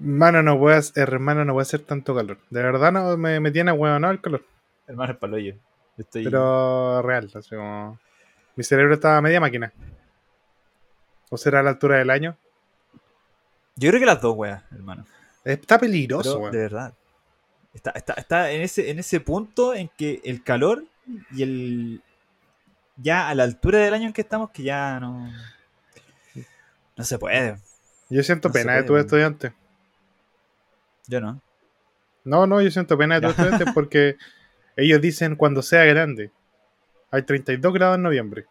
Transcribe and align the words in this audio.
Mano, 0.00 0.44
no 0.44 0.58
puede 0.58 0.76
hacer, 0.76 1.02
hermano, 1.02 1.44
no 1.44 1.54
puede 1.54 1.62
hacer 1.62 1.80
tanto 1.80 2.14
calor. 2.14 2.38
De 2.50 2.62
verdad 2.62 2.92
no 2.92 3.16
me, 3.16 3.40
me 3.40 3.50
tiene 3.50 3.72
huevonado 3.72 4.12
el 4.12 4.20
calor. 4.20 4.44
Hermano, 4.86 5.12
es 5.12 5.18
paloyo. 5.18 5.54
Yo 5.54 6.02
estoy. 6.02 6.24
Pero 6.24 7.02
real, 7.02 7.28
así 7.34 7.50
como. 7.56 7.98
Mi 8.54 8.62
cerebro 8.62 8.94
estaba 8.94 9.18
a 9.18 9.22
media 9.22 9.40
máquina. 9.40 9.72
¿O 11.30 11.36
será 11.36 11.60
a 11.60 11.62
la 11.62 11.70
altura 11.70 11.98
del 11.98 12.10
año? 12.10 12.36
Yo 13.76 13.90
creo 13.90 14.00
que 14.00 14.06
las 14.06 14.20
dos, 14.20 14.36
weas, 14.36 14.62
hermano. 14.72 15.04
Está 15.44 15.78
peligroso, 15.78 16.30
Pero, 16.30 16.40
weón. 16.40 16.52
de 16.52 16.58
verdad. 16.58 16.94
Está, 17.74 17.90
está, 17.90 18.12
está 18.14 18.50
en, 18.50 18.62
ese, 18.62 18.90
en 18.90 18.98
ese 18.98 19.20
punto 19.20 19.74
en 19.74 19.88
que 19.96 20.20
el 20.24 20.42
calor 20.42 20.84
y 21.32 21.42
el. 21.42 22.02
Ya 22.96 23.28
a 23.28 23.34
la 23.34 23.44
altura 23.44 23.78
del 23.78 23.94
año 23.94 24.06
en 24.06 24.12
que 24.12 24.22
estamos, 24.22 24.50
que 24.50 24.62
ya 24.62 24.98
no. 25.00 25.30
No 26.96 27.04
se 27.04 27.18
puede. 27.18 27.58
Yo 28.08 28.22
siento 28.22 28.48
no 28.48 28.52
pena 28.52 28.74
de 28.74 28.82
tus 28.84 28.98
estudiantes. 28.98 29.52
Yo 31.08 31.20
no. 31.20 31.40
No, 32.24 32.46
no, 32.46 32.60
yo 32.62 32.70
siento 32.70 32.96
pena 32.96 33.16
de 33.16 33.22
Ya. 33.22 33.30
estudiantes 33.30 33.68
porque 33.74 34.16
ellos 34.76 35.00
dicen 35.00 35.34
cuando 35.34 35.62
sea 35.62 35.84
grande. 35.84 36.30
Hay 37.10 37.22
32 37.22 37.72
grados 37.72 37.96
en 37.96 38.02
noviembre. 38.02 38.44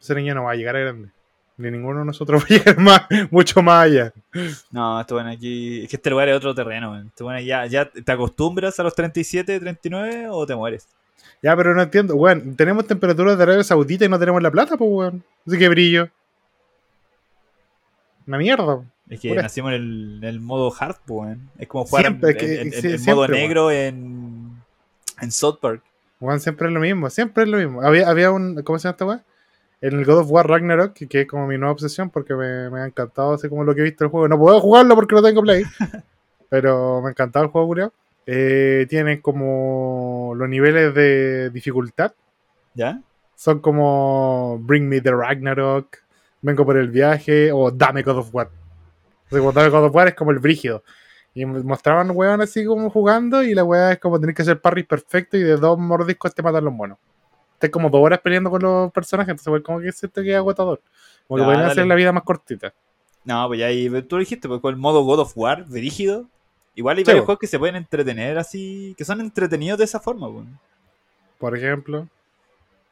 Ese 0.00 0.14
niño 0.14 0.34
no 0.34 0.44
va 0.44 0.52
a 0.52 0.56
llegar 0.56 0.76
a 0.76 0.80
grande. 0.80 1.10
Ni 1.58 1.70
ninguno 1.70 2.00
de 2.00 2.04
nosotros 2.06 2.42
va 2.42 2.46
a 2.46 2.48
llegar 2.58 2.78
más, 2.78 3.02
mucho 3.30 3.62
más 3.62 3.84
allá. 3.84 4.12
No, 4.70 5.00
esto 5.00 5.14
bueno 5.14 5.30
aquí. 5.30 5.84
Es 5.84 5.88
que 5.88 5.96
este 5.96 6.10
lugar 6.10 6.28
es 6.28 6.36
otro 6.36 6.54
terreno, 6.54 6.90
weón. 6.90 7.06
Este 7.06 7.24
bueno 7.24 7.40
ya, 7.40 7.64
ya 7.66 7.88
te 7.88 8.12
acostumbras 8.12 8.78
a 8.78 8.82
los 8.82 8.94
37, 8.94 9.60
39 9.60 10.26
o 10.30 10.44
te 10.46 10.54
mueres. 10.54 10.88
Ya, 11.42 11.56
pero 11.56 11.74
no 11.74 11.82
entiendo. 11.82 12.14
Weón, 12.16 12.56
tenemos 12.56 12.86
temperaturas 12.86 13.36
de 13.36 13.42
Arabia 13.44 13.64
Saudita 13.64 14.04
y 14.04 14.08
no 14.08 14.18
tenemos 14.18 14.42
la 14.42 14.50
plata, 14.50 14.76
pues, 14.76 14.90
weón. 14.90 15.24
Así 15.46 15.56
que 15.58 15.68
brillo. 15.68 16.08
Una 18.26 18.38
mierda. 18.38 18.82
Es 19.08 19.20
que 19.20 19.34
nacimos 19.34 19.72
en 19.72 19.76
el, 19.82 20.14
en 20.18 20.24
el 20.24 20.40
modo 20.40 20.72
hard, 20.78 20.96
pues. 21.06 21.38
Es 21.58 21.68
como 21.68 21.84
jugar 21.84 22.04
Siempre, 22.06 22.30
en, 22.30 22.36
que- 22.36 22.60
en- 22.60 22.66
en- 22.66 22.72
sí, 22.72 22.76
en 22.92 22.98
siempre, 22.98 23.14
modo 23.14 23.28
negro 23.28 23.70
en, 23.70 24.50
en 25.20 25.30
South 25.32 25.58
Park. 25.60 25.82
Weón, 26.20 26.40
siempre 26.40 26.66
es 26.68 26.72
lo 26.72 26.80
mismo, 26.80 27.08
siempre 27.10 27.44
es 27.44 27.48
lo 27.48 27.58
mismo. 27.58 27.82
Había, 27.82 28.08
había 28.08 28.30
un. 28.30 28.62
¿Cómo 28.62 28.78
se 28.78 28.84
llama 28.88 28.92
esta 28.92 29.04
weón? 29.04 29.22
En 29.82 29.92
el 29.98 30.04
God 30.06 30.18
of 30.20 30.30
War 30.30 30.48
Ragnarok, 30.48 30.94
que, 30.94 31.06
que 31.06 31.20
es 31.22 31.26
como 31.28 31.46
mi 31.46 31.58
nueva 31.58 31.72
obsesión 31.72 32.08
porque 32.10 32.34
me, 32.34 32.70
me 32.70 32.80
ha 32.80 32.86
encantado 32.86 33.34
así 33.34 33.48
como 33.48 33.62
lo 33.62 33.74
que 33.74 33.82
he 33.82 33.84
visto 33.84 34.04
el 34.04 34.10
juego. 34.10 34.26
No 34.26 34.38
puedo 34.38 34.58
jugarlo 34.60 34.94
porque 34.94 35.14
no 35.14 35.22
tengo 35.22 35.42
play. 35.42 35.62
pero 36.48 37.00
me 37.02 37.08
ha 37.08 37.10
encantado 37.10 37.44
el 37.44 37.50
juego, 37.50 37.66
curioso. 37.68 37.92
Eh, 38.26 38.86
tiene 38.88 39.20
como 39.20 40.32
los 40.34 40.48
niveles 40.48 40.94
de 40.94 41.50
dificultad. 41.50 42.12
¿Ya? 42.74 43.00
Son 43.36 43.60
como 43.60 44.58
Bring 44.62 44.88
Me 44.88 45.00
the 45.00 45.12
Ragnarok, 45.12 45.98
Vengo 46.42 46.64
por 46.64 46.76
el 46.76 46.88
viaje 46.90 47.50
o 47.52 47.70
Dame 47.70 48.02
God 48.02 48.18
of 48.18 48.34
War. 48.34 48.48
Dame 49.30 49.68
God 49.68 49.84
of 49.84 49.94
War 49.94 50.08
es 50.08 50.14
como 50.14 50.30
el 50.30 50.38
brígido. 50.38 50.82
Y 51.34 51.44
mostraban 51.44 52.10
weón 52.12 52.40
así 52.40 52.64
como 52.64 52.88
jugando 52.88 53.42
y 53.42 53.54
la 53.54 53.62
weá 53.62 53.92
es 53.92 53.98
como 53.98 54.18
tener 54.18 54.34
que 54.34 54.42
hacer 54.42 54.60
parry 54.60 54.84
perfecto 54.84 55.36
y 55.36 55.42
de 55.42 55.56
dos 55.56 55.78
mordiscos 55.78 56.34
te 56.34 56.42
matan 56.42 56.64
los 56.64 56.72
monos. 56.72 56.98
Estás 57.54 57.70
como 57.70 57.90
dos 57.90 58.00
horas 58.02 58.20
peleando 58.20 58.50
con 58.50 58.62
los 58.62 58.92
personajes, 58.92 59.30
entonces 59.32 59.48
weón, 59.48 59.62
como 59.62 59.80
que 59.80 59.92
se 59.92 60.08
te 60.08 60.22
queda 60.22 60.38
agotador. 60.38 60.80
Como 61.28 61.38
que 61.38 61.44
pueden 61.44 61.60
dale. 61.60 61.72
hacer 61.72 61.86
la 61.86 61.94
vida 61.94 62.12
más 62.12 62.22
cortita. 62.22 62.72
No, 63.24 63.46
pues 63.48 63.60
ya 63.60 63.66
ahí 63.66 63.90
tú 64.02 64.16
lo 64.16 64.20
dijiste, 64.20 64.48
pues 64.48 64.60
con 64.60 64.72
el 64.72 64.80
modo 64.80 65.02
God 65.02 65.20
of 65.20 65.32
War, 65.36 65.66
rígido. 65.68 66.26
Igual 66.74 66.98
hay 66.98 67.04
Sí, 67.04 67.10
varios 67.10 67.24
juegos 67.24 67.40
que 67.40 67.46
se 67.46 67.58
pueden 67.58 67.76
entretener 67.76 68.38
así, 68.38 68.94
que 68.96 69.04
son 69.04 69.20
entretenidos 69.20 69.78
de 69.78 69.84
esa 69.84 69.98
forma, 70.00 70.28
weón. 70.28 70.58
Por 71.38 71.56
ejemplo, 71.56 72.08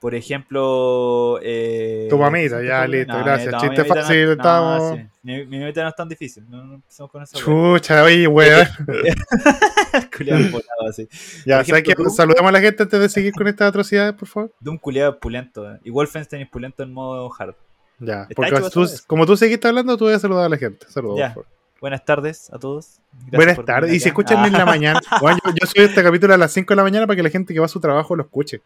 Por 0.05 0.15
ejemplo, 0.15 1.39
eh, 1.43 2.09
Tu 2.11 2.19
mamita, 2.19 2.63
ya, 2.63 2.87
listo, 2.87 3.15
gracias. 3.25 3.55
Chiste 3.59 3.83
mi 3.85 3.89
fácil, 3.89 4.27
no, 4.27 4.33
estamos- 4.33 4.99
sí. 4.99 5.07
Mi, 5.23 5.47
mi 5.47 5.59
mamita 5.61 5.83
no 5.83 5.89
es 5.89 5.95
tan 5.97 6.09
difícil, 6.11 6.45
no, 6.51 6.63
no 6.63 6.75
empecemos 6.75 7.11
con 7.11 7.23
esa 7.23 7.39
weón. 7.39 7.79
chucha, 7.79 8.03
oye, 8.05 8.27
weón. 8.29 8.67
Culeado 10.15 10.61
así. 10.91 11.09
Ya, 11.47 11.61
ejemplo, 11.63 11.95
tú- 12.05 12.11
Saludamos 12.11 12.51
a 12.51 12.53
la 12.53 12.61
gente 12.61 12.83
antes 12.83 13.01
de 13.01 13.09
seguir 13.09 13.33
con 13.33 13.49
estas 13.49 13.69
atrocidades, 13.71 14.13
por 14.13 14.29
favor. 14.29 14.53
De 14.61 14.69
un 14.69 14.77
culeado 14.77 15.19
pulento. 15.19 15.73
eh. 15.73 15.79
Y 15.85 15.91
Wolfenstein 15.91 16.43
es 16.43 16.51
pulento 16.51 16.83
en 16.83 16.93
modo 16.93 17.31
hard. 17.39 17.55
Ya, 17.99 18.29
porque 18.37 18.61
tú- 18.71 18.83
eso. 18.83 19.03
como 19.07 19.25
tú 19.25 19.39
seguiste 19.39 19.67
hablando, 19.69 19.97
tú 19.97 20.05
voy 20.05 20.13
a 20.13 20.19
saludar 20.19 20.45
a 20.45 20.49
la 20.51 20.59
gente. 20.59 20.85
Saludos, 20.91 21.19
por 21.33 21.45
favor. 21.45 21.47
Buenas 21.85 22.03
tardes 22.07 22.51
a 22.51 22.59
todos. 22.59 23.03
Gracias 23.27 23.57
Buenas 23.57 23.65
tardes. 23.67 23.93
Y 23.93 24.01
si 24.01 24.09
escuchan 24.09 24.43
en 24.47 24.55
Ah, 24.55 24.61
la 24.61 24.65
mañana, 24.75 25.01
Bueno, 25.21 25.39
yo, 25.45 25.51
yo 25.61 25.67
soy 25.67 25.85
este 25.85 26.03
capítulo 26.03 26.33
a 26.33 26.39
las 26.39 26.51
5 26.51 26.73
de 26.73 26.77
la 26.77 26.83
mañana 26.83 27.07
para 27.07 27.15
que 27.15 27.23
la 27.23 27.29
gente 27.29 27.53
que 27.53 27.61
va 27.61 27.67
a 27.67 27.69
su 27.69 27.79
trabajo 27.79 28.17
lo 28.17 28.23
escuche. 28.23 28.63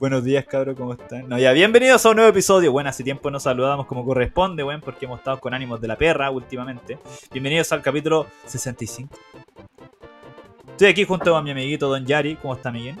Buenos 0.00 0.24
días, 0.24 0.46
cabros, 0.46 0.74
¿cómo 0.74 0.94
están? 0.94 1.28
No, 1.28 1.38
ya, 1.38 1.52
bienvenidos 1.52 2.06
a 2.06 2.08
un 2.08 2.16
nuevo 2.16 2.30
episodio. 2.30 2.72
Bueno, 2.72 2.88
hace 2.88 3.04
tiempo 3.04 3.30
nos 3.30 3.42
saludamos 3.42 3.84
como 3.84 4.02
corresponde, 4.02 4.62
bueno, 4.62 4.80
porque 4.82 5.04
hemos 5.04 5.18
estado 5.18 5.38
con 5.40 5.52
ánimos 5.52 5.78
de 5.82 5.88
la 5.88 5.96
perra 5.96 6.30
últimamente. 6.30 6.98
Bienvenidos 7.32 7.70
al 7.72 7.82
capítulo 7.82 8.26
65. 8.46 9.14
Estoy 10.70 10.88
aquí 10.88 11.04
junto 11.04 11.36
a 11.36 11.42
mi 11.42 11.50
amiguito 11.50 11.90
Don 11.90 12.06
Yari. 12.06 12.36
¿Cómo 12.36 12.54
está, 12.54 12.72
Miguel? 12.72 12.96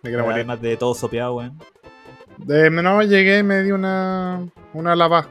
Me 0.00 0.08
quiero. 0.08 0.30
Además 0.30 0.62
de 0.62 0.78
todo 0.78 0.94
sopeado, 0.94 1.34
weón. 1.34 1.60
Eh, 2.48 2.70
no, 2.70 3.02
llegué 3.02 3.40
y 3.40 3.42
me 3.42 3.62
di 3.62 3.70
una, 3.70 4.48
una 4.72 4.96
lava. 4.96 5.28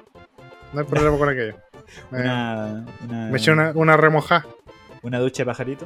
No 0.73 0.81
hay 0.81 0.85
problema 0.85 1.17
con 1.17 1.29
aquello. 1.29 1.55
Me, 2.11 2.19
Una, 2.21 2.85
una, 3.07 3.27
me 3.29 3.37
eché 3.37 3.51
una, 3.51 3.71
una 3.75 3.97
remojá. 3.97 4.45
una 5.03 5.19
ducha 5.19 5.43
de 5.43 5.45
pajarito. 5.47 5.85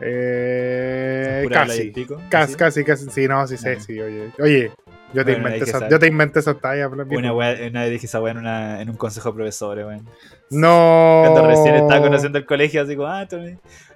Eh, 0.00 1.46
casi. 1.50 1.92
Casi, 2.28 2.54
casi, 2.54 2.84
casi. 2.84 3.10
Sí, 3.10 3.26
no, 3.28 3.46
sí 3.46 3.56
sé, 3.56 3.76
Ah. 3.78 3.80
sí, 3.80 4.00
oye. 4.00 4.30
Oye, 4.38 4.72
yo 5.14 5.24
te, 5.24 5.32
Bueno, 5.32 5.48
inventé 5.48 5.70
esa, 5.70 5.88
yo 5.88 5.98
te 5.98 6.06
inventé 6.06 6.38
esa 6.40 6.54
talla. 6.54 6.88
Una, 6.88 7.32
wea- 7.32 7.68
una 7.70 7.82
vez 7.82 7.90
dije 7.92 8.06
esa 8.06 8.20
weá 8.20 8.32
en, 8.32 8.38
una- 8.38 8.80
en 8.82 8.90
un 8.90 8.96
consejo 8.96 9.30
de 9.30 9.34
profesores, 9.36 9.86
weón. 9.86 10.06
No. 10.50 11.22
Cuando 11.24 11.46
recién 11.48 11.74
estaba 11.76 12.00
conociendo 12.00 12.38
el 12.38 12.46
colegio, 12.46 12.82
así 12.82 12.94
como, 12.96 13.08
ah, 13.08 13.26
tú, 13.26 13.36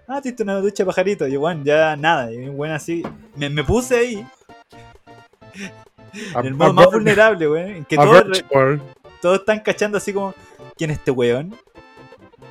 ah, 0.08 0.20
te 0.22 0.42
una 0.42 0.56
ducha 0.56 0.82
de 0.84 0.86
pajarito. 0.86 1.26
Y 1.28 1.32
yo, 1.32 1.40
bueno, 1.40 1.62
ya 1.64 1.96
nada. 1.96 2.32
Y 2.32 2.48
bueno, 2.48 2.74
así, 2.74 3.02
me, 3.36 3.50
me 3.50 3.62
puse 3.64 3.96
ahí, 3.98 4.26
en 5.54 6.46
el 6.46 6.52
a 6.54 6.56
modo 6.56 6.72
más 6.72 6.86
vulnerable, 6.86 7.48
weón. 7.48 7.84
Que 7.84 7.96
todos, 9.20 9.40
están 9.40 9.60
cachando 9.60 9.98
así 9.98 10.12
como, 10.12 10.34
¿quién 10.76 10.90
es 10.90 10.98
este 10.98 11.10
weón? 11.10 11.54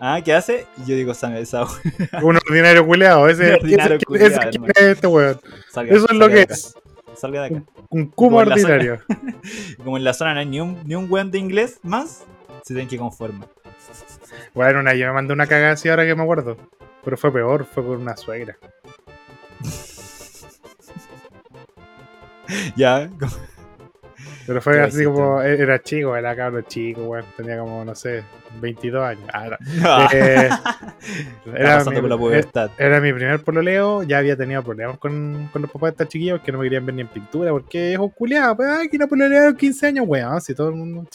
Ah, 0.02 0.22
¿qué 0.24 0.34
hace? 0.34 0.66
Y 0.78 0.90
yo 0.90 0.96
digo, 0.96 1.14
Sam, 1.14 1.36
esa 1.36 1.64
Un 2.24 2.38
ordinario 2.38 2.86
culeado. 2.86 3.28
Ese, 3.28 3.50
Un 3.50 3.54
ordinario 3.56 3.96
ese- 3.98 4.06
culiao, 4.06 4.28
ese- 4.28 4.36
hermano. 4.36 4.52
¿quién 4.52 4.66
es 4.88 4.96
este 4.96 5.08
weón? 5.08 5.42
salga, 5.70 5.96
Eso 5.96 6.06
es 6.10 6.16
lo 6.16 6.30
que 6.30 6.42
es. 6.50 6.76
Salga 7.16 7.42
de 7.42 7.48
acá. 7.48 7.64
Un 7.90 8.06
Como 8.12 8.42
en 8.42 8.48
zona- 8.48 8.54
ordinario. 8.56 9.02
Como 9.84 9.98
en 9.98 10.04
la 10.04 10.14
zona 10.14 10.34
no 10.36 10.40
hay 10.40 10.46
ni 10.46 10.62
un, 10.62 10.80
ni 10.86 10.96
un 10.96 11.12
weón 11.12 11.32
de 11.32 11.38
inglés 11.40 11.80
más, 11.84 12.24
se 12.64 12.74
tienen 12.74 12.88
que 12.88 12.98
conformar. 12.98 13.50
Bueno, 14.54 14.80
una, 14.80 14.94
yo 14.94 15.08
me 15.08 15.14
mandé 15.14 15.34
una 15.34 15.48
cagada 15.48 15.74
así 15.74 15.90
ahora 15.90 16.06
que 16.06 16.16
me 16.16 16.24
acuerdo. 16.24 16.56
Pero 17.04 17.18
fue 17.18 17.34
peor, 17.34 17.66
fue 17.66 17.84
por 17.84 17.98
una 17.98 18.16
suegra. 18.16 18.58
Ya, 22.76 23.10
Pero 24.50 24.62
fue 24.64 24.74
¿Qué 24.74 24.80
así 24.80 25.04
como, 25.04 25.42
e- 25.44 25.62
era 25.62 25.80
chico, 25.80 26.18
era 26.18 26.36
cabro 26.36 26.62
chico, 26.62 27.04
weón. 27.04 27.24
Tenía 27.38 27.60
como, 27.60 27.86
no 27.86 27.94
sé, 27.94 28.24
22 28.60 29.04
años. 29.04 29.24
Ah, 29.32 29.48
no. 29.50 30.08
Eh, 30.12 30.50
era 31.56 31.84
mi- 31.86 31.96
por 32.02 32.10
la 32.10 32.18
pubertad. 32.18 32.72
Era 32.80 33.00
mi 33.00 33.14
primer 33.14 33.42
pololeo, 33.44 34.02
ya 34.02 34.18
había 34.18 34.36
tenido 34.36 34.64
problemas 34.64 34.98
con, 34.98 35.50
con 35.54 35.62
los 35.62 35.70
papás 35.70 35.90
de 35.90 35.92
estos 35.92 36.08
chiquillos 36.10 36.42
que 36.42 36.52
no 36.52 36.58
me 36.58 36.64
querían 36.66 36.84
ver 36.84 36.96
ni 36.96 37.02
en 37.02 37.08
pintura, 37.10 37.52
porque 37.52 37.94
es 37.94 38.00
culiado, 38.16 38.56
pues, 38.58 38.70
ay, 38.70 38.90
que 38.90 38.98
no 38.98 39.08
pololearon 39.08 39.56
15 39.56 39.86
años, 39.86 40.06
weón, 40.08 40.42
si 40.42 40.56
todo 40.56 40.70
el 40.70 40.76
mundo... 40.76 41.06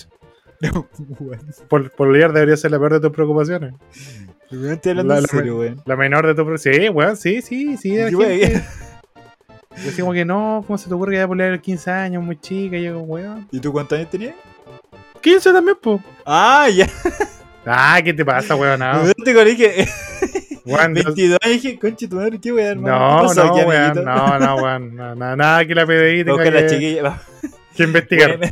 Pol, 1.68 1.90
pololear 1.96 2.32
debería 2.32 2.56
ser 2.56 2.70
la 2.70 2.78
peor 2.78 2.92
de 2.94 3.00
tus 3.00 3.10
preocupaciones. 3.10 3.74
Weón, 4.52 4.72
Estoy 4.74 4.90
hablando 4.90 5.14
La- 5.14 5.20
la- 5.22 5.26
serio. 5.26 5.74
La 5.84 5.96
menor 5.96 6.26
de 6.26 6.34
tus 6.34 6.44
preocupaciones. 6.44 6.80
Sí, 6.82 6.88
weón, 6.88 7.16
sí, 7.16 7.42
sí, 7.42 7.76
sí. 7.76 7.96
Yo, 8.10 8.18
gente-. 8.20 8.62
Yo 9.82 9.90
así 9.90 10.00
como 10.00 10.12
que 10.12 10.24
no, 10.24 10.62
¿cómo 10.66 10.78
se 10.78 10.88
te 10.88 10.94
ocurre 10.94 11.12
que 11.12 11.16
vaya 11.16 11.24
a 11.24 11.28
pololear 11.28 11.50
a 11.50 11.56
los 11.56 11.62
15 11.62 11.90
años, 11.90 12.22
muy 12.22 12.36
chica? 12.40 12.76
Y 12.76 12.84
yo 12.84 12.94
como, 12.94 13.04
weón. 13.06 13.48
¿Y 13.50 13.60
tú 13.60 13.72
cuántos 13.72 13.98
años 13.98 14.10
tenías? 14.10 14.34
15 15.20 15.52
también, 15.52 15.76
po. 15.80 16.00
Ah, 16.24 16.68
ya. 16.68 16.86
Ah, 17.66 17.98
¿qué 18.04 18.12
te 18.12 18.24
pasa, 18.24 18.54
weón? 18.56 18.78
No, 18.80 19.06
Yo 19.06 19.14
te 19.14 19.56
que 19.56 19.88
no- 20.64 20.76
22 20.76 21.38
años 21.42 21.62
dije, 21.62 21.78
conche 21.78 22.08
tu 22.08 22.16
madre, 22.16 22.38
qué 22.40 22.52
weón, 22.52 22.82
no, 22.82 23.26
¿Qué 23.28 23.34
no, 23.34 23.42
aquí, 23.42 23.64
weón, 23.66 24.04
no, 24.04 24.38
no, 24.38 24.56
weón, 24.56 24.96
no, 24.96 25.14
no, 25.14 25.36
nada 25.36 25.66
que 25.66 25.74
la 25.74 25.86
PDI 25.86 26.24
tenga 26.24 26.32
Busca 26.32 26.48
a 26.48 27.02
las 27.02 27.20
que, 27.76 27.82
investigar. 27.84 28.38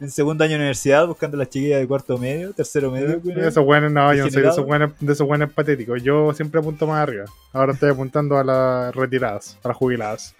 En 0.00 0.10
segundo 0.10 0.42
año 0.42 0.54
de 0.54 0.56
universidad, 0.56 1.06
buscando 1.06 1.36
a 1.36 1.38
las 1.38 1.48
chiquillas 1.48 1.78
de 1.78 1.86
cuarto 1.86 2.18
medio, 2.18 2.52
tercero 2.52 2.90
medio. 2.90 3.20
weón. 3.22 3.44
Esos 3.44 3.64
buenos, 3.64 3.92
no, 3.92 4.12
yo 4.12 4.24
no 4.24 4.30
soy 4.30 4.42
de 4.42 4.48
esos 4.48 4.66
buenos, 4.66 4.92
de 4.98 5.12
esos 5.12 5.26
buenos 5.26 5.52
patéticos. 5.52 6.02
Yo 6.02 6.34
siempre 6.34 6.58
apunto 6.58 6.88
más 6.88 7.00
arriba. 7.00 7.26
Ahora 7.52 7.72
estoy 7.72 7.90
apuntando 7.90 8.36
a 8.36 8.42
las 8.42 8.94
retiradas, 8.96 9.56
a 9.62 9.68
las 9.68 9.76
jubiladas. 9.76 10.34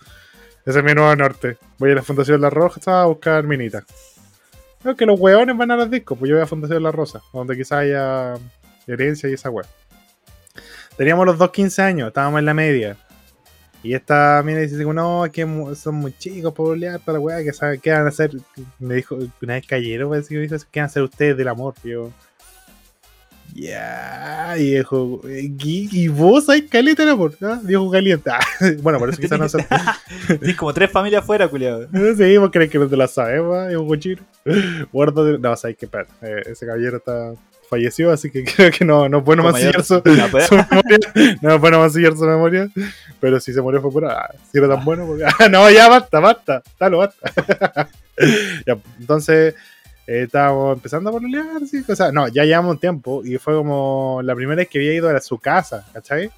Ese 0.67 0.79
es 0.81 0.85
mi 0.85 0.95
nuevo 0.95 1.15
norte. 1.15 1.59
Voy 1.79 1.93
a 1.93 1.95
la 1.95 2.03
Fundación 2.03 2.41
La 2.41 2.51
Rosa 2.51 3.03
a 3.03 3.07
buscar 3.07 3.45
minitas. 3.45 3.85
Que 4.97 5.07
los 5.07 5.21
hueones 5.21 5.57
van 5.57 5.71
a 5.71 5.77
los 5.77 5.91
discos, 5.91 6.19
pues 6.19 6.29
yo 6.29 6.37
voy 6.37 6.43
a 6.43 6.47
Fundación 6.47 6.83
La 6.83 6.91
Rosa, 6.91 7.23
donde 7.33 7.57
quizás 7.57 7.81
haya 7.81 8.35
herencia 8.87 9.29
y 9.29 9.35
esa 9.35 9.51
hueá. 9.51 9.67
Teníamos 10.97 11.25
los 11.25 11.39
dos 11.39 11.51
15 11.51 11.83
años, 11.83 12.09
estábamos 12.09 12.41
en 12.41 12.47
la 12.47 12.55
media. 12.55 12.97
Y 13.83 13.95
esta 13.95 14.43
mina 14.45 14.59
dice, 14.61 14.77
no, 14.85 15.25
que 15.33 15.47
son 15.75 15.95
muy 15.95 16.13
chicos 16.17 16.53
por 16.53 16.73
olear 16.73 17.01
para 17.01 17.15
la 17.19 17.21
weá, 17.21 17.43
que 17.43 17.53
saben 17.53 17.81
qué 17.81 17.91
van 17.93 18.05
a 18.05 18.09
hacer. 18.11 18.33
Me 18.79 18.95
dijo, 18.97 19.17
una 19.41 19.55
vez 19.55 19.67
cayero, 19.67 20.11
parece 20.11 20.29
que 20.29 20.35
me 20.37 20.43
dijo, 20.43 20.57
¿qué 20.71 20.81
van 20.81 20.85
a 20.85 20.87
hacer 20.91 21.03
ustedes 21.03 21.37
del 21.37 21.49
amor? 21.49 21.75
Y 21.83 21.89
yo, 21.91 22.11
Ya, 23.55 24.55
viejo. 24.57 25.23
eh, 25.27 25.51
¿Y, 25.59 25.89
y 26.05 26.09
vos 26.09 26.49
hay 26.49 26.67
caleta 26.69 27.05
de 27.05 27.11
amor, 27.13 27.35
¿ah? 27.43 27.59
Viejo 27.63 27.91
caliente. 27.91 28.31
Ah, 28.31 28.41
bueno, 28.83 28.99
por 28.99 29.09
eso 29.11 29.21
quizás 29.21 29.39
no 29.39 29.49
se. 29.49 29.67
Tienes 30.39 30.57
como 30.59 30.73
tres 30.73 30.91
familias 30.91 31.23
afuera, 31.23 31.49
culiado. 31.49 31.89
Sí, 32.17 32.37
vos 32.37 32.51
crees 32.53 32.71
que 32.71 32.79
no 32.79 32.87
te 32.89 32.97
la 32.97 33.09
sabes, 33.09 33.41
va, 33.43 33.71
es 33.71 33.77
un 33.77 33.89
cochino. 33.89 34.23
Guarda 34.93 35.39
No, 35.39 35.57
sabes 35.57 35.77
que 35.77 35.87
espera, 35.87 36.07
eh, 36.23 36.43
ese 36.47 36.67
caballero 36.67 36.99
está 36.99 37.33
falleció, 37.71 38.11
así 38.13 38.31
que 38.31 38.45
creo 38.57 38.71
que 38.71 38.85
no, 38.85 39.09
no 39.09 39.19
es 39.19 39.25
bueno 39.25 39.43
mancillar 39.45 39.83
su, 39.83 40.03
su 40.03 40.55
memoria. 40.55 40.99
No 41.41 41.55
es 41.55 41.61
bueno 41.61 41.79
mancillar 41.81 42.13
su 42.15 42.25
memoria. 42.25 42.69
Pero 43.21 43.41
si 43.41 43.53
se 43.55 43.63
murió 43.63 43.81
fue 43.81 43.91
por. 43.91 44.05
Ah, 44.05 44.29
si 44.53 44.59
era 44.59 44.69
tan 44.69 44.85
bueno. 44.85 45.07
porque- 45.07 45.25
Ah, 45.25 45.49
no, 45.51 45.71
ya 45.71 45.89
basta, 45.89 46.21
basta. 46.21 46.63
Dalo, 46.79 46.99
basta. 46.99 47.33
ya, 48.67 48.77
entonces. 48.99 49.55
eh, 50.07 50.23
estábamos 50.25 50.77
empezando 50.77 51.09
a 51.11 51.13
pololear, 51.13 51.47
sí. 51.71 51.83
O 51.89 51.95
sea, 51.97 52.11
no, 52.13 52.29
ya 52.29 52.45
llevamos 52.45 52.73
un 52.73 52.79
tiempo 52.81 53.23
y 53.25 53.39
fue 53.39 53.55
como 53.55 54.21
la 54.25 54.35
primera 54.35 54.57
vez 54.57 54.69
que 54.69 54.79
había 54.79 54.93
ido 54.95 55.09
a 55.09 55.21
su 55.21 55.39
casa, 55.39 55.87
¿cachai? 55.93 56.31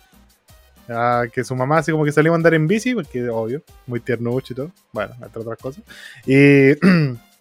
Ah, 0.88 1.24
que 1.32 1.42
su 1.44 1.54
mamá 1.56 1.78
así 1.78 1.90
como 1.92 2.04
que 2.04 2.12
salió 2.12 2.32
a 2.32 2.36
andar 2.36 2.52
en 2.54 2.66
bici, 2.66 2.92
porque 2.94 3.28
obvio, 3.30 3.62
muy 3.86 4.00
tiernucho 4.00 4.52
y 4.52 4.56
todo. 4.56 4.70
Bueno, 4.92 5.14
entre 5.22 5.40
otras 5.40 5.58
cosas. 5.58 5.82
Y, 6.26 6.72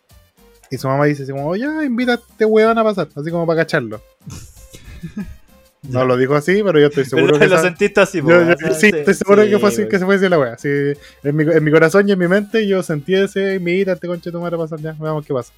y 0.72 0.78
su 0.78 0.88
mamá 0.88 1.06
dice 1.06 1.24
así 1.24 1.32
como, 1.32 1.48
oye, 1.48 1.66
invita 1.86 2.14
a 2.14 2.16
este 2.16 2.46
weón 2.46 2.78
a 2.78 2.84
pasar, 2.84 3.08
así 3.16 3.30
como 3.30 3.46
para 3.46 3.62
cacharlo. 3.62 4.02
No 5.84 6.06
lo 6.06 6.16
dijo 6.16 6.36
así, 6.36 6.62
pero 6.64 6.80
yo 6.80 6.88
estoy 6.88 7.06
seguro 7.06 7.40
que 7.40 7.48
lo 7.48 7.56
esa- 7.56 7.64
sentiste 7.64 8.00
así, 8.02 8.20
yo- 8.20 8.26
weón. 8.28 8.50
yo- 8.56 8.74
sí, 8.76 8.92
estoy 8.94 9.16
seguro 9.16 9.42
que 9.44 9.58
fue 9.58 9.70
así, 9.70 9.88
que 9.88 9.98
se 9.98 10.06
fue 10.06 10.16
así 10.16 10.30
la 10.30 10.38
wea. 10.38 10.56
Sí, 10.56 10.70
en, 11.24 11.36
mi, 11.36 11.44
en 11.44 11.64
mi 11.64 11.72
corazón 11.72 12.08
y 12.08 12.12
en 12.12 12.20
mi 12.20 12.28
mente 12.28 12.68
yo 12.68 12.84
sentí 12.84 13.16
ese, 13.16 13.60
mira, 13.60 13.94
este 13.94 14.06
conche 14.08 14.32
tu 14.32 14.40
madre 14.40 14.58
pasar 14.58 14.80
ya, 14.80 14.94
veamos 15.00 15.26
qué 15.26 15.34
pasa. 15.34 15.52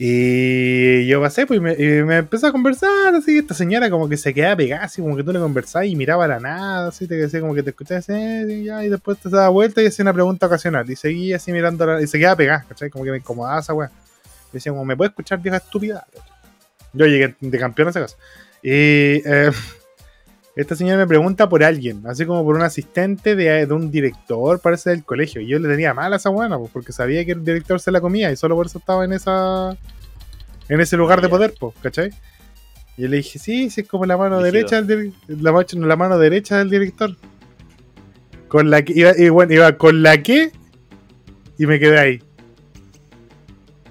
Y 0.00 1.06
yo 1.08 1.20
pasé, 1.20 1.44
pues, 1.44 1.58
y 1.58 1.60
me, 1.60 1.74
y 1.76 1.84
empezó 2.16 2.46
a 2.46 2.52
conversar, 2.52 3.16
así, 3.16 3.38
esta 3.38 3.52
señora 3.52 3.90
como 3.90 4.08
que 4.08 4.16
se 4.16 4.32
quedaba 4.32 4.54
pegada, 4.54 4.84
así, 4.84 5.02
como 5.02 5.16
que 5.16 5.24
tú 5.24 5.32
le 5.32 5.40
conversabas 5.40 5.88
y 5.88 5.96
miraba 5.96 6.24
a 6.24 6.28
la 6.28 6.38
nada, 6.38 6.88
así, 6.88 7.08
te 7.08 7.16
decía 7.16 7.40
como 7.40 7.52
que 7.52 7.64
te 7.64 7.70
escuchabas, 7.70 8.08
eh, 8.10 8.46
y, 8.48 8.64
ya, 8.64 8.84
y 8.84 8.88
después 8.90 9.18
te 9.18 9.28
daba 9.28 9.48
vuelta 9.48 9.82
y 9.82 9.86
hacía 9.86 10.04
una 10.04 10.12
pregunta 10.12 10.46
ocasional, 10.46 10.88
y 10.88 10.94
seguía 10.94 11.34
así 11.36 11.50
mirando, 11.50 11.84
la- 11.84 12.00
y 12.00 12.06
se 12.06 12.16
quedaba 12.16 12.36
pegada, 12.36 12.64
¿cachai? 12.68 12.90
Como 12.90 13.04
que 13.04 13.10
me 13.10 13.16
incomodaba 13.16 13.58
esa 13.58 13.74
wea. 13.74 13.90
Y 14.50 14.54
decía 14.54 14.70
como, 14.70 14.84
¿me 14.84 14.96
puedes 14.96 15.10
escuchar, 15.10 15.40
vieja 15.40 15.56
estúpida? 15.56 16.06
Yo 16.92 17.06
llegué 17.06 17.34
de 17.40 17.58
campeón 17.58 17.88
a 17.88 17.90
esa 17.90 18.00
casa. 18.00 18.16
Y 18.62 18.70
eh, 18.72 19.50
esta 20.58 20.74
señora 20.74 20.96
me 20.98 21.06
pregunta 21.06 21.48
por 21.48 21.62
alguien, 21.62 22.02
así 22.08 22.26
como 22.26 22.42
por 22.42 22.56
un 22.56 22.62
asistente 22.62 23.36
de, 23.36 23.64
de 23.64 23.72
un 23.72 23.92
director, 23.92 24.60
parece 24.60 24.90
del 24.90 25.04
colegio. 25.04 25.40
Y 25.40 25.46
yo 25.46 25.60
le 25.60 25.68
tenía 25.68 25.94
mal 25.94 26.12
a 26.12 26.16
esa 26.16 26.30
buena, 26.30 26.58
pues, 26.58 26.72
porque 26.72 26.90
sabía 26.90 27.24
que 27.24 27.30
el 27.30 27.44
director 27.44 27.78
se 27.78 27.92
la 27.92 28.00
comía 28.00 28.32
y 28.32 28.36
solo 28.36 28.56
por 28.56 28.66
eso 28.66 28.78
estaba 28.78 29.04
en 29.04 29.12
esa 29.12 29.76
en 30.68 30.80
ese 30.80 30.96
lugar 30.96 31.20
de 31.20 31.28
poder, 31.28 31.54
pues, 31.60 31.76
¿cachai? 31.80 32.10
Y 32.96 33.02
yo 33.02 33.08
le 33.08 33.18
dije, 33.18 33.38
sí, 33.38 33.70
sí, 33.70 33.82
es 33.82 33.88
como 33.88 34.04
la 34.04 34.16
mano 34.16 34.42
derecha 34.42 34.82
del 34.82 35.14
la, 35.28 35.64
la 35.72 35.96
mano 35.96 36.18
derecha 36.18 36.58
del 36.58 36.70
director. 36.70 37.14
Con 38.48 38.68
la 38.68 38.82
que 38.82 38.94
iba, 38.96 39.12
y 39.16 39.28
bueno, 39.28 39.52
iba 39.52 39.78
con 39.78 40.02
la 40.02 40.20
que 40.24 40.50
y 41.56 41.66
me 41.66 41.78
quedé 41.78 42.00
ahí. 42.00 42.22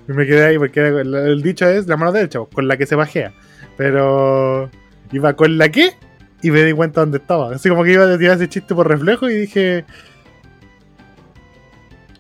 Y 0.10 0.12
me 0.12 0.25
quedé 0.25 0.48
ahí 0.48 0.58
porque 0.58 0.86
el, 0.86 1.16
el 1.16 1.42
dicho 1.42 1.66
es 1.66 1.88
la 1.88 1.96
mano 1.96 2.12
derecha, 2.12 2.40
pues, 2.40 2.54
con 2.54 2.68
la 2.68 2.75
que 2.75 2.86
se 2.86 2.96
bajea. 2.96 3.31
Pero 3.78 4.70
iba 5.13 5.34
con 5.38 5.58
la 5.58 5.70
que 5.70 5.94
y 6.42 6.51
me 6.51 6.63
di 6.63 6.74
cuenta 6.74 7.01
dónde 7.01 7.18
estaba. 7.18 7.54
Así 7.56 7.69
como 7.69 7.84
que 7.84 7.94
iba 7.94 8.04
a 8.12 8.18
tirar 8.18 8.36
ese 8.36 8.48
chiste 8.48 8.75
por 8.75 8.88
reflejo 8.88 9.30
y 9.30 9.36
dije. 9.36 9.86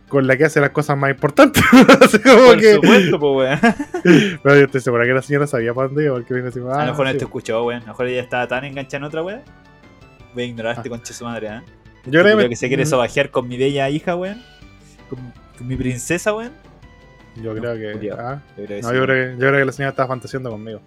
Con 0.07 0.25
la 0.25 0.37
que 0.37 0.45
hace 0.45 0.61
las 0.61 0.69
cosas 0.69 0.97
más 0.97 1.09
importantes. 1.11 1.61
Así 2.01 2.19
como 2.19 2.45
Por 2.45 2.57
que. 2.59 2.75
supuesto, 2.75 3.19
po, 3.19 3.37
weón. 3.39 3.59
Pero 4.43 4.55
yo 4.55 4.65
estoy 4.65 4.79
segura 4.79 5.05
que 5.05 5.11
la 5.11 5.21
señora 5.21 5.47
sabía 5.47 5.73
para 5.73 5.89
dónde 5.89 6.05
iba. 6.05 6.13
Porque 6.15 6.33
vino 6.33 6.47
así, 6.47 6.59
A 6.61 6.63
ah, 6.63 6.85
lo 6.85 6.91
mejor 6.91 7.05
no 7.07 7.11
sí. 7.11 7.17
te 7.17 7.23
escuchó, 7.25 7.65
weón. 7.65 7.81
A 7.81 7.85
lo 7.87 7.91
mejor 7.91 8.07
ella 8.07 8.21
estaba 8.21 8.47
tan 8.47 8.63
enganchada 8.63 8.97
en 8.99 9.03
otra 9.03 9.21
weón. 9.21 9.41
Voy 10.33 10.43
a 10.43 10.45
ignorar 10.45 10.71
a 10.71 10.75
este 10.77 10.87
Ah. 10.87 10.91
conche 10.91 11.13
su 11.13 11.25
madre, 11.25 11.47
¿eh? 11.47 11.61
Yo 12.05 12.21
Creo 12.21 12.37
que, 12.37 12.47
que, 12.47 12.55
se 12.55 12.69
quiere 12.69 12.83
mm, 12.83 12.87
sobajear 12.87 13.31
con 13.31 13.49
mi 13.49 13.57
bella 13.57 13.89
hija, 13.89 14.15
weón. 14.15 14.41
Con, 15.09 15.19
con 15.57 15.67
mi 15.67 15.75
princesa, 15.75 16.33
weón. 16.33 16.53
Yo 17.35 17.53
creo 17.53 17.75
que. 17.75 18.11
Ah, 18.17 18.41
Yo 18.57 18.63
creo 18.65 18.67
que 18.67 18.81
no, 18.81 18.89
sí, 18.89 18.95
yo 18.95 19.03
creo, 19.03 19.07
que, 19.07 19.31
yo 19.33 19.47
creo 19.49 19.59
que 19.59 19.65
la 19.65 19.71
señora 19.73 19.89
estaba 19.89 20.07
fantaseando 20.07 20.49
conmigo. 20.49 20.79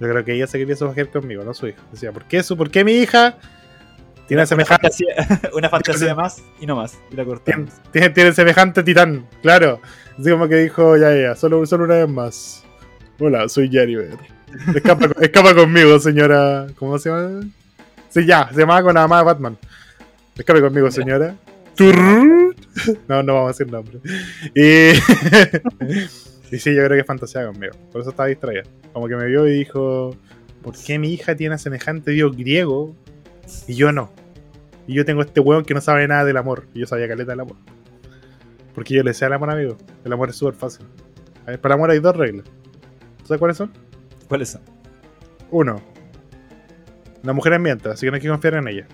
Yo 0.00 0.08
creo 0.08 0.24
que 0.24 0.34
ella 0.34 0.46
se 0.46 0.58
quería 0.58 0.76
sobajear 0.76 1.08
conmigo, 1.08 1.44
no 1.44 1.54
su 1.54 1.68
hija. 1.68 1.80
Decía, 1.92 2.12
¿por 2.12 2.24
qué, 2.24 2.42
su, 2.42 2.56
¿por 2.56 2.70
qué 2.70 2.84
mi 2.84 2.92
hija 2.92 3.36
tiene 4.26 4.42
Una 4.42 4.46
semejante, 4.46 4.88
fantasía, 4.88 5.50
una 5.54 5.68
fantasía 5.68 6.14
más 6.16 6.42
y 6.60 6.66
no 6.66 6.76
más. 6.76 6.94
Y 7.10 7.16
la 7.16 7.24
tiene, 7.24 7.26
cortamos. 7.26 7.70
tiene, 7.92 8.10
tiene 8.10 8.32
semejante 8.32 8.82
titán? 8.82 9.26
Claro. 9.42 9.80
Así 10.18 10.30
como 10.30 10.48
que 10.48 10.56
dijo, 10.56 10.96
ya, 10.96 11.14
ya, 11.14 11.34
solo, 11.34 11.64
solo 11.66 11.84
una 11.84 11.96
vez 11.96 12.08
más. 12.08 12.64
Hola, 13.18 13.48
soy 13.48 13.70
Jariver. 13.72 14.16
Escapa, 14.74 15.08
escapa 15.20 15.54
conmigo, 15.54 15.98
señora. 15.98 16.66
¿Cómo 16.78 16.98
se 16.98 17.10
llama? 17.10 17.40
Sí, 18.08 18.24
ya, 18.24 18.48
se 18.52 18.60
llamaba 18.60 18.82
con 18.82 18.94
la 18.94 19.02
mamá 19.02 19.18
de 19.18 19.24
Batman. 19.24 19.58
Escape 20.36 20.60
conmigo, 20.60 20.90
señora. 20.90 21.36
No, 23.08 23.22
no 23.22 23.34
vamos 23.34 23.48
a 23.48 23.52
decir 23.52 23.72
nombre. 23.72 24.00
Y, 24.54 24.92
y 26.50 26.58
sí, 26.58 26.74
yo 26.74 26.84
creo 26.84 26.98
que 26.98 27.04
fantasía 27.04 27.46
conmigo. 27.46 27.72
Por 27.90 28.00
eso 28.00 28.10
estaba 28.10 28.28
distraída. 28.28 28.62
Como 28.92 29.08
que 29.08 29.16
me 29.16 29.26
vio 29.26 29.46
y 29.46 29.52
dijo: 29.52 30.16
¿Por 30.62 30.74
qué 30.76 30.98
mi 30.98 31.12
hija 31.12 31.34
tiene 31.34 31.54
a 31.54 31.58
semejante 31.58 32.10
dios 32.10 32.36
griego 32.36 32.94
y 33.66 33.74
yo 33.74 33.92
no? 33.92 34.10
Y 34.86 34.94
yo 34.94 35.04
tengo 35.04 35.22
este 35.22 35.40
weón 35.40 35.64
que 35.64 35.74
no 35.74 35.80
sabe 35.80 36.06
nada 36.06 36.24
del 36.24 36.36
amor. 36.36 36.66
Y 36.74 36.80
yo 36.80 36.86
sabía 36.86 37.08
caleta 37.08 37.32
del 37.32 37.40
amor. 37.40 37.56
Porque 38.74 38.94
yo 38.94 39.02
le 39.02 39.10
decía 39.10 39.26
al 39.28 39.32
amor, 39.32 39.50
amigo. 39.50 39.76
El 40.04 40.12
amor 40.12 40.30
es 40.30 40.36
súper 40.36 40.54
fácil. 40.54 40.86
A 41.46 41.50
ver, 41.50 41.60
Para 41.60 41.74
el 41.74 41.78
amor 41.78 41.90
hay 41.90 42.00
dos 42.00 42.16
reglas. 42.16 42.46
¿Sabes 43.24 43.38
cuáles 43.38 43.56
son? 43.56 43.72
¿Cuáles 44.28 44.50
son? 44.50 44.60
Uno, 45.50 45.80
la 47.24 47.32
mujer 47.32 47.54
es 47.54 47.60
mientras, 47.60 47.94
así 47.94 48.06
que 48.06 48.10
no 48.10 48.16
hay 48.16 48.20
que 48.20 48.28
confiar 48.28 48.54
en 48.54 48.68
ella. 48.68 48.86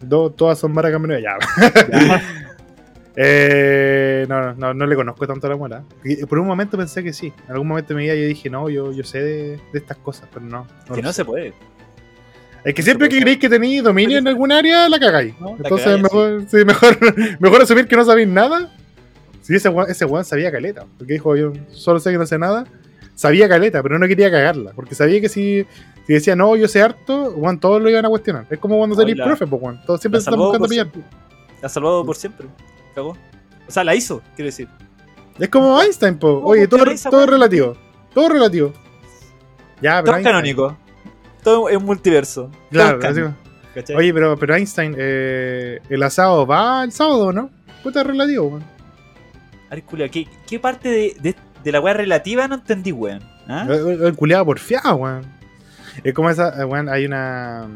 Dos, 0.00 0.34
todas 0.36 0.58
son 0.58 0.72
maras 0.72 0.90
camino 0.90 1.18
ya. 1.18 1.36
eh, 3.20 4.26
no, 4.28 4.54
no, 4.54 4.72
no 4.72 4.86
le 4.86 4.94
conozco 4.94 5.26
tanto 5.26 5.48
a 5.48 5.68
la. 5.68 5.82
Y 6.04 6.24
Por 6.24 6.38
un 6.38 6.46
momento 6.46 6.76
pensé 6.76 7.02
que 7.02 7.12
sí. 7.12 7.32
En 7.46 7.52
algún 7.52 7.66
momento 7.66 7.92
mi 7.92 8.04
vida 8.04 8.14
yo 8.14 8.24
dije, 8.24 8.48
no, 8.48 8.70
yo, 8.70 8.92
yo 8.92 9.02
sé 9.02 9.20
de, 9.20 9.42
de 9.72 9.78
estas 9.78 9.96
cosas, 9.96 10.28
pero 10.32 10.46
no. 10.46 10.68
no 10.88 10.94
que 10.94 11.02
no 11.02 11.08
sé. 11.08 11.16
se 11.16 11.24
puede. 11.24 11.52
Es 12.62 12.74
que 12.74 12.82
siempre 12.82 13.08
que 13.08 13.20
creéis 13.20 13.40
que 13.40 13.48
tenéis 13.48 13.82
dominio 13.82 14.18
en 14.18 14.28
algún 14.28 14.52
área, 14.52 14.88
la 14.88 15.00
cagáis. 15.00 15.34
No, 15.40 15.56
la 15.58 15.64
Entonces 15.64 15.84
cagáis, 15.84 16.02
mejor, 16.04 16.44
sí, 16.48 16.64
mejor, 16.64 16.98
mejor 17.40 17.62
asumir 17.62 17.88
que 17.88 17.96
no 17.96 18.04
sabéis 18.04 18.28
nada. 18.28 18.72
Si 19.42 19.52
ese 19.52 19.68
weón, 19.68 19.90
ese 19.90 20.04
weón 20.04 20.24
sabía 20.24 20.52
caleta. 20.52 20.86
Porque 20.96 21.14
dijo, 21.14 21.34
yo 21.34 21.52
solo 21.72 21.98
sé 21.98 22.12
que 22.12 22.18
no 22.18 22.26
sé 22.26 22.38
nada. 22.38 22.66
Sabía 23.16 23.48
caleta, 23.48 23.82
pero 23.82 23.98
no 23.98 24.06
quería 24.06 24.30
cagarla. 24.30 24.74
Porque 24.76 24.94
sabía 24.94 25.20
que 25.20 25.28
si, 25.28 25.66
si 26.06 26.12
decía, 26.12 26.36
no, 26.36 26.54
yo 26.54 26.68
sé 26.68 26.82
harto, 26.82 27.32
weón, 27.32 27.58
todos 27.58 27.82
lo 27.82 27.90
iban 27.90 28.06
a 28.06 28.10
cuestionar. 28.10 28.46
Es 28.48 28.60
como 28.60 28.78
cuando 28.78 28.94
salís 28.94 29.16
y 29.16 29.20
profe, 29.20 29.44
pues, 29.44 29.60
weón. 29.60 29.80
Todos 29.84 30.00
siempre 30.00 30.20
se 30.20 30.30
están 30.30 30.38
buscando 30.38 30.68
pillar. 30.68 30.86
La 31.60 31.66
ha 31.66 31.68
salvado 31.68 32.06
por 32.06 32.14
siempre. 32.14 32.46
Cagó. 32.98 33.16
O 33.68 33.70
sea, 33.70 33.84
la 33.84 33.94
hizo, 33.94 34.22
quiero 34.34 34.46
decir. 34.46 34.68
Es 35.38 35.48
como 35.50 35.80
Einstein, 35.80 36.18
po. 36.18 36.40
Oye, 36.42 36.66
¿por 36.66 36.80
qué 36.80 36.96
todo, 36.96 37.10
todo 37.10 37.24
es 37.24 37.30
relativo. 37.30 37.76
Todo 38.12 38.26
es 38.26 38.32
relativo. 38.32 38.72
Ya, 39.80 40.02
pero 40.02 40.04
Todo 40.06 40.16
es 40.16 40.24
canónico. 40.24 40.76
Todo 41.44 41.68
es 41.68 41.76
un 41.76 41.84
multiverso. 41.84 42.50
Claro. 42.72 42.98
Oye, 43.94 44.12
pero, 44.12 44.36
pero 44.36 44.56
Einstein, 44.56 44.96
eh, 44.98 45.78
el 45.88 46.02
asado 46.02 46.44
va 46.44 46.82
el 46.82 46.90
sábado, 46.90 47.32
¿no? 47.32 47.50
Puta 47.84 48.02
relativo, 48.02 48.48
weón. 48.48 48.64
A 49.70 49.76
ver, 49.76 49.84
culia, 49.84 50.08
¿qué, 50.08 50.26
qué 50.48 50.58
parte 50.58 50.88
de, 50.88 51.16
de, 51.20 51.36
de 51.62 51.72
la 51.72 51.80
weá 51.80 51.94
relativa 51.94 52.48
no 52.48 52.56
entendí, 52.56 52.90
weón? 52.90 53.22
¿Ah? 53.46 53.68
El, 53.70 54.16
culiado 54.16 54.44
porfiado, 54.44 54.96
weón. 54.96 55.24
Es 56.02 56.12
como 56.14 56.30
esa, 56.30 56.60
eh, 56.60 56.64
weón, 56.64 56.88
hay 56.88 57.06
una. 57.06 57.68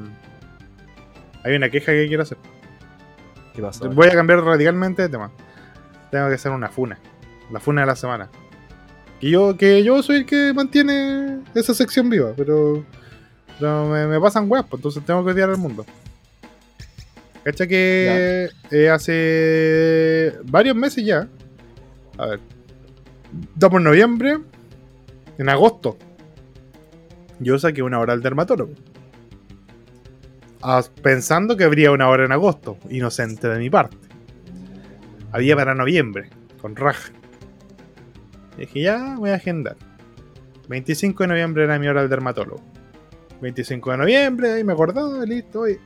Hay 1.45 1.55
una 1.55 1.71
queja 1.71 1.93
que 1.93 2.09
quiero 2.09 2.25
hacer. 2.25 2.39
¿Qué 3.55 3.63
pasó? 3.63 3.89
Voy 3.91 4.09
a 4.09 4.13
cambiar 4.13 4.43
radicalmente 4.43 5.03
de 5.03 5.09
tema. 5.09 5.31
Tengo 6.11 6.29
que 6.29 6.35
hacer 6.35 6.53
una 6.53 6.69
funa. 6.69 6.99
La 7.51 7.61
funa 7.61 7.83
de 7.83 7.87
la 7.87 7.97
semana. 7.97 8.29
Y 9.21 9.31
yo, 9.31 9.57
que 9.57 9.85
yo 9.85 10.03
soy 10.03 10.17
el 10.17 10.27
que 10.27 10.53
mantiene 10.55 11.41
esa 11.55 11.75
sección 11.75 12.11
viva, 12.11 12.33
pero. 12.37 12.85
pero 13.59 13.87
me, 13.87 14.07
me 14.07 14.21
pasan 14.21 14.51
weas, 14.51 14.65
pues 14.65 14.79
entonces 14.79 15.05
tengo 15.05 15.25
que 15.25 15.33
odiar 15.33 15.51
al 15.51 15.59
mundo. 15.59 15.87
Cacha 17.45 17.67
que 17.67 18.49
eh, 18.71 18.89
hace 18.89 20.39
varios 20.45 20.77
meses 20.77 21.05
ya. 21.05 21.29
A 22.17 22.27
ver. 22.27 22.41
Estamos 23.55 23.79
en 23.79 23.85
noviembre. 23.85 24.39
En 25.39 25.49
agosto. 25.49 25.97
Yo 27.41 27.59
saqué 27.59 27.83
una 27.83 27.99
hora 27.99 28.13
al 28.13 28.23
dermatólogo. 28.23 28.73
Pensando 31.03 31.57
que 31.57 31.65
habría 31.65 31.91
una 31.91 32.09
hora 32.09 32.25
en 32.25 32.33
agosto. 32.33 32.77
Inocente 32.91 33.49
de 33.49 33.59
mi 33.59 33.69
parte. 33.71 33.97
Había 35.33 35.57
para 35.57 35.75
noviembre. 35.75 36.31
Con 36.61 36.77
raja. 36.77 37.13
Y 38.57 38.61
dije, 38.63 38.83
ya 38.83 39.17
voy 39.17 39.31
a 39.31 39.35
agendar. 39.35 39.77
25 40.69 41.25
de 41.25 41.29
noviembre 41.29 41.65
era 41.65 41.79
mi 41.79 41.89
hora 41.89 42.01
al 42.03 42.09
dermatólogo. 42.09 42.63
25 43.41 43.91
de 43.91 43.97
noviembre, 43.97 44.53
ahí 44.53 44.65
me 44.65 44.73
acordaba, 44.73 45.25
listo. 45.25 45.69
y- 45.69 45.79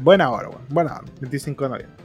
Buena 0.00 0.30
hora, 0.30 0.48
weón. 0.48 0.62
Buena 0.68 0.94
hora. 0.96 1.04
25 1.20 1.64
de 1.64 1.70
noviembre. 1.70 1.96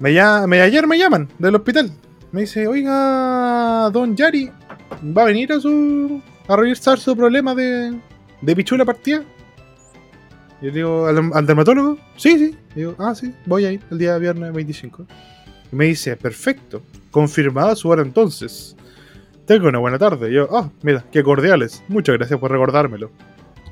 Me, 0.00 0.46
me, 0.48 0.60
ayer 0.60 0.86
me 0.86 0.98
llaman 0.98 1.28
del 1.38 1.54
hospital. 1.54 1.92
Me 2.32 2.40
dice, 2.42 2.66
oiga, 2.66 3.88
don 3.92 4.16
Yari, 4.16 4.50
¿Va 5.16 5.22
a 5.22 5.26
venir 5.26 5.52
a 5.52 5.60
su. 5.60 6.20
a 6.48 6.56
revisar 6.56 6.98
su 6.98 7.16
problema 7.16 7.54
de. 7.54 7.98
De 8.42 8.56
pichula 8.56 8.84
partida? 8.84 9.24
Yo 10.60 10.70
digo, 10.70 11.06
¿al, 11.06 11.46
dermatólogo? 11.46 11.98
Sí, 12.16 12.38
sí. 12.38 12.58
Y 12.76 12.80
digo, 12.80 12.94
ah, 12.98 13.14
sí, 13.14 13.34
voy 13.46 13.64
a 13.64 13.72
ir 13.72 13.80
el 13.90 13.98
día 13.98 14.16
viernes 14.18 14.52
25. 14.52 15.06
Y 15.72 15.76
me 15.76 15.86
dice, 15.86 16.16
perfecto, 16.16 16.82
confirmada 17.10 17.74
su 17.74 17.88
hora 17.88 18.02
entonces. 18.02 18.76
Tengo 19.46 19.68
una 19.68 19.78
buena 19.78 19.98
tarde. 19.98 20.30
Y 20.30 20.34
yo, 20.34 20.48
ah, 20.56 20.70
mira, 20.82 21.04
qué 21.10 21.22
cordiales. 21.24 21.82
Muchas 21.88 22.16
gracias 22.16 22.38
por 22.38 22.52
recordármelo. 22.52 23.10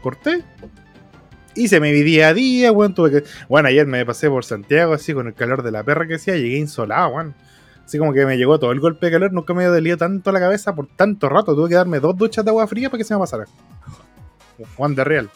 Corté. 0.03 0.43
Hice 1.55 1.81
mi 1.81 1.93
día 1.93 2.29
a 2.29 2.35
día, 2.35 2.73
weón. 2.73 2.95
Tuve 2.95 3.11
que. 3.11 3.25
Bueno, 3.49 3.69
ayer 3.69 3.87
me 3.87 4.05
pasé 4.05 4.29
por 4.29 4.45
Santiago 4.45 4.93
así 4.93 5.15
con 5.15 5.29
el 5.29 5.35
calor 5.35 5.63
de 5.63 5.71
la 5.71 5.85
perra 5.85 6.07
que 6.09 6.15
hacía. 6.15 6.35
Llegué 6.35 6.59
insolado, 6.59 7.11
weón. 7.11 7.35
Así 7.85 7.99
como 7.99 8.13
que 8.13 8.27
me 8.27 8.37
llegó 8.37 8.59
todo 8.59 8.73
el 8.73 8.81
golpe 8.81 9.07
de 9.07 9.13
calor. 9.13 9.33
Nunca 9.33 9.55
me 9.55 9.65
dolido 9.65 9.97
tanto 9.97 10.33
la 10.33 10.41
cabeza 10.41 10.75
por 10.75 10.89
tanto 10.89 11.29
rato. 11.29 11.55
Tuve 11.55 11.69
que 11.69 11.75
darme 11.77 12.01
dos 12.01 12.17
duchas 12.17 12.45
de 12.45 12.51
agua 12.51 12.67
fría 12.67 12.89
para 12.89 12.99
que 12.99 13.05
se 13.05 13.15
me 13.15 13.21
pasara. 13.21 13.45
Juan 14.77 14.95
de 14.95 15.05
Real. 15.05 15.31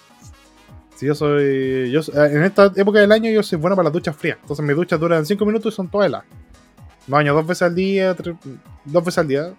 Si 0.96 1.06
yo 1.06 1.14
soy. 1.14 1.90
Yo, 1.90 2.00
en 2.14 2.44
esta 2.44 2.72
época 2.76 3.00
del 3.00 3.12
año 3.12 3.30
yo 3.30 3.42
soy 3.42 3.58
bueno 3.58 3.76
para 3.76 3.84
las 3.84 3.92
duchas 3.92 4.16
frías. 4.16 4.38
Entonces 4.40 4.64
mis 4.64 4.76
duchas 4.76 5.00
duran 5.00 5.26
5 5.26 5.44
minutos 5.44 5.72
y 5.72 5.76
son 5.76 5.88
todas 5.88 6.08
heladas. 6.08 6.26
Me 7.06 7.12
baño 7.12 7.34
dos 7.34 7.46
veces 7.46 7.62
al 7.62 7.74
día, 7.74 8.14
dos 8.84 9.04
veces 9.04 9.18
al 9.18 9.28
día. 9.28 9.52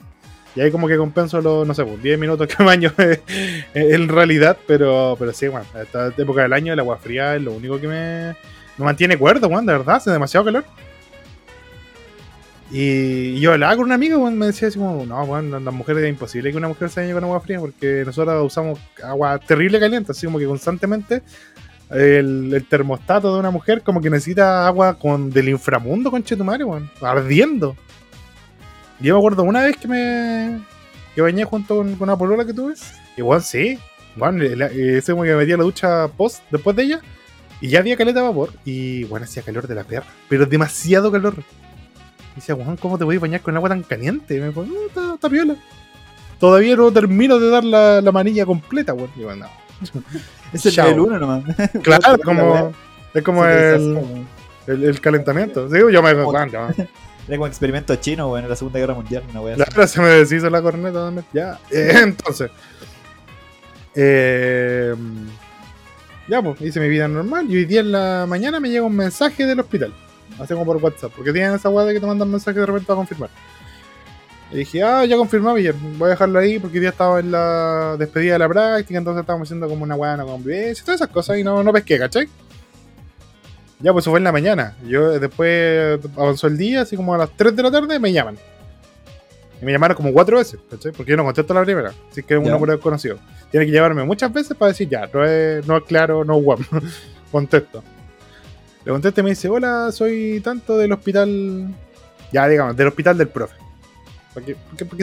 Y 0.55 0.61
ahí 0.61 0.71
como 0.71 0.87
que 0.87 0.95
compenso 0.95 1.41
los, 1.41 1.67
no 1.67 1.73
sé, 1.73 1.83
pues, 1.83 2.01
10 2.01 2.17
minutos 2.17 2.47
que 2.47 2.63
baño 2.63 2.91
eh, 2.97 3.21
en 3.73 4.07
realidad. 4.07 4.57
Pero, 4.65 5.15
pero 5.19 5.33
sí, 5.33 5.47
bueno, 5.47 5.65
esta 5.81 6.07
época 6.17 6.43
del 6.43 6.53
año 6.53 6.73
el 6.73 6.79
agua 6.79 6.97
fría 6.97 7.35
es 7.35 7.41
lo 7.41 7.51
único 7.51 7.79
que 7.79 7.87
me, 7.87 8.35
me 8.77 8.85
mantiene 8.85 9.17
cuerdo, 9.17 9.47
weón, 9.47 9.65
de 9.65 9.73
verdad, 9.73 9.95
hace 9.95 10.11
demasiado 10.11 10.45
calor. 10.45 10.63
Y 12.71 13.39
yo 13.39 13.53
hablaba 13.53 13.75
con 13.75 13.85
una 13.85 13.95
amiga, 13.95 14.17
weón, 14.17 14.37
me 14.39 14.47
decía 14.47 14.67
así 14.69 14.79
como, 14.79 15.05
no, 15.05 15.23
weón, 15.23 15.51
las 15.63 15.73
mujeres 15.73 16.03
es 16.03 16.09
imposible 16.09 16.51
que 16.51 16.57
una 16.57 16.67
mujer 16.67 16.89
se 16.89 17.01
bañe 17.01 17.13
con 17.13 17.23
agua 17.23 17.39
fría 17.39 17.59
porque 17.59 18.03
nosotros 18.05 18.43
usamos 18.43 18.79
agua 19.03 19.37
terrible 19.39 19.79
caliente, 19.79 20.11
así 20.11 20.25
como 20.25 20.39
que 20.39 20.45
constantemente 20.47 21.21
el, 21.91 22.51
el 22.53 22.65
termostato 22.67 23.31
de 23.33 23.39
una 23.39 23.51
mujer 23.51 23.83
como 23.83 24.01
que 24.01 24.09
necesita 24.09 24.65
agua 24.65 24.97
con 24.97 25.29
del 25.29 25.49
inframundo, 25.49 26.09
conche 26.09 26.35
tu 26.35 26.43
madre, 26.43 26.63
weón, 26.63 26.89
ardiendo. 27.01 27.75
Yo 28.99 29.13
me 29.13 29.19
acuerdo 29.19 29.43
una 29.43 29.61
vez 29.61 29.77
que 29.77 29.87
me 29.87 30.59
que 31.13 31.21
bañé 31.21 31.43
junto 31.45 31.77
con, 31.77 31.95
con 31.95 32.09
una 32.09 32.17
polola 32.17 32.45
que 32.45 32.53
tuve, 32.53 32.73
y 33.15 33.21
weón, 33.21 33.41
sí, 33.43 33.77
el- 34.19 34.61
eh, 34.63 34.97
ese 34.97 35.11
como 35.11 35.23
que 35.23 35.29
me 35.31 35.37
metía 35.37 35.53
a 35.55 35.59
la 35.59 35.63
ducha 35.65 36.07
post 36.07 36.41
después 36.49 36.75
de 36.75 36.83
ella, 36.83 37.01
y 37.61 37.69
ya 37.69 37.79
había 37.79 37.95
caleta 37.95 38.21
de 38.21 38.27
vapor, 38.27 38.49
y 38.65 39.03
bueno, 39.05 39.25
hacía 39.25 39.43
calor 39.43 39.67
de 39.67 39.75
la 39.75 39.83
perra, 39.83 40.07
pero 40.27 40.45
demasiado 40.47 41.11
calor. 41.11 41.35
Y 42.35 42.39
decía, 42.41 42.55
weón, 42.55 42.77
¿cómo 42.77 42.97
te 42.97 43.03
voy 43.05 43.15
a 43.15 43.19
bañar 43.19 43.41
con 43.41 43.55
agua 43.55 43.69
tan 43.69 43.83
caliente? 43.83 44.35
Y 44.35 44.39
me 44.39 44.47
dijo, 44.49 44.65
no, 44.65 44.87
está, 44.87 45.13
está 45.15 45.29
piola. 45.29 45.55
Todavía 46.39 46.75
no 46.75 46.91
termino 46.91 47.39
de 47.39 47.49
dar 47.49 47.63
la, 47.63 48.01
la 48.01 48.11
manilla 48.11 48.45
completa, 48.45 48.93
weón. 48.93 49.09
Y 49.15 49.21
yo, 49.21 49.35
no. 49.35 49.47
Es 50.53 50.65
el 50.65 50.75
nivel 50.75 50.99
1 50.99 51.19
nomás. 51.19 51.43
Claro, 51.81 52.17
como, 52.23 52.73
es 53.13 53.23
como 53.23 53.45
el, 53.45 54.25
el, 54.67 54.83
el 54.83 55.01
calentamiento. 55.01 55.69
Sí, 55.69 55.77
yo 55.91 56.01
me 56.03 56.13
weón, 56.13 56.49
ya. 56.49 56.67
Era 57.27 57.37
como 57.37 57.47
experimento 57.47 57.95
chino, 57.95 58.29
weón, 58.29 58.43
en 58.43 58.49
la 58.49 58.55
Segunda 58.55 58.79
Guerra 58.79 58.93
Mundial, 58.93 59.23
una 59.31 59.41
wea. 59.41 59.55
Claro, 59.55 59.87
se 59.87 59.99
me 60.01 60.07
deshizo 60.09 60.49
la 60.49 60.61
corneta 60.61 61.05
también. 61.05 61.25
Ya. 61.33 61.59
Eh, 61.71 61.99
entonces. 62.03 62.51
eh, 63.95 64.93
ya, 66.27 66.41
pues, 66.41 66.61
hice 66.61 66.79
mi 66.79 66.89
vida 66.89 67.07
normal. 67.07 67.45
Y 67.49 67.57
hoy 67.57 67.65
día 67.65 67.79
en 67.81 67.91
la 67.91 68.25
mañana 68.27 68.59
me 68.59 68.69
llega 68.69 68.83
un 68.83 68.95
mensaje 68.95 69.45
del 69.45 69.59
hospital. 69.59 69.93
Así 70.39 70.53
como 70.53 70.65
por 70.65 70.77
WhatsApp. 70.77 71.11
Porque 71.15 71.31
tienen 71.31 71.53
esa 71.53 71.69
weá 71.69 71.85
de 71.85 71.93
que 71.93 71.99
te 71.99 72.05
mandan 72.05 72.29
mensajes 72.29 72.59
de 72.59 72.65
repente 72.65 72.87
para 72.87 72.97
confirmar. 72.97 73.29
Y 74.51 74.57
dije, 74.57 74.83
ah, 74.83 75.05
ya 75.05 75.17
confirmado, 75.17 75.55
bien. 75.55 75.73
Voy 75.97 76.07
a 76.07 76.09
dejarlo 76.11 76.39
ahí 76.39 76.59
porque 76.59 76.77
hoy 76.77 76.81
día 76.81 76.89
estaba 76.89 77.19
en 77.19 77.31
la 77.31 77.95
despedida 77.97 78.33
de 78.33 78.39
la 78.39 78.47
práctica. 78.49 78.97
Entonces 78.97 79.21
estábamos 79.21 79.47
haciendo 79.47 79.67
como 79.67 79.83
una 79.83 79.95
weá 79.95 80.15
no 80.17 80.25
convivencia. 80.25 80.83
Todas 80.85 81.01
esas 81.01 81.11
cosas. 81.11 81.37
Y 81.39 81.43
no, 81.43 81.63
no 81.63 81.73
pesqué, 81.73 81.97
¿cachai? 81.97 82.27
Ya, 83.79 83.91
pues 83.91 84.03
eso 84.03 84.11
fue 84.11 84.19
en 84.19 84.23
la 84.23 84.31
mañana. 84.31 84.75
Yo 84.87 85.13
eh, 85.13 85.19
después 85.19 85.99
avanzó 86.15 86.47
el 86.47 86.57
día, 86.57 86.81
así 86.81 86.95
como 86.95 87.13
a 87.13 87.17
las 87.17 87.29
3 87.35 87.55
de 87.55 87.63
la 87.63 87.71
tarde, 87.71 87.99
me 87.99 88.11
llaman. 88.13 88.37
Y 89.61 89.65
me 89.65 89.71
llamaron 89.71 89.95
como 89.97 90.11
cuatro 90.13 90.37
veces, 90.37 90.59
¿cachai? 90.69 90.91
Porque 90.91 91.11
yo 91.11 91.17
no 91.17 91.23
contesto 91.23 91.53
la 91.53 91.63
primera. 91.63 91.93
Así 92.11 92.23
que 92.23 92.33
es 92.35 92.39
un 92.39 92.45
Ya. 92.45 92.51
número 92.51 92.73
desconocido. 92.73 93.17
Tiene 93.51 93.65
que 93.65 93.71
llamarme 93.71 94.03
muchas 94.03 94.31
veces 94.31 94.55
para 94.55 94.71
decir 94.71 94.87
ya, 94.89 95.09
no 95.13 95.23
es, 95.25 95.65
no 95.67 95.77
es 95.77 95.83
claro, 95.83 96.23
no 96.23 96.37
es 96.37 96.43
guapo. 96.43 96.63
contesto. 97.31 97.83
Le 98.85 98.91
contesto 98.91 99.19
y 99.19 99.23
me 99.23 99.31
dice, 99.31 99.49
hola, 99.49 99.91
soy 99.91 100.39
tanto 100.43 100.77
del 100.77 100.91
hospital. 100.91 101.73
Ya, 102.31 102.47
digamos, 102.47 102.77
del 102.77 102.87
hospital 102.87 103.17
del 103.17 103.29
profe. 103.29 103.55
Para 104.33 104.45
que, 104.45 104.55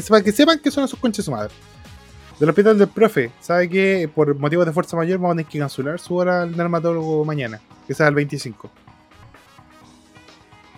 sepan, 0.03 0.23
que 0.23 0.33
sepan 0.33 0.59
que 0.61 0.71
son 0.71 0.85
esos 0.85 0.99
conches 0.99 1.25
su 1.25 1.33
madre. 1.33 1.53
Del 2.39 2.49
hospital 2.49 2.79
del 2.79 2.89
profe, 2.89 3.33
¿sabe 3.41 3.69
que 3.69 4.09
por 4.13 4.37
motivos 4.37 4.67
de 4.67 4.73
fuerza 4.73 4.97
mayor 4.97 5.19
vamos 5.19 5.35
a 5.35 5.37
tener 5.37 5.51
que 5.51 5.59
cancelar 5.59 5.99
su 5.99 6.15
hora 6.15 6.43
al 6.43 6.55
dermatólogo 6.57 7.25
mañana? 7.25 7.61
Que 7.87 7.95
sea 7.95 8.07
el 8.07 8.15
25. 8.15 8.71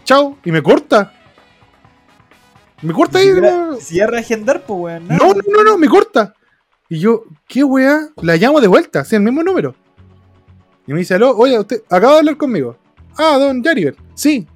Chao, 0.04 0.38
y 0.42 0.50
me 0.50 0.62
corta. 0.62 1.12
Me 2.80 2.92
corta 2.92 3.18
ahí. 3.18 3.28
Si 3.80 3.96
ya 3.96 4.06
reagendar, 4.06 4.64
pues 4.64 4.80
weón. 4.80 5.08
no, 5.08 5.16
no, 5.16 5.42
no, 5.52 5.64
no, 5.64 5.78
me 5.78 5.88
corta. 5.88 6.34
Y 6.88 7.00
yo, 7.00 7.24
¿qué 7.48 7.64
weá? 7.64 8.08
La 8.22 8.36
llamo 8.36 8.60
de 8.60 8.66
vuelta, 8.66 9.00
así 9.00 9.16
el 9.16 9.22
mismo 9.22 9.42
número. 9.42 9.74
Y 10.86 10.92
me 10.92 10.98
dice, 10.98 11.14
aló, 11.14 11.36
oye, 11.36 11.58
usted 11.58 11.82
acaba 11.88 12.14
de 12.14 12.18
hablar 12.20 12.36
conmigo. 12.36 12.76
Ah, 13.16 13.36
don 13.38 13.62
Jariber, 13.62 13.94
sí. 14.14 14.46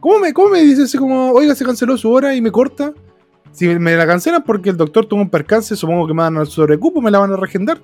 ¿Cómo 0.00 0.18
me, 0.18 0.32
¿Cómo 0.32 0.48
me 0.50 0.60
dice 0.62 0.82
así 0.82 0.98
como, 0.98 1.30
oiga, 1.32 1.54
se 1.54 1.64
canceló 1.64 1.96
su 1.96 2.10
hora 2.10 2.34
y 2.34 2.40
me 2.40 2.50
corta? 2.50 2.92
Si 3.52 3.66
me 3.68 3.94
la 3.96 4.06
cancelan 4.06 4.42
porque 4.42 4.70
el 4.70 4.76
doctor 4.76 5.06
tuvo 5.06 5.20
un 5.20 5.30
percance, 5.30 5.76
supongo 5.76 6.06
que 6.06 6.14
me 6.14 6.22
van 6.22 6.36
al 6.38 6.46
sobrecupo, 6.48 7.00
me 7.00 7.10
la 7.10 7.18
van 7.20 7.32
a 7.32 7.36
regendar. 7.36 7.80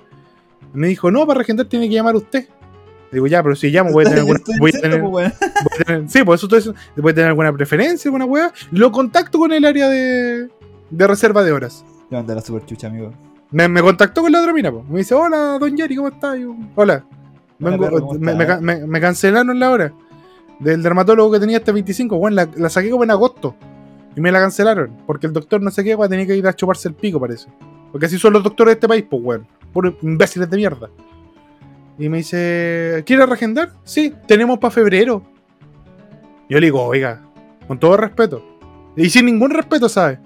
Me 0.73 0.89
dijo, 0.89 1.11
no, 1.11 1.27
para 1.27 1.39
regendar 1.39 1.67
tiene 1.67 1.89
que 1.89 1.95
llamar 1.95 2.17
usted. 2.17 2.49
Digo, 3.13 3.27
ya, 3.27 3.43
pero 3.43 3.55
si 3.55 3.71
llamo 3.71 3.91
voy 3.93 4.05
a 4.05 4.09
tener 4.09 4.21
alguna... 4.21 4.41
Voy 4.59 4.71
a 4.75 4.81
tener, 4.81 5.01
pues, 5.01 5.13
weón. 5.13 5.33
voy 5.41 5.79
a 5.81 5.85
tener- 5.85 6.09
sí, 6.11 6.23
por 6.25 6.35
eso 6.35 6.47
estoy 6.47 6.59
diciendo, 6.59 6.81
voy 6.97 7.13
a 7.13 7.15
tener 7.15 7.29
alguna 7.29 7.53
preferencia, 7.53 8.09
alguna 8.09 8.25
weá. 8.27 8.53
Lo 8.73 8.91
contacto 8.93 9.39
con 9.39 9.53
el 9.53 9.65
área 9.65 9.89
de, 9.89 10.49
de 10.91 11.07
reserva 11.07 11.43
de 11.43 11.53
horas. 11.53 11.85
Mandé 12.11 12.35
la 12.35 12.41
super 12.43 12.67
chucha, 12.67 12.89
amigo. 12.89 13.13
Me, 13.51 13.67
me 13.69 13.81
contactó 13.81 14.21
con 14.23 14.33
la 14.33 14.41
otra 14.41 14.53
mina, 14.53 14.71
po. 14.71 14.83
me 14.91 14.99
dice, 14.99 15.15
hola, 15.15 15.57
don 15.59 15.75
Jerry, 15.77 15.97
¿cómo 15.97 16.09
estás? 16.09 16.37
Hola. 16.75 17.05
¿Cómo 17.61 18.15
me, 18.19 18.35
me 18.35 18.61
me- 18.61 18.87
me 18.87 19.01
cancelaron 19.01 19.59
la 19.59 19.71
hora 19.71 19.93
del 20.61 20.83
dermatólogo 20.83 21.33
que 21.33 21.41
tenía 21.41 21.59
hasta 21.59 21.73
25. 21.73 22.17
Bueno, 22.19 22.37
la, 22.37 22.49
la 22.57 22.69
saqué 22.69 22.91
como 22.91 23.05
en 23.05 23.11
agosto 23.11 23.55
y 24.17 24.21
me 24.21 24.33
la 24.33 24.41
cancelaron 24.41 24.91
porque 25.07 25.27
el 25.27 25.33
doctor 25.33 25.61
no 25.63 25.71
sé 25.71 25.85
qué, 25.85 25.97
tenía 26.09 26.27
que 26.27 26.37
ir 26.37 26.47
a 26.47 26.53
chuparse 26.55 26.89
el 26.89 26.95
pico, 26.95 27.21
parece. 27.21 27.49
Porque 27.93 28.07
así 28.07 28.19
son 28.19 28.33
los 28.35 28.43
doctores 28.43 28.73
de 28.73 28.75
este 28.75 28.89
país, 28.89 29.05
pues, 29.09 29.23
weón. 29.25 29.47
Puros 29.73 29.95
imbéciles 30.03 30.49
de 30.51 30.57
mierda. 30.57 30.89
Y 31.99 32.09
me 32.09 32.19
dice, 32.19 33.03
¿quiere 33.07 33.27
reagendar? 33.27 33.73
Sí, 33.85 34.15
tenemos 34.27 34.59
para 34.59 34.71
febrero. 34.71 35.23
Yo 36.49 36.59
le 36.61 36.67
digo, 36.67 36.83
oiga, 36.85 37.23
con 37.67 37.79
todo 37.79 37.97
respeto. 37.97 38.45
Y 38.97 39.11
sin 39.11 39.27
ningún 39.27 39.51
respeto, 39.51 39.89
¿sabes? 39.89 40.19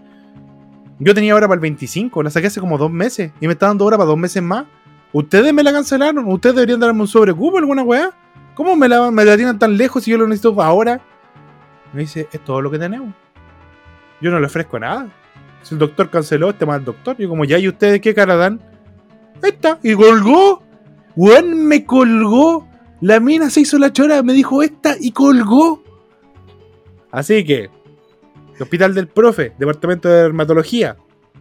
Yo 0.98 1.14
tenía 1.14 1.34
hora 1.34 1.46
para 1.48 1.56
el 1.56 1.60
25, 1.60 2.22
la 2.22 2.30
saqué 2.30 2.46
hace 2.48 2.60
como 2.60 2.78
dos 2.78 2.90
meses 2.90 3.32
y 3.40 3.46
me 3.46 3.54
está 3.54 3.66
dando 3.66 3.84
hora 3.84 3.96
para 3.96 4.06
dos 4.08 4.18
meses 4.18 4.42
más. 4.42 4.66
Ustedes 5.12 5.52
me 5.52 5.62
la 5.62 5.72
cancelaron, 5.72 6.26
ustedes 6.30 6.56
deberían 6.56 6.80
darme 6.80 7.02
un 7.02 7.08
sobrecupo, 7.08 7.58
alguna 7.58 7.82
weá. 7.82 8.12
¿Cómo 8.54 8.76
me 8.76 8.88
la, 8.88 9.10
me 9.10 9.24
tiran 9.36 9.58
tan 9.58 9.76
lejos 9.76 10.04
si 10.04 10.10
yo 10.10 10.18
lo 10.18 10.26
necesito 10.26 10.60
ahora? 10.62 11.00
Me 11.92 12.00
dice, 12.00 12.28
es 12.32 12.44
todo 12.44 12.60
lo 12.62 12.70
que 12.70 12.78
tenemos. 12.78 13.14
Yo 14.20 14.30
no 14.30 14.40
le 14.40 14.46
ofrezco 14.46 14.78
nada. 14.78 15.08
Si 15.62 15.74
el 15.74 15.78
doctor 15.78 16.10
canceló, 16.10 16.50
este 16.50 16.64
el 16.64 16.84
doctor. 16.84 17.16
Yo 17.18 17.28
como, 17.28 17.44
ya, 17.44 17.58
¿y 17.58 17.68
ustedes 17.68 18.00
qué 18.00 18.14
cara 18.14 18.36
dan? 18.36 18.60
Esta, 19.42 19.78
y 19.82 19.94
colgó. 19.94 20.62
Weón, 21.16 21.66
me 21.66 21.84
colgó. 21.84 22.66
La 23.00 23.20
mina 23.20 23.50
se 23.50 23.60
hizo 23.60 23.78
la 23.78 23.92
chora, 23.92 24.22
me 24.22 24.32
dijo 24.32 24.62
esta 24.62 24.96
y 24.98 25.10
colgó. 25.10 25.82
Así 27.10 27.44
que, 27.44 27.68
hospital 28.60 28.94
del 28.94 29.08
profe, 29.08 29.54
departamento 29.58 30.08
de 30.08 30.22
dermatología, 30.22 30.96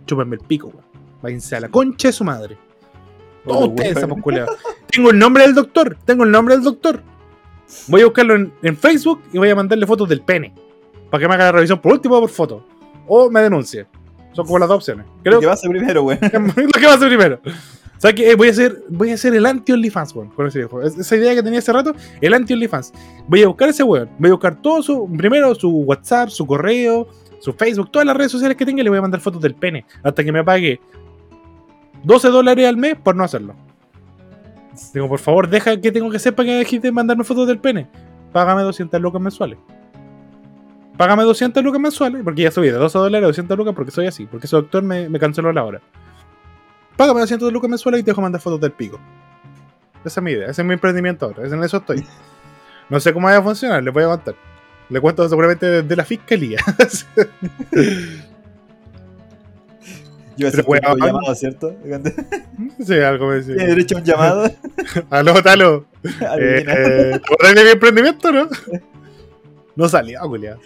chúpenme 0.06 0.36
el 0.36 0.42
pico, 0.42 0.68
weón. 0.68 0.86
Váyanse 1.22 1.56
a 1.56 1.62
la 1.62 1.70
concha 1.70 2.08
de 2.08 2.14
su 2.14 2.24
madre. 2.24 2.58
Todos 3.46 3.70
ustedes, 3.70 4.06
culiados. 4.22 4.56
Tengo 4.92 5.10
el 5.12 5.20
nombre 5.20 5.44
del 5.44 5.56
doctor, 5.56 5.98
tengo 6.06 6.24
el 6.24 6.32
nombre 6.32 6.56
del 6.56 6.64
doctor. 6.64 7.02
Voy 7.88 8.02
a 8.02 8.06
buscarlo 8.06 8.36
en, 8.36 8.54
en 8.62 8.76
Facebook 8.78 9.22
y 9.32 9.38
voy 9.38 9.50
a 9.50 9.56
mandarle 9.56 9.86
fotos 9.88 10.08
del 10.10 10.22
pene. 10.22 10.54
Para 11.10 11.22
que 11.22 11.28
me 11.28 11.34
haga 11.36 11.46
la 11.46 11.52
revisión 11.54 11.80
por 11.80 11.94
último 11.94 12.20
por 12.20 12.30
foto. 12.30 12.66
O 13.08 13.30
me 13.30 13.42
denuncie. 13.42 13.86
Son 14.34 14.46
como 14.46 14.60
las 14.60 14.68
dos 14.70 14.78
opciones. 14.78 15.06
Creo 15.24 15.40
¿Qué 15.40 15.46
vas 15.46 15.66
a 15.66 15.70
primero, 15.70 16.04
weón? 16.04 16.20
lo 16.56 16.80
que 16.80 16.86
va 16.86 16.94
a 16.94 16.96
hacer 16.96 17.08
primero. 17.10 17.40
O 17.46 18.02
sea 18.02 18.14
que 18.14 18.32
eh, 18.32 18.36
voy 18.36 18.48
a 18.48 18.52
hacer, 18.52 18.84
voy 18.90 19.12
a 19.12 19.14
hacer 19.16 19.34
el 19.36 19.46
anti-OnlyFans, 19.46 20.16
weón. 20.16 20.30
Con 20.30 20.48
ese 20.48 20.60
viejo. 20.60 20.82
Es- 20.82 20.98
Esa 20.98 21.16
idea 21.18 21.36
que 21.36 21.44
tenía 21.44 21.60
hace 21.60 21.72
rato, 21.74 21.94
el 22.20 22.34
anti-OnlyFans. 22.34 22.94
Voy 23.28 23.44
a 23.44 23.48
buscar 23.48 23.70
ese 23.70 23.84
weón. 23.84 24.10
Voy 24.18 24.30
a 24.30 24.34
buscar 24.34 24.62
todo 24.62 24.82
su. 24.82 25.10
Primero 25.18 25.54
su 25.56 25.70
WhatsApp, 25.70 26.30
su 26.30 26.46
correo, 26.46 27.08
su 27.40 27.54
Facebook, 27.54 27.92
todas 27.92 28.06
las 28.06 28.16
redes 28.16 28.32
sociales 28.32 28.56
que 28.58 28.66
tenga 28.66 28.82
y 28.82 28.84
le 28.84 28.90
voy 28.90 29.00
a 29.00 29.02
mandar 29.02 29.20
fotos 29.22 29.42
del 29.42 29.56
pene. 29.56 29.86
Hasta 30.04 30.24
que 30.24 30.32
me 30.32 30.44
pague 30.44 30.80
12 32.04 32.30
dólares 32.30 32.68
al 32.68 32.78
mes 32.78 32.96
por 32.96 33.16
no 33.16 33.24
hacerlo. 33.24 33.56
Digo, 34.94 35.08
por 35.08 35.20
favor, 35.20 35.50
deja 35.50 35.80
que 35.80 35.92
tengo 35.92 36.10
que 36.10 36.18
hacer 36.18 36.34
para 36.34 36.48
que 36.48 36.56
dejes 36.56 36.82
de 36.82 36.92
mandarme 36.92 37.24
fotos 37.24 37.48
del 37.48 37.60
pene. 37.60 37.88
Págame 38.32 38.62
200 38.64 39.00
lucas 39.02 39.22
mensuales. 39.22 39.60
Págame 40.98 41.24
200 41.24 41.64
lucas 41.64 41.82
mensuales, 41.82 42.22
porque 42.24 42.44
ya 42.44 42.52
subí 42.52 42.68
de 42.68 42.74
12 42.74 42.98
dólares 42.98 43.26
a 43.26 43.28
200 43.28 43.58
lucas 43.58 43.74
porque 43.76 43.92
soy 43.92 44.08
así, 44.08 44.26
porque 44.26 44.48
ese 44.48 44.56
doctor 44.56 44.84
me, 44.84 45.10
me 45.10 45.20
canceló 45.20 45.52
la 45.52 45.64
hora. 45.64 45.82
Págame 46.96 47.22
200 47.22 47.52
lucas 47.52 47.70
mensuales 47.70 48.02
y 48.02 48.04
te 48.04 48.12
dejo 48.12 48.22
mandar 48.22 48.42
fotos 48.42 48.62
del 48.62 48.72
pico. 48.72 49.00
Esa 50.04 50.20
es 50.20 50.24
mi 50.24 50.32
idea, 50.32 50.50
ese 50.50 50.62
es 50.62 50.68
mi 50.68 50.74
emprendimiento 50.74 51.26
ahora, 51.26 51.48
en 51.48 51.64
eso 51.64 51.78
estoy. 51.78 52.06
No 52.90 53.00
sé 53.00 53.14
cómo 53.14 53.28
vaya 53.28 53.40
a 53.40 53.44
funcionar, 53.44 53.84
les 53.84 53.94
voy 53.94 54.04
a 54.04 54.08
contar. 54.08 54.36
Le 54.90 55.00
cuento 55.00 55.28
seguramente 55.30 55.66
desde 55.66 55.96
la 55.96 56.04
fiscalía. 56.04 56.60
Yo 60.38 60.48
a 60.48 60.94
un 60.94 61.00
llamado, 61.00 61.36
¿cierto? 61.36 61.76
sí, 62.86 62.94
algo 63.00 63.28
me 63.28 63.36
decía. 63.36 63.56
¿Tiene 63.56 63.70
derecho 63.70 63.96
a 63.98 64.00
un 64.00 64.06
llamado? 64.06 64.52
Aló, 65.10 65.42
talo. 65.44 65.86
Eh, 66.04 66.26
Adivina. 66.26 66.74
eh, 66.74 67.20
¿tú 67.28 67.36
arreglas 67.40 67.64
mi 67.66 67.72
emprendimiento, 67.72 68.32
no? 68.32 68.48
No 69.76 69.88
salió, 69.88 70.20
culiao. 70.22 70.58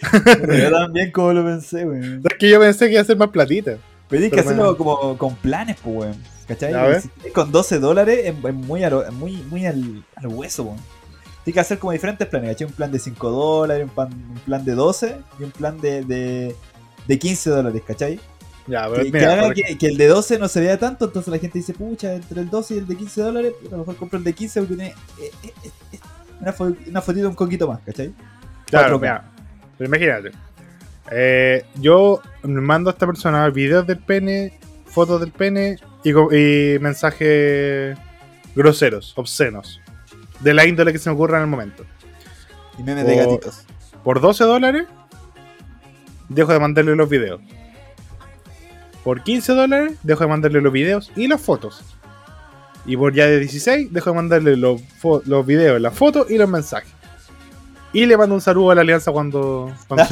Yo 0.48 0.72
también 0.72 1.12
como 1.12 1.34
lo 1.34 1.44
pensé, 1.44 1.86
weón. 1.86 2.22
Es 2.24 2.38
que 2.38 2.50
yo 2.50 2.60
pensé 2.60 2.86
que 2.88 2.94
iba 2.94 3.02
a 3.02 3.06
ser 3.06 3.18
más 3.18 3.30
platita. 3.30 3.78
Pero 4.08 4.22
tienes 4.22 4.32
que 4.32 4.40
hacerlo 4.40 4.72
me- 4.72 4.78
como 4.78 5.18
con 5.18 5.36
planes, 5.36 5.78
pues, 5.84 5.96
weón. 5.96 6.16
¿Cachai? 6.48 7.02
Si 7.02 7.30
con 7.32 7.52
12 7.52 7.80
dólares 7.80 8.20
es, 8.24 8.54
muy, 8.54 8.84
a 8.84 8.90
lo- 8.90 9.12
muy, 9.12 9.34
muy 9.50 9.66
al, 9.66 10.06
al 10.16 10.28
hueso, 10.28 10.64
weón. 10.64 10.78
Tienes 11.44 11.56
que 11.56 11.60
hacer 11.60 11.80
como 11.80 11.92
diferentes 11.92 12.28
planes, 12.28 12.52
¿cachai? 12.52 12.68
Un 12.68 12.74
plan 12.74 12.92
de 12.92 13.00
5 13.00 13.30
dólares, 13.30 13.84
un 13.84 13.90
plan, 13.90 14.10
un 14.14 14.40
plan 14.46 14.64
de 14.66 14.72
12 14.74 15.18
y 15.40 15.44
un 15.44 15.52
plan 15.52 15.80
de, 15.82 16.04
de, 16.04 16.56
de 17.08 17.20
15 17.20 17.50
dólares, 17.50 17.82
¿cachai? 17.86 18.20
Ya, 18.68 18.84
pero 18.90 19.04
Que, 19.04 19.12
que 19.12 19.18
mira, 19.20 19.34
haga 19.34 19.44
por- 19.44 19.54
que, 19.54 19.78
que 19.78 19.88
el 19.88 19.98
de 19.98 20.08
12 20.08 20.40
no 20.40 20.48
se 20.48 20.60
vea 20.62 20.78
tanto, 20.80 21.06
entonces 21.06 21.32
la 21.32 21.38
gente 21.40 21.60
dice, 21.60 21.74
pucha, 21.74 22.14
entre 22.16 22.42
el 22.42 22.50
12 22.50 22.76
y 22.76 22.78
el 22.80 22.88
de 22.88 22.98
15 22.98 23.22
dólares, 23.22 23.54
a 23.68 23.72
lo 23.72 23.78
mejor 23.80 23.96
compro 23.96 24.18
el 24.18 24.24
de 24.24 24.34
15 24.34 24.62
porque 24.62 24.76
tiene 24.76 24.90
eh, 25.22 25.32
eh, 25.44 25.52
eh, 25.94 26.00
una, 26.42 26.54
fo- 26.54 26.76
una 26.88 27.02
fotito 27.02 27.30
un 27.30 27.36
coquito 27.36 27.68
más, 27.68 27.80
¿cachai? 27.86 28.14
Claro, 28.66 28.98
4K. 28.98 29.02
mira. 29.02 29.24
Pero 29.78 29.88
imagínate. 29.88 30.32
Yo 31.80 32.22
mando 32.44 32.90
a 32.90 32.94
esta 32.94 33.06
persona 33.06 33.48
videos 33.50 33.86
del 33.86 34.00
pene, 34.00 34.58
fotos 34.86 35.20
del 35.22 35.32
pene 35.32 35.78
y, 36.04 36.80
mensajes 36.80 37.96
groseros, 38.56 39.14
obscenos. 39.16 39.80
De 40.40 40.54
la 40.54 40.66
índole 40.66 40.92
que 40.92 40.98
se 41.00 41.10
me 41.10 41.16
ocurra 41.16 41.38
en 41.38 41.44
el 41.44 41.50
momento. 41.50 41.86
Y 42.80 42.84
memes 42.84 43.06
de 43.06 43.14
O- 43.14 43.18
gatitos. 43.18 43.64
Por 44.04 44.22
12 44.22 44.44
dólares, 44.44 44.86
dejo 46.30 46.52
de 46.54 46.60
mandarle 46.60 46.96
los 46.96 47.10
videos. 47.10 47.42
Por 49.06 49.22
15 49.22 49.54
dólares, 49.54 49.94
dejo 50.02 50.24
de 50.24 50.30
mandarle 50.32 50.62
los 50.62 50.74
videos 50.74 51.12
y 51.16 51.28
las 51.28 51.40
fotos. 51.40 51.84
Y 52.88 52.98
por 52.98 53.14
ya 53.14 53.28
de 53.28 53.40
16, 53.40 53.94
dejo 53.94 54.10
de 54.10 54.16
mandarle 54.16 54.58
los, 54.58 54.82
los 55.26 55.46
videos, 55.46 55.80
las 55.80 55.94
fotos 55.94 56.32
y 56.32 56.40
los 56.40 56.50
mensajes. 56.50 56.92
Y 57.94 58.08
le 58.08 58.18
mando 58.18 58.34
un 58.34 58.42
saludo 58.42 58.72
a 58.72 58.76
la 58.76 58.82
alianza 58.82 59.12
cuando, 59.12 59.72
cuando, 59.88 60.06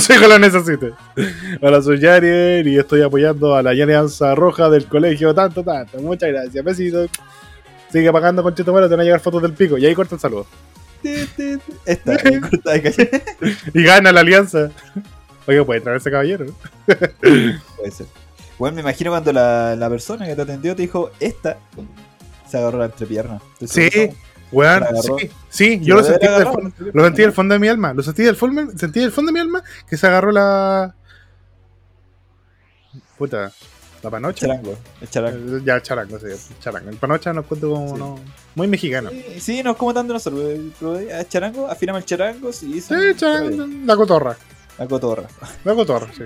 su, 0.00 0.12
hijo 0.12 0.28
lo 0.28 0.38
necesite. 0.38 0.92
Hola, 1.60 1.82
soy 1.82 1.98
Yariel 1.98 2.68
y 2.68 2.78
estoy 2.78 3.02
apoyando 3.02 3.56
a 3.56 3.64
la 3.64 3.70
alianza 3.70 4.32
roja 4.36 4.70
del 4.70 4.86
colegio. 4.86 5.34
Tanto, 5.34 5.64
tanto. 5.64 5.98
Muchas 5.98 6.28
gracias. 6.30 6.64
Besitos. 6.64 7.10
Sigue 7.90 8.12
pagando 8.12 8.44
con 8.44 8.54
Cheto 8.54 8.72
te 8.72 8.94
van 8.94 9.00
a 9.00 9.02
llegar 9.02 9.18
fotos 9.18 9.42
del 9.42 9.54
pico. 9.54 9.76
Y 9.76 9.86
ahí 9.86 9.94
corta 9.96 10.14
el 10.14 10.20
saludo. 10.20 10.46
Esta, 11.02 12.14
eh, 12.14 12.40
corta. 12.40 12.76
Y 13.74 13.82
gana 13.82 14.12
la 14.12 14.20
alianza. 14.20 14.70
Oiga, 15.48 15.64
puede 15.64 15.80
traer 15.80 15.96
ese 15.96 16.10
caballero. 16.10 16.46
Puede 16.86 17.90
ser. 17.90 18.06
Bueno, 18.58 18.74
me 18.76 18.82
imagino 18.82 19.10
cuando 19.10 19.32
la, 19.32 19.74
la 19.76 19.88
persona 19.88 20.26
que 20.26 20.36
te 20.36 20.42
atendió 20.42 20.76
te 20.76 20.82
dijo, 20.82 21.10
esta, 21.20 21.56
se 22.48 22.58
agarró 22.58 22.78
la 22.78 22.84
entrepierna. 22.86 23.40
Sí, 23.66 23.88
weón, 24.52 24.84
sí, 25.02 25.30
sí, 25.48 25.80
yo 25.82 25.94
lo 25.96 26.02
sentí, 26.04 26.26
del, 26.26 26.92
lo 26.92 27.04
sentí 27.04 27.22
del 27.22 27.32
fondo 27.32 27.54
de 27.54 27.58
mi 27.60 27.68
alma, 27.68 27.94
lo 27.94 28.02
sentí 28.02 28.22
del 28.24 28.36
fondo, 28.36 28.70
sentí 28.76 29.00
del 29.00 29.10
fondo 29.12 29.28
de 29.30 29.32
mi 29.34 29.40
alma 29.40 29.62
que 29.88 29.96
se 29.96 30.06
agarró 30.06 30.32
la... 30.32 30.94
Puta, 33.16 33.50
la 34.02 34.10
panocha. 34.10 34.46
Charango, 34.46 34.76
el 35.00 35.08
charango. 35.10 35.56
Eh, 35.56 35.60
Ya, 35.64 35.80
charango, 35.82 36.18
sí, 36.18 36.26
charango. 36.60 36.90
El 36.90 36.96
panocha 36.96 37.32
nos 37.32 37.46
cuento 37.46 37.70
como 37.70 37.88
Sí. 37.88 37.94
no, 37.98 38.18
muy 38.54 38.66
mexicano. 38.68 39.10
Sí, 39.10 39.40
sí, 39.40 39.62
no 39.62 39.70
es 39.72 39.76
como 39.76 39.94
tanto 39.94 40.12
nosotros. 40.12 40.42
eh, 40.44 40.70
pero, 40.78 40.98
eh, 40.98 41.26
charango, 41.28 41.68
afíname 41.68 41.98
el 42.00 42.04
charango, 42.04 42.52
sí, 42.52 42.80
Sí, 42.80 42.94
charango, 43.16 43.66
la 43.86 43.96
cotorra, 43.96 44.36
La 44.78 44.86
cotorra. 44.86 45.28
la 45.64 45.74
cotorra, 45.74 46.08
sí. 46.16 46.24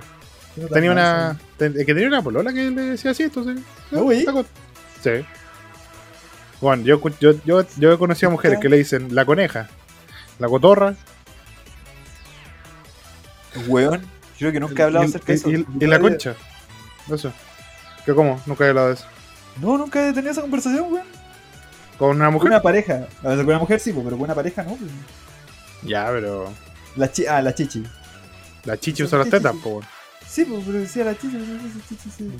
Tenía 0.73 0.93
una... 0.93 1.39
ten- 1.57 1.73
que 1.75 1.85
tenía 1.87 2.09
una 2.09 2.23
polola 2.23 2.53
que 2.53 2.71
le 2.71 2.83
decía 2.83 3.13
así, 3.13 3.23
entonces... 3.25 3.59
Uy. 3.91 4.25
la 4.25 4.33
cot- 4.33 4.47
Sí. 5.03 5.25
Bueno, 6.61 6.85
yo, 6.85 7.01
yo, 7.19 7.33
yo, 7.45 7.65
yo 7.77 7.93
he 7.93 7.99
conocido 7.99 8.29
a 8.29 8.33
mujeres 8.33 8.59
que 8.61 8.69
le 8.69 8.77
dicen 8.77 9.15
la 9.15 9.25
coneja, 9.25 9.69
la 10.39 10.49
cotorra 10.49 10.95
Weón, 13.67 14.03
creo 14.39 14.53
que 14.53 14.61
nunca 14.61 14.83
he 14.83 14.87
hablado 14.87 15.05
y, 15.05 15.09
acerca 15.09 15.27
de 15.27 15.35
eso. 15.35 15.51
y- 15.51 15.67
y 15.81 15.87
la 15.87 15.99
concha. 15.99 16.35
Eso. 17.13 17.33
¿Qué 18.07 18.15
cómo? 18.15 18.41
Nunca 18.47 18.65
he 18.65 18.69
hablado 18.71 18.89
de 18.89 18.95
eso. 18.95 19.05
No, 19.61 19.77
nunca 19.77 20.09
he 20.09 20.13
tenido 20.13 20.33
esa 20.33 20.41
conversación, 20.41 20.93
weón. 20.93 21.07
¿Con 21.99 22.11
una 22.17 22.27
Con 22.27 22.35
mujer? 22.35 22.51
una 22.51 22.63
pareja. 22.63 23.07
Con 23.23 23.39
una 23.41 23.59
mujer 23.59 23.81
sí, 23.81 23.93
pero 23.93 24.11
con 24.11 24.21
una 24.23 24.35
pareja 24.35 24.63
no. 24.63 24.79
Ya, 25.83 26.07
pero. 26.11 26.53
La 26.97 27.11
chi 27.11 27.27
ah, 27.27 27.43
la 27.43 27.55
chichi. 27.55 27.85
La 28.65 28.79
chichi 28.79 29.03
usa 29.03 29.19
las 29.19 29.29
tetas, 29.31 29.55
po. 29.57 29.71
weón. 29.71 29.85
Sí, 30.29 30.45
pues, 30.45 30.63
pero 30.65 30.79
decía 30.79 31.05
la 31.05 31.19
chichi, 31.19 31.37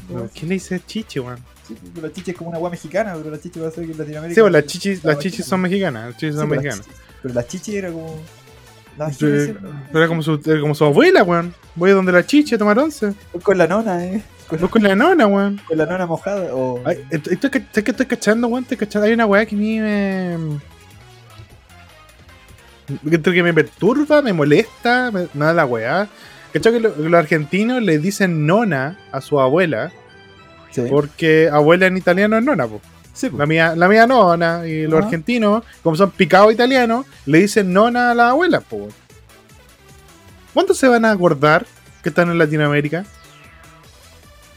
pero 0.09 0.31
¿Quién 0.33 0.49
le 0.49 0.55
dice 0.55 0.81
chichi, 0.87 1.19
weón? 1.19 1.39
Sí, 1.67 1.75
pues, 1.79 1.93
pero 1.95 2.07
la 2.07 2.13
chichi 2.13 2.31
es 2.31 2.37
como 2.37 2.51
una 2.51 2.57
agua 2.57 2.71
mexicana, 2.71 3.15
pero 3.17 3.31
la 3.31 3.41
chichi 3.41 3.61
va 3.61 3.69
a 3.69 3.71
ser 3.71 3.85
que 3.85 3.93
en 3.93 3.99
Latinoamérica. 3.99 4.35
Sí, 4.35 4.41
pues 4.41 4.53
las 4.53 4.67
chichis, 4.67 5.05
La 5.05 5.13
las 5.13 5.19
chichis 5.19 5.37
chichi. 5.39 5.49
son 5.49 5.61
mexicanas. 5.61 6.07
Las 6.11 6.17
chichis 6.17 6.37
son 6.37 6.49
pues, 6.49 6.57
la 6.59 6.63
mexicanas. 6.71 7.01
Pero 7.23 7.35
la 7.35 7.47
chichi 7.47 7.77
era 7.77 7.91
como. 7.93 8.21
La 8.99 9.11
sí, 9.13 9.27
Era 9.95 10.07
como 10.09 10.23
su, 10.23 10.41
era 10.45 10.61
como 10.61 10.75
su 10.75 10.85
abuela, 10.85 11.23
weón. 11.23 11.55
Voy 11.75 11.91
a 11.91 11.95
donde 11.95 12.13
la 12.13 12.25
chichi 12.25 12.55
a 12.55 12.59
tomar 12.59 12.79
once. 12.79 13.13
Con 13.43 13.59
la 13.59 13.67
nona, 13.67 14.05
eh. 14.05 14.23
Con, 14.49 14.61
Voy 14.61 14.69
con 14.69 14.83
la 14.83 14.95
nona, 14.95 15.27
weón. 15.27 15.61
con 15.67 15.79
la 15.79 15.87
nona 15.87 16.07
mojada. 16.07 16.55
O... 16.55 16.81
Ay, 16.85 17.05
estoy, 17.11 17.35
estoy, 17.35 17.63
estoy 17.85 18.07
cachando, 18.07 18.49
weón. 18.49 18.63
Estoy 18.65 18.77
cachando. 18.77 19.07
Hay 19.07 19.13
una 19.13 19.27
weá 19.27 19.45
que 19.47 19.55
a 19.55 19.59
mí 19.59 19.81
me. 19.81 20.37
Entre 23.11 23.33
que 23.33 23.43
me 23.43 23.55
perturba, 23.55 24.23
me 24.23 24.33
molesta, 24.33 25.11
me, 25.11 25.29
me 25.35 25.45
da 25.47 25.53
la 25.53 25.65
weá. 25.67 26.09
¿Cachai 26.53 26.73
que 26.75 26.81
lo- 26.81 26.95
los 26.97 27.15
argentinos 27.15 27.83
le 27.83 27.99
dicen 27.99 28.47
nona 28.47 28.99
a 29.13 29.21
su 29.21 29.41
abuela? 29.41 29.91
sí. 30.71 30.83
Porque 30.89 31.49
abuela 31.53 31.87
en 31.87 31.97
italiano 31.97 32.37
es 32.39 32.45
nona, 32.45 32.67
po. 32.67 32.81
Sí. 33.15 33.29
La 33.37 33.45
mía, 33.47 33.75
la 33.77 33.89
mía 33.89 34.07
nona. 34.07 34.67
Y 34.67 34.87
los 34.87 35.05
argentinos, 35.05 35.65
como 35.83 35.97
son 35.97 36.11
picados 36.11 36.53
italianos, 36.53 37.05
le 37.27 37.39
dicen 37.41 37.73
nona 37.73 38.11
a 38.11 38.15
la 38.15 38.31
abuela, 38.31 38.61
po. 38.61 38.89
¿Cuándo 40.55 40.73
se 40.75 40.89
van 40.89 41.05
a 41.05 41.11
acordar 41.11 41.67
que 42.03 42.09
están 42.09 42.31
en 42.31 42.39
Latinoamérica? 42.39 43.05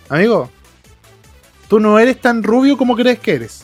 Amigo, 0.10 0.50
tú 1.68 1.80
no 1.80 1.98
eres 2.00 2.20
tan 2.22 2.44
rubio 2.44 2.78
como 2.78 2.96
crees 2.96 3.20
que 3.20 3.34
eres. 3.36 3.64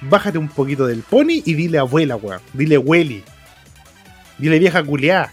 Bájate 0.00 0.38
un 0.38 0.48
poquito 0.48 0.86
del 0.86 1.00
pony 1.02 1.42
y 1.44 1.54
dile 1.54 1.78
abuela, 1.78 2.16
weón. 2.16 2.40
Dile 2.52 2.78
Welly. 2.78 3.24
Dile 4.38 4.58
vieja 4.58 4.82
culiá. 4.82 5.32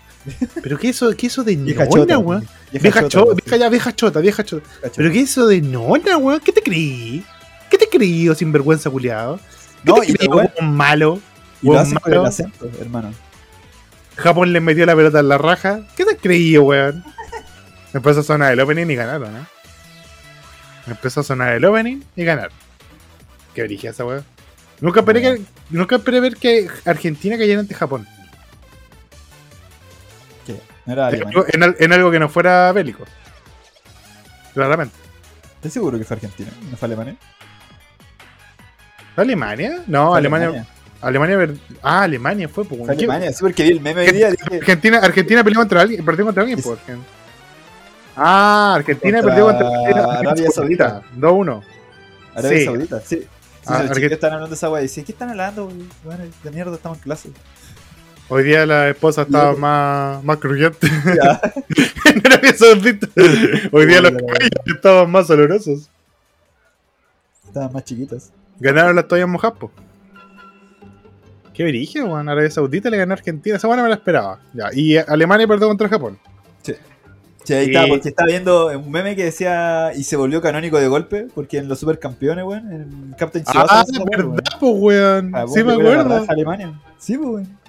Pero 0.62 0.78
qué 0.78 0.89
eso, 0.89 1.16
qué 1.18 1.28
eso 1.28 1.44
de 1.44 1.56
Vieja 1.58 1.86
nona, 1.86 2.18
weón. 2.18 2.48
Vieja 2.72 3.02
Vieja 3.02 3.08
chota, 3.08 3.34
vieja, 3.36 3.58
ya, 3.58 3.70
vieja 3.70 3.96
chota, 3.96 4.20
vieja 4.20 4.44
chota. 4.44 4.68
Vieja. 4.82 4.94
Pero 4.96 5.12
qué 5.12 5.20
eso 5.22 5.48
de 5.48 5.62
nona, 5.62 6.18
weón. 6.18 6.39
¿Qué 6.39 6.52
te 6.52 6.62
creí? 6.62 7.24
¿Qué 7.70 7.78
te 7.78 7.88
creí, 7.88 8.30
oh, 8.30 8.36
sinvergüenza 8.36 8.89
culiado? 8.89 9.39
¿Qué 9.84 9.92
No, 9.92 9.96
te 9.96 10.12
y 10.12 10.13
creí, 10.13 10.28
weón 10.28 10.52
malo? 10.62 11.20
Y 11.62 11.68
lo 11.68 11.80
hacen 11.80 11.98
con 11.98 12.12
el 12.12 12.20
malo. 12.20 12.30
acento, 12.30 12.70
hermano. 12.80 13.13
Japón 14.16 14.54
le 14.54 14.60
metió 14.60 14.86
la 14.86 14.96
pelota 14.96 15.20
en 15.20 15.28
la 15.28 15.38
raja. 15.38 15.82
¿Qué 15.96 16.06
te 16.06 16.18
creí, 16.18 16.58
weón? 16.58 17.04
Empezó 17.94 18.22
a 18.22 18.24
sonar 18.24 18.54
el 18.54 18.60
opening 18.60 18.88
y 18.88 18.96
ganaron, 18.96 19.36
¿eh? 19.36 19.46
Empezó 20.88 21.22
a 21.22 21.24
sonar 21.24 21.54
el 21.54 21.66
opening 21.66 22.02
y 22.16 22.24
ganaron. 22.24 22.52
Qué 23.54 23.63
origen 23.63 23.92
esa 23.92 24.06
weón. 24.06 24.26
Nunca 24.82 25.02
esperé, 25.02 25.22
que, 25.22 25.42
nunca 25.70 25.96
esperé 25.96 26.20
ver 26.20 26.36
que 26.36 26.68
Argentina 26.86 27.38
cayera 27.38 27.62
ante 27.62 27.74
Japón. 27.74 28.08
No 30.86 30.93
era 30.93 31.10
En 31.10 31.15
Alemania. 31.15 31.39
algo, 31.39 31.46
en 31.54 31.76
en 31.80 31.93
algo 31.93 32.12
que 32.12 32.19
no 32.19 32.30
fuera 32.30 32.72
bélico. 32.72 33.04
Claramente. 34.54 34.96
¿Estás 35.56 35.74
seguro 35.74 35.98
que 35.98 36.04
fue 36.06 36.15
Argentina? 36.15 36.50
¿No 36.69 36.78
fue 36.78 36.86
Alemania? 36.88 37.15
¿Fue 39.15 39.24
Alemania? 39.24 39.84
No, 39.88 40.13
Alemania. 40.15 40.65
Alemania. 41.02 41.38
ver- 41.38 41.56
ah, 41.82 42.04
Alemania 42.04 42.48
fue. 42.50 42.65
pues, 42.65 42.80
Fue 42.86 42.88
¿qué- 42.96 43.04
Alemania, 43.06 43.32
sí, 43.32 43.38
porque 43.41 43.63
vi 43.63 43.69
el 43.72 43.82
meme 43.82 44.02
hoy 44.02 44.12
día. 44.12 44.32
Dije, 44.32 44.58
Argentina, 44.58 44.98
Argentina 45.00 45.43
peleó 45.43 45.60
contra 45.60 45.82
alguien, 45.82 46.04
perdió 46.06 46.26
contra 46.26 46.41
alguien, 46.41 46.60
Es- 46.60 46.65
por 46.65 46.78
ejemplo. 46.78 47.06
Ah, 48.15 48.74
Argentina 48.76 49.22
Contra 49.22 49.36
perdió 49.36 49.46
contra 49.48 50.19
Arabia 50.19 50.52
Saudita. 50.52 51.02
2-1. 51.15 51.63
Arabia 52.36 52.58
Sí. 52.60 52.65
Saudita, 52.65 53.00
sí. 53.02 53.15
Sí, 53.19 53.28
Ah, 53.65 53.84
los 53.84 53.98
están 53.98 54.34
hablando 54.34 54.50
de 54.50 54.56
esa 54.56 54.69
weá. 54.69 54.82
Dice, 54.82 55.04
¿qué 55.06 55.13
están 55.13 55.30
hablando? 55.30 55.72
Bueno, 56.04 56.24
de 56.43 56.52
mierda 56.52 56.76
estamos 56.76 56.98
en 56.98 57.04
clase. 57.04 57.30
Hoy 58.30 58.44
día 58.44 58.66
la 58.66 58.90
esposa 58.90 59.24
estaba 59.24 59.54
más, 59.56 60.24
más 60.24 60.38
crujiente 60.38 60.88
Ya. 61.06 61.42
en 62.06 62.26
Arabia 62.26 62.54
Saudita. 62.56 63.08
Hoy 63.72 63.86
día 63.86 64.02
los 64.02 64.12
la 64.14 64.20
cabellos 64.20 64.50
estaban 64.66 65.12
más 65.12 65.30
olorosos. 65.30 65.90
Estaban 67.48 67.72
más 67.74 67.84
chiquitas. 67.84 68.32
Ganaron 68.60 68.96
las 68.96 69.08
toallas 69.08 69.28
mojadas, 69.28 69.58
po. 69.60 69.72
Qué 71.54 71.64
virigio, 71.64 72.06
weón. 72.06 72.28
Arabia 72.30 72.50
Saudita 72.50 72.90
le 72.90 72.98
ganó 72.98 73.14
a 73.14 73.18
Argentina. 73.18 73.58
Esa 73.58 73.68
buena 73.68 73.84
me 73.84 73.90
la 73.90 73.96
esperaba. 73.96 74.40
Ya. 74.54 74.70
Y 74.74 74.98
Alemania 74.98 75.48
perdió 75.48 75.68
contra 75.68 75.88
Japón. 75.90 76.18
Sí, 77.44 77.54
ahí 77.54 77.66
Y- 77.68 77.76
está, 77.76 77.88
porque 77.90 78.08
estaba 78.10 78.28
viendo 78.28 78.68
un 78.80 78.90
meme 78.90 79.18
que 79.18 79.26
decía 79.26 79.92
y 79.94 80.06
se 80.06 80.16
volvió 80.16 80.42
canónico 80.42 80.80
de 80.80 80.88
golpe, 80.88 81.28
porque 81.36 81.58
en 81.58 81.68
los 81.68 81.78
supercampeones, 81.78 82.46
weón, 82.46 82.72
en 82.72 83.16
Captain 83.20 83.44
Ah, 83.48 83.52
Tsubasa, 83.52 83.86
weá, 83.92 84.06
verdad, 84.10 84.26
weón. 84.30 84.42
pues, 84.62 84.74
weón. 84.78 85.36
Ah, 85.36 85.46
Sí, 85.54 85.62
me 85.64 85.74
acuerdo. 85.74 86.26
Alemania. 86.30 86.80
Sí, 86.98 87.18
pues, 87.18 87.30
weón. 87.30 87.62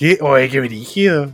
¿Qué? 0.00 0.18
Oye, 0.22 0.48
qué 0.48 0.60
brígido. 0.60 1.28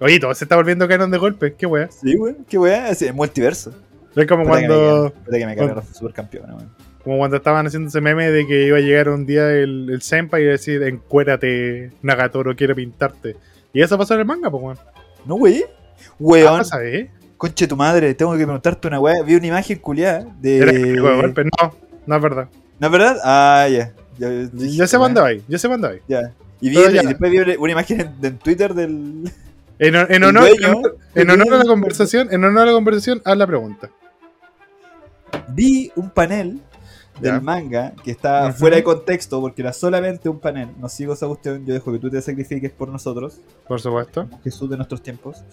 Oye, 0.00 0.18
todo 0.20 0.34
se 0.34 0.44
está 0.44 0.56
volviendo 0.56 0.86
canon 0.88 1.10
de 1.12 1.16
golpe. 1.18 1.54
Qué 1.54 1.64
weón. 1.64 1.88
Sí, 1.92 2.16
weón. 2.16 2.44
Qué 2.48 2.58
weá, 2.58 2.90
es 2.90 3.00
el 3.02 3.14
multiverso. 3.14 3.72
Es 4.16 4.26
como 4.26 4.42
Puta 4.44 4.56
que 4.60 4.62
me 4.62 4.74
cuando, 4.74 5.12
puta 5.24 5.38
que 5.38 5.46
me 5.46 5.54
cuando- 5.56 5.74
los 5.76 5.84
supercampeones, 5.96 6.50
weón. 6.56 6.70
como 7.04 7.18
cuando 7.18 7.36
estaban 7.36 7.66
haciendo 7.66 7.88
ese 7.88 8.00
meme 8.00 8.30
de 8.32 8.46
que 8.48 8.66
iba 8.66 8.78
a 8.78 8.80
llegar 8.80 9.08
un 9.10 9.24
día 9.26 9.48
el, 9.52 9.88
el 9.90 10.02
Senpai 10.02 10.42
y 10.42 10.46
decir, 10.46 10.82
encuérate, 10.82 11.92
Nagatoro 12.02 12.54
quiere 12.56 12.74
pintarte. 12.74 13.36
Y 13.72 13.80
eso 13.82 13.96
pasó 13.96 14.14
en 14.14 14.20
el 14.20 14.26
manga, 14.26 14.50
pues, 14.50 14.62
weón. 14.62 14.78
No, 15.24 15.36
wey. 15.36 15.64
Ah, 15.64 16.10
Weón, 16.18 16.64
¿sabes? 16.64 17.08
conche 17.36 17.66
tu 17.68 17.76
madre, 17.76 18.14
tengo 18.14 18.32
que 18.32 18.38
preguntarte 18.44 18.88
una 18.88 18.98
weá. 19.00 19.22
Vi 19.22 19.36
una 19.36 19.46
imagen 19.46 19.78
culiada 19.78 20.26
de. 20.40 20.58
Era 20.58 20.70
el 20.72 21.00
golpe. 21.00 21.44
No, 21.44 21.74
no 22.06 22.16
es 22.16 22.22
verdad. 22.22 22.48
¿No 22.80 22.86
es 22.88 22.92
verdad? 22.92 23.16
Ah, 23.24 23.68
ya. 23.70 23.92
Ya, 24.18 24.28
Yo 24.52 24.86
sé 24.86 24.96
dónde 24.96 25.20
va. 25.20 25.32
Yo 25.48 25.58
sé 25.58 25.68
dónde 25.68 25.88
va. 25.88 25.94
Ya. 26.08 26.32
Y, 26.64 26.70
vi, 26.70 26.76
después 26.76 27.30
vi 27.30 27.56
una 27.58 27.72
imagen 27.72 28.00
en, 28.00 28.14
en 28.22 28.38
Twitter 28.38 28.72
del. 28.72 29.30
En, 29.78 29.94
honor, 30.24 30.48
dueño, 30.48 30.80
en 31.14 31.28
honor 31.28 31.52
a 31.52 31.58
la 31.58 31.64
conversación, 31.66 32.28
en 32.32 32.42
honor 32.42 32.62
a 32.62 32.66
la 32.66 32.72
conversación, 32.72 33.20
haz 33.22 33.36
la 33.36 33.46
pregunta. 33.46 33.90
Vi 35.48 35.92
un 35.94 36.08
panel 36.08 36.62
del 37.20 37.32
Ya. 37.32 37.40
manga 37.40 37.92
que 38.02 38.10
está 38.12 38.50
fuera 38.54 38.76
de 38.76 38.82
contexto 38.82 39.42
porque 39.42 39.60
era 39.60 39.74
solamente 39.74 40.30
un 40.30 40.40
panel. 40.40 40.70
No 40.80 40.88
sigo 40.88 41.12
esa 41.12 41.26
cuestión, 41.26 41.66
yo 41.66 41.74
dejo 41.74 41.92
que 41.92 41.98
tú 41.98 42.08
te 42.08 42.22
sacrifiques 42.22 42.72
por 42.72 42.88
nosotros, 42.88 43.42
Por 43.68 43.78
supuesto. 43.78 44.26
Jesús 44.42 44.70
de 44.70 44.76
nuestros 44.78 45.02
tiempos. 45.02 45.44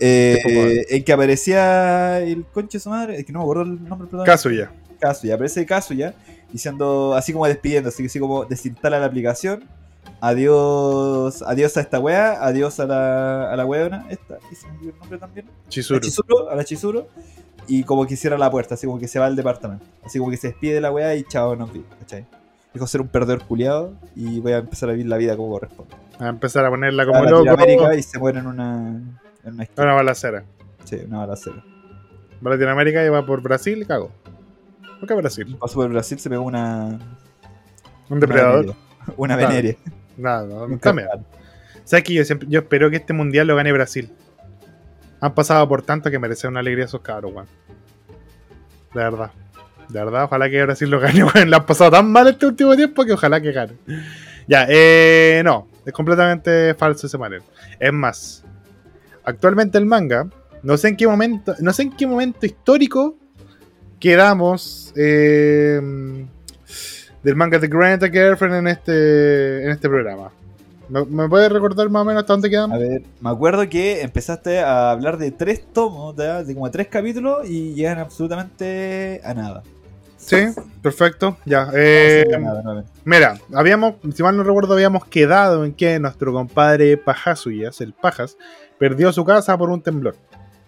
Eh, 0.00 0.86
en 0.88 1.04
que 1.04 1.12
aparecía 1.12 2.20
el 2.20 2.46
conche 2.46 2.78
de 2.78 2.82
su 2.82 2.88
madre, 2.88 3.18
es 3.18 3.26
que 3.26 3.32
no 3.32 3.40
me 3.40 3.44
acuerdo 3.44 3.64
el 3.64 3.84
nombre 3.86 4.08
protagonista. 4.08 4.32
Kazuya. 4.32 4.72
Kazuya, 4.98 5.34
aparece 5.34 5.66
Kazuya 5.66 6.14
diciendo, 6.50 7.14
así 7.14 7.34
como 7.34 7.46
despidiendo, 7.46 7.90
así 7.90 8.02
que 8.02 8.06
así 8.06 8.18
como 8.18 8.46
desinstala 8.46 8.98
la 8.98 9.04
aplicación. 9.04 9.64
Adiós, 10.26 11.42
adiós 11.42 11.76
a 11.76 11.80
esta 11.80 12.00
wea, 12.00 12.44
adiós 12.44 12.80
a 12.80 12.86
la, 12.86 13.52
a 13.52 13.56
la 13.56 13.64
weona, 13.64 14.06
esta, 14.10 14.38
y 14.50 14.56
se 14.56 14.66
me 14.66 14.72
olvidó 14.72 14.90
el 14.90 14.98
nombre 14.98 15.18
también. 15.18 15.46
A 15.46 15.68
Chizuru. 15.68 16.00
Chizuru, 16.00 16.48
a 16.48 16.56
la 16.56 16.64
Chizuru, 16.64 17.06
y 17.68 17.84
como 17.84 18.04
que 18.08 18.16
cierra 18.16 18.36
la 18.36 18.50
puerta, 18.50 18.74
así 18.74 18.88
como 18.88 18.98
que 18.98 19.06
se 19.06 19.20
va 19.20 19.26
al 19.26 19.36
departamento. 19.36 19.86
Así 20.04 20.18
como 20.18 20.32
que 20.32 20.36
se 20.36 20.48
despide 20.48 20.74
de 20.74 20.80
la 20.80 20.90
wea 20.90 21.14
y 21.14 21.22
chao, 21.22 21.54
nos 21.54 21.72
vi, 21.72 21.84
¿cachai? 22.00 22.26
Dijo 22.74 22.88
ser 22.88 23.02
un 23.02 23.08
perdedor 23.08 23.44
culiado 23.44 23.92
y 24.16 24.40
voy 24.40 24.50
a 24.50 24.58
empezar 24.58 24.88
a 24.88 24.92
vivir 24.92 25.06
la 25.06 25.16
vida 25.16 25.36
como 25.36 25.48
corresponde. 25.50 25.94
A 26.18 26.26
empezar 26.26 26.64
a 26.64 26.70
ponerla 26.70 27.04
a 27.04 27.06
como 27.06 27.22
loco. 27.22 27.44
Latinoamérica 27.44 27.94
y 27.94 28.02
se 28.02 28.18
muere 28.18 28.40
en 28.40 28.48
una, 28.48 29.00
en 29.44 29.54
una 29.54 29.62
esquina. 29.62 29.84
Una 29.84 29.94
balacera. 29.94 30.44
Sí, 30.84 30.96
una 31.06 31.18
balacera. 31.18 31.64
Va 32.44 32.50
a 32.50 32.54
Latinoamérica 32.54 33.04
y 33.04 33.08
va 33.10 33.24
por 33.24 33.42
Brasil 33.42 33.80
y 33.80 33.84
cago. 33.84 34.10
¿Por 34.98 35.08
qué 35.08 35.14
Brasil? 35.14 35.56
Pasó 35.60 35.74
por 35.76 35.88
Brasil, 35.88 36.18
se 36.18 36.28
pegó 36.28 36.42
una. 36.42 36.98
Un 38.08 38.18
depredador. 38.18 38.74
Una 39.16 39.36
veneria. 39.36 39.76
Nada, 40.16 40.46
no, 40.46 40.64
Un 40.64 40.78
también. 40.78 41.08
carnal. 41.08 41.26
¿Sabes 41.84 42.04
que 42.04 42.14
yo, 42.14 42.24
siempre, 42.24 42.48
yo 42.50 42.60
espero 42.60 42.90
que 42.90 42.96
este 42.96 43.12
mundial 43.12 43.46
lo 43.46 43.56
gane 43.56 43.72
Brasil? 43.72 44.10
Han 45.20 45.34
pasado 45.34 45.68
por 45.68 45.82
tanto 45.82 46.10
que 46.10 46.18
merece 46.18 46.48
una 46.48 46.60
alegría 46.60 46.84
esos 46.84 47.00
cabros, 47.00 47.32
weón. 47.32 47.46
De 48.94 49.00
verdad. 49.00 49.30
De 49.88 49.98
verdad, 50.00 50.24
ojalá 50.24 50.50
que 50.50 50.62
Brasil 50.64 50.90
lo 50.90 50.98
gane, 51.00 51.22
weón. 51.34 51.50
Le 51.50 51.56
han 51.56 51.66
pasado 51.66 51.90
tan 51.90 52.10
mal 52.10 52.26
este 52.28 52.46
último 52.46 52.74
tiempo 52.74 53.04
que 53.04 53.12
ojalá 53.12 53.40
que 53.40 53.52
gane. 53.52 53.74
Ya, 54.48 54.66
eh, 54.68 55.42
no. 55.44 55.68
Es 55.84 55.92
completamente 55.92 56.74
falso 56.74 57.06
ese 57.06 57.18
panel. 57.18 57.42
Es 57.78 57.92
más, 57.92 58.44
actualmente 59.24 59.78
el 59.78 59.86
manga, 59.86 60.26
no 60.62 60.76
sé 60.76 60.88
en 60.88 60.96
qué 60.96 61.06
momento, 61.06 61.54
no 61.60 61.72
sé 61.72 61.82
en 61.82 61.92
qué 61.92 62.06
momento 62.06 62.44
histórico 62.44 63.16
quedamos 64.00 64.92
eh, 64.96 65.80
del 67.26 67.34
manga 67.36 67.58
de 67.58 67.66
Grant 67.66 68.02
a 68.04 68.08
Girlfriend 68.08 68.54
en 68.56 68.68
este, 68.68 69.64
en 69.64 69.70
este 69.72 69.88
programa. 69.88 70.30
¿Me, 70.88 71.04
me 71.04 71.28
puedes 71.28 71.50
recordar 71.50 71.90
más 71.90 72.02
o 72.02 72.04
menos 72.04 72.22
hasta 72.22 72.32
dónde 72.34 72.46
A 72.46 72.50
quedamos? 72.50 72.78
ver, 72.78 73.02
me 73.20 73.30
acuerdo 73.30 73.68
que 73.68 74.02
empezaste 74.02 74.60
a 74.60 74.92
hablar 74.92 75.18
de 75.18 75.32
tres 75.32 75.64
tomos, 75.72 76.14
de, 76.14 76.44
de 76.44 76.54
como 76.54 76.70
tres 76.70 76.86
capítulos 76.86 77.48
y 77.48 77.74
llegan 77.74 77.98
absolutamente 77.98 79.20
a 79.24 79.34
nada. 79.34 79.64
Sí, 80.16 80.36
perfecto. 80.82 81.36
Ya. 81.44 81.68
eh, 81.74 82.24
No, 82.30 82.36
a 82.36 82.40
nada, 82.40 82.62
nuevamente. 82.62 82.92
mira, 83.04 83.38
habíamos, 83.54 83.94
si 84.14 84.22
mal 84.22 84.36
no 84.36 84.44
recuerdo, 84.44 84.74
habíamos 84.74 85.04
quedado 85.06 85.64
en 85.64 85.72
que 85.74 85.98
nuestro 85.98 86.32
compadre 86.32 86.96
Pajasuyas, 86.96 87.80
el 87.80 87.92
Pajas, 87.92 88.36
perdió 88.78 89.12
su 89.12 89.24
casa 89.24 89.58
por 89.58 89.70
un 89.70 89.82
temblor. 89.82 90.14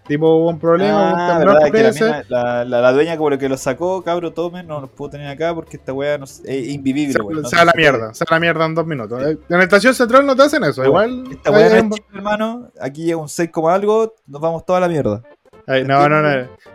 Tipo, 0.09 0.37
hubo 0.37 0.49
un 0.49 0.59
problema, 0.59 1.11
Ah, 1.11 1.12
un 1.12 1.38
temblor, 1.38 1.55
verdad, 1.55 1.71
que 1.71 1.83
la, 1.83 1.92
mina- 1.92 2.25
la, 2.29 2.64
la- 2.64 2.81
la 2.81 2.92
dueña 2.92 3.16
como 3.16 3.31
lo 3.31 3.38
que 3.38 3.49
lo 3.49 3.57
sacó, 3.57 4.03
cabro, 4.03 4.33
tomen, 4.33 4.66
no 4.66 4.81
los 4.81 4.90
puedo 4.90 5.11
tener 5.11 5.29
acá 5.29 5.55
porque 5.55 5.77
esta 5.77 5.92
weá 5.92 6.16
no 6.18 6.25
es, 6.25 6.42
invivible, 6.47 7.12
Se, 7.12 7.18
no 7.42 7.49
se 7.49 7.57
a 7.57 7.64
la 7.64 7.73
mierda, 7.77 8.14
se 8.14 8.25
a 8.27 8.33
la 8.33 8.40
mierda 8.40 8.64
en 8.66 8.75
dos 8.75 8.87
minutos. 8.87 9.23
En 9.23 9.38
la 9.49 9.62
estación 9.62 9.94
central 9.94 10.27
no 10.27 10.35
te 10.35 10.42
hacen 10.42 10.64
eso, 10.64 10.85
igual. 10.85 11.25
Esta 11.31 11.51
weá 11.51 11.68
no 11.68 11.77
es 11.77 11.90
chip, 11.90 12.05
hermano, 12.14 12.71
aquí 12.81 13.05
llega 13.05 13.18
un 13.18 13.29
6 13.29 13.51
como 13.53 13.68
algo, 13.68 14.14
nos 14.27 14.40
vamos 14.40 14.64
toda 14.66 14.79
a 14.79 14.81
la 14.81 14.88
mierda. 14.88 15.23
Ay, 15.66 15.85
no, 15.85 16.09
no, 16.09 16.23
no. 16.23 16.29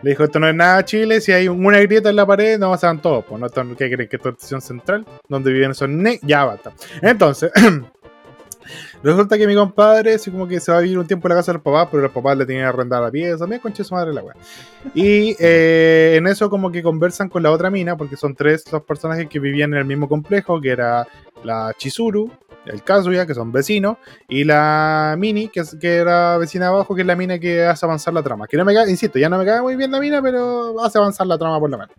Le 0.04 0.10
dijo, 0.12 0.24
esto 0.24 0.40
no 0.40 0.48
es 0.48 0.54
nada 0.54 0.86
Chile, 0.86 1.20
si 1.20 1.32
hay 1.32 1.48
una 1.48 1.80
grieta 1.80 2.12
en 2.12 2.16
la 2.16 2.28
pared, 2.28 2.60
no 2.60 2.78
se 2.78 2.86
van 2.86 3.02
todos. 3.02 3.26
Pues, 3.26 3.40
¿no? 3.40 3.48
Esto- 3.48 3.66
¿Qué 3.76 3.90
creen? 3.90 4.08
¿Que 4.08 4.18
esto 4.18 4.30
es 4.30 4.36
estación 4.36 4.62
central? 4.62 5.06
Donde 5.28 5.52
viven 5.52 5.72
esos 5.72 5.90
ne... 5.90 6.20
Ya 6.22 6.46
basta. 6.46 6.74
Entonces, 7.02 7.52
resulta 9.04 9.38
que 9.38 9.46
mi 9.48 9.56
compadre, 9.56 10.14
así 10.16 10.32
como 10.32 10.48
que 10.48 10.60
se 10.60 10.72
va 10.72 10.78
a 10.80 10.82
vivir 10.82 10.98
un 10.98 11.06
tiempo 11.08 11.28
en 11.28 11.30
la 11.30 11.36
casa 11.42 11.52
de 11.52 11.58
los 11.58 11.64
papás, 11.64 11.90
pero 11.92 12.04
los 12.04 12.12
papás 12.12 12.38
le 12.38 12.46
tenían 12.46 12.66
arrendada 12.66 13.04
la 13.04 13.12
pieza, 13.12 13.46
me 13.46 13.60
conche 13.60 13.84
su 13.84 13.94
madre 13.94 14.14
la 14.14 14.24
weá. 14.24 14.34
Y 14.94 15.36
eh, 15.40 16.16
en 16.18 16.28
eso 16.28 16.50
como 16.50 16.72
que 16.72 16.82
conversan 16.82 17.30
con 17.30 17.44
la 17.44 17.52
otra 17.52 17.70
mina, 17.70 17.96
porque 17.98 18.16
son 18.16 18.36
tres 18.36 18.72
los 18.72 18.84
personajes 18.84 19.28
que 19.28 19.40
vivían 19.40 19.74
en 19.74 19.80
el 19.80 19.86
mismo 19.86 20.08
complejo, 20.10 20.60
que 20.62 20.70
era 20.72 21.08
la 21.44 21.74
Chizuru, 21.78 22.32
el 22.66 22.82
Kazuya, 22.82 23.26
que 23.26 23.34
son 23.34 23.52
vecinos, 23.52 23.98
y 24.30 24.46
la 24.46 25.16
Mini, 25.18 25.50
que, 25.50 25.60
es- 25.60 25.76
que 25.82 25.98
era 25.98 26.38
vecina 26.38 26.70
abajo, 26.70 26.96
que 26.96 27.02
es 27.02 27.08
la 27.08 27.16
mina 27.18 27.38
que 27.38 27.66
hace 27.66 27.86
avanzar 27.86 28.14
la 28.14 28.24
trama. 28.24 28.48
Que 28.48 28.56
no 28.56 28.64
me 28.64 28.74
cae, 28.74 28.90
insisto, 28.90 29.20
ya 29.20 29.28
no 29.28 29.38
me 29.38 29.46
cae 29.46 29.62
muy 29.62 29.76
bien 29.76 29.92
la 29.92 30.00
mina, 30.00 30.22
pero 30.22 30.80
hace 30.82 30.98
avanzar 30.98 31.28
la 31.28 31.38
trama 31.38 31.60
por 31.60 31.70
lo 31.70 31.78
menos. 31.78 31.94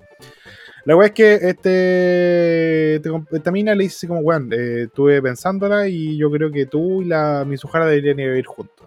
La 0.87 0.97
weá 0.97 1.07
es 1.07 1.14
que 1.14 1.35
este, 1.35 2.97
este 2.97 3.11
esta 3.33 3.51
mina 3.51 3.75
le 3.75 3.85
dice 3.85 4.07
como, 4.07 4.20
weón, 4.20 4.53
eh, 4.53 4.83
estuve 4.83 5.23
pensándola 5.23 5.88
y 5.88 6.18
yo 6.18 6.31
creo 6.31 6.51
que 6.51 6.66
tú 6.66 7.01
y 7.01 7.07
la 7.07 7.44
Mizuhara 7.47 7.87
deberían 7.87 8.20
ir 8.20 8.44
juntos. 8.44 8.87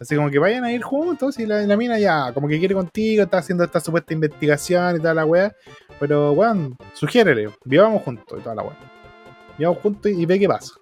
Así 0.00 0.16
como 0.16 0.30
que 0.30 0.38
vayan 0.38 0.64
a 0.64 0.72
ir 0.72 0.82
juntos 0.82 1.38
y 1.40 1.46
la, 1.46 1.60
la 1.66 1.76
mina 1.76 1.98
ya, 1.98 2.32
como 2.32 2.48
que 2.48 2.58
quiere 2.58 2.74
contigo, 2.74 3.24
está 3.24 3.38
haciendo 3.38 3.64
esta 3.64 3.80
supuesta 3.80 4.14
investigación 4.14 4.96
y 4.96 5.00
toda 5.00 5.12
la 5.12 5.26
weá. 5.26 5.52
Pero 6.00 6.32
weón, 6.32 6.74
sugiérele, 6.94 7.50
vivamos 7.64 8.02
juntos 8.02 8.38
y 8.38 8.42
toda 8.42 8.54
la 8.54 8.62
weá. 8.62 8.78
Vivamos 9.58 9.80
juntos 9.80 10.10
y, 10.10 10.22
y 10.22 10.24
ve 10.24 10.38
qué 10.38 10.48
pasa. 10.48 10.72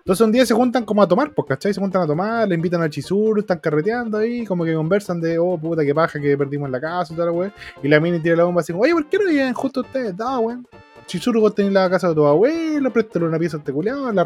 Entonces 0.00 0.24
un 0.24 0.32
día 0.32 0.44
se 0.46 0.54
juntan 0.54 0.84
como 0.84 1.02
a 1.02 1.08
tomar, 1.08 1.32
pues, 1.34 1.46
¿cachai? 1.48 1.74
Se 1.74 1.80
juntan 1.80 2.02
a 2.02 2.06
tomar, 2.06 2.48
le 2.48 2.54
invitan 2.54 2.82
al 2.82 2.90
Chizuru, 2.90 3.40
están 3.40 3.58
carreteando 3.58 4.18
ahí, 4.18 4.44
como 4.44 4.64
que 4.64 4.74
conversan 4.74 5.20
de, 5.20 5.38
oh, 5.38 5.58
puta, 5.58 5.84
qué 5.84 5.94
paja 5.94 6.18
que 6.18 6.36
perdimos 6.36 6.66
en 6.66 6.72
la 6.72 6.80
casa 6.80 7.12
y 7.12 7.16
toda 7.16 7.26
la 7.26 7.32
weá. 7.32 7.54
Y 7.82 7.88
la 7.88 8.00
mini 8.00 8.18
tira 8.18 8.36
la 8.36 8.44
bomba 8.44 8.62
así 8.62 8.72
oye, 8.72 8.92
¿por 8.92 9.06
qué 9.08 9.18
no 9.18 9.26
viven 9.26 9.52
justo 9.52 9.80
ustedes? 9.80 10.16
Da, 10.16 10.38
weón. 10.38 10.66
Chizuru, 11.06 11.40
vos 11.40 11.54
tenés 11.54 11.72
la 11.72 11.90
casa 11.90 12.08
de 12.08 12.14
tu 12.14 12.24
abuelo, 12.24 12.92
préstale 12.92 13.26
una 13.26 13.38
pieza 13.38 13.56
a 13.56 13.60
este 13.60 13.72
culiado, 13.72 14.12
la 14.12 14.24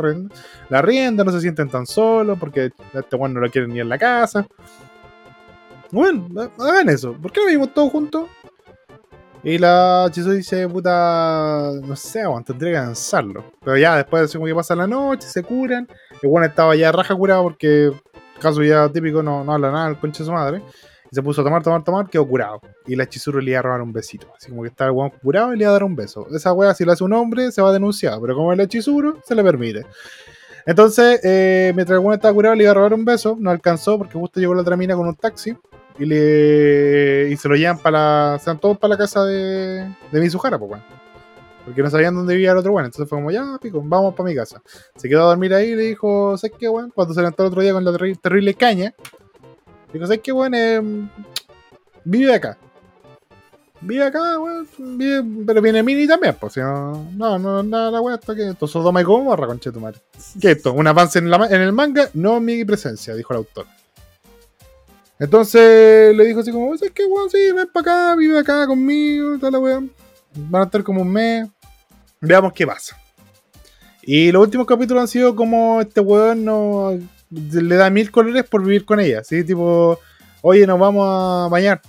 la 0.68 0.82
rienda, 0.82 1.24
no 1.24 1.32
se 1.32 1.40
sienten 1.40 1.68
tan 1.68 1.86
solos 1.86 2.38
porque 2.38 2.72
este 2.92 3.16
weón 3.16 3.34
no 3.34 3.40
lo 3.40 3.50
quieren 3.50 3.72
ni 3.72 3.80
en 3.80 3.88
la 3.88 3.98
casa. 3.98 4.46
Bueno, 5.90 6.28
hagan 6.58 6.88
eso. 6.88 7.14
¿Por 7.14 7.32
qué 7.32 7.40
no 7.40 7.46
vivimos 7.46 7.72
todos 7.72 7.90
juntos? 7.90 8.28
Y 9.44 9.58
la 9.58 10.08
Chizuru 10.10 10.36
dice, 10.36 10.66
puta, 10.66 11.70
no 11.82 11.94
sé, 11.96 12.26
weón, 12.26 12.42
tendría 12.44 12.72
que 12.72 12.86
lanzarlo. 12.86 13.44
Pero 13.62 13.76
ya, 13.76 13.96
después 13.96 14.32
como 14.32 14.46
que 14.46 14.54
pasa 14.54 14.74
la 14.74 14.86
noche, 14.86 15.28
se 15.28 15.42
curan. 15.42 15.86
El 16.22 16.30
weón 16.30 16.44
estaba 16.44 16.74
ya 16.74 16.90
raja 16.90 17.14
curado 17.14 17.42
porque, 17.42 17.92
caso 18.40 18.62
ya 18.62 18.88
típico, 18.88 19.22
no, 19.22 19.44
no 19.44 19.52
habla 19.52 19.70
nada, 19.70 19.90
el 19.90 19.98
conche 19.98 20.22
de 20.22 20.26
su 20.26 20.32
madre. 20.32 20.62
Y 21.12 21.14
se 21.14 21.22
puso 21.22 21.42
a 21.42 21.44
tomar, 21.44 21.62
tomar, 21.62 21.84
tomar, 21.84 22.08
quedó 22.08 22.26
curado. 22.26 22.62
Y 22.86 22.96
la 22.96 23.06
Chizuru 23.06 23.38
le 23.40 23.50
iba 23.50 23.58
a 23.60 23.62
robar 23.62 23.82
un 23.82 23.92
besito. 23.92 24.32
Así 24.34 24.48
como 24.48 24.62
que 24.62 24.68
estaba 24.68 24.90
el 24.90 24.96
weón 24.96 25.10
curado 25.10 25.52
y 25.52 25.58
le 25.58 25.64
iba 25.64 25.70
a 25.70 25.74
dar 25.74 25.84
un 25.84 25.94
beso. 25.94 26.26
Esa 26.34 26.54
wea, 26.54 26.72
si 26.72 26.86
lo 26.86 26.92
hace 26.92 27.04
un 27.04 27.12
hombre, 27.12 27.52
se 27.52 27.60
va 27.60 27.68
a 27.68 27.72
denunciar. 27.74 28.18
Pero 28.22 28.34
como 28.34 28.50
es 28.50 28.56
la 28.56 28.66
Chizuru, 28.66 29.20
se 29.22 29.34
le 29.34 29.44
permite. 29.44 29.84
Entonces, 30.64 31.20
eh, 31.22 31.70
mientras 31.74 31.98
el 31.98 32.02
weón 32.02 32.14
estaba 32.14 32.32
curado, 32.32 32.54
le 32.54 32.62
iba 32.62 32.70
a 32.70 32.74
robar 32.74 32.94
un 32.94 33.04
beso. 33.04 33.36
No 33.38 33.50
alcanzó 33.50 33.98
porque 33.98 34.18
justo 34.18 34.40
llegó 34.40 34.54
la 34.54 34.62
otra 34.62 34.74
mina 34.74 34.96
con 34.96 35.06
un 35.06 35.14
taxi. 35.14 35.54
Y, 35.98 36.06
le, 36.06 37.28
y 37.30 37.36
se 37.36 37.48
lo 37.48 37.54
llevan 37.54 37.78
para 37.78 38.32
la. 38.32 38.38
Se 38.38 38.50
van 38.50 38.58
todos 38.58 38.76
para 38.78 38.94
la 38.94 38.98
casa 38.98 39.24
de, 39.24 39.88
de 40.10 40.20
Mizuhara, 40.20 40.58
pues, 40.58 40.70
weón. 40.72 40.84
Porque 41.64 41.82
no 41.82 41.88
sabían 41.88 42.14
dónde 42.14 42.34
vivía 42.34 42.50
el 42.52 42.58
otro 42.58 42.72
weón. 42.72 42.86
Entonces 42.86 43.08
fue 43.08 43.16
como, 43.18 43.30
ya, 43.30 43.58
pico, 43.62 43.80
vamos 43.84 44.14
para 44.14 44.28
mi 44.28 44.34
casa. 44.34 44.60
Se 44.96 45.08
quedó 45.08 45.22
a 45.22 45.26
dormir 45.26 45.54
ahí 45.54 45.70
y 45.70 45.74
le 45.76 45.82
dijo, 45.84 46.36
¿sabes 46.36 46.56
qué, 46.58 46.68
weón? 46.68 46.90
Cuando 46.94 47.14
se 47.14 47.20
levantó 47.20 47.44
el 47.44 47.48
otro 47.48 47.62
día 47.62 47.72
con 47.72 47.84
la 47.84 47.92
terri- 47.92 48.18
terrible 48.20 48.54
caña, 48.54 48.92
dijo, 49.92 50.04
¿sabes 50.06 50.20
qué, 50.22 50.32
weón? 50.32 50.52
Eh, 50.54 50.82
vive 52.04 52.34
acá. 52.34 52.58
vive 53.80 54.04
acá, 54.04 54.38
weón. 54.40 54.66
pero 55.46 55.62
viene 55.62 55.82
Mini 55.82 56.06
también, 56.08 56.36
pues. 56.40 56.56
no, 56.56 57.06
no, 57.12 57.38
no, 57.38 57.62
nada, 57.62 57.90
la 57.92 58.00
weá, 58.00 58.16
esto 58.16 58.34
que 58.34 58.48
esto, 58.48 58.66
Sodoma 58.66 59.00
y 59.00 59.04
Gomorra, 59.04 59.46
conche 59.46 59.70
tu 59.70 59.80
madre. 59.80 60.00
¿Qué 60.40 60.50
es 60.50 60.56
esto? 60.56 60.72
¿Un 60.72 60.86
avance 60.88 61.18
en, 61.20 61.30
la 61.30 61.46
en 61.46 61.60
el 61.62 61.72
manga? 61.72 62.10
No 62.14 62.40
mi 62.40 62.64
presencia, 62.64 63.14
dijo 63.14 63.32
el 63.32 63.38
autor. 63.38 63.66
Entonces 65.18 66.14
le 66.16 66.24
dijo 66.26 66.40
así 66.40 66.50
como, 66.50 66.76
¿sabes 66.76 66.92
qué, 66.92 67.04
weón? 67.06 67.30
Sí, 67.30 67.38
ven 67.54 67.68
para 67.72 67.82
acá, 68.12 68.16
vive 68.16 68.38
acá 68.38 68.66
conmigo, 68.66 69.38
tal 69.38 69.52
la 69.52 69.58
weá. 69.58 69.80
Van 70.34 70.62
a 70.62 70.64
estar 70.64 70.82
como 70.82 71.02
un 71.02 71.10
mes. 71.12 71.48
Veamos 72.20 72.52
qué 72.52 72.66
pasa. 72.66 72.96
Y 74.02 74.32
los 74.32 74.42
últimos 74.42 74.66
capítulos 74.66 75.00
han 75.02 75.08
sido 75.08 75.34
como 75.36 75.80
este 75.80 76.00
weón 76.00 76.44
no 76.44 76.98
le 77.30 77.76
da 77.76 77.88
mil 77.90 78.10
colores 78.10 78.44
por 78.44 78.62
vivir 78.62 78.84
con 78.84 79.00
ella. 79.00 79.22
¿sí? 79.24 79.44
Tipo, 79.44 79.98
oye, 80.42 80.66
nos 80.66 80.78
vamos 80.78 81.06
a 81.08 81.48
bañar. 81.48 81.80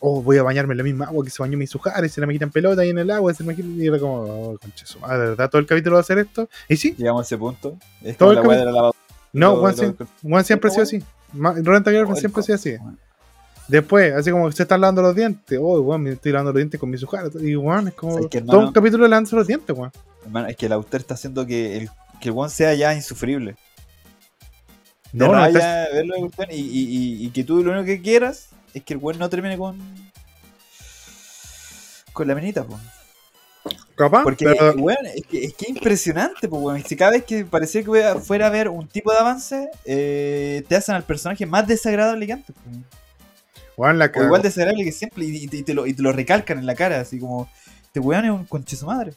Oh, 0.00 0.22
voy 0.22 0.36
a 0.38 0.42
bañarme 0.44 0.74
en 0.74 0.78
la 0.78 0.84
misma 0.84 1.06
agua 1.06 1.24
que 1.24 1.30
se 1.30 1.42
bañó 1.42 1.56
mi 1.58 1.66
sujar 1.66 2.04
y 2.04 2.08
se 2.08 2.20
la 2.20 2.26
me 2.26 2.32
quitan 2.32 2.50
pelota 2.50 2.82
ahí 2.82 2.90
en 2.90 2.98
el 2.98 3.10
agua. 3.10 3.32
Se 3.34 3.42
me 3.42 3.54
quitan- 3.56 3.74
y 3.80 3.86
era 3.86 3.98
como, 3.98 4.14
oh, 4.22 4.58
conche 4.60 4.86
su 4.86 4.98
madre, 5.00 5.18
¿de 5.18 5.28
verdad 5.30 5.50
todo 5.50 5.60
el 5.60 5.66
capítulo 5.66 5.94
va 5.94 6.00
a 6.00 6.02
hacer 6.02 6.18
esto? 6.18 6.48
Y 6.68 6.76
sí, 6.76 6.94
Llegamos 6.96 7.20
a 7.20 7.24
ese 7.24 7.36
punto. 7.38 7.76
Es 8.02 8.16
Todo 8.16 8.30
el 8.30 8.36
la 8.36 8.42
cami- 8.42 8.48
weá 8.48 8.58
de 8.58 8.64
la 8.66 8.70
lavadora. 8.72 8.98
no, 9.32 9.56
Juan 9.56 10.44
siempre 10.44 10.68
ha 10.68 10.72
sido 10.72 10.82
así. 10.84 11.02
Renta 11.32 11.90
Girlfriend 11.90 12.16
Oh, 12.16 12.20
siempre 12.20 12.40
ha 12.40 12.44
sido 12.44 12.54
así. 12.56 12.76
Después, 13.68 14.14
así 14.14 14.30
como 14.30 14.50
se 14.50 14.62
están 14.62 14.80
lavando 14.80 15.02
los 15.02 15.14
dientes. 15.14 15.58
Oh, 15.60 15.80
weón, 15.80 16.02
me 16.02 16.10
estoy 16.12 16.32
lavando 16.32 16.52
los 16.52 16.58
dientes 16.58 16.80
con 16.80 16.88
mi 16.88 16.96
sujar. 16.96 17.30
Y 17.40 17.54
weón, 17.54 17.88
es 17.88 17.94
como 17.94 18.14
¿Sabes 18.14 18.28
qué, 18.30 18.40
todo 18.40 18.60
un 18.60 18.72
capítulo 18.72 19.06
lavándose 19.06 19.36
los 19.36 19.46
dientes, 19.46 19.76
weón. 19.76 19.92
Hermano, 20.24 20.48
es 20.48 20.56
que 20.56 20.66
el 20.66 20.72
autor 20.72 21.00
está 21.00 21.14
haciendo 21.14 21.46
que 21.46 21.76
el, 21.76 21.90
que 22.20 22.30
el 22.30 22.50
sea 22.50 22.74
ya 22.74 22.94
insufrible. 22.94 23.56
No, 25.12 25.26
No, 25.26 25.32
no, 25.36 25.46
estás- 25.46 25.92
verlo 25.92 26.14
de 26.14 26.54
y, 26.54 26.60
y, 26.60 26.96
y, 27.22 27.26
y 27.26 27.30
que 27.30 27.44
tú 27.44 27.62
lo 27.62 27.72
único 27.72 27.84
que 27.86 28.00
quieras 28.00 28.48
es 28.74 28.82
que 28.84 28.94
el 28.94 29.00
weón 29.00 29.18
no 29.18 29.28
termine 29.28 29.56
con. 29.58 29.78
con 32.12 32.26
la 32.26 32.34
menita, 32.34 32.64
po. 32.64 32.78
Capaz, 33.96 34.22
Porque, 34.22 34.44
pero- 34.44 34.72
weón, 34.74 35.06
es 35.06 35.24
que 35.26 35.44
es 35.44 35.54
que 35.54 35.70
impresionante, 35.70 36.48
pues, 36.48 36.62
weón. 36.62 36.84
Si 36.84 36.96
cada 36.96 37.12
vez 37.12 37.24
que 37.24 37.44
parecía 37.44 37.82
que 37.82 37.86
fuera- 38.20 38.44
a 38.46 38.48
haber 38.48 38.68
un 38.68 38.86
tipo 38.88 39.10
de 39.12 39.18
avance, 39.18 39.70
eh, 39.84 40.64
te 40.68 40.76
hacen 40.76 40.94
al 40.94 41.04
personaje 41.04 41.46
más 41.46 41.66
desagradable 41.66 42.26
que 42.26 42.32
antes, 42.32 42.54
la 43.98 44.10
O 44.14 44.22
igual 44.24 44.42
desagradable 44.42 44.84
que 44.84 44.92
siempre, 44.92 45.24
y, 45.24 45.44
y 45.44 45.62
te, 45.62 45.72
lo, 45.74 45.86
y 45.86 45.94
te 45.94 46.02
lo 46.02 46.12
recalcan 46.12 46.58
en 46.58 46.66
la 46.66 46.74
cara, 46.74 47.00
así 47.00 47.18
como, 47.18 47.48
este 47.84 48.00
weón 48.00 48.24
es 48.24 48.30
un 48.30 48.44
conche 48.44 48.76
su 48.76 48.86
madre. 48.86 49.12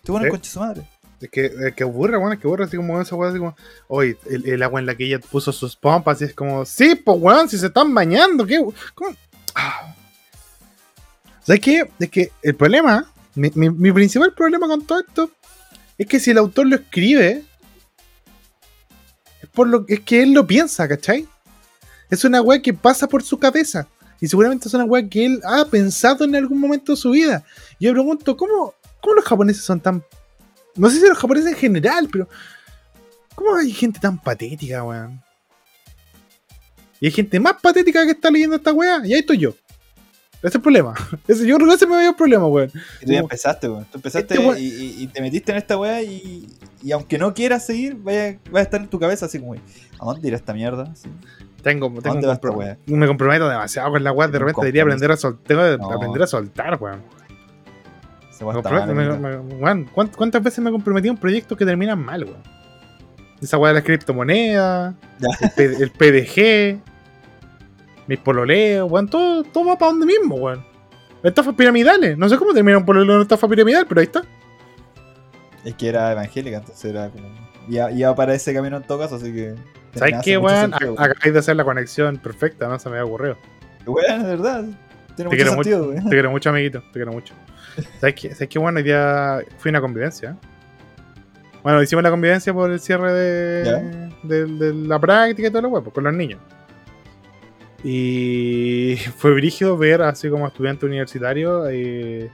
Este 0.00 0.12
weón 0.12 0.22
es 0.24 0.26
un 0.26 0.30
conche 0.30 0.50
su 0.50 0.60
madre. 0.60 0.82
Es 1.20 1.30
que, 1.30 1.46
es 1.46 1.74
que 1.74 1.84
aburre, 1.84 2.18
weón, 2.18 2.32
es 2.34 2.38
que 2.38 2.46
aburre 2.46 2.64
así 2.64 2.76
como 2.76 3.00
esa 3.00 3.14
weón, 3.16 3.30
así 3.30 3.38
como, 3.38 3.56
oye, 3.88 4.16
el, 4.28 4.46
el 4.46 4.62
agua 4.62 4.80
en 4.80 4.86
la 4.86 4.94
que 4.94 5.06
ella 5.06 5.18
puso 5.18 5.52
sus 5.52 5.74
pompas, 5.76 6.20
y 6.20 6.24
es 6.24 6.34
como, 6.34 6.64
sí, 6.66 6.94
pues 6.94 7.16
weón, 7.18 7.48
si 7.48 7.56
se 7.56 7.66
están 7.68 7.94
bañando, 7.94 8.44
¿qué? 8.46 8.62
¿Cómo? 8.94 9.10
Ah. 9.54 9.94
¿Sabes 11.46 11.60
qué? 11.60 11.90
Es 11.98 12.10
que 12.10 12.32
el 12.42 12.54
problema, 12.54 13.10
mi, 13.34 13.92
principal 13.92 14.32
problema 14.34 14.66
con 14.66 14.84
todo 14.84 15.00
esto, 15.00 15.30
es 15.98 16.06
que 16.06 16.18
si 16.18 16.30
el 16.30 16.38
autor 16.38 16.66
lo 16.66 16.76
escribe, 16.76 17.44
es, 19.42 19.48
por 19.50 19.68
lo, 19.68 19.84
es 19.88 20.00
que 20.00 20.22
él 20.22 20.32
lo 20.32 20.46
piensa, 20.46 20.88
¿cachai? 20.88 21.28
Es 22.10 22.24
una 22.24 22.42
weá 22.42 22.60
que 22.60 22.72
pasa 22.72 23.06
por 23.06 23.22
su 23.22 23.38
cabeza. 23.38 23.86
Y 24.20 24.28
seguramente 24.28 24.68
es 24.68 24.74
una 24.74 24.84
weá 24.84 25.08
que 25.08 25.26
él 25.26 25.40
ha 25.44 25.64
pensado 25.66 26.24
en 26.24 26.34
algún 26.34 26.58
momento 26.58 26.92
de 26.92 26.96
su 26.96 27.10
vida. 27.10 27.44
Y 27.78 27.86
yo 27.86 27.92
pregunto, 27.92 28.36
¿cómo, 28.36 28.74
cómo 29.00 29.14
los 29.16 29.24
japoneses 29.24 29.64
son 29.64 29.80
tan 29.80 30.02
no 30.76 30.90
sé 30.90 31.00
si 31.00 31.06
los 31.06 31.18
japoneses 31.18 31.52
en 31.52 31.56
general, 31.58 32.08
pero. 32.10 32.28
¿Cómo 33.34 33.56
hay 33.56 33.72
gente 33.72 33.98
tan 33.98 34.20
patética, 34.20 34.84
weón? 34.84 35.20
Y 37.00 37.06
hay 37.06 37.12
gente 37.12 37.40
más 37.40 37.60
patética 37.60 38.04
que 38.04 38.12
está 38.12 38.30
leyendo 38.30 38.56
esta 38.56 38.72
weá. 38.72 39.00
Y 39.04 39.12
ahí 39.12 39.20
estoy 39.20 39.38
yo. 39.38 39.54
Ese 40.44 40.48
es 40.50 40.54
el 40.56 40.60
problema. 40.60 40.92
Ese, 41.28 41.46
yo 41.46 41.56
creo 41.56 41.68
que 41.68 41.74
ese 41.74 41.86
me 41.86 41.98
dio 42.00 42.10
el 42.10 42.14
problema, 42.16 42.46
weón. 42.46 42.70
Y 43.00 43.06
tú 43.06 43.12
ya 43.12 43.20
empezaste, 43.20 43.66
weón. 43.68 43.84
Tú 43.86 43.96
empezaste 43.98 44.34
Este 44.34 44.46
weón- 44.46 44.58
y, 44.58 44.64
y- 44.66 45.02
y 45.04 45.06
te 45.06 45.22
metiste 45.22 45.52
en 45.52 45.58
esta 45.58 45.78
weá 45.78 46.02
y, 46.02 46.46
y 46.82 46.92
aunque 46.92 47.16
no 47.18 47.32
quieras 47.32 47.64
seguir, 47.64 47.96
vaya, 47.96 48.38
va 48.54 48.58
a 48.60 48.62
estar 48.62 48.80
en 48.80 48.88
tu 48.88 48.98
cabeza 49.00 49.24
así 49.26 49.38
como, 49.40 49.54
¿a 49.54 49.58
dónde 50.04 50.28
irá 50.28 50.36
esta 50.36 50.52
mierda? 50.52 50.90
Así. 50.92 51.08
Tengo, 51.62 51.86
tengo 51.88 52.00
dónde 52.02 52.26
un 52.26 52.28
va 52.28 52.34
esta 52.34 52.48
compro- 52.48 52.56
weá? 52.56 52.76
me 52.86 53.06
comprometo 53.06 53.48
demasiado 53.48 53.90
con 53.90 54.04
la 54.04 54.12
weá. 54.12 54.28
De 54.28 54.36
un 54.36 54.40
repente 54.40 54.60
debería 54.60 54.82
aprender 54.82 55.10
a 55.12 55.16
soltar. 55.16 55.46
Tengo 55.46 55.62
que 55.62 55.78
No. 55.78 55.90
aprender 55.92 56.22
a 56.22 56.26
soltar, 56.26 56.78
weón. 56.78 57.00
Esa 58.30 58.44
Me 58.44 58.50
weá 58.50 58.58
está 58.58 58.70
comprometo- 58.70 58.94
mal, 58.94 59.20
me- 59.20 59.28
weón. 59.36 59.46
me- 59.48 59.54
weón, 59.54 59.86
¿cuánt- 59.94 60.14
¿Cuántas 60.14 60.42
veces 60.42 60.58
me 60.62 60.70
comprometí 60.70 61.08
en 61.08 61.16
proyectos 61.16 61.56
que 61.56 61.64
terminan 61.64 62.04
mal, 62.04 62.24
weón? 62.24 62.42
Esa 63.40 63.56
weá 63.56 63.70
de 63.70 63.74
las 63.76 63.84
criptomonedas, 63.84 64.94
el 65.56 65.90
PDG, 65.90 66.80
mis 68.06 68.18
pololeos, 68.18 68.90
weón, 68.90 69.08
todo, 69.08 69.42
todo 69.44 69.66
va 69.66 69.78
para 69.78 69.92
donde 69.92 70.06
mismo, 70.06 70.36
weón. 70.36 70.64
Estafas 71.22 71.54
piramidales. 71.54 72.18
No 72.18 72.28
sé 72.28 72.36
cómo 72.36 72.52
termina 72.52 72.76
un 72.78 72.84
pololeo 72.84 73.12
en 73.12 73.16
una 73.16 73.22
estafa 73.22 73.48
piramidal, 73.48 73.86
pero 73.88 74.00
ahí 74.00 74.06
está. 74.06 74.22
Es 75.64 75.74
que 75.74 75.88
era 75.88 76.12
evangélica, 76.12 76.58
entonces 76.58 76.84
era 76.90 77.08
como. 77.08 77.26
Iba, 77.68 77.90
iba 77.92 78.14
para 78.14 78.34
ese 78.34 78.52
camino 78.52 78.76
en 78.76 78.82
todo 78.82 78.98
caso, 78.98 79.16
así 79.16 79.32
que. 79.32 79.54
¿Sabes 79.94 80.16
qué, 80.22 80.36
weón? 80.36 80.74
Acabáis 80.74 81.32
de 81.32 81.38
hacer 81.38 81.56
la 81.56 81.64
conexión 81.64 82.18
perfecta, 82.18 82.68
¿no? 82.68 82.78
Se 82.78 82.90
me 82.90 82.98
había 82.98 83.06
ocurrido. 83.06 83.38
Weón, 83.86 84.22
de 84.22 84.28
verdad. 84.28 84.64
Tiene 85.16 85.30
Te 85.30 85.36
mucho 85.36 85.52
sentido, 85.52 85.78
mucho, 85.78 85.90
weón. 85.90 86.04
te 86.04 86.10
quiero 86.10 86.30
mucho, 86.30 86.50
amiguito. 86.50 86.80
Te 86.80 86.92
quiero 86.92 87.12
mucho. 87.12 87.34
¿Sabes 88.00 88.14
qué? 88.16 88.34
¿Sabes 88.34 88.48
qué, 88.48 88.58
bueno? 88.58 88.78
Hoy 88.78 88.82
día 88.84 89.38
fui 89.58 89.70
a 89.70 89.72
una 89.72 89.80
convivencia. 89.80 90.36
Bueno, 91.62 91.82
hicimos 91.82 92.02
la 92.02 92.10
convivencia 92.10 92.52
por 92.52 92.70
el 92.70 92.78
cierre 92.80 93.12
de, 93.12 93.64
Ya. 93.64 94.18
de, 94.28 94.44
de 94.44 94.74
la 94.74 94.98
práctica 94.98 95.48
y 95.48 95.50
todo 95.50 95.62
lo 95.62 95.68
huevo, 95.70 95.90
con 95.90 96.04
los 96.04 96.12
niños. 96.12 96.38
Y 97.84 98.96
fue 99.16 99.34
brígido 99.34 99.76
ver, 99.76 100.02
así 100.02 100.28
como 100.30 100.46
estudiante 100.46 100.86
universitario, 100.86 101.68
eh, 101.68 102.30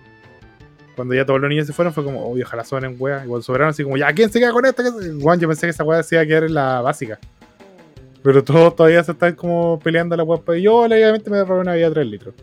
cuando 0.96 1.14
ya 1.14 1.26
todos 1.26 1.40
los 1.40 1.50
niños 1.50 1.66
se 1.66 1.72
fueron, 1.72 1.92
fue 1.92 2.04
como, 2.04 2.28
uy, 2.28 2.42
ojalá 2.42 2.64
sobren 2.64 2.96
weas. 2.98 3.24
Igual 3.24 3.42
sobraron 3.42 3.70
así 3.70 3.82
como, 3.82 3.96
ya, 3.96 4.12
¿quién 4.12 4.30
se 4.30 4.38
queda 4.38 4.52
con 4.52 4.64
esta? 4.64 4.84
Juan, 5.20 5.40
yo 5.40 5.48
pensé 5.48 5.66
que 5.66 5.70
esa 5.70 5.82
wea 5.84 6.02
se 6.02 6.14
iba 6.14 6.22
a 6.22 6.26
quedar 6.26 6.44
en 6.44 6.54
la 6.54 6.80
básica. 6.80 7.18
Pero 8.22 8.44
todos 8.44 8.76
todavía 8.76 9.02
se 9.02 9.12
están 9.12 9.34
como 9.34 9.78
peleando 9.80 10.16
la 10.16 10.22
wea. 10.22 10.40
Y 10.58 10.62
yo, 10.62 10.76
obviamente, 10.82 11.30
me 11.30 11.42
robé 11.44 11.60
una 11.60 11.74
vida 11.74 11.88
de 11.88 11.94
3 11.94 12.06
litros. 12.06 12.34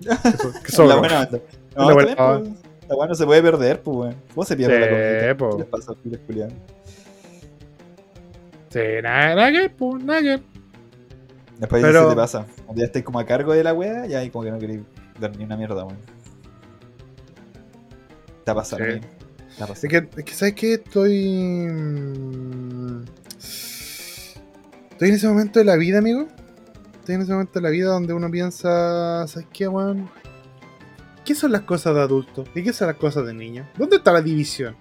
Que, 0.64 0.70
so- 0.72 0.86
La 0.86 0.96
buena 0.96 1.20
onda. 1.22 1.40
No, 1.76 1.88
La 1.88 1.94
buena 1.94 2.16
pues. 2.16 2.48
La 2.98 3.06
no 3.06 3.14
se 3.14 3.24
puede 3.24 3.42
perder, 3.42 3.80
pues, 3.80 3.96
weón. 3.96 4.16
¿Cómo 4.34 4.44
se 4.44 4.56
pierde 4.56 4.74
Sí, 4.74 4.80
la 4.80 4.88
comida? 4.88 5.36
po. 5.36 5.50
¿Qué 5.50 5.62
les 5.62 5.66
pasa 5.68 5.92
a 5.92 5.96
los 6.04 6.18
culiados? 6.18 6.52
Sí, 8.70 8.80
nada, 9.02 9.34
nada 9.34 9.52
que 9.52 9.70
pues, 9.70 10.04
nada 10.04 10.20
que. 10.20 10.40
Después 11.58 11.82
Pero- 11.82 12.02
se 12.04 12.08
te 12.10 12.16
pasa. 12.16 12.46
Cuando 12.64 12.80
ya 12.80 12.86
estés 12.86 13.02
como 13.04 13.18
a 13.20 13.26
cargo 13.26 13.52
de 13.52 13.62
la 13.64 13.72
wea, 13.72 14.06
ya 14.06 14.18
ahí 14.18 14.30
como 14.30 14.44
que 14.44 14.50
no 14.50 14.58
querés 14.58 14.80
dar 15.20 15.36
ni 15.36 15.44
una 15.44 15.56
mierda, 15.56 15.84
weón. 15.84 15.98
Te 18.44 18.50
ha 18.50 18.54
pasado, 18.54 18.84
Sí. 18.84 19.00
Te 19.56 19.62
ha 19.62 19.66
pasado. 19.66 19.74
Es 19.74 19.88
que, 19.88 20.08
es 20.20 20.24
que 20.24 20.34
¿sabes 20.34 20.54
qué? 20.54 20.74
Estoy. 20.74 21.66
mm, 21.68 23.04
Estoy 24.90 25.08
en 25.08 25.14
ese 25.14 25.28
momento 25.28 25.58
de 25.58 25.64
la 25.64 25.76
vida, 25.76 25.98
amigo. 25.98 26.26
Estoy 27.00 27.16
en 27.16 27.22
ese 27.22 27.32
momento 27.32 27.52
de 27.54 27.60
la 27.62 27.70
vida 27.70 27.88
donde 27.88 28.14
uno 28.14 28.30
piensa, 28.30 29.26
¿sabes 29.26 29.46
qué, 29.52 29.66
weón? 29.68 30.08
¿Qué 31.24 31.34
son 31.34 31.52
las 31.52 31.62
cosas 31.62 31.94
de 31.94 32.00
adultos? 32.00 32.48
¿Y 32.54 32.62
qué 32.62 32.72
son 32.72 32.88
las 32.88 32.96
cosas 32.96 33.26
de 33.26 33.34
niños? 33.34 33.66
¿Dónde 33.78 33.96
está 33.96 34.12
la 34.12 34.20
división? 34.22 34.76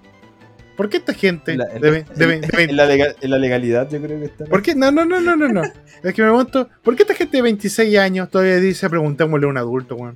¿Por 0.75 0.89
qué 0.89 0.97
esta 0.97 1.13
gente 1.13 1.51
En 1.53 1.59
la- 1.59 1.65
en, 1.71 1.81
legal- 1.81 3.15
en 3.21 3.29
la 3.31 3.37
legalidad, 3.37 3.89
yo 3.91 4.01
creo 4.01 4.19
que 4.19 4.25
está. 4.25 4.45
¿Por 4.45 4.61
qué? 4.63 4.73
No, 4.75 4.91
no, 4.91 5.05
no, 5.05 5.21
no, 5.21 5.35
no, 5.35 5.47
no. 5.49 5.61
Es 6.03 6.13
que 6.13 6.21
me 6.21 6.27
pregunto, 6.29 6.67
¿por 6.83 6.95
qué 6.95 7.03
esta 7.03 7.13
gente 7.13 7.37
de 7.37 7.43
26 7.43 7.97
años 7.97 8.29
todavía 8.29 8.57
dice 8.57 8.89
preguntémosle 8.89 9.45
a 9.45 9.49
un 9.49 9.57
adulto, 9.57 9.95
weón? 9.95 10.15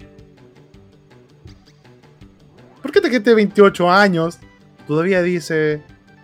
¿Por 2.82 2.92
qué 2.92 3.00
esta 3.00 3.10
gente 3.10 3.30
de 3.30 3.36
28 3.36 3.92
años 3.92 4.40
todavía 4.88 5.22
dice 5.22 5.82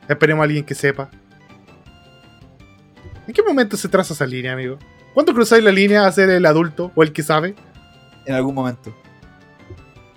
esperemos 0.08 0.42
a 0.42 0.46
alguien 0.46 0.66
que 0.66 0.76
sepa? 0.76 1.10
¿En 3.28 3.34
qué 3.34 3.42
momento 3.44 3.78
se 3.78 3.88
traza 3.88 4.14
esa 4.14 4.26
línea, 4.26 4.54
amigo? 4.54 4.78
¿Cuándo 5.14 5.34
cruzáis 5.34 5.64
la 5.64 5.72
línea 5.72 6.06
a 6.06 6.12
ser 6.12 6.30
el 6.30 6.46
adulto 6.46 6.92
o 6.96 7.04
el 7.04 7.14
que 7.14 7.24
sabe? 7.24 7.56
En 8.26 8.36
algún 8.36 8.56
momento. 8.56 8.94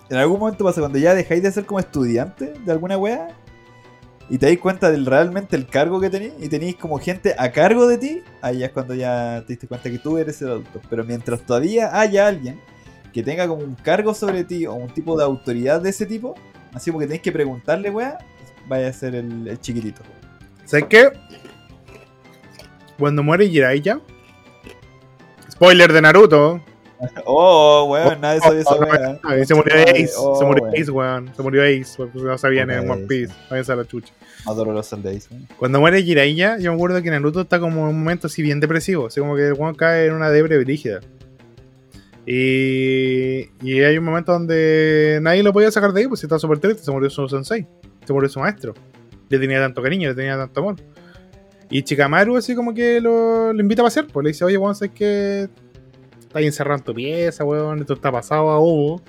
En 0.09 0.16
algún 0.16 0.38
momento 0.40 0.64
pasa 0.64 0.81
cuando 0.81 0.98
ya 0.98 1.14
dejáis 1.14 1.42
de 1.42 1.52
ser 1.52 1.66
como 1.66 1.79
estudiante 1.81 2.55
de 2.64 2.72
alguna 2.72 2.96
wea 2.96 3.29
y 4.28 4.38
te 4.38 4.46
dais 4.46 4.58
cuenta 4.58 4.90
del 4.90 5.06
realmente 5.06 5.56
el 5.56 5.66
cargo 5.66 6.00
que 6.00 6.10
tenéis 6.10 6.34
y 6.40 6.48
tenéis 6.48 6.76
como 6.76 6.98
gente 6.98 7.34
a 7.38 7.52
cargo 7.52 7.86
de 7.86 7.98
ti, 7.98 8.22
ahí 8.42 8.64
es 8.64 8.70
cuando 8.70 8.94
ya 8.94 9.42
te 9.46 9.52
diste 9.52 9.68
cuenta 9.68 9.90
que 9.90 9.98
tú 9.98 10.18
eres 10.18 10.42
el 10.42 10.48
adulto. 10.48 10.80
Pero 10.90 11.04
mientras 11.04 11.42
todavía 11.42 11.98
haya 11.98 12.26
alguien 12.26 12.60
que 13.12 13.22
tenga 13.22 13.46
como 13.46 13.62
un 13.62 13.76
cargo 13.76 14.14
sobre 14.14 14.44
ti 14.44 14.66
o 14.66 14.74
un 14.74 14.88
tipo 14.88 15.16
de 15.16 15.24
autoridad 15.24 15.80
de 15.80 15.90
ese 15.90 16.06
tipo, 16.06 16.34
así 16.74 16.90
como 16.90 17.00
que 17.00 17.06
tenéis 17.06 17.22
que 17.22 17.32
preguntarle, 17.32 17.90
wea, 17.90 18.18
vaya 18.68 18.88
a 18.88 18.92
ser 18.92 19.14
el, 19.14 19.46
el 19.46 19.60
chiquitito. 19.60 20.02
¿Sabes 20.64 20.86
qué? 20.88 21.12
Cuando 22.98 23.22
muere 23.22 23.48
Jiraiya. 23.48 24.00
Spoiler 25.50 25.92
de 25.92 26.02
Naruto. 26.02 26.60
Oh, 27.26 27.88
weón, 27.90 28.20
nadie 28.20 28.40
sabe 28.40 28.61
esa 28.61 28.74
wea. 28.74 29.18
Ah, 29.22 29.37
se 29.44 29.54
murió 29.54 29.74
Ace. 29.82 30.12
Oh, 30.18 30.38
se 30.38 30.44
murió. 30.44 30.66
Ace, 30.68 30.90
weón. 30.90 31.30
Se 31.37 31.42
murió 31.42 31.62
Ace. 31.62 31.96
pues, 31.96 32.14
No 32.14 32.38
sabían 32.38 32.70
en 32.70 32.88
One 32.90 33.06
Piece. 33.06 33.35
Váyanse 33.50 33.72
a 33.72 33.76
la 33.76 33.85
chucha. 33.85 34.14
Más 34.46 34.56
doloroso 34.56 34.96
el 34.96 35.02
de 35.02 35.11
Ace, 35.16 35.28
weón. 35.30 35.46
Cuando 35.59 35.80
muere 35.80 36.02
Jiraiya, 36.02 36.59
yo 36.59 36.70
me 36.70 36.76
acuerdo 36.76 37.02
que 37.02 37.11
Naruto 37.11 37.42
está 37.42 37.61
como 37.61 37.82
en 37.82 37.88
un 37.88 37.98
momento 37.98 38.28
así 38.28 38.42
bien 38.42 38.61
depresivo. 38.61 39.06
Así 39.09 39.20
como 39.20 39.37
que 39.37 39.46
el 39.48 39.52
weón 39.54 39.74
cae 39.74 40.06
en 40.06 40.14
una 40.14 40.30
debre 40.30 40.59
brígida. 40.59 41.00
Y, 42.24 43.50
y 43.62 43.82
hay 43.82 43.98
un 43.98 44.04
momento 44.04 44.32
donde 44.32 45.20
nadie 45.22 45.42
lo 45.44 45.52
podía 45.52 45.70
sacar 45.70 45.92
de 45.92 46.00
ahí, 46.00 46.09
pues 46.09 46.18
si 46.20 46.26
estaba 46.26 46.40
súper 46.40 46.59
triste, 46.59 46.82
se 46.82 46.90
murió 46.90 47.09
su 47.09 47.28
sensei, 47.28 47.66
se 48.04 48.12
murió 48.12 48.28
su 48.28 48.40
maestro. 48.40 48.74
Le 49.28 49.38
tenía 49.38 49.61
tanto 49.61 49.80
cariño, 49.80 50.09
le 50.09 50.14
tenía 50.16 50.37
tanto 50.37 50.61
amor. 50.61 50.76
Y 51.70 51.82
Chikamaru 51.82 52.37
así 52.37 52.54
como 52.56 52.74
que 52.74 53.00
lo, 53.00 53.52
lo 53.52 53.61
invita 53.61 53.82
a 53.82 53.85
pasear, 53.85 54.06
pues 54.06 54.24
le 54.24 54.30
dice, 54.30 54.44
oye, 54.44 54.56
weón, 54.56 54.74
sabes 54.74 54.92
que 54.92 55.48
estás 56.40 56.46
encerrado 56.46 56.79
en 56.79 56.85
tu 56.85 56.94
pieza, 56.94 57.44
weón, 57.44 57.81
esto 57.81 57.94
está 57.94 58.12
pasado 58.12 58.51
a 58.51 58.61
Hugo. 58.61 59.01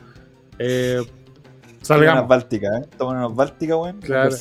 Eh, 0.59 1.01
Toma 1.03 1.81
salgamos. 1.81 2.19
unas 2.19 2.27
bálticas, 2.27 2.81
¿eh? 2.81 2.85
Toma 2.97 3.11
unas 3.25 3.35
bálticas, 3.35 3.77
weón. 3.77 3.99
Claro. 3.99 4.35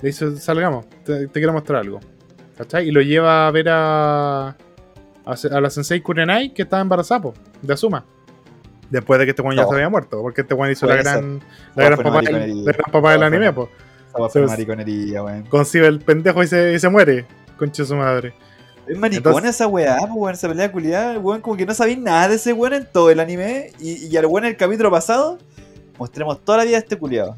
Le 0.00 0.08
dice, 0.08 0.36
salgamos, 0.36 0.86
te, 1.04 1.26
te 1.28 1.32
quiero 1.40 1.52
mostrar 1.52 1.80
algo. 1.80 2.00
¿Cachai? 2.56 2.88
Y 2.88 2.90
lo 2.90 3.00
lleva 3.00 3.46
a 3.46 3.50
ver 3.50 3.68
a, 3.68 4.48
a, 4.48 4.54
a 5.52 5.60
la 5.60 5.70
sensei 5.70 6.00
Kurenai 6.00 6.52
que 6.52 6.62
estaba 6.62 6.82
embarazada, 6.82 7.22
po, 7.22 7.34
de 7.62 7.72
Asuma. 7.72 8.04
Después 8.90 9.18
de 9.18 9.24
que 9.26 9.30
este 9.30 9.42
weón 9.42 9.56
ya 9.56 9.62
No. 9.62 9.68
se 9.68 9.74
había 9.76 9.88
muerto, 9.88 10.20
porque 10.20 10.42
este 10.42 10.54
weón 10.54 10.70
hizo 10.72 10.86
la 10.86 10.96
gran, 10.96 11.40
la 11.74 11.84
gran 11.84 11.98
papá, 12.02 12.20
la 12.22 12.30
gran 12.30 12.92
papá 12.92 13.10
del 13.12 13.18
fue 13.20 13.26
anime, 13.26 13.52
pues. 13.52 13.68
Mariconería, 14.48 15.22
weón. 15.22 15.44
Concibe 15.44 15.86
el 15.86 16.00
pendejo 16.00 16.42
y 16.42 16.46
se, 16.46 16.74
y 16.74 16.78
se 16.78 16.88
muere. 16.88 17.24
Concha 17.56 17.82
de 17.84 17.88
su 17.88 17.96
madre. 17.96 18.34
Es 18.92 18.98
maricona 18.98 19.30
Entonces- 19.36 19.54
esa 19.56 19.66
weá, 19.66 19.96
pues, 19.98 20.10
weón, 20.14 20.34
esa 20.34 20.48
pelea 20.48 20.70
culiada, 20.72 21.18
weón, 21.18 21.40
como 21.40 21.56
que 21.56 21.66
no 21.66 21.74
sabía 21.74 21.96
nada 21.96 22.28
de 22.28 22.34
ese 22.36 22.52
weón 22.52 22.74
en 22.74 22.86
todo 22.90 23.10
el 23.10 23.20
anime. 23.20 23.72
Y, 23.80 24.06
y 24.06 24.16
al 24.16 24.26
weón 24.26 24.44
en 24.44 24.50
el 24.52 24.56
capítulo 24.56 24.90
pasado, 24.90 25.38
mostremos 25.98 26.44
toda 26.44 26.58
la 26.58 26.64
vida 26.64 26.76
de 26.76 26.82
este 26.82 26.96
culiado. 26.96 27.36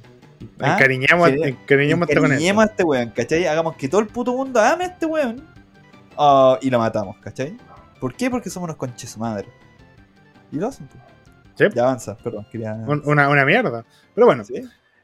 ¿Ah? 0.60 0.74
Encariñamos, 0.74 1.30
Sí. 1.30 1.36
encariñamos 1.42 2.06
con 2.08 2.16
Encariñemos 2.18 2.64
eso. 2.64 2.70
a 2.70 2.72
este 2.72 2.84
weón, 2.84 3.10
¿cachai? 3.10 3.46
Hagamos 3.46 3.76
que 3.76 3.88
todo 3.88 4.00
el 4.00 4.06
puto 4.08 4.34
mundo 4.36 4.60
ame 4.60 4.84
a 4.84 4.86
este 4.88 5.06
weón. 5.06 5.46
Ah, 6.18 6.58
y 6.60 6.70
lo 6.70 6.78
matamos, 6.78 7.16
¿cachai? 7.20 7.56
¿Por 8.00 8.14
qué? 8.14 8.28
Porque 8.30 8.50
somos 8.50 8.66
unos 8.66 8.76
conches 8.76 9.10
su 9.10 9.18
madre. 9.20 9.48
Y 10.52 10.56
lo 10.56 10.68
hacen, 10.68 10.86
pues. 10.88 11.02
Sí. 11.56 11.64
Ya 11.74 11.82
avanza, 11.84 12.16
perdón, 12.16 12.46
quería. 12.50 12.74
Un- 12.74 13.02
Una, 13.06 13.28
una 13.28 13.44
mierda. 13.44 13.84
Pero 14.14 14.26
bueno, 14.26 14.44
¿Sí? 14.44 14.54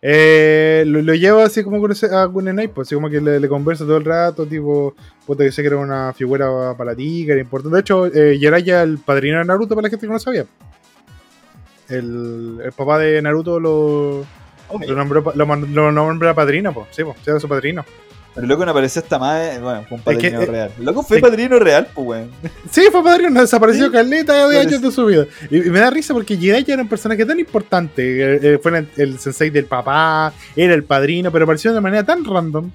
Eh, 0.03 0.83
lo, 0.87 1.03
lo 1.03 1.15
llevo 1.15 1.41
así 1.41 1.63
como 1.63 1.81
con 1.81 1.93
ese- 1.93 2.15
a 2.15 2.27
Kunenai, 2.29 2.69
pues 2.69 2.89
así 2.89 2.95
como 2.95 3.11
que 3.11 3.21
le, 3.21 3.39
le 3.41 3.49
converso 3.49 3.85
todo 3.85 3.99
el 3.99 4.05
rato, 4.05 4.47
tipo, 4.47 4.95
puta 5.27 5.45
que 5.45 5.53
sé 5.53 5.63
que 5.63 5.69
era 5.69 5.77
una 5.77 6.13
figura 6.15 6.75
para 6.77 6.95
ti, 6.95 7.25
que 7.27 7.33
era 7.33 7.41
importante. 7.41 7.75
De 7.77 7.81
hecho, 7.81 8.07
eh, 8.07 8.37
Jiraiya, 8.39 8.83
el 8.83 8.99
padrino 8.99 9.39
de 9.39 9.45
Naruto, 9.45 9.75
para 9.75 9.87
la 9.87 9.91
gente 9.91 10.07
que 10.07 10.13
no 10.13 10.19
sabía. 10.19 10.47
El, 11.89 12.61
el 12.65 12.73
papá 12.73 12.99
de 12.99 13.21
Naruto 13.21 13.59
lo, 13.59 14.25
lo 14.87 14.95
nombró, 14.95 15.33
lo, 15.35 15.45
lo 15.57 15.93
nombra 15.93 16.35
padrino, 16.35 16.73
pues, 16.73 16.87
sí, 16.93 17.03
pues, 17.05 17.17
era 17.27 17.41
su 17.41 17.49
padrino. 17.49 17.85
Pero 18.35 18.47
loco 18.47 18.65
no 18.65 18.71
apareció 18.71 19.03
esta 19.03 19.19
madre, 19.19 19.59
bueno, 19.59 19.85
fue 19.89 19.97
un 19.99 20.03
Es 20.07 20.19
que, 20.19 20.31
padrino 20.31 20.41
eh, 20.43 20.47
real. 20.47 20.73
Loco 20.79 21.03
fue 21.03 21.19
padrino 21.19 21.59
real, 21.59 21.89
pues 21.93 22.07
weón. 22.07 22.31
Sí, 22.71 22.83
fue 22.93 23.03
padrino, 23.03 23.41
desapareció 23.41 23.87
Sí. 23.87 23.93
caleta 23.93 24.49
de 24.49 24.61
años 24.61 24.81
de 24.81 24.91
su 24.93 25.05
vida. 25.07 25.27
Y, 25.51 25.57
y 25.67 25.71
me 25.71 25.81
da 25.81 25.91
risa 25.91 26.15
porque 26.15 26.37
Jiraiya 26.37 26.75
era 26.75 26.83
un 26.85 26.89
personaje 26.89 27.27
tan 27.27 27.41
importante. 27.41 28.03
eh, 28.03 28.41
eh, 28.55 28.59
fue 28.63 28.79
el, 28.79 28.89
el 28.97 29.19
sensei 29.19 29.51
del 29.51 29.65
papá, 29.65 30.33
era 30.55 30.75
el 30.75 30.85
padrino, 30.85 31.33
pero 31.33 31.43
apareció 31.45 31.75
de 31.75 31.81
manera 31.81 32.05
tan 32.05 32.25
random. 32.25 32.71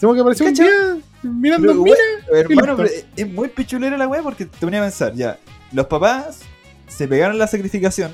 Como 0.00 0.14
que 0.14 0.20
apareció 0.20 0.46
un 0.46 0.52
¿Cachai? 0.52 0.66
día 0.68 0.96
mirando, 1.22 1.68
Pero, 1.68 1.82
mira, 1.82 1.96
Hermano, 2.32 2.76
pero 2.76 2.88
es- 2.88 3.06
es 3.16 3.28
muy 3.28 3.48
pichulera 3.48 3.96
la 3.98 4.08
weá 4.08 4.22
porque 4.22 4.46
te 4.46 4.58
ponía 4.58 4.80
a 4.80 4.84
pensar, 4.84 5.12
ya, 5.14 5.38
los 5.72 5.86
papás 5.86 6.40
se 6.88 7.06
pegaron 7.08 7.38
la 7.38 7.46
sacrificación, 7.46 8.12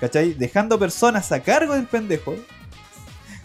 ¿cachai? 0.00 0.34
Dejando 0.34 0.78
personas 0.78 1.30
a 1.32 1.40
cargo 1.42 1.74
del 1.74 1.84
pendejo 1.86 2.34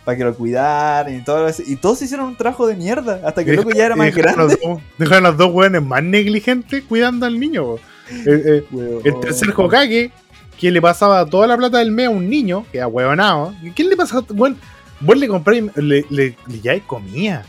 para 0.04 0.18
que 0.18 0.24
lo 0.24 0.36
cuidaran 0.36 1.16
y 1.16 1.24
todo 1.24 1.48
eso, 1.48 1.64
y 1.66 1.76
todos 1.76 2.02
hicieron 2.02 2.28
un 2.28 2.36
trabajo 2.36 2.68
de 2.68 2.76
mierda 2.76 3.22
hasta 3.26 3.44
que 3.44 3.52
el 3.52 3.58
loco 3.58 3.72
ya 3.72 3.86
era 3.86 3.96
más 3.96 4.14
dejaron 4.14 4.36
grande. 4.36 4.60
Los 4.64 4.80
dejaron 4.98 5.24
los 5.24 5.38
dos 5.38 5.52
weones 5.54 5.82
más 5.82 6.04
negligentes 6.04 6.84
cuidando 6.84 7.26
al 7.26 7.40
niño. 7.40 7.76
Eh, 8.10 8.66
eh, 8.72 9.02
el 9.04 9.20
tercer 9.22 9.54
Hokage, 9.56 10.12
que 10.60 10.72
le 10.72 10.82
pasaba 10.82 11.26
toda 11.26 11.48
la 11.48 11.58
plata 11.58 11.80
del 11.80 11.92
mes 11.92 12.08
a 12.08 12.10
un 12.10 12.30
niño, 12.30 12.66
que 12.72 12.80
era 12.80 12.88
huevonado. 12.88 13.54
¿Quién 13.76 13.90
le 13.90 13.96
pasaba? 13.96 14.26
Bueno, 14.30 14.58
vos 15.00 15.18
le 15.18 15.28
compráis, 15.28 15.64
le, 15.76 16.06
le, 16.10 16.36
le 16.48 16.62
lleváis 16.62 16.84
comida. 16.84 17.46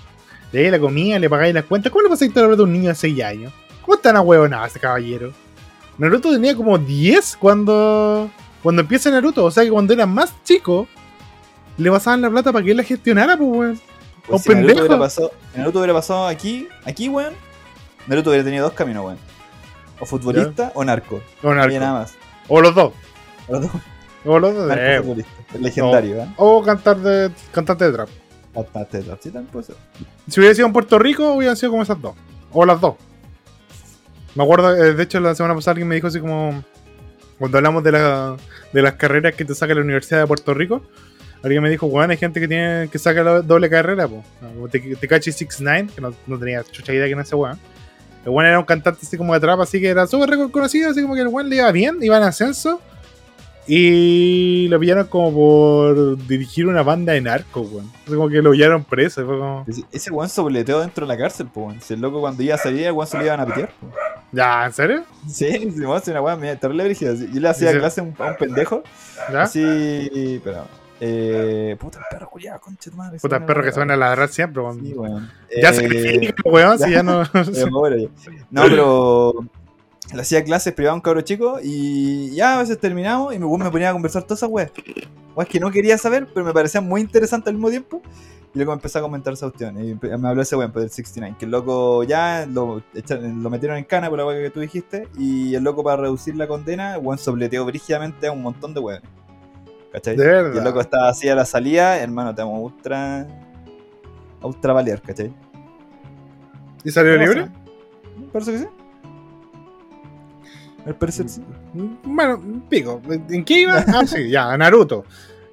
Le 0.53 0.71
la 0.71 0.79
comida, 0.79 1.19
le 1.19 1.29
pagáis 1.29 1.53
las 1.53 1.65
cuentas. 1.65 1.91
¿Cómo 1.91 2.05
le 2.05 2.09
pasáis 2.09 2.33
toda 2.33 2.43
la 2.43 2.49
plata 2.51 2.63
a 2.63 2.67
un 2.67 2.73
niño 2.73 2.89
de 2.91 2.95
6 2.95 3.23
años? 3.25 3.53
¿Cómo 3.83 3.99
tan 3.99 4.17
ahuevonado 4.17 4.65
ese 4.65 4.79
caballero? 4.79 5.33
Naruto 5.99 6.33
tenía 6.33 6.55
como 6.55 6.79
10 6.79 7.37
cuando, 7.39 8.31
cuando 8.63 8.83
empieza 8.83 9.11
Naruto. 9.11 9.45
O 9.45 9.51
sea 9.51 9.65
que 9.65 9.71
cuando 9.71 9.93
era 9.93 10.07
más 10.07 10.33
chico, 10.45 10.87
le 11.77 11.91
pasaban 11.91 12.21
la 12.23 12.31
plata 12.31 12.53
para 12.53 12.65
que 12.65 12.71
él 12.73 12.77
la 12.77 12.83
gestionara, 12.83 13.37
pues, 13.37 13.51
weón. 13.51 13.81
Pues 14.27 14.43
si 14.43 14.49
Naruto 14.49 14.67
pendejo. 14.67 14.81
hubiera 14.87 14.99
pasado, 14.99 15.33
Naruto 15.55 15.79
hubiera 15.81 15.93
pasado 15.95 16.27
aquí, 16.27 16.69
aquí, 16.85 17.09
weón, 17.09 17.35
Naruto 18.07 18.31
hubiera 18.31 18.45
tenido 18.45 18.65
dos 18.65 18.75
caminos, 18.75 19.05
weón. 19.05 19.19
O 20.01 20.07
futbolista 20.07 20.73
o 20.75 20.85
narco. 20.85 21.23
O, 21.43 21.49
No 21.49 21.55
narco. 21.55 21.79
nada 21.79 21.93
más. 21.93 22.15
o 22.49 22.61
los 22.61 22.75
dos. 22.75 22.93
Los 23.49 23.61
dos, 23.63 23.71
O 24.25 24.39
los 24.39 24.55
dos. 24.55 24.67
narco 24.69 24.83
eh, 24.83 24.99
futbolista. 25.01 25.31
Legendario, 25.61 26.23
¿eh? 26.23 26.29
o 26.37 26.63
cantar 26.63 26.97
de, 26.99 27.31
cantante 27.53 27.85
de 27.85 27.93
trap. 27.93 28.09
Bastante 28.55 29.03
top. 29.03 29.19
Sí, 29.21 29.31
también 29.31 29.53
puede 29.53 29.67
ser. 29.67 29.77
Si 30.29 30.41
hubiera 30.41 30.55
sido 30.55 30.67
en 30.67 30.73
Puerto 30.73 30.99
Rico, 30.99 31.33
hubieran 31.33 31.57
sido 31.57 31.71
como 31.73 31.83
esas 31.83 32.01
dos. 32.01 32.15
O 32.53 32.65
las 32.65 32.81
dos. 32.81 32.95
Me 34.35 34.43
acuerdo, 34.43 34.75
eh, 34.75 34.95
de 34.95 35.03
hecho, 35.03 35.21
la 35.21 35.35
semana 35.35 35.55
pasada 35.55 35.73
alguien 35.73 35.89
me 35.89 35.95
dijo 35.97 36.07
así 36.09 36.21
como. 36.21 36.65
Cuando 37.39 37.59
hablamos 37.59 37.83
de, 37.83 37.93
la, 37.93 38.37
de 38.73 38.83
las 38.83 38.95
carreras 38.95 39.35
que 39.35 39.45
te 39.45 39.55
saca 39.57 39.75
la 39.75 39.81
Universidad 39.81 40.21
de 40.21 40.27
Puerto 40.29 40.55
Rico, 40.55 40.83
alguien 41.45 41.63
me 41.63 41.71
dijo, 41.71 41.87
weón, 41.87 42.11
hay 42.11 42.17
gente 42.17 42.41
que 42.41 42.49
tiene 42.49 42.89
que 42.91 42.99
saca 42.99 43.23
la 43.23 43.43
doble 43.43 43.71
carrera, 43.71 44.09
po. 44.09 44.25
Como 44.41 44.69
Te, 44.69 44.81
Tecachi 44.97 45.31
69, 45.31 45.91
que 45.95 46.01
no, 46.01 46.13
no 46.27 46.39
tenía 46.39 46.65
chucha 46.65 46.93
idea 46.93 47.07
que 47.07 47.15
no 47.15 47.23
ese 47.23 47.37
weón. 47.37 47.59
El 48.25 48.31
weón 48.31 48.47
era 48.47 48.59
un 48.59 48.65
cantante 48.65 49.01
así 49.03 49.17
como 49.19 49.35
de 49.35 49.41
trap, 49.41 49.61
así 49.61 49.81
que 49.81 49.89
era 49.89 50.07
súper 50.07 50.31
reconocido, 50.31 50.91
así 50.91 51.03
como 51.03 51.15
que 51.15 51.21
el 51.21 51.29
weón 51.29 51.49
le 51.51 51.57
iba 51.57 51.71
bien, 51.73 51.99
iba 52.03 52.17
en 52.17 52.23
ascenso. 52.25 52.81
Y 53.67 54.69
lo 54.69 54.79
pillaron 54.79 55.07
como 55.07 55.33
por 55.33 56.19
dirigir 56.27 56.67
una 56.67 56.83
banda 56.83 57.15
de 57.15 57.23
narcos, 57.23 57.67
weón. 57.73 57.91
Así 58.05 58.15
como 58.15 58.29
que 58.29 58.43
lo 58.43 58.53
pillaron 58.53 58.85
preso. 58.85 59.25
Fue 59.25 59.39
como, 59.39 59.65
Ese- 59.91 60.11
weón 60.11 60.29
sobleteó 60.29 60.81
dentro 60.81 61.07
de 61.07 61.15
la 61.15 61.19
cárcel, 61.19 61.49
pues, 61.53 61.67
weón. 61.69 61.81
Si 61.81 61.95
el 61.95 62.01
loco 62.01 62.21
cuando 62.21 62.43
iba 62.43 62.57
a 62.57 62.59
salir, 62.59 62.85
el 62.87 62.93
weón 62.93 63.07
se 63.07 63.19
le 63.19 63.25
iban 63.25 63.41
a 63.41 63.47
pitear, 63.47 63.71
po. 63.81 63.91
¿Ya? 64.33 64.67
¿En 64.67 64.73
serio? 64.75 65.05
Sí, 65.29 65.51
sí, 65.75 65.81
weón, 65.81 65.97
es 66.03 66.09
una 66.09 66.21
weá 66.21 66.37
media 66.37 66.57
terrible 66.59 66.85
brígida. 66.85 67.15
Yo 67.15 67.41
le 67.41 67.49
hacía 67.49 67.73
clase 67.79 68.01
a 68.01 68.05
un, 68.05 68.15
a 68.19 68.25
un 68.31 68.37
pendejo. 68.37 68.83
¿Ya? 69.33 69.43
Así, 69.43 70.41
pero. 70.45 70.67
Eh, 71.07 71.77
puta, 71.79 71.99
el 71.99 72.05
perro 72.11 72.31
culiado, 72.31 72.61
concha 72.61 72.91
de 72.91 72.97
madre. 72.97 73.19
Puta, 73.21 73.39
se 73.39 73.45
perro 73.45 73.61
me 73.61 73.67
que 73.67 73.73
se 73.73 73.79
van 73.79 73.91
a 73.91 73.97
ladrar 73.97 74.29
siempre, 74.31 74.63
weón. 74.63 74.81
Sí, 74.81 74.95
weón. 74.95 75.31
Ya 75.61 75.69
Eh, 75.69 75.75
sacrifica, 75.75 76.43
weón, 76.47 76.79
si 76.79 76.91
ya 76.91 77.03
no. 77.03 77.23
No, 78.51 78.63
pero. 78.63 79.35
Le 80.13 80.21
hacía 80.21 80.45
clases 80.45 80.73
privadas 80.75 80.93
a 80.93 80.97
un 80.97 81.01
cabro 81.01 81.23
chico 81.23 81.59
y 81.63 82.31
ya 82.35 82.57
a 82.57 82.59
veces 82.59 82.79
terminamos 82.79 83.35
y 83.35 83.39
mi 83.39 83.45
weón 83.45 83.63
me 83.63 83.71
ponía 83.71 83.91
a 83.91 83.93
conversar 83.93 84.23
todas 84.23 84.39
esas 84.39 84.51
weas. 84.51 84.71
Weas 85.35 85.49
que 85.49 85.59
no 85.59 85.71
quería 85.71 85.99
saber, 85.99 86.29
pero 86.33 86.47
me 86.47 86.53
parecían 86.53 86.87
muy 86.87 87.01
interesantes 87.01 87.49
al 87.49 87.55
mismo 87.55 87.71
tiempo. 87.71 88.03
Y 88.55 88.59
luego 88.59 88.73
empecé 88.73 88.99
a 88.99 89.03
comentar 89.03 89.33
esa 89.33 89.47
cuestión. 89.47 89.77
Y 89.83 89.95
me 89.95 90.29
habló 90.29 90.41
ese 90.41 90.57
weón, 90.57 90.73
pues, 90.73 90.85
del 90.85 90.91
69. 90.91 91.37
Que 91.39 91.45
el 91.45 91.51
loco 91.51 92.05
ya 92.05 92.47
lo, 92.47 92.83
metieron 93.51 93.77
en 93.77 93.85
cana 93.85 94.09
por 94.09 94.19
la 94.19 94.27
wea 94.27 94.41
que 94.41 94.51
tú 94.51 94.61
dijiste. 94.61 95.09
Y 95.19 95.55
el 95.55 95.65
loco, 95.65 95.83
para 95.83 96.03
reducir 96.03 96.37
la 96.37 96.47
condena, 96.47 96.95
el 96.95 97.05
weón 97.05 97.19
sobleteó 97.19 97.65
brígidamente 97.65 98.29
a 98.29 98.33
un 98.33 98.43
montón 98.43 98.73
de 98.73 98.81
weones. 98.81 99.11
¿Cachai? 99.95 100.17
De 100.17 100.27
verdad. 100.27 100.55
Y 100.55 100.59
el 100.59 100.65
loco 100.65 100.81
estaba 100.81 101.09
así 101.09 101.29
a 101.29 101.37
la 101.37 101.45
salida, 101.45 102.01
hermano, 102.01 102.35
te 102.35 102.43
vamos 102.43 102.61
ultra. 102.73 103.21
a 104.41 104.47
ultra 104.47 104.73
balear, 104.73 105.01
¿cachai? 105.01 105.33
¿Y 106.83 106.91
salió 106.91 107.13
¿Cómo 107.13 107.25
libre? 107.25 107.49
Parece 108.33 108.53
que 108.53 108.59
sí. 108.59 108.67
Al 110.85 110.97
parecer 110.97 111.29
sí. 111.29 111.43
Bueno, 112.03 112.43
pico. 112.69 113.01
¿En 113.31 113.45
qué 113.45 113.61
iba? 113.61 113.79
Ah, 113.87 114.05
sí, 114.05 114.29
ya, 114.29 114.51
a 114.53 114.59
Naruto. 114.59 115.05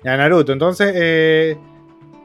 Ya, 0.04 0.18
Naruto. 0.18 0.54
Entonces, 0.54 0.92
eh, 0.96 1.58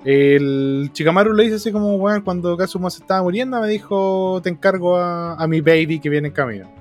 el 0.07 0.88
Chikamaru 0.94 1.35
le 1.35 1.44
dice 1.44 1.57
así 1.57 1.70
como, 1.70 1.96
weón, 1.96 2.22
cuando 2.22 2.57
Kazuma 2.57 2.88
se 2.88 3.02
estaba 3.02 3.22
muriendo, 3.22 3.61
me 3.61 3.68
dijo, 3.68 4.40
te 4.42 4.48
encargo 4.48 4.96
a, 4.96 5.35
a 5.35 5.46
mi 5.46 5.61
baby 5.61 6.00
que 6.00 6.09
viene 6.09 6.29
en 6.29 6.35
camino. 6.35 6.72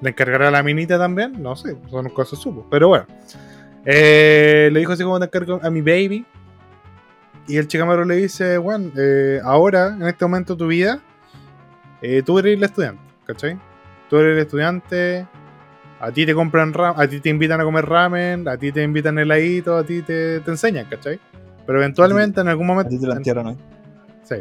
¿Le 0.00 0.10
encargará 0.10 0.48
a 0.48 0.50
la 0.50 0.62
minita 0.62 0.98
también? 0.98 1.42
No 1.42 1.54
sé, 1.56 1.76
son 1.90 2.08
cosas 2.08 2.38
supo. 2.38 2.66
Pero 2.70 2.88
bueno. 2.88 3.04
Eh, 3.84 4.70
le 4.72 4.80
dijo 4.80 4.92
así 4.92 5.02
como 5.02 5.16
a 5.16 5.70
mi 5.70 5.80
baby. 5.80 6.24
Y 7.46 7.58
el 7.58 7.68
Chikamaru 7.68 8.04
le 8.06 8.16
dice, 8.16 8.56
bueno, 8.56 8.90
eh, 8.96 9.40
ahora, 9.44 9.88
en 9.88 10.06
este 10.06 10.24
momento 10.24 10.54
de 10.54 10.58
tu 10.58 10.66
vida, 10.66 11.00
eh, 12.00 12.22
tú 12.24 12.38
eres 12.38 12.56
el 12.56 12.64
estudiante, 12.64 13.02
¿cachai? 13.26 13.58
Tú 14.08 14.16
eres 14.16 14.32
el 14.32 14.38
estudiante, 14.38 15.26
a 16.00 16.10
ti 16.10 16.24
te 16.24 16.34
compran 16.34 16.72
ramen, 16.72 17.02
a 17.02 17.06
ti 17.06 17.20
te 17.20 17.28
invitan 17.28 17.60
a 17.60 17.64
comer 17.64 17.84
ramen, 17.84 18.48
a 18.48 18.56
ti 18.56 18.72
te 18.72 18.82
invitan 18.82 19.18
heladito, 19.18 19.76
a 19.76 19.84
ti 19.84 20.00
te, 20.00 20.40
te 20.40 20.50
enseñan, 20.50 20.86
¿cachai? 20.86 21.20
Pero 21.66 21.78
eventualmente 21.78 22.40
en 22.40 22.48
algún 22.48 22.66
A 22.66 22.68
momento... 22.68 22.90
ti 22.90 22.98
te 22.98 23.12
entierran 23.12 23.46
hoy. 23.48 23.56
Sí. 24.22 24.36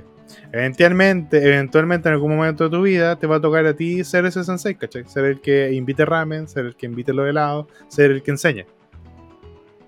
Eventualmente, 0.54 1.46
eventualmente 1.46 2.08
en 2.08 2.14
algún 2.14 2.36
momento 2.36 2.64
de 2.64 2.70
tu 2.70 2.82
vida 2.82 3.18
te 3.18 3.28
va 3.28 3.38
a 3.38 3.42
tocar 3.42 3.66
a 3.66 3.74
ti 3.74 4.04
ser 4.06 4.26
ese 4.26 4.46
sensei, 4.46 4.76
¿cachai? 4.76 5.04
Ser 5.06 5.26
el 5.26 5.42
que 5.42 5.74
invite 5.74 6.06
ramen, 6.06 6.48
ser 6.48 6.66
el 6.66 6.76
que 6.76 6.86
invite 6.86 7.14
los 7.14 7.28
helados, 7.28 7.68
ser 7.90 8.12
el 8.12 8.24
que 8.24 8.32
enseñe. 8.32 8.66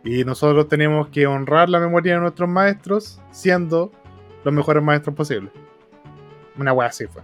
Y 0.05 0.23
nosotros 0.23 0.69
tenemos 0.69 1.09
que 1.09 1.25
honrar 1.27 1.67
la 1.67 1.79
memoria 1.79 2.13
de 2.13 2.19
nuestros 2.21 2.47
maestros 2.47 3.19
siendo 3.31 3.91
los 4.43 4.53
mejores 4.53 4.81
maestros 4.83 5.15
posibles. 5.15 5.51
Una 6.57 6.71
wea 6.71 6.87
así 6.89 7.05
fue. 7.07 7.21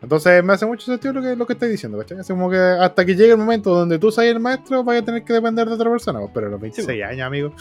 Entonces 0.00 0.42
me 0.42 0.52
hace 0.52 0.66
mucho 0.66 0.84
sentido 0.86 1.14
lo 1.14 1.22
que, 1.22 1.36
lo 1.36 1.46
que 1.46 1.52
estás 1.52 1.68
diciendo, 1.68 1.96
¿cachai? 1.98 2.18
Es 2.20 2.26
como 2.28 2.50
que 2.50 2.56
hasta 2.56 3.04
que 3.04 3.14
llegue 3.14 3.32
el 3.32 3.38
momento 3.38 3.72
donde 3.72 3.98
tú 4.00 4.10
seas 4.10 4.28
el 4.34 4.40
maestro, 4.40 4.82
vaya 4.82 5.00
a 5.00 5.04
tener 5.04 5.22
que 5.22 5.32
depender 5.32 5.68
de 5.68 5.74
otra 5.74 5.90
persona. 5.90 6.18
pues, 6.18 6.30
Pero 6.34 6.46
a 6.48 6.50
los 6.50 6.60
26 6.60 7.04
años, 7.04 7.26
amigo. 7.26 7.54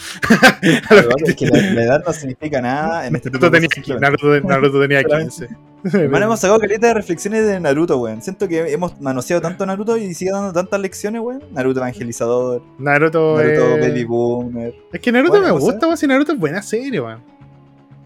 es 0.61 1.35
que 1.35 1.45
la, 1.47 1.61
la 1.73 1.83
edad 1.83 2.03
no 2.05 2.13
significa 2.13 2.59
nada 2.61 3.05
en 3.05 3.15
este 3.17 3.29
Naruto 3.29 3.51
tenía, 3.51 3.69
Naruto, 3.99 4.39
Naruto 4.41 4.81
tenía 4.81 5.01
Solamente. 5.07 5.47
15. 5.47 5.70
Hermano, 5.93 6.25
hemos 6.25 6.39
sacado 6.39 6.59
caleta 6.59 6.87
de 6.87 6.93
reflexiones 6.93 7.45
de 7.45 7.59
Naruto, 7.59 7.97
weón. 7.97 8.21
Siento 8.21 8.47
que 8.47 8.71
hemos 8.71 8.99
manoseado 9.01 9.41
tanto 9.41 9.63
a 9.63 9.67
Naruto 9.67 9.97
y 9.97 10.13
sigue 10.13 10.31
dando 10.31 10.53
tantas 10.53 10.79
lecciones, 10.79 11.21
weón. 11.21 11.43
Naruto 11.51 11.79
evangelizador, 11.79 12.61
Naruto, 12.77 13.37
Naruto 13.37 13.77
eh, 13.77 13.81
baby 13.81 14.03
boomer. 14.03 14.75
Es 14.93 14.99
que 14.99 15.11
Naruto 15.11 15.31
Bueno, 15.39 15.45
me 15.47 15.59
gusta, 15.59 15.87
weón. 15.87 15.97
Si 15.97 16.07
Naruto 16.07 16.33
es 16.33 16.39
buena 16.39 16.61
serie, 16.61 16.99
weón. 17.01 17.23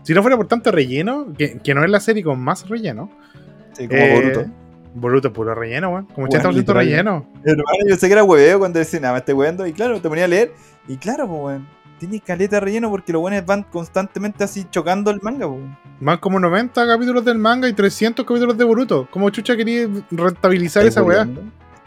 Si 0.03 0.13
no 0.13 0.21
fuera 0.21 0.37
por 0.37 0.47
tanto 0.47 0.71
relleno, 0.71 1.33
que, 1.37 1.57
que 1.59 1.73
no 1.73 1.83
es 1.83 1.89
la 1.89 1.99
serie 1.99 2.23
con 2.23 2.39
más 2.39 2.67
relleno. 2.69 3.09
Sí, 3.73 3.87
como 3.87 3.99
eh, 3.99 4.13
Boruto. 4.13 4.45
Boruto, 4.93 5.33
puro 5.33 5.53
relleno, 5.55 5.89
weón. 5.89 6.05
Como 6.05 6.27
Weón, 6.27 6.41
80% 6.41 6.53
literal. 6.53 6.85
relleno. 6.85 7.27
Hermano, 7.43 7.77
yo 7.87 7.95
sé 7.97 8.07
que 8.07 8.13
era 8.13 8.23
hueveo 8.23 8.59
cuando 8.59 8.79
decía, 8.79 8.99
nada, 9.01 9.13
me 9.13 9.19
estoy 9.19 9.33
weando. 9.33 9.67
Y 9.67 9.73
claro, 9.73 9.99
te 9.99 10.07
ponía 10.07 10.25
a 10.25 10.27
leer. 10.29 10.53
Y 10.87 10.95
claro, 10.97 11.27
pues, 11.27 11.41
weón. 11.41 11.67
Tiene 11.99 12.19
caleta 12.19 12.59
relleno 12.59 12.89
porque 12.89 13.13
los 13.13 13.21
buenos 13.21 13.45
van 13.45 13.63
constantemente 13.63 14.43
así 14.43 14.65
chocando 14.69 15.11
el 15.11 15.21
manga, 15.21 15.47
weón. 15.47 15.77
Más 16.01 16.19
como 16.19 16.39
90 16.39 16.85
capítulos 16.85 17.23
del 17.23 17.37
manga 17.37 17.69
y 17.69 17.73
300 17.73 18.25
capítulos 18.25 18.57
de 18.57 18.63
Boruto. 18.65 19.07
Como 19.09 19.29
chucha 19.29 19.55
quería 19.55 19.87
rentabilizar 20.11 20.85
esa 20.85 21.01
weá. 21.03 21.21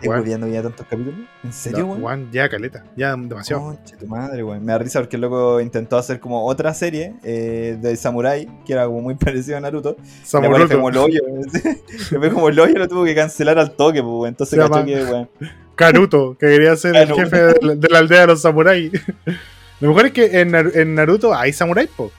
¿Estás 0.01 0.17
hueviando 0.17 0.47
ya 0.47 0.63
tantos 0.63 0.87
capítulos? 0.87 1.19
¿En 1.43 1.53
serio, 1.53 1.81
No, 1.81 1.95
weón? 1.95 2.31
ya 2.31 2.49
caleta. 2.49 2.85
Ya 2.97 3.11
demasiado. 3.17 3.63
Concha 3.65 3.97
tu 3.99 4.07
madre, 4.07 4.45
weón. 4.45 4.65
Me 4.65 4.73
da 4.73 4.79
risa 4.79 5.01
porque 5.01 5.17
el 5.17 5.23
loco 5.23 5.61
intentó 5.61 5.99
hacer 5.99 6.21
como 6.21 6.47
otra 6.47 6.73
serie 6.73 7.15
eh, 7.25 7.77
de 7.81 7.97
Samurai, 7.97 8.49
que 8.65 8.73
era 8.73 8.87
como 8.87 9.01
muy 9.03 9.15
parecido 9.17 9.57
a 9.59 9.61
Naruto. 9.61 9.97
Weá 10.33 10.59
le 10.59 10.69
como 10.69 10.89
el 10.89 10.97
hoyo. 10.97 11.21
Fue 12.09 12.33
como 12.33 12.49
el 12.49 12.59
hoyo 12.61 12.73
y 12.77 12.79
lo 12.79 12.89
tuvo 12.89 13.05
que 13.05 13.15
cancelar 13.15 13.59
al 13.59 13.73
toque, 13.73 14.01
pues, 14.01 14.13
weón. 14.13 14.29
Entonces 14.29 14.59
cachó 14.59 14.85
que, 14.85 15.03
weón. 15.05 15.29
Karuto, 15.75 16.37
que 16.39 16.47
quería 16.47 16.77
ser 16.77 16.97
el 16.97 17.13
jefe 17.13 17.37
de 17.37 17.55
la, 17.61 17.75
de 17.75 17.89
la 17.89 17.99
aldea 17.99 18.21
de 18.23 18.27
los 18.29 18.41
samuráis. 18.41 18.93
Lo 19.81 19.89
mejor 19.89 20.07
es 20.07 20.13
que 20.13 20.41
en, 20.41 20.51
Nar- 20.53 20.73
en 20.75 20.95
Naruto 20.95 21.35
hay 21.35 21.53
samuráis, 21.53 21.89
po. 21.97 22.11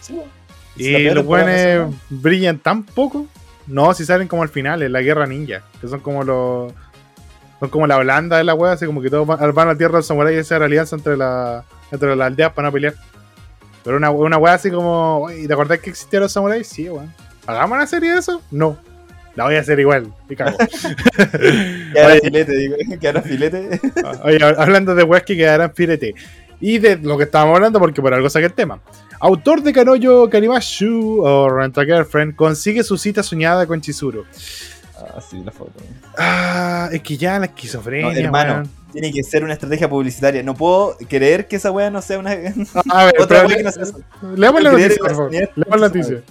Sí. 0.00 0.20
Y 0.76 1.08
los 1.10 1.24
buenos 1.24 1.94
brillan 2.10 2.58
tan 2.58 2.82
poco. 2.84 3.26
No, 3.66 3.94
si 3.94 4.04
salen 4.04 4.28
como 4.28 4.42
al 4.42 4.48
final, 4.50 4.82
en 4.82 4.92
la 4.92 5.00
guerra 5.00 5.26
ninja. 5.26 5.62
Que 5.80 5.88
son 5.88 6.00
como 6.00 6.22
los. 6.24 6.72
Son 7.58 7.70
como 7.70 7.86
la 7.86 7.96
Holanda 7.96 8.36
de 8.36 8.44
la 8.44 8.54
wea, 8.54 8.72
así 8.72 8.84
como 8.84 9.00
que 9.00 9.08
todos 9.08 9.26
van, 9.26 9.38
van 9.54 9.68
a 9.68 9.72
la 9.72 9.78
tierra 9.78 9.92
de 9.92 9.98
los 10.00 10.06
samuráis 10.06 10.36
y 10.36 10.40
hacer 10.40 10.62
alianza 10.62 10.94
entre, 10.94 11.16
la, 11.16 11.64
entre 11.90 12.14
las 12.14 12.26
aldeas 12.26 12.52
para 12.52 12.68
no 12.68 12.72
pelear. 12.72 12.94
Pero 13.82 13.96
una, 13.96 14.10
una 14.10 14.36
wea 14.36 14.52
así 14.54 14.70
como. 14.70 15.22
"Oye, 15.22 15.46
¿Te 15.48 15.52
acordás 15.54 15.78
que 15.80 15.88
existían 15.90 16.22
los 16.22 16.32
samuráis? 16.32 16.66
Sí, 16.68 16.88
weón. 16.90 17.12
¿Hagamos 17.46 17.76
una 17.76 17.86
serie 17.86 18.12
de 18.12 18.18
eso? 18.18 18.42
No. 18.50 18.76
La 19.36 19.44
voy 19.44 19.54
a 19.56 19.60
hacer 19.60 19.80
igual. 19.80 20.12
Y 20.28 20.36
cago. 20.36 20.58
Que 21.18 22.00
ahora 22.00 22.12
Oye, 22.14 22.20
filete, 22.22 22.56
digo. 22.56 22.76
Que 23.00 23.06
ahora 23.06 23.22
filete. 23.22 23.80
Oye, 24.24 24.38
hablando 24.58 24.94
de 24.94 25.02
weas 25.02 25.22
que 25.24 25.36
quedarán 25.36 25.72
firete. 25.74 26.14
Y 26.60 26.78
de 26.78 26.96
lo 26.96 27.16
que 27.18 27.24
estábamos 27.24 27.56
hablando, 27.56 27.78
porque 27.78 28.00
por 28.00 28.12
algo 28.14 28.28
saqué 28.30 28.46
el 28.46 28.52
tema. 28.54 28.80
Autor 29.20 29.62
de 29.62 29.72
Kanoyo 29.72 30.28
Karimashu 30.28 31.20
o 31.24 31.48
Rent 31.48 31.76
a 31.78 31.84
Girlfriend 31.84 32.34
consigue 32.36 32.82
su 32.82 32.96
cita 32.98 33.22
soñada 33.22 33.66
con 33.66 33.80
Chizuru. 33.80 34.24
Ah, 34.98 35.20
sí, 35.20 35.42
la 35.44 35.52
foto. 35.52 35.72
Ah, 36.16 36.88
es 36.92 37.02
que 37.02 37.16
ya 37.16 37.32
la 37.32 37.38
No, 37.40 37.44
esquizofrenia. 37.44 38.18
hermano, 38.18 38.52
weón. 38.54 38.70
tiene 38.92 39.12
que 39.12 39.22
ser 39.22 39.44
una 39.44 39.52
estrategia 39.52 39.88
publicitaria. 39.88 40.42
No 40.42 40.54
puedo 40.54 40.96
creer 41.08 41.46
que 41.48 41.56
esa 41.56 41.70
weá 41.70 41.90
no 41.90 42.00
sea 42.00 42.18
una. 42.18 42.30
A 42.30 42.34
ver, 42.36 42.54
Otra 43.20 43.44
pero 43.44 43.56
que 43.56 43.62
no 43.62 43.72
sea 43.72 43.82
eso. 43.82 44.00
leamos 44.34 44.62
la 44.62 44.72
noticia, 44.72 44.96
por 44.98 45.10
favor. 45.10 45.30
Leamos 45.32 45.54
la 45.68 45.76
noticia. 45.88 46.22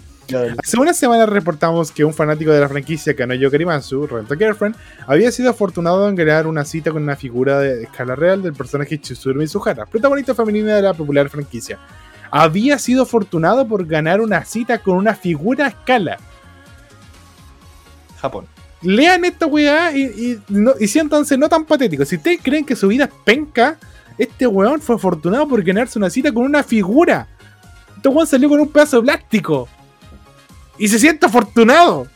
Hace 0.64 0.78
una 0.80 0.94
semana 0.94 1.26
reportamos 1.26 1.92
que 1.92 2.04
un 2.04 2.14
fanático 2.14 2.52
de 2.52 2.60
la 2.60 2.68
franquicia 2.70 3.16
Kanoyo 3.16 3.52
Karimatsu, 3.52 4.08
Rent 4.08 4.32
a 4.32 4.36
Girlfriend, 4.36 4.76
había 5.08 5.32
sido 5.32 5.50
afortunado 5.52 6.10
en 6.10 6.16
crear 6.16 6.48
una 6.48 6.66
cita 6.66 6.92
con 6.92 7.04
una 7.04 7.16
figura 7.16 7.60
de 7.60 7.84
escala 7.84 8.16
real 8.16 8.42
del 8.42 8.54
personaje 8.54 9.00
Chizuru 9.00 9.40
Mizuhara, 9.40 9.86
protagonista 9.86 10.34
femenina 10.34 10.76
de 10.76 10.82
la 10.82 10.94
popular 10.94 11.30
franquicia. 11.30 11.78
Había 12.32 12.80
sido 12.80 13.04
afortunado 13.04 13.68
por 13.68 13.86
ganar 13.86 14.20
una 14.20 14.44
cita 14.46 14.80
con 14.80 14.98
una 14.98 15.14
figura 15.16 15.66
a 15.66 15.70
escala. 15.70 16.18
Japón. 18.20 18.46
Lean 18.82 19.26
esta 19.26 19.46
weá 19.46 19.96
y, 19.96 20.02
y, 20.04 20.42
no- 20.50 20.74
y 20.80 20.88
siéntanse 20.88 21.38
no 21.38 21.48
tan 21.50 21.66
patéticos. 21.66 22.08
Si 22.08 22.16
ustedes 22.18 22.40
creen 22.42 22.66
que 22.66 22.76
su 22.76 22.88
vida 22.88 23.06
es 23.06 23.12
penca, 23.24 23.78
este 24.18 24.48
weón 24.48 24.82
fue 24.82 24.96
afortunado 24.96 25.48
por 25.48 25.62
ganarse 25.64 25.98
una 26.00 26.10
cita 26.10 26.32
con 26.34 26.44
una 26.44 26.64
figura. 26.64 27.28
Este 27.96 28.10
weón 28.10 28.28
salió 28.28 28.50
con 28.50 28.60
un 28.60 28.68
pedazo 28.70 28.98
de 28.98 29.04
plástico. 29.04 29.68
Y 30.78 30.88
se 30.88 31.00
siente 31.00 31.26
afortunado. 31.26 32.08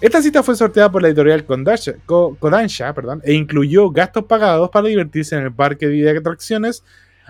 Esta 0.00 0.20
cita 0.20 0.42
fue 0.42 0.56
sorteada 0.56 0.90
por 0.90 1.00
la 1.02 1.08
editorial 1.08 1.44
Kodansha 1.46 2.92
perdón, 2.92 3.22
e 3.24 3.32
incluyó 3.32 3.90
gastos 3.90 4.24
pagados 4.24 4.68
para 4.70 4.88
divertirse 4.88 5.34
en 5.36 5.42
el 5.44 5.52
parque 5.52 5.86
de 5.86 6.18
atracciones 6.18 6.82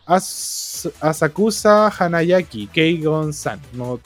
As- 0.07 0.89
Asakusa 1.01 1.89
Hanayaki 1.89 2.67
Keigon-san. 2.69 3.61
No, 3.75 4.01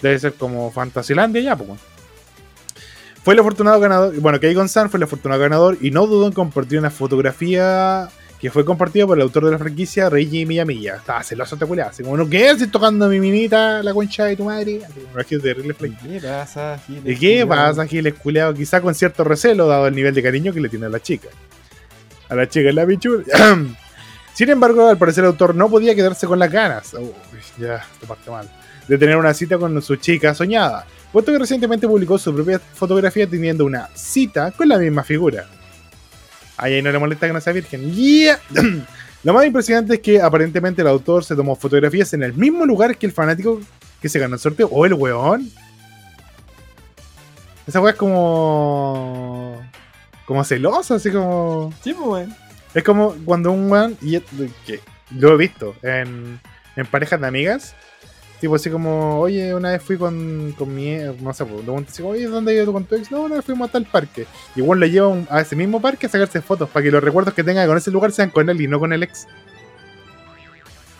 debe 0.00 0.18
ser 0.18 0.34
como 0.34 0.70
Fantasylandia 0.70 1.42
ya, 1.42 1.56
pues. 1.56 1.70
Fue 3.22 3.34
el 3.34 3.40
afortunado 3.40 3.80
ganador. 3.80 4.18
Bueno, 4.20 4.38
Keigon 4.40 4.68
San 4.68 4.90
fue 4.90 4.98
el 4.98 5.04
afortunado 5.04 5.40
ganador 5.40 5.78
y 5.80 5.90
no 5.90 6.06
dudó 6.06 6.26
en 6.26 6.32
compartir 6.32 6.78
una 6.78 6.90
fotografía 6.90 8.08
que 8.44 8.50
fue 8.50 8.62
compartida 8.62 9.06
por 9.06 9.16
el 9.16 9.22
autor 9.22 9.46
de 9.46 9.52
la 9.52 9.58
franquicia, 9.58 10.10
Reiji 10.10 10.44
Miyamiya. 10.44 10.96
Estaba 10.96 11.22
celoso 11.22 11.54
este 11.54 11.64
culiao, 11.64 11.88
Así 11.88 12.02
como, 12.02 12.14
no, 12.18 12.28
¿qué 12.28 12.50
haces 12.50 12.70
tocando 12.70 13.06
a 13.06 13.08
mi 13.08 13.18
minita, 13.18 13.82
la 13.82 13.94
concha 13.94 14.26
de 14.26 14.36
tu 14.36 14.44
madre? 14.44 14.82
Es 15.18 15.26
que 15.26 15.36
es 15.36 15.42
terrible 15.42 15.72
flight. 15.72 15.98
¿Qué 15.98 16.20
pasa, 16.20 16.78
Giles? 16.86 17.02
¿Y 17.06 17.18
qué 17.18 17.46
pasa, 17.46 17.86
Giles 17.86 18.12
culiao? 18.12 18.52
Quizá 18.52 18.82
con 18.82 18.94
cierto 18.94 19.24
recelo, 19.24 19.66
dado 19.66 19.86
el 19.86 19.94
nivel 19.94 20.12
de 20.12 20.22
cariño 20.22 20.52
que 20.52 20.60
le 20.60 20.68
tiene 20.68 20.84
a 20.84 20.88
la 20.90 21.00
chica. 21.00 21.28
A 22.28 22.34
la 22.34 22.46
chica 22.46 22.68
en 22.68 22.74
la 22.74 22.84
pichula. 22.84 23.24
Sin 24.34 24.50
embargo, 24.50 24.88
al 24.88 24.98
parecer 24.98 25.24
el 25.24 25.28
autor 25.28 25.54
no 25.54 25.70
podía 25.70 25.94
quedarse 25.94 26.26
con 26.26 26.38
las 26.38 26.52
ganas. 26.52 26.92
Uy, 26.92 27.12
ya, 27.58 27.76
esto 27.76 28.06
parte 28.06 28.30
mal. 28.30 28.46
De 28.86 28.98
tener 28.98 29.16
una 29.16 29.32
cita 29.32 29.56
con 29.56 29.80
su 29.80 29.96
chica 29.96 30.34
soñada. 30.34 30.84
Puesto 31.10 31.32
que 31.32 31.38
recientemente 31.38 31.88
publicó 31.88 32.18
su 32.18 32.34
propia 32.34 32.58
fotografía 32.58 33.26
teniendo 33.26 33.64
una 33.64 33.88
cita 33.94 34.50
con 34.50 34.68
la 34.68 34.76
misma 34.76 35.02
figura. 35.02 35.46
Ahí 36.56 36.80
no 36.82 36.92
le 36.92 36.98
molesta 36.98 37.26
que 37.26 37.32
no 37.32 37.40
sea 37.40 37.52
virgen. 37.52 37.92
Yeah. 37.92 38.38
Lo 39.24 39.32
más 39.32 39.46
impresionante 39.46 39.94
es 39.94 40.00
que 40.00 40.20
aparentemente 40.20 40.82
el 40.82 40.88
autor 40.88 41.24
se 41.24 41.34
tomó 41.34 41.56
fotografías 41.56 42.12
en 42.12 42.22
el 42.22 42.34
mismo 42.34 42.66
lugar 42.66 42.96
que 42.98 43.06
el 43.06 43.12
fanático 43.12 43.60
que 44.00 44.08
se 44.08 44.18
ganó 44.18 44.34
el 44.34 44.40
sorteo. 44.40 44.68
O 44.70 44.84
el 44.84 44.94
weón. 44.94 45.50
Esa 47.66 47.80
weá 47.80 47.92
es 47.92 47.98
como. 47.98 49.60
como 50.26 50.44
celosa, 50.44 50.96
así 50.96 51.10
como. 51.10 51.72
Sí, 51.82 51.94
pues, 51.94 52.06
weón. 52.06 52.36
Es 52.74 52.84
como 52.84 53.14
cuando 53.24 53.50
un 53.50 53.70
weón. 53.70 53.96
Y 54.02 54.20
que 54.66 54.80
lo 55.10 55.32
he 55.32 55.36
visto 55.38 55.74
en, 55.82 56.38
en 56.76 56.86
parejas 56.86 57.20
de 57.20 57.26
amigas. 57.26 57.74
Tipo 58.40 58.56
así 58.56 58.68
como, 58.68 59.20
oye, 59.20 59.54
una 59.54 59.70
vez 59.70 59.82
fui 59.82 59.96
con, 59.96 60.54
con 60.58 60.74
mi. 60.74 60.96
No 61.20 61.32
sé, 61.32 61.44
pues, 61.44 61.56
le 61.58 61.62
pregunto 61.62 61.90
así, 61.90 62.02
oye, 62.02 62.26
¿dónde 62.26 62.52
has 62.58 62.62
ido 62.64 62.72
con 62.72 62.84
tu 62.84 62.94
ex? 62.96 63.10
No, 63.10 63.22
una 63.22 63.36
vez 63.36 63.44
fuimos 63.44 63.68
a 63.68 63.72
tal 63.72 63.86
parque. 63.86 64.26
Y 64.54 64.60
igual 64.60 64.80
le 64.80 64.90
lleva 64.90 65.16
a 65.30 65.40
ese 65.40 65.56
mismo 65.56 65.80
parque 65.80 66.06
a 66.06 66.08
sacarse 66.10 66.42
fotos 66.42 66.68
para 66.68 66.82
que 66.84 66.90
los 66.90 67.02
recuerdos 67.02 67.32
que 67.32 67.42
tenga 67.44 67.66
con 67.66 67.78
ese 67.78 67.90
lugar 67.90 68.12
sean 68.12 68.30
con 68.30 68.48
él 68.50 68.60
y 68.60 68.66
no 68.68 68.78
con 68.78 68.92
el 68.92 69.02
ex. 69.02 69.26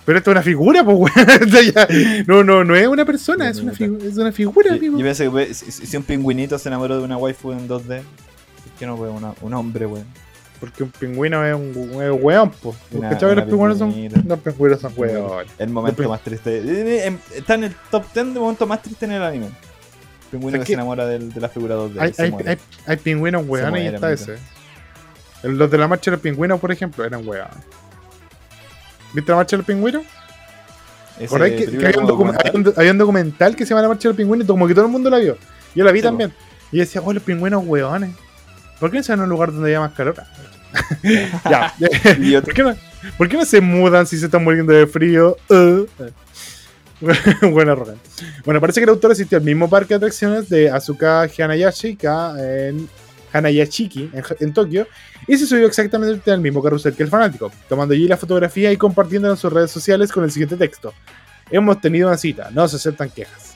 Pero 0.07 0.19
esto 0.19 0.31
es 0.31 0.35
una 0.35 0.43
figura, 0.43 0.85
pues, 0.85 0.97
weón. 0.97 2.25
No, 2.27 2.45
no, 2.45 2.63
no 2.65 2.77
es 2.77 2.87
una 2.87 3.05
persona, 3.05 3.49
es 3.49 3.59
una, 3.61 3.73
es 3.73 4.17
una 4.17 4.33
figura, 4.33 4.71
Yo, 4.71 4.77
amigo. 4.77 4.99
yo 4.99 5.05
que 5.05 5.55
si, 5.55 5.71
si 5.73 5.97
un 5.97 6.03
pingüinito 6.03 6.59
se 6.59 6.69
enamoró 6.69 6.99
de 6.99 7.05
una 7.05 7.17
waifu 7.17 7.53
en 7.53 7.67
2D, 7.69 7.87
¿por 8.03 8.73
qué 8.79 8.87
no 8.87 8.97
una- 8.97 9.35
un 9.41 9.55
hombre, 9.55 9.87
weón? 9.87 10.05
Porque 10.65 10.83
un 10.83 10.91
pingüino 10.91 11.45
es 11.45 11.55
un, 11.55 11.73
un 11.77 12.19
weón, 12.23 12.51
pues. 12.63 12.77
Una- 12.93 13.11
¿Cachai? 13.11 13.33
una 13.33 13.41
Los 13.43 13.51
pingüinos 13.51 13.79
son. 13.79 13.95
Los 14.27 14.39
pingüinos 14.41 14.81
son 14.81 14.93
weón. 14.97 15.47
El 15.59 15.71
momento 15.71 16.09
más 16.09 16.21
triste. 16.23 16.59
eh, 16.59 16.63
eh, 16.67 17.07
em- 17.07 17.19
Está 17.35 17.55
en 17.55 17.65
el 17.65 17.75
top 17.91 18.05
10 18.15 18.35
de 18.35 18.41
momentos 18.41 18.67
más 18.69 18.83
tristes 18.83 19.03
en 19.09 19.15
el 19.17 19.23
anime. 19.23 19.49
Pingüino 20.31 20.57
Es 20.57 20.61
que 20.63 20.67
que- 20.67 20.73
se 20.73 20.75
enamora 20.75 21.07
del- 21.07 21.33
de 21.33 21.41
la 21.41 21.49
figura 21.49 21.75
2D. 21.77 22.01
Hay, 22.01 22.13
hay, 22.19 22.35
hay, 22.47 22.59
hay 22.87 22.97
pingüinos 22.97 23.47
weones 23.47 23.83
y 23.83 23.95
está 23.95 24.13
ese. 24.13 24.37
El- 25.43 25.59
Los 25.59 25.71
de 25.71 25.79
la 25.79 25.87
marcha 25.89 26.11
de 26.11 26.17
los 26.17 26.23
pingüinos, 26.23 26.59
por 26.61 26.73
ejemplo, 26.73 27.05
eran 27.05 27.27
weones. 27.27 27.55
¿Viste 29.13 29.31
la 29.31 29.37
marcha 29.37 29.57
de 29.57 29.59
los 29.59 29.67
pingüinos? 29.67 30.03
Por 31.29 31.43
ahí 31.43 31.53
que, 31.53 31.57
que 31.59 31.65
película 31.67 31.89
había, 31.91 32.01
un 32.01 32.07
documental. 32.09 32.47
había 32.49 32.61
un- 32.71 32.75
había 32.77 32.91
un 32.91 32.99
documental 32.99 33.55
que 33.55 33.65
se 33.65 33.71
llama 33.71 33.83
La 33.83 33.89
Marcha 33.89 34.09
de 34.09 34.09
los 34.09 34.17
Pingüinos 34.17 34.45
y 34.45 34.49
como 34.49 34.67
que 34.67 34.75
todo 34.75 34.87
el 34.87 34.91
mundo 34.91 35.09
la 35.11 35.19
vio. 35.19 35.37
Yo 35.75 35.85
la 35.85 35.93
vi 35.93 36.01
Sí, 36.01 36.05
también. 36.05 36.33
Y 36.73 36.79
decía, 36.79 37.01
oh, 37.05 37.13
los 37.13 37.23
pingüinos 37.23 37.63
weones. 37.65 38.11
¿Por 38.81 38.91
qué 38.91 38.97
no 38.97 39.03
se 39.05 39.13
van 39.13 39.21
a 39.21 39.23
un 39.25 39.29
lugar 39.31 39.53
donde 39.53 39.69
haya 39.71 39.79
más 39.79 39.93
calor? 39.93 40.17
ya. 41.51 41.75
¿Por 42.43 42.55
qué, 42.55 42.63
no, 42.63 42.77
¿Por 43.17 43.29
qué 43.29 43.37
no 43.37 43.45
se 43.45 43.61
mudan 43.61 44.07
si 44.07 44.19
se 44.19 44.27
están 44.27 44.45
muriendo 44.45 44.73
de 44.73 44.87
frío? 44.87 45.37
Uh. 45.49 45.87
bueno. 47.51 47.85
Bueno, 48.45 48.61
parece 48.61 48.81
que 48.81 48.85
el 48.85 48.91
autor 48.91 49.13
asistió 49.13 49.39
al 49.39 49.45
mismo 49.45 49.69
parque 49.69 49.95
de 49.95 49.97
atracciones 49.97 50.49
de 50.49 50.71
Asuka 50.71 51.23
Hanayashika 51.23 52.35
en 52.39 52.89
Hanayashiki, 53.33 54.11
en, 54.13 54.25
en 54.41 54.53
Tokio, 54.53 54.87
y 55.27 55.37
se 55.37 55.47
subió 55.47 55.67
exactamente 55.67 56.31
al 56.31 56.41
mismo 56.41 56.63
carrusel 56.63 56.95
que 56.95 57.03
el 57.03 57.09
fanático, 57.09 57.51
tomando 57.69 57.95
allí 57.95 58.07
la 58.07 58.17
fotografía 58.17 58.73
y 58.73 58.77
compartiéndola 58.77 59.35
en 59.35 59.39
sus 59.39 59.53
redes 59.53 59.71
sociales 59.71 60.13
con 60.13 60.25
el 60.25 60.31
siguiente 60.31 60.57
texto. 60.57 60.95
Hemos 61.51 61.81
tenido 61.81 62.09
una 62.09 62.17
cita, 62.17 62.51
no 62.53 62.67
se 62.69 62.77
aceptan 62.77 63.11
quejas. 63.11 63.55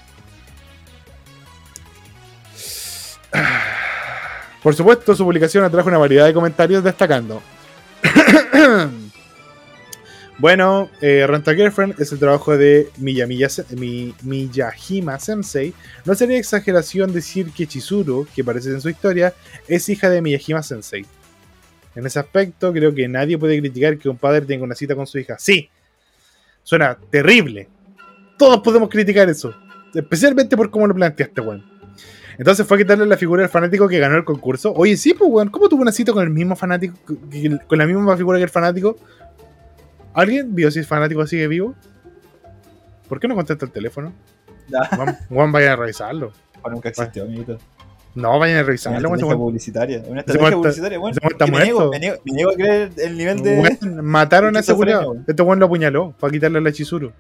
Por 4.68 4.74
supuesto, 4.74 5.16
su 5.16 5.24
publicación 5.24 5.64
atrajo 5.64 5.88
una 5.88 5.96
variedad 5.96 6.26
de 6.26 6.34
comentarios 6.34 6.84
destacando. 6.84 7.42
bueno, 10.38 10.90
eh, 11.00 11.26
Renta 11.26 11.54
Girlfriend 11.54 11.98
es 11.98 12.12
el 12.12 12.18
trabajo 12.18 12.54
de 12.54 12.90
Mi- 12.98 14.14
Miyajima 14.20 15.18
Sensei. 15.18 15.72
No 16.04 16.14
sería 16.14 16.36
exageración 16.36 17.14
decir 17.14 17.50
que 17.50 17.66
Chizuru, 17.66 18.28
que 18.34 18.42
aparece 18.42 18.68
en 18.68 18.82
su 18.82 18.90
historia, 18.90 19.32
es 19.66 19.88
hija 19.88 20.10
de 20.10 20.20
Miyajima 20.20 20.62
Sensei. 20.62 21.06
En 21.94 22.04
ese 22.04 22.18
aspecto, 22.18 22.70
creo 22.70 22.94
que 22.94 23.08
nadie 23.08 23.38
puede 23.38 23.58
criticar 23.58 23.96
que 23.96 24.10
un 24.10 24.18
padre 24.18 24.42
tenga 24.42 24.64
una 24.64 24.74
cita 24.74 24.94
con 24.94 25.06
su 25.06 25.18
hija. 25.18 25.36
Sí, 25.38 25.70
suena 26.62 26.94
terrible. 27.10 27.68
Todos 28.36 28.60
podemos 28.60 28.90
criticar 28.90 29.30
eso. 29.30 29.54
Especialmente 29.94 30.58
por 30.58 30.70
cómo 30.70 30.86
lo 30.86 30.94
planteaste, 30.94 31.40
weón. 31.40 31.78
Entonces 32.39 32.66
fue 32.66 32.76
a 32.76 32.78
quitarle 32.78 33.05
la 33.07 33.16
figura 33.16 33.43
del 33.43 33.51
fanático 33.51 33.89
que 33.89 33.99
ganó 33.99 34.16
el 34.16 34.24
concurso. 34.24 34.72
Oye, 34.74 34.97
sí, 34.97 35.12
pues, 35.12 35.28
weón. 35.30 35.49
¿Cómo 35.51 35.68
tuvo 35.68 35.82
una 35.82 35.93
cita 35.93 36.12
con 36.12 36.22
el 36.22 36.30
mismo 36.30 36.55
fanático? 36.57 36.97
Con 37.66 37.78
la 37.78 37.86
misma 37.86 38.16
figura 38.16 38.39
que 38.39 38.45
el 38.45 38.51
fanático. 38.51 38.97
¿Alguien 40.14 40.55
vio 40.55 40.70
si 40.70 40.78
el 40.78 40.84
fanático 40.84 41.26
sigue 41.26 41.49
vivo? 41.49 41.74
¿Por 43.09 43.18
qué 43.20 43.28
no 43.28 43.34
contesta 43.34 43.64
el 43.64 43.72
teléfono? 43.72 44.12
Juan, 44.97 45.18
Juan, 45.28 45.53
vayan 45.53 45.72
a 45.72 45.76
revisarlo. 45.76 46.32
O 46.62 46.70
nunca 46.70 46.91
existió, 46.91 47.24
amiguito. 47.24 47.59
No, 48.14 48.39
vayan 48.39 48.57
a 48.57 48.61
Una 48.61 48.66
revisarlo. 48.66 48.99
weón, 49.09 49.14
estrategia 49.14 49.36
publicitaria. 49.39 50.03
Una 50.09 50.20
estrategia 50.20 50.51
publicitaria, 50.57 50.99
está 51.22 51.45
que 51.45 51.53
me 51.53 51.62
niego, 51.64 51.91
me 51.91 51.99
niego- 52.01 52.18
me 52.24 52.32
niego 52.32 52.51
a 52.51 52.55
creer 52.55 52.91
el 52.99 53.16
nivel 53.16 53.43
de. 53.43 53.78
Mataron 54.03 54.57
a 54.57 54.61
ese 54.61 54.72
weón. 54.72 55.24
Este 55.26 55.43
weón 55.43 55.59
lo 55.59 55.66
apuñaló 55.66 56.14
para 56.18 56.30
quitarle 56.30 56.61
la 56.61 56.72
Chizuru. 56.72 57.12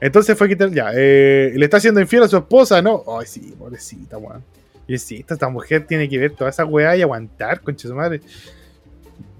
Entonces 0.00 0.36
fue 0.36 0.48
quitar. 0.48 0.70
Ya, 0.70 0.90
eh, 0.94 1.52
le 1.54 1.64
está 1.64 1.78
haciendo 1.78 2.00
infiel 2.00 2.22
a 2.22 2.28
su 2.28 2.36
esposa, 2.36 2.80
¿no? 2.82 3.02
Ay, 3.18 3.26
sí, 3.26 3.54
pobrecita, 3.58 4.18
weón. 4.18 4.44
Y 4.86 4.96
sí, 4.98 5.16
esta, 5.16 5.34
esta 5.34 5.48
mujer 5.48 5.86
tiene 5.86 6.08
que 6.08 6.18
ver 6.18 6.32
toda 6.32 6.50
esa 6.50 6.64
weá 6.64 6.96
y 6.96 7.02
aguantar, 7.02 7.60
concha 7.60 7.88
su 7.88 7.94
madre. 7.94 8.20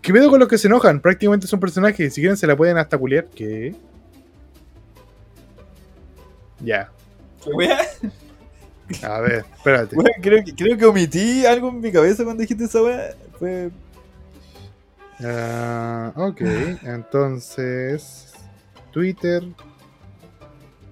¿Qué 0.03 0.13
pedo 0.13 0.31
con 0.31 0.41
los 0.41 0.49
que 0.49 0.59
se 0.59 0.69
enojan? 0.69 1.01
Prácticamente 1.01 1.47
son 1.47 1.61
personajes. 1.61 2.15
Si 2.15 2.21
quieren, 2.21 2.37
se 2.37 2.47
la 2.47 2.57
pueden 2.57 2.77
hasta 2.77 2.99
culiar. 2.99 3.27
¿Qué? 3.35 3.75
Ya. 6.61 6.91
¿Qué 7.43 7.51
wea? 7.51 7.79
A 9.03 9.21
ver, 9.21 9.45
espérate. 9.57 9.97
Creo, 10.23 10.45
que, 10.45 10.55
creo 10.55 10.79
que 10.79 10.87
omití 10.87 11.45
algo 11.45 11.69
en 11.69 11.81
mi 11.81 11.93
cabeza 11.93 12.25
cuando 12.25 12.41
dijiste 12.41 12.65
esa 12.65 12.83
wea. 12.83 13.15
Fue. 13.39 13.71
Ah, 15.21 16.13
ok, 16.15 16.41
entonces 16.85 18.33
Twitter, 18.93 19.43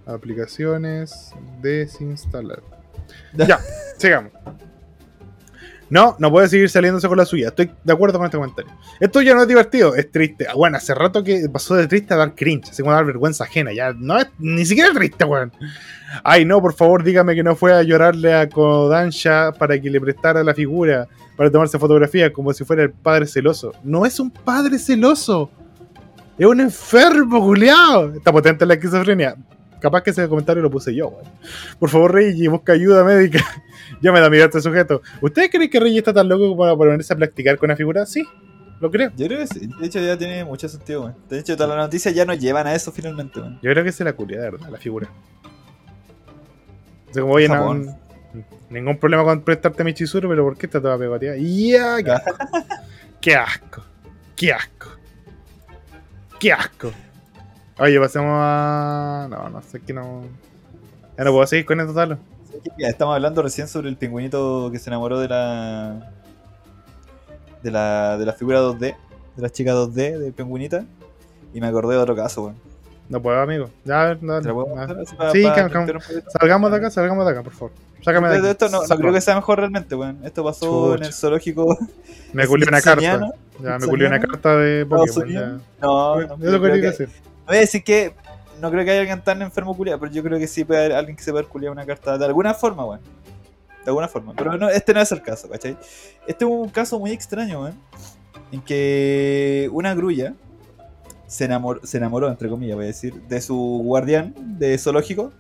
aplicaciones, 0.07 1.33
desinstalar. 1.61 2.63
Ya, 3.35 3.61
sigamos. 3.99 4.33
No, 5.89 6.17
no 6.19 6.31
puede 6.33 6.49
seguir 6.49 6.69
saliéndose 6.69 7.07
con 7.07 7.17
la 7.17 7.25
suya. 7.25 7.49
Estoy 7.49 7.71
de 7.85 7.93
acuerdo 7.93 8.19
con 8.19 8.25
este 8.25 8.37
comentario. 8.37 8.73
Esto 8.99 9.23
ya 9.23 9.35
no 9.35 9.43
es 9.43 9.49
divertido, 9.49 9.95
es 9.95 10.11
triste. 10.11 10.47
Ah, 10.49 10.55
Bueno, 10.57 10.77
hace 10.79 10.95
rato 10.95 11.23
que 11.23 11.49
pasó 11.53 11.77
de 11.77 11.87
triste 11.87 12.13
a 12.15 12.17
dar 12.17 12.35
cringe, 12.35 12.71
así 12.71 12.83
como 12.83 12.93
dar 12.95 13.05
vergüenza 13.05 13.45
ajena. 13.45 13.73
Ya 13.73 13.93
no 13.93 14.19
es 14.19 14.27
ni 14.39 14.65
siquiera 14.67 14.93
triste, 14.93 15.25
weón. 15.25 15.53
Ay, 16.25 16.45
no, 16.45 16.61
por 16.61 16.75
favor, 16.75 17.05
dígame 17.05 17.37
que 17.37 17.45
no 17.45 17.55
fue 17.55 17.73
a 17.73 17.83
llorarle 17.83 18.35
a 18.35 18.49
Kodansha 18.49 19.53
para 19.53 19.81
que 19.81 19.89
le 19.91 20.01
prestara 20.01 20.43
la 20.43 20.55
figura 20.55 21.07
para 21.37 21.51
tomarse 21.51 21.79
fotografía 21.79 22.33
como 22.33 22.53
si 22.53 22.65
fuera 22.65 22.83
el 22.83 22.91
padre 22.91 23.27
celoso. 23.27 23.73
No 23.85 24.05
es 24.05 24.19
un 24.19 24.31
padre 24.31 24.79
celoso. 24.79 25.51
Es 26.37 26.47
un 26.47 26.61
enfermo, 26.61 27.41
culiao. 27.41 28.15
Está 28.15 28.33
potente 28.33 28.67
la 28.67 28.75
esquizofrenia. 28.75 29.37
Capaz 29.81 30.03
que 30.03 30.11
ese 30.11 30.29
comentario 30.29 30.63
lo 30.63 30.71
puse 30.71 30.95
yo, 30.95 31.09
weón. 31.09 31.25
Por 31.79 31.91
favor, 31.91 32.13
Reggie, 32.15 32.49
busca 32.49 32.73
ayuda 32.73 33.05
médica. 33.05 33.45
ya 34.01 34.13
me 34.13 34.21
da 34.21 34.31
miedo 34.31 34.47
este 34.47 34.61
sujeto. 34.61 35.03
¿Ustedes 35.21 35.51
creen 35.51 35.71
que 35.71 35.81
Reggie 35.81 35.99
está 35.99 36.13
tan 36.13 36.29
loco 36.29 36.49
como 36.49 36.57
para 36.57 36.77
ponerse 36.77 37.13
a 37.13 37.17
practicar 37.17 37.59
con 37.59 37.69
la 37.69 37.77
figura? 37.77 38.07
Sí, 38.07 38.25
lo 38.81 38.91
creo. 38.91 39.13
Yo 39.17 39.27
creo 39.27 39.39
que 39.39 39.47
sí. 39.47 39.69
De 39.79 39.87
hecho, 39.87 40.01
ya 40.01 40.17
tiene 40.17 40.45
mucho 40.45 40.69
sentido, 40.69 41.03
weón. 41.03 41.17
De 41.29 41.39
hecho, 41.39 41.57
todas 41.57 41.71
las 41.71 41.79
noticias 41.79 42.15
ya 42.15 42.25
nos 42.25 42.39
llevan 42.39 42.67
a 42.67 42.75
eso 42.75 42.91
finalmente, 42.91 43.41
weón. 43.41 43.59
Yo 43.63 43.71
creo 43.71 43.85
que 43.85 43.93
se 43.93 44.05
la 44.05 44.15
culia, 44.15 44.41
de 44.41 44.51
verdad, 44.51 44.69
la 44.71 44.79
figura. 44.79 45.09
O 47.11 47.13
sea, 47.13 47.23
como, 47.23 47.35
oye, 47.35 47.49
no, 47.49 47.55
Japón. 47.55 47.97
ningún 48.71 48.99
problema 48.99 49.25
con 49.25 49.43
prestarte 49.43 49.85
mi 49.85 49.95
Chizuru, 49.95 50.29
pero 50.29 50.45
¿por 50.45 50.57
qué 50.57 50.67
está 50.67 50.81
toda 50.81 50.99
pegoteada? 50.99 51.37
¡Ya! 51.39 51.97
¡Qué 53.21 53.35
asco! 53.35 53.85
¡Qué 54.35 54.53
asco! 54.53 54.91
¡Qué 56.39 56.53
asco! 56.53 56.91
¡Qué 56.91 56.93
asco! 56.93 56.93
Oye, 57.79 58.01
pasemos 58.01 58.33
a. 58.33 59.27
No, 59.31 59.51
no 59.51 59.63
sé 59.63 59.81
que 59.81 59.93
no. 59.93 60.23
Ya 61.19 61.25
no 61.25 61.33
puedo 61.33 61.47
seguir 61.47 61.67
con 61.67 61.81
esto, 61.81 61.93
tal. 61.93 62.19
Ya, 62.79 62.89
estamos 62.89 63.15
hablando 63.15 63.43
recién 63.43 63.69
sobre 63.69 63.89
el 63.89 63.97
pingüinito 63.97 64.71
que 64.73 64.79
se 64.79 64.89
enamoró 64.91 65.19
de 65.21 65.29
la. 65.29 66.11
de 67.63 67.71
la, 67.71 68.17
de 68.19 68.25
la 68.27 68.33
figura 68.33 68.61
2D, 68.61 68.79
de 68.79 68.97
la 69.43 69.51
chica 69.51 69.75
2D 69.75 70.19
de 70.19 70.33
pingüinita. 70.33 70.85
Y 71.53 71.61
me 71.61 71.67
acordé 71.67 71.95
de 71.95 72.01
otro 72.01 72.17
caso, 72.17 72.45
weón. 72.45 72.57
No 73.09 73.21
puedo, 73.23 73.41
amigo. 73.41 73.71
Ya. 73.85 74.11
Así 74.11 74.19
para- 75.17 75.31
Sí, 75.33 75.43
para 75.45 75.67
un 75.67 75.87
poquito. 75.87 75.99
Salgamos 76.39 76.71
de 76.71 76.77
acá, 76.79 76.91
salgamos 76.91 77.25
de 77.25 77.33
acá, 77.33 77.43
por 77.43 77.53
favor. 77.53 77.73
Sácame 78.03 78.29
de 78.29 78.39
aquí. 78.39 78.47
esto 78.49 78.69
no, 78.69 78.83
no 78.87 78.97
creo 78.97 79.13
que 79.13 79.21
sea 79.21 79.35
mejor 79.37 79.59
realmente, 79.59 79.95
weón. 79.95 80.19
Esto 80.25 80.43
pasó 80.45 80.95
en 80.97 81.05
el 81.05 81.13
zoológico 81.13 81.77
Me 82.33 82.47
culió 82.47 82.67
una 82.69 82.81
carta. 82.81 83.01
smithsoniano. 83.01 83.33
Ya, 83.63 83.79
me 83.79 83.87
culió 83.87 84.09
una 84.09 84.21
carta 84.21 84.57
de 84.57 84.87
Pokémon. 84.87 85.63
No, 85.81 86.21
no, 86.21 86.37
que- 86.63 86.69
decir. 86.81 87.09
No 87.09 87.36
voy 87.47 87.57
a 87.57 87.61
decir 87.61 87.83
que 87.85 88.15
no 88.61 88.71
creo 88.71 88.85
que 88.85 88.91
haya 88.91 89.01
alguien 89.01 89.23
tan 89.23 89.43
enfermo 89.43 89.77
culiado, 89.77 90.01
pero 90.01 90.13
yo 90.13 90.23
creo 90.23 90.39
que 90.39 90.47
sí 90.47 90.65
puede 90.65 90.81
haber 90.81 90.93
alguien 90.93 91.17
que 91.17 91.23
se 91.23 91.31
pueda 91.31 91.47
culiar 91.47 91.73
una 91.73 91.85
carta 91.85 92.17
de 92.19 92.25
alguna 92.25 92.55
forma, 92.55 92.85
weón. 92.85 93.01
De 93.85 93.91
alguna 93.91 94.09
forma. 94.09 94.33
Pero 94.35 94.57
no, 94.57 94.69
este 94.69 94.93
no 94.93 95.01
es 95.01 95.13
el 95.13 95.23
caso, 95.23 95.49
¿cachai? 95.49 95.77
Este 96.27 96.45
es 96.45 96.51
un 96.51 96.69
caso 96.69 96.99
muy 96.99 97.13
extraño, 97.13 97.63
weón. 97.63 97.81
En 98.53 98.61
que 98.61 99.69
una 99.73 99.95
grulla 99.95 100.35
se 101.27 101.45
enamoró, 101.45 101.81
se 101.85 101.97
enamoró, 101.99 102.29
entre 102.29 102.49
comillas, 102.49 102.77
voy 102.77 102.85
a 102.85 102.89
decir, 102.89 103.15
de 103.23 103.41
su 103.41 103.57
guardián 103.85 104.35
de 104.59 104.79
zoológico 104.79 105.33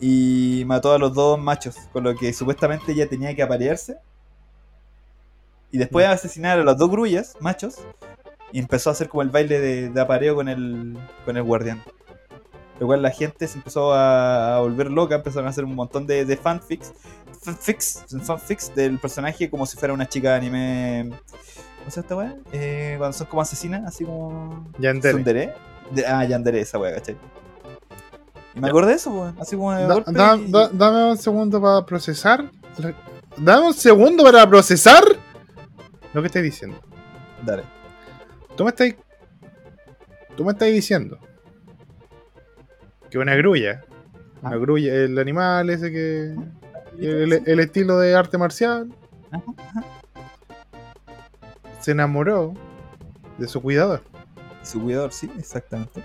y 0.00 0.64
mató 0.66 0.92
a 0.92 0.98
los 0.98 1.14
dos 1.14 1.38
machos, 1.38 1.76
con 1.92 2.04
lo 2.04 2.14
que 2.14 2.32
supuestamente 2.32 2.92
ella 2.92 3.08
tenía 3.08 3.34
que 3.34 3.42
aparearse. 3.42 3.96
Y 5.70 5.78
después 5.78 6.06
de 6.06 6.12
asesinar 6.12 6.58
a 6.58 6.64
las 6.64 6.76
dos 6.76 6.90
grullas, 6.90 7.36
machos, 7.40 7.78
y 8.54 8.60
empezó 8.60 8.88
a 8.88 8.92
hacer 8.92 9.08
como 9.08 9.22
el 9.22 9.30
baile 9.30 9.58
de, 9.58 9.88
de 9.90 10.00
apareo 10.00 10.36
con 10.36 10.48
el, 10.48 10.96
con 11.24 11.36
el 11.36 11.42
guardián. 11.42 11.82
Lo 12.78 12.86
cual 12.86 13.02
la 13.02 13.10
gente 13.10 13.48
se 13.48 13.58
empezó 13.58 13.92
a, 13.92 14.56
a 14.56 14.60
volver 14.60 14.90
loca, 14.92 15.16
empezaron 15.16 15.46
a 15.48 15.50
hacer 15.50 15.64
un 15.64 15.74
montón 15.74 16.06
de, 16.06 16.24
de 16.24 16.36
fanfics, 16.36 16.92
fanfics, 17.42 18.04
fanfics 18.22 18.72
del 18.74 18.98
personaje 19.00 19.50
como 19.50 19.66
si 19.66 19.76
fuera 19.76 19.92
una 19.92 20.08
chica 20.08 20.30
de 20.30 20.36
anime. 20.36 21.10
¿Cómo 21.78 21.90
se 21.90 21.96
llama 21.96 22.02
esta 22.02 22.16
weá? 22.16 22.36
Eh, 22.52 22.94
cuando 22.96 23.12
son 23.16 23.26
como 23.26 23.42
asesinas, 23.42 23.82
así 23.86 24.04
como. 24.04 24.68
Yandere. 24.78 25.52
De- 25.90 26.06
ah, 26.06 26.24
Yandere, 26.24 26.60
esa 26.60 26.78
weá, 26.78 26.94
¿cachai? 26.94 27.16
Y 28.54 28.60
me 28.60 28.68
acordé 28.68 28.90
de 28.90 28.96
eso, 28.96 29.10
weón. 29.10 29.36
Así 29.40 29.56
como 29.56 29.72
de 29.72 29.86
Da- 29.86 29.94
golpe. 29.94 30.12
da- 30.12 30.36
y- 30.36 30.50
da- 30.52 30.68
dame 30.72 31.10
un 31.10 31.18
segundo 31.18 31.60
para 31.60 31.84
procesar. 31.84 32.50
Dame 33.36 33.66
un 33.66 33.74
segundo 33.74 34.22
para 34.24 34.48
procesar 34.48 35.02
lo 36.12 36.20
que 36.22 36.26
estoy 36.28 36.42
diciendo. 36.42 36.76
Dale. 37.44 37.64
Tú 38.56 38.64
me 38.64 38.70
estás. 38.70 38.94
Tú 40.36 40.44
me 40.44 40.52
estás 40.52 40.68
diciendo 40.68 41.18
que 43.10 43.18
una 43.18 43.34
grulla, 43.36 43.84
una 44.42 44.50
Ah. 44.54 44.56
grulla, 44.58 44.94
el 44.94 45.18
animal 45.18 45.70
ese 45.70 45.90
que. 45.90 46.34
El, 46.98 47.32
el 47.46 47.60
estilo 47.60 47.98
de 47.98 48.14
arte 48.14 48.38
marcial, 48.38 48.88
Ajá, 49.32 49.42
ajá. 49.58 49.84
se 51.80 51.90
enamoró 51.90 52.54
de 53.38 53.48
su 53.48 53.60
cuidador. 53.60 54.02
Su 54.62 54.80
cuidador, 54.80 55.12
sí, 55.12 55.28
exactamente. 55.36 56.04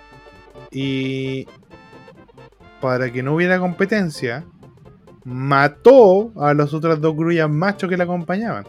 Y 0.71 1.47
para 2.81 3.11
que 3.11 3.21
no 3.21 3.35
hubiera 3.35 3.59
competencia, 3.59 4.45
mató 5.23 6.31
a 6.41 6.55
los 6.55 6.73
otros 6.73 6.99
dos 7.01 7.15
grullas 7.15 7.49
machos 7.49 7.87
que 7.87 7.97
la 7.97 8.05
acompañaban. 8.05 8.65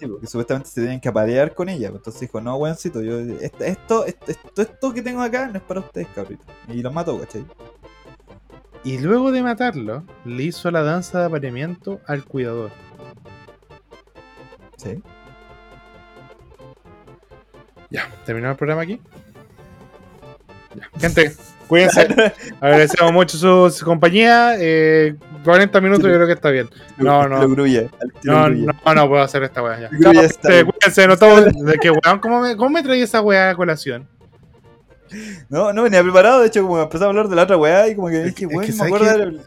Sí, 0.00 0.06
porque 0.06 0.26
supuestamente 0.26 0.70
se 0.70 0.80
tenían 0.80 0.98
que 0.98 1.10
aparear 1.10 1.54
con 1.54 1.68
ella. 1.68 1.90
pues, 1.90 2.00
Entonces 2.00 2.22
dijo, 2.22 2.40
no, 2.40 2.56
weoncito, 2.56 3.02
yo, 3.02 3.18
esto, 3.18 3.64
esto, 3.64 4.06
esto, 4.06 4.62
esto 4.62 4.94
que 4.94 5.02
tengo 5.02 5.20
acá 5.20 5.48
no 5.48 5.58
es 5.58 5.62
para 5.62 5.80
ustedes, 5.80 6.08
cabrito. 6.14 6.42
Y 6.68 6.80
los 6.80 6.90
mató, 6.90 7.20
¿cachai? 7.20 7.44
Y 8.82 8.96
luego 8.96 9.30
de 9.30 9.42
matarlo, 9.42 10.02
le 10.24 10.44
hizo 10.44 10.70
la 10.70 10.82
danza 10.82 11.20
de 11.20 11.26
apareamiento 11.26 12.00
al 12.06 12.24
cuidador. 12.24 12.70
Sí. 14.78 15.02
Ya, 17.90 18.10
terminamos 18.24 18.54
el 18.54 18.58
programa 18.58 18.80
aquí. 18.80 19.02
Ya. 20.74 20.88
Gente, 20.98 21.36
cuídense. 21.68 22.08
Agradecemos 22.62 23.12
mucho 23.12 23.36
su, 23.36 23.68
su 23.70 23.84
compañía. 23.84 24.54
Eh, 24.58 25.14
40 25.44 25.80
minutos 25.80 26.04
yo 26.04 26.14
creo 26.14 26.26
que 26.26 26.32
está 26.32 26.50
bien. 26.50 26.68
No, 26.96 27.28
no. 27.28 27.46
No, 28.24 28.48
no, 28.48 28.94
no 28.94 29.08
puedo 29.08 29.22
hacer 29.22 29.42
esta 29.42 29.62
weá 29.62 29.80
ya. 29.80 29.88
Bien. 29.88 30.12
cuídense, 30.12 31.06
no 31.06 31.14
estamos. 31.14 31.44
De 31.64 31.78
que 31.78 31.90
weón, 31.90 32.18
¿cómo 32.20 32.40
me, 32.40 32.56
cómo 32.56 32.70
me 32.70 32.82
traí 32.82 33.02
esa 33.02 33.20
weá 33.20 33.50
a 33.50 33.54
colación? 33.54 34.08
No, 35.48 35.72
no 35.72 35.82
venía 35.82 36.02
preparado. 36.02 36.40
De 36.40 36.48
hecho, 36.48 36.62
como 36.62 36.80
empezamos 36.80 37.06
a 37.06 37.08
hablar 37.08 37.28
de 37.28 37.36
la 37.36 37.42
otra 37.42 37.56
weá 37.56 37.88
y 37.88 37.96
como 37.96 38.08
que 38.08 38.20
Es 38.20 38.34
dije, 38.34 38.46
weón, 38.46 38.66
me 38.66 38.72
¿sabes 38.72 38.92
acuerdo 38.92 39.06
de 39.06 39.12
haber 39.12 39.30
visto 39.30 39.46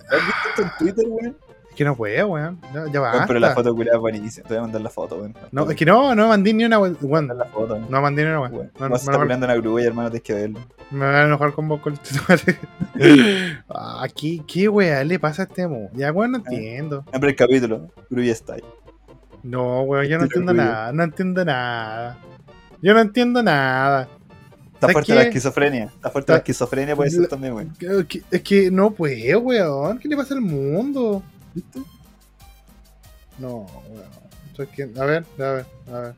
esto 0.49 0.61
en 0.61 0.71
Twitter, 0.79 1.05
weón. 1.07 1.37
Es 1.73 1.77
que 1.77 1.83
no 1.85 1.95
puedo, 1.95 2.27
weón. 2.27 2.59
Ya, 2.71 2.85
ya 2.85 3.01
Weón, 3.01 3.11
basta. 3.13 3.25
pero 3.25 3.39
la 3.39 3.55
foto 3.55 3.73
culiada 3.73 3.97
es 3.97 4.01
buenísima. 4.01 4.47
Te 4.47 4.53
voy 4.53 4.59
a 4.59 4.61
mandar 4.61 4.81
la 4.81 4.89
foto, 4.91 5.15
weón. 5.15 5.35
No, 5.51 5.67
es 5.67 5.75
que 5.75 5.85
no, 5.87 6.13
no 6.13 6.27
mandé 6.27 6.53
ni 6.53 6.63
una, 6.65 6.77
weón. 6.77 7.31
A 7.31 7.33
la 7.33 7.45
foto, 7.45 7.73
weón. 7.73 7.87
No 7.89 7.99
mandé 7.99 8.23
ni 8.23 8.29
una, 8.29 8.41
weón. 8.41 8.53
Weón, 8.53 8.71
No, 8.79 8.95
estás 8.95 9.17
peleando 9.17 9.47
en 9.47 9.51
la 9.51 9.55
grulla, 9.57 9.87
hermano, 9.87 10.09
tienes 10.11 10.23
que 10.23 10.33
verlo. 10.33 10.59
me 10.91 10.99
van 11.05 11.15
a 11.15 11.23
enojar 11.23 11.53
con 11.53 11.67
vos 11.67 11.81
con 11.81 11.93
el 11.93 11.99
Ah, 13.69 14.05
¿qué, 14.15 14.41
qué 14.47 14.69
weá 14.69 15.03
le 15.03 15.17
pasa 15.17 15.41
a 15.43 15.45
este 15.45 15.67
mo? 15.67 15.89
Ya, 15.93 16.11
weón, 16.11 16.33
no 16.33 16.37
entiendo. 16.37 17.03
Nombre 17.11 17.29
del 17.29 17.35
capítulo, 17.35 17.89
Grulla 18.09 18.35
Style. 18.35 18.63
No, 19.41 19.81
weón, 19.81 20.05
yo 20.05 20.17
no 20.19 20.23
entiendo 20.25 20.53
nada. 20.53 20.91
No 20.93 21.03
entiendo 21.03 21.43
nada. 21.43 22.17
Yo 22.83 22.93
no 22.93 22.99
entiendo 22.99 23.41
nada. 23.41 24.07
Está 24.73 24.87
¿Sabes 24.91 24.93
fuerte 24.93 25.15
la 25.15 25.21
esquizofrenia. 25.23 25.83
Está 25.85 26.09
fuerte 26.09 26.31
la 26.33 26.37
Está- 26.37 26.43
esquizofrenia, 26.43 26.95
puede 26.95 27.09
ser 27.09 27.27
también, 27.27 27.53
weón. 27.53 27.73
Es 28.31 28.41
que 28.43 28.69
no 28.69 28.91
puedo, 28.91 29.39
weón. 29.39 29.97
¿Qué 29.97 30.07
le 30.07 30.15
pasa 30.17 30.33
al 30.33 30.41
mundo? 30.41 31.23
¿Viste? 31.53 31.79
No. 33.39 33.65
Esto 34.49 34.63
es 34.63 34.69
que- 34.69 34.83
A 34.99 35.05
ver, 35.05 35.25
a 35.39 35.43
ver, 35.51 35.65
a 35.91 35.99
ver. 35.99 36.15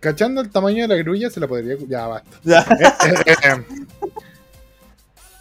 Cachando 0.00 0.40
el 0.40 0.50
tamaño 0.50 0.82
de 0.88 0.96
la 0.96 1.02
grulla, 1.02 1.28
se 1.30 1.38
la 1.40 1.46
podría. 1.46 1.76
Ya, 1.86 2.06
basta. 2.06 2.30
Ya. 2.42 2.64
Eh, 3.26 3.34
eh, 3.44 3.64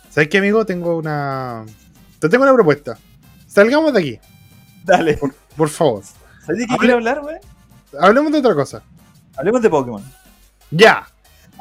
¿Sabes 0.10 0.28
qué, 0.30 0.40
amigo? 0.40 0.66
Tengo 0.66 0.98
una. 0.98 1.66
Te 2.20 2.28
tengo 2.28 2.44
una 2.44 2.54
propuesta. 2.54 2.98
Salgamos 3.48 3.94
de 3.94 4.00
aquí, 4.00 4.20
Dale. 4.84 5.18
por 5.56 5.70
favor. 5.70 6.04
¿Sabes 6.46 6.60
de 6.60 6.68
qué 6.68 6.74
Hable- 6.74 6.80
quiero 6.80 6.94
hablar, 6.96 7.20
weón? 7.22 7.40
Hablemos 8.00 8.32
de 8.34 8.40
otra 8.40 8.54
cosa. 8.56 8.84
Hablemos 9.38 9.62
de 9.62 9.70
Pokémon. 9.70 10.04
Ya. 10.70 11.08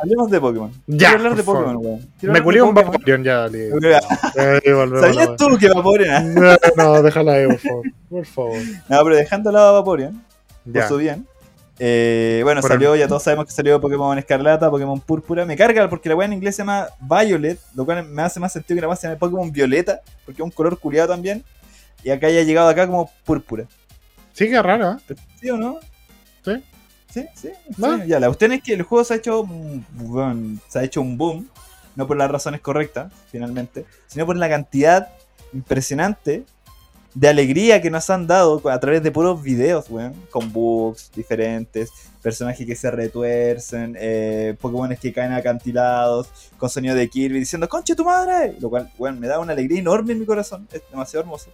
Hablemos 0.02 0.30
de 0.30 0.40
Pokémon. 0.40 0.70
Ya, 0.86 0.96
Quiero 1.08 1.16
hablar 1.16 1.34
de 1.36 1.42
Pokémon, 1.42 1.76
weón. 1.76 2.08
Me 2.22 2.40
de 2.40 2.62
un. 2.62 2.74
Vaporeon, 2.74 3.22
ya, 3.24 3.48
la- 3.48 4.00
¿Sabías 5.00 5.36
tú 5.36 5.58
que 5.58 5.68
Vaporeon? 5.68 6.34
No, 6.34 6.56
no, 6.76 7.02
déjala 7.02 7.32
ahí, 7.34 7.46
por 7.46 7.58
favor. 7.58 7.84
Por 8.08 8.26
favor. 8.26 8.58
No, 8.88 9.02
pero 9.04 9.16
dejando 9.16 9.50
al 9.50 9.54
lado 9.54 9.68
a 9.68 9.72
Vaporeon, 9.72 10.22
por 10.64 10.72
Ya. 10.74 10.88
su 10.88 10.96
bien. 10.96 11.26
Eh, 11.82 12.40
bueno, 12.44 12.60
Por 12.60 12.70
salió, 12.70 12.92
el- 12.94 13.00
ya 13.00 13.08
todos 13.08 13.22
sabemos 13.22 13.46
que 13.46 13.52
salió 13.52 13.80
Pokémon 13.80 14.18
Escarlata, 14.18 14.70
Pokémon 14.70 15.00
Púrpura. 15.00 15.46
Me 15.46 15.56
carga 15.56 15.88
porque 15.88 16.08
la 16.10 16.14
weá 16.16 16.26
en 16.26 16.34
inglés 16.34 16.56
se 16.56 16.62
llama 16.62 16.88
Violet, 17.00 17.58
lo 17.74 17.84
cual 17.86 18.04
me 18.06 18.22
hace 18.22 18.38
más 18.38 18.52
sentido 18.52 18.76
que 18.76 18.80
la 18.82 18.88
weá 18.88 18.96
se 18.96 19.06
llame 19.06 19.18
Pokémon 19.18 19.50
Violeta, 19.50 20.00
porque 20.26 20.42
es 20.42 20.44
un 20.44 20.50
color 20.50 20.78
culiado 20.78 21.08
también. 21.08 21.42
Y 22.04 22.10
acá 22.10 22.26
haya 22.26 22.42
llegado 22.42 22.68
acá 22.68 22.86
como 22.86 23.10
Púrpura. 23.24 23.64
Sí, 24.34 24.48
que 24.50 24.60
raro, 24.62 24.92
¿eh? 25.08 25.14
¿Sí 25.40 25.50
o 25.50 25.56
no? 25.56 25.78
Sí. 26.44 26.62
Sí, 27.12 27.26
sí. 27.34 27.50
¿No? 27.76 27.98
sí. 27.98 28.04
Ya, 28.06 28.20
la 28.20 28.28
cuestión 28.28 28.52
es 28.52 28.62
que 28.62 28.74
el 28.74 28.82
juego 28.82 29.04
se 29.04 29.14
ha 29.14 29.16
hecho 29.16 29.44
bueno, 29.44 30.58
se 30.68 30.78
ha 30.78 30.84
hecho 30.84 31.00
un 31.00 31.18
boom, 31.18 31.48
no 31.96 32.06
por 32.06 32.16
las 32.16 32.30
razones 32.30 32.60
correctas, 32.60 33.12
finalmente, 33.30 33.84
sino 34.06 34.26
por 34.26 34.36
la 34.36 34.48
cantidad 34.48 35.08
impresionante 35.52 36.44
de 37.14 37.28
alegría 37.28 37.82
que 37.82 37.90
nos 37.90 38.08
han 38.08 38.26
dado 38.26 38.62
a 38.70 38.78
través 38.78 39.02
de 39.02 39.10
puros 39.10 39.42
videos, 39.42 39.90
weón, 39.90 40.14
con 40.30 40.52
bugs 40.52 41.10
diferentes, 41.14 41.90
personajes 42.22 42.64
que 42.64 42.76
se 42.76 42.90
retuercen, 42.90 43.96
eh, 43.98 44.56
Pokémon 44.60 44.94
que 44.96 45.12
caen 45.12 45.32
acantilados, 45.32 46.28
con 46.56 46.70
sonido 46.70 46.94
de 46.94 47.08
Kirby 47.08 47.40
diciendo 47.40 47.68
¡Conche 47.68 47.96
tu 47.96 48.04
madre! 48.04 48.54
Lo 48.60 48.70
cual, 48.70 48.90
weón, 48.96 49.18
me 49.18 49.26
da 49.26 49.40
una 49.40 49.52
alegría 49.52 49.80
enorme 49.80 50.12
en 50.12 50.20
mi 50.20 50.26
corazón, 50.26 50.68
es 50.72 50.82
demasiado 50.90 51.22
hermoso. 51.22 51.50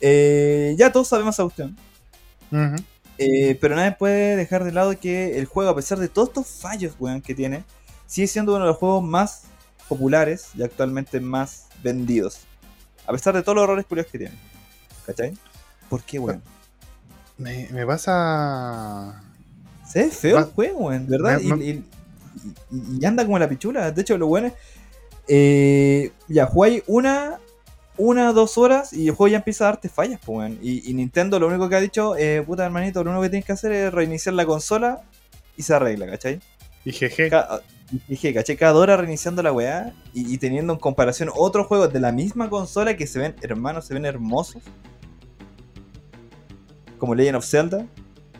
Eh, 0.00 0.74
ya 0.78 0.92
todos 0.92 1.08
sabemos 1.08 1.34
esa 1.34 1.42
cuestión. 1.42 1.76
Ujú. 2.52 2.82
Eh, 3.22 3.58
pero 3.60 3.76
nadie 3.76 3.92
puede 3.92 4.34
dejar 4.34 4.64
de 4.64 4.72
lado 4.72 4.98
que 4.98 5.38
el 5.38 5.44
juego, 5.44 5.70
a 5.70 5.76
pesar 5.76 5.98
de 5.98 6.08
todos 6.08 6.28
estos 6.28 6.46
fallos 6.46 6.94
weón, 6.98 7.20
que 7.20 7.34
tiene, 7.34 7.64
sigue 8.06 8.26
siendo 8.26 8.52
uno 8.54 8.64
de 8.64 8.68
los 8.70 8.78
juegos 8.78 9.04
más 9.04 9.42
populares 9.90 10.46
y 10.56 10.62
actualmente 10.62 11.20
más 11.20 11.66
vendidos. 11.82 12.38
A 13.06 13.12
pesar 13.12 13.34
de 13.34 13.42
todos 13.42 13.56
los 13.56 13.64
errores 13.64 13.84
curiosos 13.84 14.10
que 14.10 14.18
tiene. 14.18 14.34
¿Cachai? 15.04 15.36
¿Por 15.90 16.02
qué, 16.02 16.18
weón? 16.18 16.42
Me, 17.36 17.68
me 17.72 17.84
pasa. 17.86 19.22
Se 19.86 20.04
ve 20.04 20.10
feo 20.10 20.36
Va- 20.36 20.42
el 20.42 20.46
juego, 20.52 20.78
weón, 20.86 21.06
¿verdad? 21.06 21.40
me- 21.40 21.64
Y, 21.64 21.70
y- 21.70 21.84
y- 22.70 22.98
y 23.00 23.04
anda 23.04 23.24
como 23.24 23.38
la 23.38 23.48
pichula. 23.50 23.90
De 23.90 24.00
hecho, 24.00 24.16
lo 24.16 24.28
bueno 24.28 24.46
es. 24.48 24.54
eh, 25.28 26.12
ya, 26.28 26.46
jugáis 26.46 26.82
una, 26.86 27.38
una, 28.00 28.32
dos 28.32 28.58
horas 28.58 28.92
y 28.92 29.08
el 29.08 29.14
juego 29.14 29.28
ya 29.32 29.36
empieza 29.38 29.64
a 29.64 29.68
darte 29.72 29.88
fallas, 29.88 30.20
pues, 30.24 30.38
weón. 30.38 30.58
Y, 30.62 30.88
y 30.90 30.94
Nintendo 30.94 31.38
lo 31.38 31.46
único 31.46 31.68
que 31.68 31.76
ha 31.76 31.80
dicho, 31.80 32.16
eh, 32.16 32.42
puta 32.46 32.64
hermanito, 32.64 33.04
lo 33.04 33.10
único 33.10 33.22
que 33.22 33.30
tienes 33.30 33.44
que 33.46 33.52
hacer 33.52 33.72
es 33.72 33.92
reiniciar 33.92 34.34
la 34.34 34.46
consola 34.46 35.02
y 35.56 35.62
se 35.62 35.74
arregla, 35.74 36.06
¿cachai? 36.06 36.40
Y 36.84 36.92
jeje. 36.92 37.28
Ca- 37.30 37.60
Dije, 38.06 38.32
caché, 38.32 38.56
cada 38.56 38.74
hora 38.76 38.96
reiniciando 38.96 39.42
la 39.42 39.52
weá 39.52 39.92
y, 40.14 40.32
y 40.32 40.38
teniendo 40.38 40.72
en 40.74 40.78
comparación 40.78 41.28
otros 41.34 41.66
juegos 41.66 41.92
de 41.92 41.98
la 41.98 42.12
misma 42.12 42.48
consola 42.48 42.96
que 42.96 43.04
se 43.08 43.18
ven, 43.18 43.34
hermanos, 43.42 43.84
se 43.84 43.94
ven 43.94 44.04
hermosos. 44.06 44.62
Como 46.98 47.16
Legend 47.16 47.36
of 47.38 47.44
Zelda. 47.44 47.86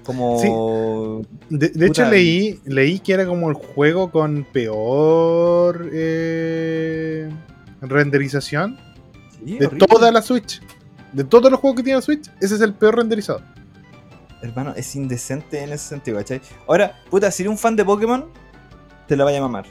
Como. 0.04 1.22
De, 1.48 1.68
de 1.70 1.86
hecho, 1.86 2.08
leí, 2.08 2.61
leí 2.64 3.00
que 3.00 3.12
era 3.12 3.26
como 3.26 3.48
el 3.50 3.54
juego 3.56 4.12
con 4.12 4.44
peor 4.52 5.90
eh, 5.92 7.28
renderización 7.80 8.78
Sí, 9.45 9.59
de 9.59 9.66
horrible. 9.66 9.86
toda 9.86 10.11
la 10.12 10.22
Switch. 10.22 10.61
De 11.12 11.24
todos 11.24 11.51
los 11.51 11.61
juegos 11.61 11.76
que 11.78 11.82
tiene 11.82 11.97
la 11.99 12.03
Switch, 12.03 12.30
ese 12.41 12.55
es 12.55 12.61
el 12.61 12.74
peor 12.74 12.97
renderizado. 12.97 13.43
Hermano, 14.43 14.72
es 14.76 14.95
indecente 14.97 15.62
en 15.62 15.72
ese 15.72 15.88
sentido, 15.88 16.16
¿cachai? 16.18 16.41
Ahora, 16.66 16.99
puta, 17.11 17.30
si 17.30 17.43
eres 17.43 17.51
un 17.51 17.59
fan 17.59 17.76
de 17.76 17.84
Pokémon, 17.84 18.26
te 19.07 19.16
la 19.16 19.24
vaya 19.24 19.38
a 19.38 19.43
mamar. 19.43 19.66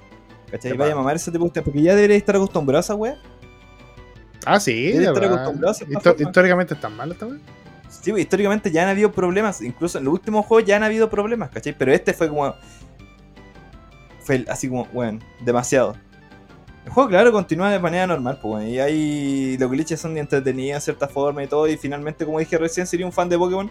¿Cachai? 0.51 0.71
Te 0.71 0.77
Vaya 0.77 0.93
a 0.93 0.95
mamar 0.95 1.15
ese 1.15 1.31
tipo 1.31 1.47
de 1.49 1.61
Porque 1.61 1.81
ya 1.81 1.95
deberías 1.95 2.17
estar 2.17 2.35
acostumbrado 2.35 2.77
a 2.79 2.81
esa 2.81 2.95
weá. 2.95 3.15
Ah, 4.45 4.59
sí, 4.59 4.73
de 4.91 4.99
estar 4.99 5.13
verdad. 5.13 5.33
acostumbrado 5.33 5.75
a 5.75 5.77
Histo- 5.79 6.01
forma. 6.03 6.23
históricamente 6.27 6.73
está 6.73 6.89
mal 6.89 7.11
esta 7.11 7.25
wea. 7.27 7.39
Sí, 7.89 8.11
pues, 8.11 8.23
históricamente 8.23 8.71
ya 8.71 8.83
han 8.83 8.89
habido 8.89 9.11
problemas. 9.11 9.61
Incluso 9.61 9.97
en 9.97 10.05
los 10.05 10.13
últimos 10.13 10.45
juegos 10.45 10.67
ya 10.67 10.75
han 10.75 10.83
habido 10.83 11.09
problemas, 11.09 11.49
¿cachai? 11.49 11.75
Pero 11.77 11.91
este 11.91 12.13
fue 12.13 12.29
como. 12.29 12.53
Fue 14.21 14.45
así 14.49 14.69
como, 14.69 14.85
bueno, 14.93 15.19
demasiado. 15.43 15.95
El 16.85 16.91
juego, 16.91 17.09
claro, 17.09 17.31
continúa 17.31 17.69
de 17.71 17.79
manera 17.79 18.07
normal, 18.07 18.39
pues, 18.41 18.67
y 18.67 18.79
hay. 18.79 19.57
Los 19.57 19.69
glitches 19.69 19.99
son 19.99 20.17
entretenidos 20.17 20.77
de 20.77 20.85
cierta 20.85 21.07
forma 21.07 21.43
y 21.43 21.47
todo. 21.47 21.67
Y 21.67 21.77
finalmente, 21.77 22.25
como 22.25 22.39
dije 22.39 22.57
recién, 22.57 22.87
sería 22.87 23.05
un 23.05 23.11
fan 23.11 23.29
de 23.29 23.37
Pokémon. 23.37 23.69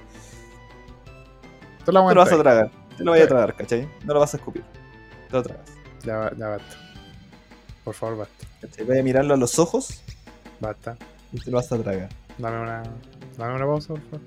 Te 1.84 1.92
lo 1.92 2.06
Te 2.08 2.14
lo 2.14 2.20
vas 2.20 2.32
a 2.32 2.38
tragar. 2.38 2.70
Te 2.96 3.04
lo 3.04 3.12
vas 3.12 3.20
a 3.22 3.26
tragar, 3.28 3.56
¿cachai? 3.56 3.88
No 4.04 4.14
lo 4.14 4.20
vas 4.20 4.34
a 4.34 4.36
escupir. 4.36 4.62
Te 5.28 5.32
lo 5.32 5.42
tragas. 5.42 5.66
Ya, 6.04 6.30
ya 6.36 6.48
basta. 6.48 6.76
Por 7.82 7.94
favor, 7.94 8.18
basta. 8.18 8.46
¿cachai? 8.60 8.86
Vas 8.86 8.98
a 8.98 9.02
mirarlo 9.02 9.34
a 9.34 9.36
los 9.36 9.58
ojos 9.58 10.02
Basta. 10.60 10.96
y 11.32 11.40
te 11.40 11.50
lo 11.50 11.56
vas 11.56 11.72
a 11.72 11.78
tragar. 11.78 12.08
Dame 12.36 12.60
una. 12.60 12.82
Dame 13.36 13.54
una 13.54 13.66
pausa, 13.66 13.88
por 13.88 14.02
favor. 14.02 14.20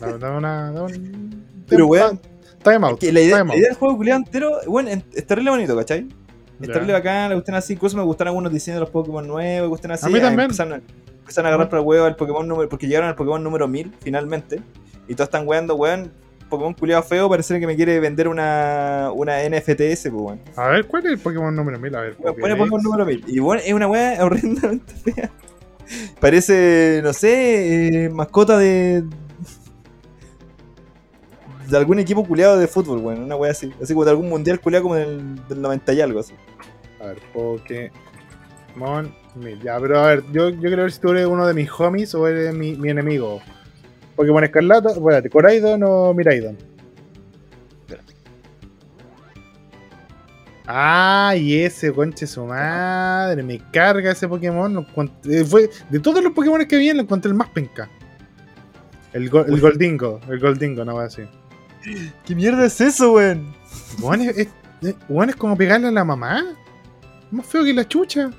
dame, 0.00 0.18
dame 0.18 0.36
una. 0.38 0.72
Dame 0.72 0.96
un... 0.96 1.64
Pero, 1.68 1.86
weón, 1.86 2.20
Time 2.62 2.86
out. 2.86 3.02
La, 3.02 3.20
idea, 3.20 3.44
del 3.44 3.74
juego 3.74 3.96
culiado 3.96 4.18
entero, 4.20 4.60
bueno, 4.66 4.90
en- 4.90 5.04
es 5.14 5.26
terrible 5.26 5.50
bonito, 5.50 5.76
¿cachai? 5.76 6.08
Es 6.60 6.66
Ya. 6.66 6.72
terrible 6.74 6.92
bacán, 6.94 7.28
le 7.30 7.34
gustan 7.36 7.54
así, 7.54 7.74
incluso 7.74 7.96
me 7.96 8.02
gustan 8.02 8.28
algunos 8.28 8.52
diseños 8.52 8.76
de 8.76 8.80
los 8.80 8.90
Pokémon 8.90 9.26
nuevos, 9.26 9.62
me 9.62 9.68
gustan 9.68 9.90
así. 9.92 10.06
A 10.06 10.08
mí 10.08 10.20
también. 10.20 10.42
Empezaron, 10.46 10.82
empezaron 11.20 11.46
a 11.46 11.48
agarrar 11.50 11.68
para 11.68 11.80
el 11.82 11.86
huevo 11.86 12.04
al 12.06 12.16
Pokémon 12.16 12.46
número, 12.48 12.68
porque 12.68 12.86
llegaron 12.86 13.08
al 13.08 13.14
Pokémon 13.14 13.42
número 13.42 13.68
1000 13.68 13.94
finalmente, 14.00 14.60
y 15.06 15.14
todos 15.14 15.28
están 15.28 15.46
weando, 15.46 15.74
weón, 15.76 16.10
Pokémon 16.48 16.72
culiado 16.74 17.02
feo, 17.02 17.28
parece 17.28 17.60
que 17.60 17.66
me 17.66 17.76
quiere 17.76 18.00
vender 18.00 18.26
una, 18.26 19.10
una 19.14 19.38
NFTS, 19.48 19.76
pues 19.76 20.12
weón. 20.12 20.40
A 20.56 20.68
ver, 20.68 20.86
¿cuál 20.86 21.04
es 21.06 21.12
el 21.12 21.18
Pokémon 21.18 21.54
número 21.54 21.78
1000? 21.78 21.94
A 21.94 22.00
ver. 22.00 22.16
Weón, 22.18 22.36
Pone. 22.40 22.56
Pokémon 22.56 22.82
número 22.82 23.04
1000, 23.06 23.24
y 23.28 23.38
bueno, 23.38 23.62
es 23.64 23.72
una 23.72 23.86
weá 23.86 24.18
horrendamente 24.24 24.94
fea. 24.94 25.30
Parece, 26.20 27.00
no 27.02 27.12
sé, 27.12 28.04
eh, 28.04 28.08
mascota 28.10 28.58
de... 28.58 29.04
De 31.68 31.76
algún 31.76 31.98
equipo 31.98 32.24
culiado 32.24 32.56
de 32.58 32.66
fútbol, 32.66 32.98
weón, 32.98 33.22
una 33.24 33.36
weá 33.36 33.50
así. 33.52 33.72
Así 33.82 33.92
como 33.92 34.04
de 34.04 34.10
algún 34.12 34.28
mundial 34.28 34.60
culiado 34.60 34.84
como 34.84 34.94
del, 34.94 35.36
del 35.48 35.60
90 35.60 35.92
y 35.92 36.00
algo 36.00 36.20
así. 36.20 36.34
A 37.00 37.06
ver, 37.08 37.18
Pokémon 37.32 39.12
1000. 39.34 39.60
Ya, 39.62 39.78
pero 39.78 39.98
a 40.00 40.06
ver, 40.08 40.24
yo, 40.32 40.48
yo 40.48 40.60
quiero 40.60 40.82
ver 40.82 40.92
si 40.92 41.00
tú 41.00 41.10
eres 41.10 41.26
uno 41.26 41.46
de 41.46 41.54
mis 41.54 41.68
homies 41.78 42.14
o 42.14 42.26
eres 42.26 42.54
mi, 42.54 42.74
mi 42.76 42.88
enemigo. 42.90 43.40
Pokémon 44.16 44.42
Escarlata, 44.44 44.90
espérate, 44.90 45.28
Coraidon 45.30 45.82
o 45.84 46.14
Miraidon. 46.14 46.56
Ah, 50.66 51.34
y 51.36 51.60
ese 51.62 51.92
conche 51.92 52.26
su 52.26 52.44
madre, 52.44 53.42
me 53.42 53.58
carga 53.70 54.10
ese 54.12 54.28
Pokémon. 54.28 54.72
lo 54.74 54.80
encontré- 54.86 55.44
fue, 55.44 55.70
de 55.88 55.98
todos 56.00 56.22
los 56.22 56.32
Pokémon 56.32 56.64
que 56.66 56.76
vi, 56.76 56.92
lo 56.92 57.00
encontré 57.02 57.30
el 57.30 57.36
más 57.36 57.48
penca. 57.50 57.88
El, 59.14 59.30
go- 59.30 59.46
el. 59.46 59.58
Goldingo, 59.60 60.20
el 60.28 60.38
Goldingo, 60.38 60.84
no 60.84 60.96
va 60.96 61.04
así. 61.04 61.22
¿Qué 62.26 62.34
mierda 62.34 62.66
es 62.66 62.80
eso, 62.80 63.12
weón? 63.12 63.54
Weón, 64.00 64.22
es, 64.22 64.48
como 65.36 65.56
pegarle 65.56 65.88
a 65.88 65.90
la 65.90 66.04
mamá. 66.04 66.44
Más 67.30 67.46
feo 67.46 67.64
que 67.64 67.72
la 67.74 67.86
chucha. 67.86 68.30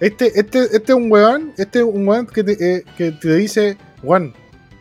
Este, 0.00 0.26
este, 0.38 0.60
este 0.64 0.78
es 0.92 0.94
un 0.94 1.10
weón, 1.12 1.52
este 1.58 1.80
es 1.80 1.84
un 1.84 2.06
weón 2.08 2.26
que 2.26 2.42
te, 2.42 2.76
eh, 2.76 3.18
dice, 3.22 3.76
Juan, 4.02 4.32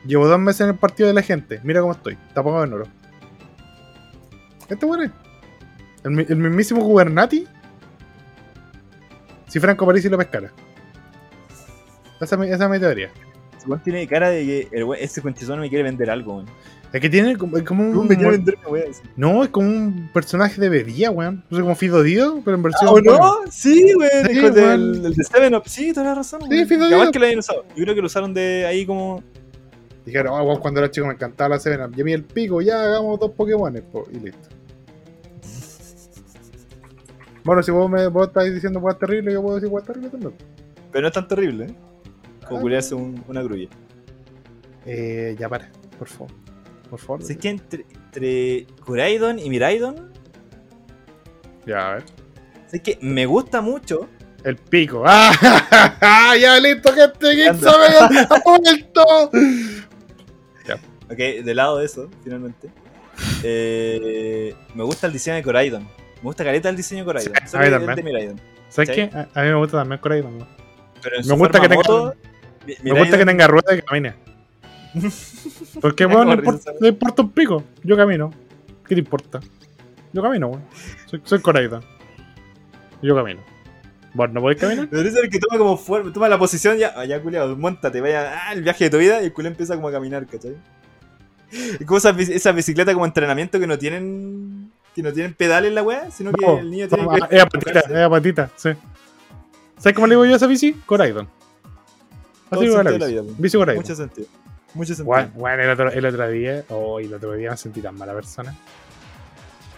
llevo 0.05 0.27
dos 0.27 0.39
meses 0.39 0.61
en 0.61 0.69
el 0.69 0.75
partido 0.77 1.07
de 1.07 1.13
la 1.13 1.21
gente, 1.21 1.59
mira 1.63 1.81
cómo 1.81 1.91
estoy, 1.91 2.17
está 2.29 2.41
pagado 2.41 2.63
en 2.63 2.73
oro. 2.73 2.87
Este 4.69 4.85
weón 4.85 5.03
es. 5.03 5.11
El, 6.05 6.11
mi- 6.11 6.25
el 6.29 6.37
mismísimo 6.37 6.81
Gubernati. 6.81 7.45
Si 9.47 9.59
Franco 9.59 9.85
Parisi 9.85 10.07
lo 10.07 10.17
pescara. 10.17 10.51
Esa 12.21 12.35
esa 12.45 12.63
es 12.65 12.69
mi 12.69 12.79
teoría. 12.79 13.09
Weón 13.67 13.81
tiene 13.83 14.07
cara 14.07 14.29
de 14.29 14.45
que 14.45 14.67
el 14.71 14.85
weón- 14.85 14.97
ese 15.01 15.21
conchizón 15.21 15.59
me 15.59 15.69
quiere 15.69 15.83
vender 15.83 16.09
algo, 16.09 16.35
weón. 16.35 16.45
Es 16.91 17.01
que 17.01 17.09
tiene 17.09 17.37
como, 17.37 17.55
es 17.57 17.63
como 17.63 17.83
un. 17.87 18.07
me 18.07 18.15
quiere 18.15 18.31
vender 18.31 18.57
una. 18.67 18.81
No, 19.15 19.43
es 19.43 19.49
como 19.49 19.67
un 19.67 20.09
personaje 20.13 20.59
de 20.59 20.69
Bería, 20.69 21.11
weón. 21.11 21.43
No 21.49 21.57
sé, 21.57 21.61
como 21.61 21.75
Fido 21.75 22.01
Dido, 22.01 22.41
pero 22.43 22.57
en 22.57 22.63
versión. 22.63 22.89
¿Ah, 22.89 22.93
¿O 22.93 22.99
no? 23.01 23.51
Sí, 23.51 23.93
weón. 23.95 24.11
Sí, 24.27 24.37
el 24.39 24.57
el, 24.57 25.05
el 25.05 25.13
de 25.13 25.23
Seven 25.23 25.53
Up. 25.55 25.63
Sí, 25.67 25.93
toda 25.93 26.07
la 26.07 26.15
razón. 26.15 26.41
Sí. 26.49 26.65
Fido 26.65 26.89
Capaz 26.89 27.01
Dido. 27.01 27.11
que 27.11 27.19
lo 27.19 27.25
hayan 27.27 27.39
usado. 27.39 27.63
Yo 27.75 27.83
creo 27.83 27.93
que 27.95 28.01
lo 28.01 28.07
usaron 28.07 28.33
de 28.33 28.65
ahí 28.65 28.85
como. 28.85 29.23
Dijeron, 30.05 30.33
oh, 30.33 30.43
weón, 30.43 30.59
cuando 30.59 30.79
era 30.79 30.89
chico 30.89 31.05
me 31.05 31.13
encantaba 31.13 31.55
la 31.55 31.59
Seven 31.59 31.81
Up. 31.81 31.93
Y 31.95 32.01
a 32.01 32.03
mí 32.03 32.13
el 32.13 32.23
pico, 32.23 32.61
ya 32.61 32.81
hagamos 32.81 33.19
dos 33.19 33.31
Pokémones, 33.31 33.83
po, 33.83 34.05
y 34.11 34.17
listo. 34.19 34.49
Bueno, 37.43 37.63
si 37.63 37.71
vos 37.71 37.89
me 37.89 38.07
vos 38.07 38.27
estás 38.27 38.51
diciendo 38.53 38.79
weón 38.79 38.97
terrible, 38.97 39.31
yo 39.33 39.41
puedo 39.41 39.55
decir 39.55 39.69
weón 39.69 39.85
terrible 39.85 40.09
también. 40.09 40.33
Pero 40.91 41.01
no 41.03 41.07
es 41.07 41.13
tan 41.13 41.27
terrible, 41.27 41.65
¿eh? 41.65 41.75
Como 42.49 42.61
culiarse 42.61 42.95
un, 42.95 43.23
una 43.27 43.41
grulla. 43.41 43.69
Eh, 44.85 45.35
ya 45.39 45.47
para, 45.49 45.69
por 45.97 46.07
favor. 46.07 46.31
Por 46.89 46.99
favor. 46.99 47.23
Si 47.23 47.33
es 47.33 47.37
que 47.39 47.49
entre, 47.49 47.85
entre 48.05 48.65
Kuraidon 48.85 49.37
y 49.39 49.49
Miraidon, 49.49 50.11
Ya, 51.65 51.91
a 51.91 51.93
ver. 51.95 52.03
si 52.67 52.77
es 52.77 52.81
que 52.83 52.97
me 53.01 53.25
gusta 53.25 53.61
mucho. 53.61 54.07
El 54.43 54.55
pico. 54.55 55.03
¡Ah! 55.05 56.33
ya 56.39 56.57
listo, 56.59 56.91
gente. 56.93 57.35
Que 57.35 57.47
Anda. 57.49 57.71
sabe 57.71 57.85
ha 58.29 58.41
vuelto. 58.45 59.03
Ok, 61.11 61.17
de 61.17 61.55
lado 61.55 61.77
de 61.79 61.85
eso, 61.85 62.07
finalmente. 62.23 62.69
eh, 63.43 64.53
me 64.75 64.83
gusta 64.83 65.07
el 65.07 65.13
diseño 65.13 65.35
de 65.37 65.43
Coraidon. 65.43 65.83
Me 65.83 66.21
gusta 66.23 66.43
careta 66.43 66.69
el 66.69 66.75
diseño 66.75 67.01
de 67.01 67.05
Coraidon. 67.05 67.33
Sí, 67.47 67.57
a 67.57 67.59
mí 67.61 67.69
también. 67.71 68.05
de. 68.05 68.35
¿Sabes 68.69 68.89
¿Sí? 68.89 68.95
qué? 68.95 69.03
A, 69.17 69.21
a 69.33 69.43
mí 69.43 69.49
me 69.49 69.55
gusta 69.55 69.77
también 69.79 69.99
Coraidon. 70.01 70.47
Pero 71.01 71.15
en 71.15 71.21
Me 71.21 71.27
su 71.27 71.35
gusta 71.35 71.57
forma 71.57 71.61
que 71.61 71.75
tenga- 71.75 71.75
moto, 71.89 72.15
Me 72.83 72.99
gusta 72.99 73.17
que 73.17 73.25
tenga 73.25 73.47
rueda 73.47 73.73
y 73.73 73.77
que 73.77 73.83
camine. 73.83 74.13
Porque, 75.81 76.05
weón, 76.05 76.27
no 76.27 76.33
importa, 76.33 76.71
risa. 76.71 76.79
no 76.81 76.87
importa 76.87 77.21
un 77.21 77.31
pico. 77.31 77.63
Yo 77.83 77.95
camino. 77.95 78.31
¿Qué 78.87 78.95
te 78.95 79.01
importa? 79.01 79.39
Yo 80.13 80.21
camino, 80.21 80.47
weón. 80.47 80.63
Soy, 81.05 81.21
soy 81.23 81.39
Coraidon. 81.41 81.83
Yo 83.01 83.15
camino. 83.15 83.41
¿Vos 84.13 84.29
no 84.31 84.41
podés 84.41 84.59
caminar? 84.59 84.87
Me 84.91 84.97
parece 84.97 85.19
el 85.19 85.29
que 85.29 85.39
toma 85.39 85.57
como 85.59 86.11
toma 86.11 86.27
la 86.27 86.39
posición 86.39 86.77
ya, 86.77 86.93
ah, 86.95 87.05
ya 87.05 87.21
culiado, 87.21 87.55
montate, 87.55 88.01
vaya 88.01 88.47
ah, 88.47 88.53
el 88.53 88.63
viaje 88.63 88.85
de 88.85 88.89
tu 88.89 88.97
vida 88.97 89.21
y 89.21 89.25
el 89.25 89.33
culo 89.33 89.47
empieza 89.49 89.75
como 89.75 89.87
a 89.87 89.91
caminar, 89.91 90.25
¿cachai? 90.25 90.55
Es 91.51 91.85
como 91.85 91.99
esas, 91.99 92.15
bici- 92.15 92.33
esas 92.33 92.55
bicicletas 92.55 92.93
como 92.95 93.05
entrenamiento 93.05 93.59
que 93.59 93.67
no 93.67 93.77
tienen 93.77 94.71
que 94.95 95.03
no 95.03 95.13
tienen 95.13 95.35
pedales 95.35 95.71
la 95.73 95.83
weá, 95.83 96.09
sino 96.09 96.31
que 96.31 96.43
No, 96.43 96.57
el 96.57 96.71
niño 96.71 96.87
tiene 96.87 97.07
que 97.29 97.35
es 97.35 97.41
a 97.43 97.45
patita, 97.45 97.79
es 97.81 97.95
a 97.97 98.09
patita, 98.09 98.49
sí. 98.55 98.69
¿Sabes 99.77 99.93
cómo 99.93 100.07
le 100.07 100.15
digo 100.15 100.25
yo 100.25 100.33
a 100.33 100.37
esa 100.37 100.47
bici? 100.47 100.73
Coraidon. 100.87 101.29
Así 102.51 102.67
la 102.67 102.81
vida, 102.91 102.99
Coraidon. 103.57 103.81
mucho 103.81 103.95
sentido. 103.95 104.27
Mucho 104.73 104.87
sentido. 104.95 105.05
Bueno, 105.05 105.31
bueno, 105.35 105.63
el, 105.63 105.69
otro, 105.71 105.91
el 105.91 106.05
otro 106.05 106.29
día, 106.29 106.63
oh, 106.69 106.99
el 106.99 107.13
otro 107.13 107.33
día 107.33 107.51
me 107.51 107.57
sentí 107.57 107.81
tan 107.81 107.95
mala 107.95 108.13
persona. 108.13 108.55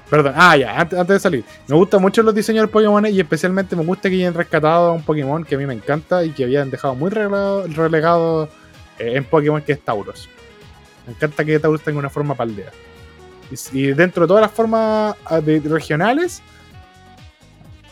Perdón, 0.10 0.34
ah, 0.36 0.58
ya, 0.58 0.78
antes, 0.78 1.00
antes 1.00 1.14
de 1.16 1.20
salir. 1.22 1.46
Me 1.68 1.76
gustan 1.76 2.02
mucho 2.02 2.22
los 2.22 2.36
diseños 2.36 2.64
de 2.64 2.68
Pokémon 2.68 3.06
y 3.06 3.18
especialmente 3.20 3.76
me 3.78 3.86
gusta 3.86 4.10
que 4.10 4.16
hayan 4.16 4.34
rescatado 4.34 4.90
a 4.90 4.92
un 4.92 5.02
Pokémon 5.04 5.44
que 5.46 5.56
a 5.56 5.58
mí 5.58 5.66
me 5.66 5.74
encanta 5.74 6.26
y 6.26 6.32
que 6.32 6.44
habían 6.44 6.70
dejado 6.70 6.96
muy 6.96 7.10
relegado, 7.10 7.66
relegado, 7.68 8.50
eh, 9.00 9.14
en 9.16 9.24
Pokémon, 9.24 9.62
que 9.62 9.72
es 9.72 9.80
Tauros. 9.82 10.28
Me 11.08 11.14
encanta 11.14 11.46
que 11.46 11.58
Tauros 11.60 11.82
tenga 11.82 11.98
una 12.00 12.10
forma 12.10 12.36
paldea. 12.36 12.72
Y, 13.74 13.80
y 13.80 13.94
dentro 13.94 14.24
de 14.24 14.28
todas 14.28 14.42
las 14.42 14.52
formas 14.52 15.16
ah, 15.26 15.40
de- 15.40 15.62
regionales, 15.62 16.42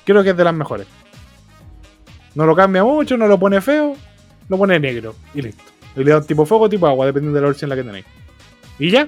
creo 0.05 0.21
que 0.21 0.31
es 0.31 0.37
de 0.37 0.43
las 0.43 0.53
mejores. 0.53 0.87
No 2.35 2.45
lo 2.45 2.53
cambia 2.55 2.83
mucho, 2.83 3.15
no 3.15 3.27
lo 3.27 3.39
pone 3.39 3.61
feo, 3.61 3.95
lo 4.49 4.57
pone 4.57 4.79
negro 4.79 5.15
y 5.33 5.41
listo. 5.41 5.63
Y 5.95 6.03
le 6.03 6.11
da 6.11 6.17
un 6.17 6.25
tipo 6.25 6.45
fuego 6.45 6.65
o 6.65 6.69
tipo 6.69 6.85
agua, 6.87 7.05
dependiendo 7.05 7.35
de 7.37 7.41
la 7.41 7.47
versión 7.47 7.71
en 7.71 7.77
la 7.77 7.81
que 7.83 7.87
tenéis. 7.87 8.05
Y 8.77 8.89
ya, 8.91 9.07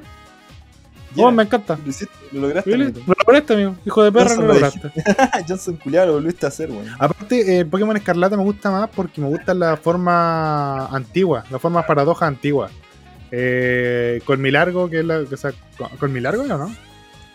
Ya, 1.16 1.26
oh, 1.26 1.32
me 1.32 1.44
encanta. 1.44 1.78
Lo 1.84 1.90
hiciste, 1.90 2.14
lo 2.32 2.42
lograste. 2.42 2.78
Lo 2.78 3.14
lograste, 3.28 3.54
amigo. 3.54 3.76
Hijo 3.86 4.04
de 4.04 4.12
perra, 4.14 4.30
Johnson 4.30 4.48
lo 4.48 4.54
lo 4.54 4.60
lograste. 4.60 4.92
Johnson 5.48 5.76
culiado 5.78 6.08
lo 6.08 6.14
volviste 6.14 6.46
a 6.46 6.50
hacer, 6.50 6.72
weón. 6.72 6.86
Aparte, 7.00 7.60
eh, 7.60 7.66
Pokémon 7.66 7.96
Escarlata 7.98 8.38
me 8.38 8.44
gusta 8.44 8.72
más 8.72 8.90
porque 8.90 9.20
me 9.20 9.28
gusta 9.28 9.54
la 9.54 9.76
forma 9.78 10.86
antigua, 10.88 11.44
la 11.50 11.60
forma 11.60 11.86
paradoja 11.86 12.28
antigua. 12.28 12.70
Eh, 13.32 14.22
Colmilargo, 14.26 14.90
que 14.90 15.00
es 15.00 15.06
la. 15.06 15.20
O 15.20 15.38
sea, 15.38 15.52
Col- 15.78 15.90
Colmilargo, 16.00 16.44
¿no? 16.44 16.58
no? 16.58 16.76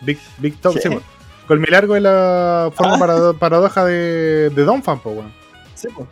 Big, 0.01 0.19
Big 0.37 0.55
Top, 0.61 0.77
sí, 0.81 0.89
pues. 0.89 1.01
Colmilargo 1.47 1.95
es 1.95 2.01
la 2.03 2.71
forma 2.75 2.95
Ah. 2.95 2.99
parado- 2.99 3.37
paradoja 3.37 3.85
de, 3.85 4.49
de 4.51 4.63
Donphan, 4.63 4.99
pues, 4.99 5.17
weón. 5.17 5.31
Sí, 5.75 5.87
pues. 5.95 6.07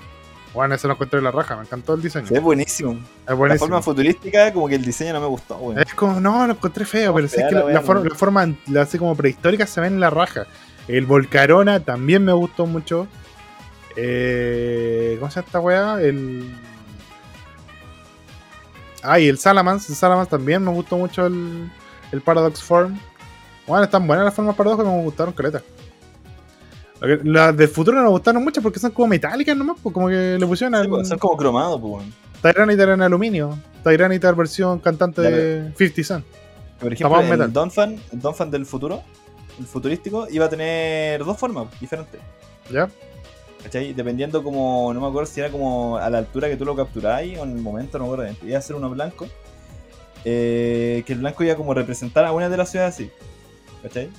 Bueno, 0.55 0.73
eso 0.73 0.87
lo 0.87 0.93
encontré 0.93 1.17
en 1.19 1.25
la 1.25 1.31
raja, 1.31 1.55
me 1.57 1.63
encantó 1.63 1.93
el 1.95 2.01
diseño. 2.01 2.25
Sí, 2.27 2.33
es 2.33 2.41
buenísimo. 2.41 2.93
es 2.93 2.99
La 3.27 3.33
buenísimo. 3.33 3.67
forma 3.67 3.81
futurística, 3.81 4.53
como 4.53 4.67
que 4.69 4.75
el 4.75 4.85
diseño 4.85 5.11
no 5.13 5.19
me 5.19 5.27
gustó, 5.27 5.57
weón. 5.57 5.79
Es 5.79 5.93
como, 5.93 6.19
no, 6.21 6.47
lo 6.47 6.53
encontré 6.53 6.85
feo, 6.85 7.13
pero 7.13 7.27
sí 7.27 7.35
es 7.35 7.41
fea 7.41 7.49
que 7.49 7.55
la 7.55 7.65
la, 7.65 7.73
la 7.73 7.81
forma, 8.15 8.45
la 8.45 8.55
la 8.67 8.81
así 8.83 8.97
como 8.97 9.15
prehistórica 9.15 9.67
se 9.67 9.81
ve 9.81 9.87
en 9.87 9.99
la 9.99 10.09
raja. 10.09 10.47
El 10.87 11.05
Volcarona 11.05 11.81
también 11.81 12.23
me 12.23 12.31
gustó 12.31 12.65
mucho. 12.65 13.07
Eh, 13.97 15.17
¿Cómo 15.19 15.29
se 15.29 15.35
llama 15.35 15.45
esta 15.47 15.59
weá? 15.59 16.01
El. 16.01 16.55
Ah, 19.03 19.19
y 19.19 19.27
el 19.27 19.37
Salamence. 19.37 19.91
El 19.91 19.97
Salamence 19.97 20.29
también 20.31 20.63
me 20.63 20.71
gustó 20.71 20.97
mucho 20.97 21.25
el, 21.25 21.69
el 22.11 22.21
Paradox 22.21 22.63
Form. 22.63 22.97
Bueno, 23.67 23.83
están 23.83 24.05
buenas 24.07 24.25
las 24.25 24.33
formas 24.33 24.55
paradojas, 24.55 24.85
me 24.85 25.01
gustaron 25.01 25.33
caleta. 25.33 25.61
Las 27.23 27.55
del 27.57 27.67
futuro 27.69 27.97
no 27.97 28.03
me 28.03 28.09
gustaron 28.09 28.43
mucho 28.43 28.61
porque 28.61 28.79
son 28.79 28.91
como 28.91 29.07
metálicas 29.07 29.55
nomás, 29.55 29.77
pues 29.81 29.93
como 29.93 30.07
que 30.09 30.37
le 30.39 30.45
pusieron 30.47 30.73
Sí, 30.73 30.79
al 30.81 30.89
pues, 30.89 31.07
son 31.07 31.17
como 31.19 31.37
cromados, 31.37 31.79
pues, 31.81 31.93
weón. 31.93 32.13
Tyranitar 32.41 32.89
en 32.89 33.01
aluminio. 33.01 33.57
Tyranitar 33.83 34.35
versión 34.35 34.79
cantante 34.79 35.21
Ya, 35.23 35.29
de 35.29 35.73
50 35.77 36.03
Cent. 36.03 36.25
Por 36.79 36.93
ejemplo, 36.93 37.19
en 37.21 37.29
metal. 37.29 37.47
el 37.47 37.53
Donphan, 37.53 37.99
el 38.11 38.19
Donphan 38.21 38.51
del 38.51 38.65
futuro, 38.65 39.01
el 39.59 39.65
futurístico, 39.65 40.27
iba 40.29 40.45
a 40.45 40.49
tener 40.49 41.23
dos 41.23 41.37
formas 41.37 41.67
diferentes. 41.79 42.19
¿Ya? 42.69 42.89
¿Cachai? 43.63 43.93
Dependiendo 43.93 44.43
como, 44.43 44.93
no 44.93 45.01
me 45.01 45.07
acuerdo 45.07 45.25
si 45.31 45.39
era 45.39 45.49
como 45.49 45.97
a 45.97 46.09
la 46.09 46.19
altura 46.19 46.47
que 46.49 46.57
tú 46.57 46.65
lo 46.65 46.75
capturáis 46.75 47.37
o 47.39 47.43
en 47.43 47.51
el 47.51 47.61
momento, 47.61 47.97
no 47.97 48.07
me 48.07 48.13
acuerdo. 48.13 48.35
Iba 48.43 48.57
a 48.59 48.61
ser 48.61 48.75
uno 48.75 48.89
blanco. 48.89 49.27
eh, 50.23 51.03
que 51.05 51.13
el 51.13 51.19
blanco 51.19 51.43
iba 51.43 51.55
como 51.55 51.71
a 51.71 51.75
representar 51.75 52.25
a 52.25 52.31
una 52.31 52.49
de 52.49 52.57
las 52.57 52.69
ciudades 52.71 52.95
así. 52.95 53.11
¿Cachai? 53.83 54.09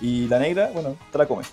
Y 0.00 0.28
la 0.28 0.38
negra, 0.38 0.70
bueno, 0.72 0.96
te 1.12 1.18
la 1.18 1.26
comes. 1.26 1.52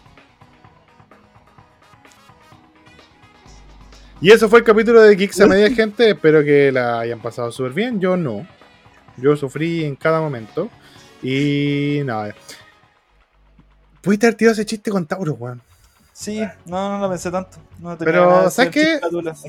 Y 4.22 4.32
eso 4.32 4.47
fue 4.49 4.59
el 4.59 4.65
capítulo 4.65 5.01
de 5.01 5.15
Geeks 5.15 5.41
a 5.41 5.47
media 5.47 5.69
gente. 5.74 6.11
Espero 6.11 6.43
que 6.43 6.72
la 6.72 6.99
hayan 6.99 7.19
pasado 7.19 7.51
súper 7.51 7.74
bien. 7.74 7.99
Yo 7.99 8.15
no. 8.15 8.45
Yo 9.17 9.36
sufrí 9.36 9.84
en 9.84 9.95
cada 9.95 10.19
momento. 10.22 10.69
Y 11.24 12.01
nada. 12.05 12.34
Pudiste 14.01 14.28
haber 14.28 14.36
tirado 14.38 14.53
ese 14.53 14.65
chiste 14.65 14.91
con 14.91 15.05
Tauro, 15.05 15.34
weón. 15.34 15.61
Sí, 16.13 16.39
no, 16.65 16.89
no 16.97 16.99
lo 16.99 17.09
pensé 17.09 17.32
tanto. 17.32 17.57
No 17.80 17.97
Pero, 17.97 18.49
¿sabes 18.51 18.72
qué? 18.72 18.99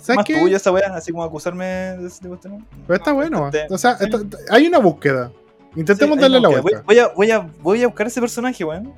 ¿Sabes 0.00 0.24
qué? 0.24 0.40
tuyo 0.40 0.56
esa 0.56 0.70
weá, 0.72 0.94
así 0.94 1.12
como 1.12 1.24
acusarme 1.24 1.64
de 1.66 2.06
ese 2.06 2.22
tipo 2.22 2.36
de. 2.36 2.50
Pero 2.86 2.94
está 2.96 3.10
No, 3.10 3.16
bueno. 3.16 3.46
intenté. 3.46 3.74
O 3.74 3.76
sea, 3.76 3.98
Sí. 3.98 4.04
esto- 4.04 4.22
hay 4.48 4.66
una 4.68 4.78
búsqueda. 4.78 5.30
Intentemos 5.76 6.16
Sí, 6.16 6.22
darle 6.22 6.40
la 6.40 6.48
vuelta. 6.48 6.62
Voy, 6.62 6.82
voy 6.86 6.98
a, 6.98 7.08
voy, 7.08 7.30
a, 7.30 7.38
voy 7.60 7.82
a 7.82 7.86
buscar 7.88 8.06
ese 8.06 8.20
personaje, 8.20 8.64
weón. 8.64 8.92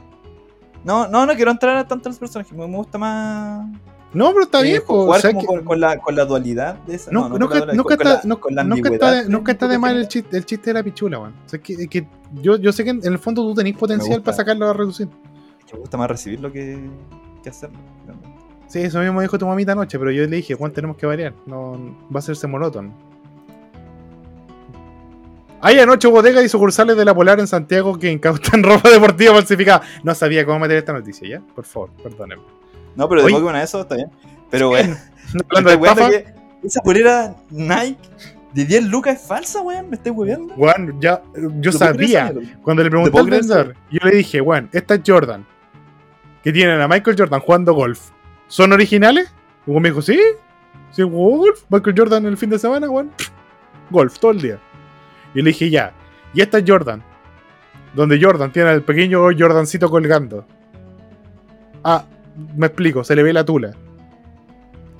No, 0.85 1.09
no, 1.09 1.25
no 1.27 1.35
quiero 1.35 1.51
entrar 1.51 1.89
tanto 1.89 2.09
en 2.09 2.13
los 2.13 2.19
personajes. 2.21 2.53
Me 2.53 2.67
me 2.69 2.77
gusta 2.77 2.99
más. 2.99 3.67
No, 4.15 4.33
pero 4.33 4.45
está 4.45 4.61
eh, 4.61 4.65
bien. 4.65 4.83
jugar 4.87 5.19
o 5.19 5.21
sea, 5.21 5.33
que- 5.33 5.45
con, 5.45 5.65
con 5.65 5.81
la, 5.81 5.99
con 5.99 6.15
la 6.15 6.25
dualidad 6.25 6.77
de 6.87 6.95
esa. 6.95 7.11
No, 7.11 7.29
no, 7.29 7.39
nunca, 7.39 7.55
está, 7.59 7.67
la- 7.67 7.75
no- 8.25 8.39
la 8.51 8.65
nunca 8.65 8.89
está, 8.91 9.11
de- 9.13 9.29
nunca 9.29 9.53
está 9.53 9.69
de 9.69 9.75
que 9.75 9.79
mal 9.79 9.97
el 9.97 10.09
chiste, 10.09 10.37
el 10.37 10.47
chiste 10.47 10.71
de 10.71 10.75
la 10.75 10.83
pichula, 10.83 11.19
weón. 11.19 11.35
O 11.45 11.49
sea, 11.49 11.61
que, 11.61 11.89
que 11.89 12.07
yo, 12.41 12.57
yo 12.57 12.73
sé 12.73 12.85
que 12.85 12.91
en 12.91 13.05
el 13.05 13.19
fondo 13.19 13.43
tú 13.43 13.55
tenés 13.55 13.77
potencial 13.77 14.23
para 14.23 14.37
sacarlo 14.37 14.69
a 14.69 14.73
reducir. 14.73 15.09
Me 15.73 15.79
gusta 15.81 15.97
más 15.97 16.09
recibirlo 16.09 16.53
que, 16.53 16.79
que 17.43 17.49
hacerlo. 17.49 17.79
realmente. 18.07 18.39
Sí, 18.69 18.81
eso 18.81 19.01
mismo 19.01 19.21
dijo 19.21 19.39
tu 19.39 19.47
mamita 19.47 19.73
anoche, 19.73 19.99
pero 19.99 20.11
yo 20.11 20.23
le 20.27 20.37
dije, 20.37 20.55
Juan, 20.55 20.73
tenemos 20.73 20.97
que 20.97 21.07
variar. 21.07 21.35
No 21.47 21.73
va 22.13 22.17
a 22.17 22.19
hacerse 22.19 22.47
monótono. 22.47 22.93
Hay 25.61 25.79
en 25.79 25.89
ocho 25.89 26.11
bodegas 26.11 26.45
y 26.45 26.49
sucursales 26.49 26.97
de 26.97 27.05
la 27.05 27.15
Polar 27.15 27.41
en 27.41 27.47
Santiago 27.47 27.99
que 27.99 28.11
incautan 28.11 28.63
ropa 28.63 28.91
deportiva 28.91 29.33
falsificada. 29.35 29.83
No 30.03 30.15
sabía 30.15 30.45
cómo 30.45 30.59
meter 30.59 30.77
esta 30.77 30.93
noticia, 30.93 31.27
¿ya? 31.29 31.43
Por 31.55 31.65
favor, 31.65 31.91
perdónenme. 32.03 32.43
No, 32.97 33.09
pero 33.09 33.23
de 33.23 33.27
Oye. 33.27 33.35
Pokémon 33.35 33.55
a 33.57 33.63
eso 33.63 33.81
está 33.81 33.97
bien. 33.97 34.11
Pero, 34.51 34.71
weón. 34.71 34.97
No, 35.35 35.41
Hablando 35.49 35.71
de 35.71 35.77
¿te 35.77 35.83
das 35.83 35.95
cuenta 35.97 36.17
estafa, 36.17 36.33
que 36.61 36.67
esa 36.67 36.81
polera 36.83 37.35
Nike 37.51 37.99
de 38.53 38.65
10 38.67 38.85
lucas 38.85 39.21
es 39.21 39.27
falsa, 39.27 39.63
weón? 39.63 39.91
¿Me 39.91 39.97
estoy 39.97 40.13
hueveando? 40.13 40.55
Juan, 40.55 41.01
ya, 41.01 41.23
yo 41.35 41.73
¿Tú 41.73 41.79
puedes 41.79 41.97
creer 41.97 42.19
sabía. 42.19 42.33
Cuando 42.63 42.85
le 42.85 42.91
pregunté 42.91 43.19
al 43.19 43.31
vendedor, 43.31 43.75
yo 43.91 43.99
le 44.05 44.17
dije, 44.17 44.41
Juan, 44.41 44.69
esta 44.73 44.95
es 44.95 45.01
Jordan. 45.05 45.45
Que 46.45 46.53
tienen 46.53 46.81
a 46.81 46.87
Michael 46.87 47.17
Jordan 47.19 47.41
jugando 47.41 47.75
golf. 47.75 48.11
¿Son 48.47 48.73
originales? 48.73 49.33
Y 49.67 49.73
me 49.73 49.89
dijo, 49.89 50.03
sí. 50.03 50.21
Sí, 50.93 51.03
golf. 51.03 51.65
Michael 51.69 51.97
Jordan 51.99 52.27
el 52.27 52.37
fin 52.37 52.51
de 52.51 52.59
semana, 52.59 52.87
Juan. 52.87 53.11
Golf, 53.91 54.19
todo 54.21 54.31
el 54.31 54.41
día. 54.41 54.61
Y 55.35 55.39
le 55.43 55.51
dije, 55.51 55.69
ya. 55.69 55.93
Y 56.33 56.43
esta 56.43 56.59
es 56.59 56.65
Jordan. 56.65 57.03
Donde 57.95 58.23
Jordan 58.23 58.53
tiene 58.53 58.71
al 58.71 58.83
pequeño 58.83 59.23
Jordancito 59.37 59.91
colgando. 59.91 60.47
Ah, 61.83 62.05
me 62.57 62.67
explico, 62.67 63.05
se 63.05 63.15
le 63.17 63.23
ve 63.23 63.33
la 63.33 63.45
tula. 63.45 63.73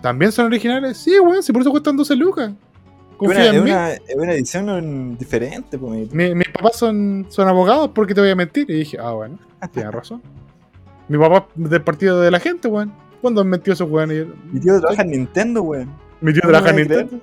¿También 0.01 0.33
son 0.33 0.47
originales? 0.47 0.99
Sí, 0.99 1.19
weón, 1.19 1.43
si 1.43 1.53
por 1.53 1.63
eso 1.63 1.71
cuestan 1.71 1.97
12 1.97 2.15
lucas. 2.17 2.51
Es 2.51 3.17
Confía 3.17 3.51
en 3.55 3.65
mí. 3.65 3.71
una- 3.71 4.33
edición 4.35 5.17
diferente, 5.17 5.79
pues. 5.79 6.13
Mi- 6.13 6.35
mis 6.35 6.49
papás 6.49 6.77
son, 6.77 7.27
son 7.31 7.49
abogados, 7.49 7.91
¿por 7.91 8.07
qué 8.07 8.15
te 8.15 8.21
voy 8.21 8.31
a 8.31 8.37
mentir? 8.37 8.69
Y 8.71 8.75
dije, 8.75 8.99
ah, 9.01 9.13
bueno, 9.13 9.39
tienes 9.73 9.93
razón. 9.93 10.21
Mi 11.09 11.17
papá 11.19 11.47
es 11.63 11.71
del 11.71 11.83
partido 11.83 12.21
de 12.21 12.31
la 12.31 12.41
gente, 12.41 12.69
weón. 12.69 12.93
¿Cuándo 13.23 13.41
han 13.41 13.49
metido 13.49 13.73
esos 13.73 13.89
weones? 13.91 14.27
Mi 14.53 14.61
tío 14.61 14.79
trabaja 14.81 15.03
en 15.03 15.11
Nintendo, 15.13 15.63
weón. 15.63 15.89
Mi 16.21 16.33
tío 16.33 16.43
¿Cómo 16.43 16.53
trabaja 16.53 16.71
en 16.71 16.77
Nintendo. 16.77 17.21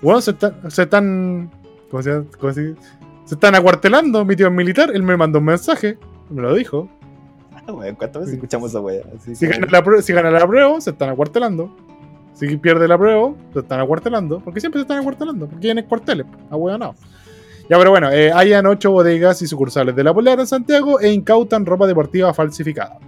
Weón, 0.00 0.22
se 0.22 0.30
están, 0.30 0.70
se 0.70 0.82
están. 0.82 1.50
¿Cómo 1.90 2.02
se 2.02 2.10
llama? 2.10 2.24
¿Cómo? 2.38 2.52
Se 2.52 2.74
están 3.26 3.54
acuartelando. 3.54 4.24
Mi 4.24 4.36
tío 4.36 4.46
es 4.48 4.52
militar, 4.52 4.90
él 4.94 5.02
me 5.02 5.16
mandó 5.16 5.38
un 5.40 5.44
mensaje, 5.46 5.98
me 6.30 6.40
lo 6.42 6.54
dijo. 6.54 6.88
Weón, 7.68 7.94
¿Cuántas 7.94 8.22
veces 8.22 8.34
escuchamos 8.34 8.70
esa 8.70 8.80
weá? 8.80 9.02
Si 9.20 9.34
como- 9.46 9.52
gana, 9.52 9.66
la 9.70 9.82
prueba, 9.84 10.02
si 10.02 10.12
gana 10.12 10.30
la 10.30 10.46
prueba, 10.46 10.80
se 10.80 10.90
están 10.90 11.10
acuartelando. 11.10 11.74
Si 12.34 12.56
pierde 12.56 12.88
la 12.88 12.98
prueba, 12.98 13.32
se 13.52 13.60
están 13.60 13.80
acuartelando. 13.80 14.40
Porque 14.40 14.60
siempre 14.60 14.80
se 14.80 14.82
están 14.82 14.98
acuartelando. 14.98 15.46
Porque 15.46 15.62
tienen 15.62 15.84
cuarteles. 15.86 16.26
Ah, 16.50 16.56
weón, 16.56 16.80
no. 16.80 16.94
Ya, 17.70 17.78
pero 17.78 17.90
bueno, 17.90 18.10
eh, 18.10 18.32
hayan 18.32 18.66
ocho 18.66 18.90
bodegas 18.90 19.40
y 19.42 19.46
sucursales 19.46 19.94
de 19.94 20.02
la 20.04 20.12
Polar 20.12 20.40
en 20.40 20.46
Santiago 20.46 20.98
e 21.00 21.12
incautan 21.12 21.64
ropa 21.64 21.86
deportiva 21.86 22.34
falsificada. 22.34 22.98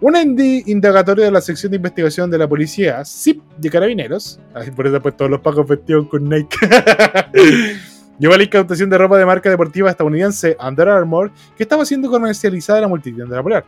Una 0.00 0.20
indagatoria 0.22 1.24
de 1.24 1.30
la 1.30 1.40
sección 1.40 1.70
de 1.70 1.76
investigación 1.76 2.30
de 2.30 2.36
la 2.36 2.46
policía, 2.46 3.02
SIP 3.04 3.42
de 3.56 3.70
Carabineros, 3.70 4.38
por 4.74 4.86
eso 4.86 5.00
pues 5.00 5.16
todos 5.16 5.30
los 5.30 5.40
pacos 5.40 5.66
vestidos 5.66 6.08
con 6.08 6.28
Nike, 6.28 6.54
llevó 8.18 8.34
a 8.34 8.38
la 8.38 8.44
incautación 8.44 8.90
de 8.90 8.98
ropa 8.98 9.18
de 9.18 9.26
marca 9.26 9.50
deportiva 9.50 9.90
estadounidense 9.90 10.56
Under 10.60 10.88
Armour 10.88 11.30
que 11.56 11.62
estaba 11.62 11.84
siendo 11.84 12.10
comercializada 12.10 12.82
en 12.82 12.90
la 12.90 13.36
la 13.36 13.42
Polar. 13.42 13.64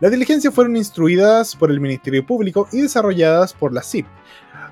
Las 0.00 0.10
diligencias 0.10 0.52
fueron 0.52 0.76
instruidas 0.76 1.54
por 1.56 1.70
el 1.70 1.80
Ministerio 1.80 2.24
Público 2.26 2.68
y 2.72 2.82
desarrolladas 2.82 3.52
por 3.52 3.72
la 3.72 3.82
CIP, 3.82 4.06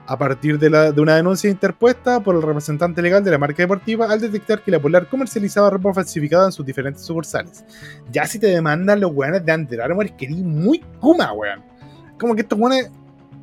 a 0.07 0.19
partir 0.19 0.59
de, 0.59 0.69
una 1.01 1.17
denuncia 1.17 1.49
interpuesta 1.49 2.21
por 2.21 2.35
el 2.35 2.43
representante 2.43 3.01
legal 3.01 3.23
de 3.23 3.31
la 3.31 3.39
marca 3.39 3.63
deportiva 3.63 4.11
al 4.11 4.21
detectar 4.21 4.63
que 4.63 4.71
la 4.71 4.81
Polar 4.81 5.09
comercializaba 5.09 5.71
ropa 5.71 5.95
falsificada 5.95 6.47
en 6.47 6.53
sus 6.53 6.67
diferentes 6.67 7.05
sucursales. 7.05 7.65
Ya 8.11 8.27
si 8.27 8.39
te 8.39 8.49
demandan 8.49 9.01
los 9.01 9.13
weones 9.13 9.45
de 9.45 9.55
Under 9.55 9.81
Armour, 9.81 10.07
es 10.07 10.13
que 10.13 10.27
eres 10.27 10.39
muy 10.39 10.81
kuma, 11.01 11.33
weón. 11.33 11.63
Como 12.19 12.35
que 12.35 12.43
estos 12.43 12.59
weones 12.59 12.91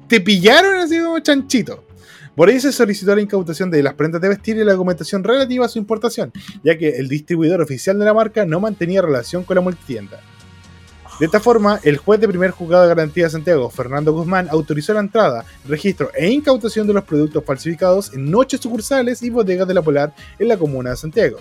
te 0.07 0.19
pillaron 0.19 0.75
así 0.75 0.99
como 0.99 1.19
chanchito. 1.19 1.85
Por 2.39 2.49
ello 2.49 2.61
se 2.61 2.71
solicitó 2.71 3.13
la 3.13 3.21
incautación 3.21 3.69
de 3.69 3.83
las 3.83 3.95
prendas 3.95 4.21
de 4.21 4.29
vestir 4.29 4.55
y 4.55 4.63
la 4.63 4.71
documentación 4.71 5.25
relativa 5.25 5.65
a 5.65 5.67
su 5.67 5.77
importación, 5.77 6.31
ya 6.63 6.77
que 6.77 6.91
el 6.91 7.09
distribuidor 7.09 7.59
oficial 7.61 7.99
de 7.99 8.05
la 8.05 8.13
marca 8.13 8.45
no 8.45 8.61
mantenía 8.61 9.01
relación 9.01 9.43
con 9.43 9.55
la 9.55 9.61
multitienda. 9.61 10.21
De 11.19 11.25
esta 11.25 11.41
forma, 11.41 11.81
el 11.83 11.97
juez 11.97 12.21
de 12.21 12.29
primer 12.29 12.51
juzgado 12.51 12.83
de 12.83 12.87
garantía 12.95 13.25
de 13.25 13.31
Santiago, 13.31 13.69
Fernando 13.69 14.13
Guzmán, 14.13 14.47
autorizó 14.49 14.93
la 14.93 15.01
entrada, 15.01 15.43
registro 15.67 16.11
e 16.15 16.29
incautación 16.29 16.87
de 16.87 16.93
los 16.93 17.03
productos 17.03 17.43
falsificados 17.43 18.13
en 18.13 18.33
ocho 18.33 18.57
sucursales 18.57 19.21
y 19.21 19.29
bodegas 19.29 19.67
de 19.67 19.73
la 19.73 19.81
Polar 19.81 20.15
en 20.39 20.47
la 20.47 20.55
comuna 20.55 20.91
de 20.91 20.95
Santiago. 20.95 21.39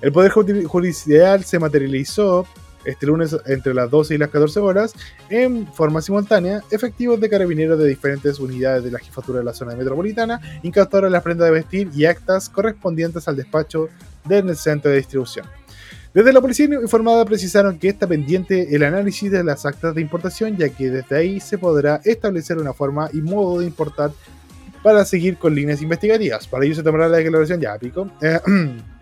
El 0.00 0.12
Poder 0.12 0.32
Judi- 0.32 0.64
Judicial 0.64 1.44
se 1.44 1.58
materializó 1.58 2.46
este 2.84 3.06
lunes 3.06 3.36
entre 3.46 3.74
las 3.74 3.90
12 3.90 4.14
y 4.14 4.18
las 4.18 4.30
14 4.30 4.60
horas 4.60 4.94
en 5.30 5.66
forma 5.72 6.00
simultánea, 6.00 6.62
efectivos 6.70 7.20
de 7.20 7.28
carabineros 7.28 7.78
de 7.78 7.88
diferentes 7.88 8.38
unidades 8.38 8.84
de 8.84 8.90
la 8.90 8.98
jefatura 8.98 9.40
de 9.40 9.44
la 9.44 9.52
zona 9.52 9.74
metropolitana 9.74 10.40
incautaron 10.62 11.12
las 11.12 11.22
prendas 11.22 11.46
de 11.46 11.52
vestir 11.52 11.90
y 11.94 12.04
actas 12.04 12.48
correspondientes 12.48 13.28
al 13.28 13.36
despacho 13.36 13.88
del 14.24 14.54
centro 14.56 14.90
de 14.90 14.98
distribución. 14.98 15.46
Desde 16.14 16.32
la 16.32 16.40
policía 16.40 16.66
informada 16.66 17.24
precisaron 17.24 17.78
que 17.78 17.88
está 17.88 18.06
pendiente 18.06 18.74
el 18.74 18.82
análisis 18.82 19.30
de 19.30 19.44
las 19.44 19.66
actas 19.66 19.94
de 19.94 20.00
importación, 20.00 20.56
ya 20.56 20.68
que 20.68 20.90
desde 20.90 21.16
ahí 21.16 21.38
se 21.38 21.58
podrá 21.58 22.00
establecer 22.04 22.58
una 22.58 22.72
forma 22.72 23.10
y 23.12 23.18
modo 23.20 23.60
de 23.60 23.66
importar 23.66 24.10
para 24.82 25.04
seguir 25.04 25.36
con 25.36 25.54
líneas 25.54 25.82
investigativas. 25.82 26.48
Para 26.48 26.64
ello 26.64 26.74
se 26.74 26.82
tomará 26.82 27.08
la 27.08 27.18
declaración 27.18 27.60
ya, 27.60 27.78
pico. 27.78 28.10
Eh, 28.22 28.40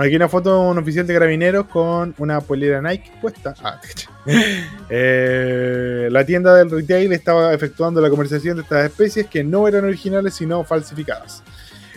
aquí 0.00 0.16
una 0.16 0.28
foto 0.28 0.50
de 0.52 0.70
un 0.70 0.78
oficial 0.78 1.06
de 1.06 1.14
carabineros 1.14 1.66
con 1.66 2.14
una 2.18 2.40
polera 2.40 2.80
Nike 2.80 3.10
puesta. 3.20 3.54
Ah, 3.62 3.80
eh, 4.90 6.08
la 6.10 6.24
tienda 6.24 6.54
del 6.54 6.70
retail 6.70 7.12
estaba 7.12 7.52
efectuando 7.52 8.00
la 8.00 8.08
comercialización 8.08 8.56
de 8.56 8.62
estas 8.62 8.84
especies 8.84 9.26
que 9.26 9.44
no 9.44 9.66
eran 9.68 9.84
originales 9.84 10.34
sino 10.34 10.64
falsificadas. 10.64 11.42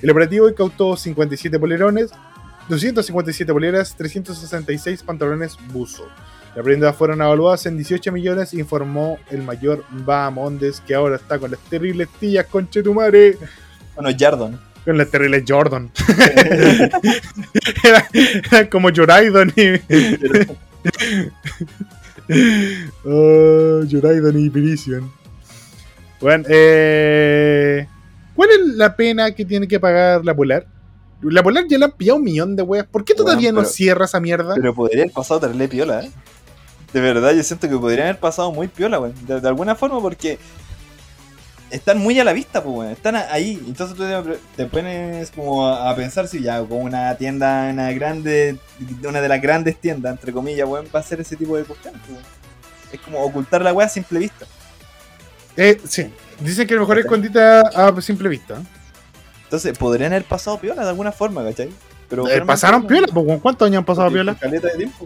El 0.01 0.10
operativo 0.10 0.49
incautó 0.49 0.97
57 0.97 1.58
polerones, 1.60 2.12
257 2.70 3.54
poleras, 3.54 3.95
366 3.95 5.04
pantalones 5.04 5.58
buzo. 5.72 6.08
Las 6.56 6.64
prendas 6.64 6.95
fueron 6.95 7.22
evaluadas 7.22 7.66
en 7.66 7.78
18 7.78 8.12
millones, 8.12 8.54
informó 8.54 9.18
el 9.32 9.41
mayor 9.41 9.84
Bahamondes, 9.89 10.82
que 10.82 10.93
ahora 10.93 11.16
está 11.16 11.39
con 11.39 11.51
las 11.51 11.60
terribles 11.62 12.10
tías 12.20 12.45
con 12.45 12.70
Chetumare, 12.70 13.38
Bueno, 13.95 14.16
Jardon. 14.18 14.73
Con 14.84 14.98
las 14.98 15.10
terribles 15.10 15.44
Jordan. 15.48 15.92
era, 17.84 18.08
era 18.14 18.70
como 18.70 18.90
Joraidon 18.94 19.54
y. 19.56 19.80
oh, 23.06 23.82
Joraidon 23.90 24.40
y 24.40 24.50
Pirician. 24.50 25.12
Bueno, 26.20 26.46
eh, 26.48 27.88
¿cuál 28.36 28.50
es 28.52 28.60
la 28.76 28.96
pena 28.96 29.32
que 29.32 29.46
tiene 29.46 29.68
que 29.68 29.80
pagar 29.80 30.24
la 30.24 30.34
Polar? 30.34 30.66
La 31.22 31.44
Polar 31.44 31.66
ya 31.68 31.78
le 31.78 31.86
han 31.86 31.92
pillado 31.92 32.18
un 32.18 32.24
millón 32.24 32.56
de 32.56 32.64
weas. 32.64 32.86
¿Por 32.86 33.04
qué 33.04 33.14
todavía 33.14 33.52
no 33.52 33.66
cierra 33.66 34.06
esa 34.06 34.20
mierda? 34.20 34.56
Pero 34.56 34.74
podría 34.74 35.04
haber 35.04 35.14
pasado 35.14 35.42
terrible 35.42 35.68
piola, 35.68 36.04
¿eh? 36.04 36.12
De 36.94 37.02
verdad, 37.02 37.34
yo 37.34 37.44
siento 37.44 37.68
que 37.68 37.78
podrían 37.78 38.08
haber 38.08 38.20
pasado 38.20 38.52
muy 38.52 38.68
piola, 38.68 39.00
weón. 39.00 39.14
De, 39.26 39.42
de 39.42 39.48
alguna 39.48 39.76
forma, 39.76 40.00
porque 40.00 40.38
están 41.74 41.98
muy 41.98 42.20
a 42.20 42.24
la 42.24 42.34
vista, 42.34 42.64
pues, 42.64 42.76
weón. 42.76 42.92
Están 42.92 43.16
ahí. 43.16 43.62
Entonces 43.68 43.98
tú 43.98 44.04
te, 44.04 44.40
te 44.56 44.66
pones 44.68 45.32
como 45.32 45.68
a, 45.68 45.90
a 45.90 45.96
pensar 45.96 46.28
si 46.28 46.42
ya 46.42 46.60
con 46.64 46.82
una 46.84 47.16
tienda, 47.16 47.70
una 47.72 47.92
grande, 47.92 48.58
una 49.08 49.20
de 49.22 49.28
las 49.28 49.42
grandes 49.42 49.78
tiendas, 49.78 50.12
entre 50.14 50.32
comillas, 50.32 50.68
weón, 50.68 50.88
va 50.96 51.00
a 51.00 51.04
ser 51.04 51.20
ese 51.22 51.36
tipo 51.36 51.58
de 51.58 51.64
cuestiones, 51.64 52.00
pues. 52.08 52.20
Es 52.92 53.00
como 53.02 53.20
ocultar 53.24 53.62
la 53.64 53.74
weá 53.74 53.88
a 53.88 53.90
simple 53.90 54.20
vista. 54.20 54.46
Eh, 55.58 55.80
sí. 55.88 56.12
Dicen 56.40 56.68
que 56.68 56.74
a 56.74 56.78
lo 56.78 56.82
mejor 56.84 57.00
es 57.00 57.06
escondita 57.06 57.62
a 57.62 58.02
simple 58.02 58.30
vista. 58.30 58.62
Entonces, 59.44 59.78
podrían 59.78 60.12
haber 60.14 60.26
pasado 60.26 60.58
piola 60.60 60.84
de 60.84 60.90
alguna 60.90 61.12
forma, 61.12 61.44
¿cachai? 61.44 61.70
Pero 62.10 62.28
Eh, 62.28 62.42
pasaron 62.42 62.82
no. 62.84 62.88
piola, 62.88 63.08
pues, 63.12 63.40
¿cuántos 63.42 63.66
años 63.68 63.80
han 63.80 63.86
pasado 63.86 64.08
Porque- 64.08 64.16
piola? 64.18 64.36
Caleta 64.36 64.68
de 64.70 64.78
tiempo. 64.78 65.06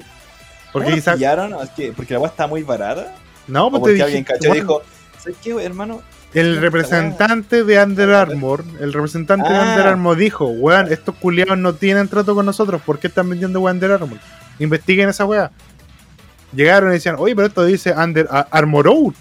Porque 0.74 0.86
¿Cómo 0.86 0.96
quizás. 0.98 1.16
pillaron? 1.16 1.56
Es 1.64 1.70
que- 1.72 1.92
porque 1.94 2.14
la 2.14 2.20
weá 2.20 2.30
está 2.30 2.48
muy 2.48 2.64
barata. 2.64 3.16
No, 3.48 3.70
pues 3.70 3.80
te 3.80 3.80
porque 3.80 3.94
dije. 3.94 4.04
alguien 4.04 4.26
bueno, 4.40 4.54
dijo, 4.54 4.82
¿sabes 5.20 5.38
qué, 5.42 5.52
hermano? 5.66 6.02
El 6.34 6.58
representante 6.58 7.64
de 7.64 7.82
Under 7.82 8.12
Armour, 8.12 8.64
el 8.80 8.94
representante 8.94 9.50
de 9.50 9.56
Ah. 9.56 9.62
Under 9.70 9.88
Armour 9.88 10.18
dijo, 10.18 10.46
weón, 10.48 10.92
estos 10.92 11.16
culiados 11.16 11.58
no 11.58 11.74
tienen 11.74 12.08
trato 12.10 12.36
con 12.36 12.46
nosotros, 12.46 12.82
¿por 12.82 13.00
qué 13.00 13.08
están 13.08 13.30
vendiendo 13.30 13.60
weón 13.62 13.78
Under 13.78 13.94
Armour? 13.94 14.20
Investiguen 14.60 15.10
esa 15.10 15.26
weá. 15.26 15.52
Llegaron 16.54 16.90
y 16.90 16.94
decían, 16.94 17.16
oye, 17.18 17.36
pero 17.36 17.48
esto 17.48 17.64
dice 17.66 17.94
Under 17.94 18.28
Armour 18.52 18.88
Out. 18.88 19.16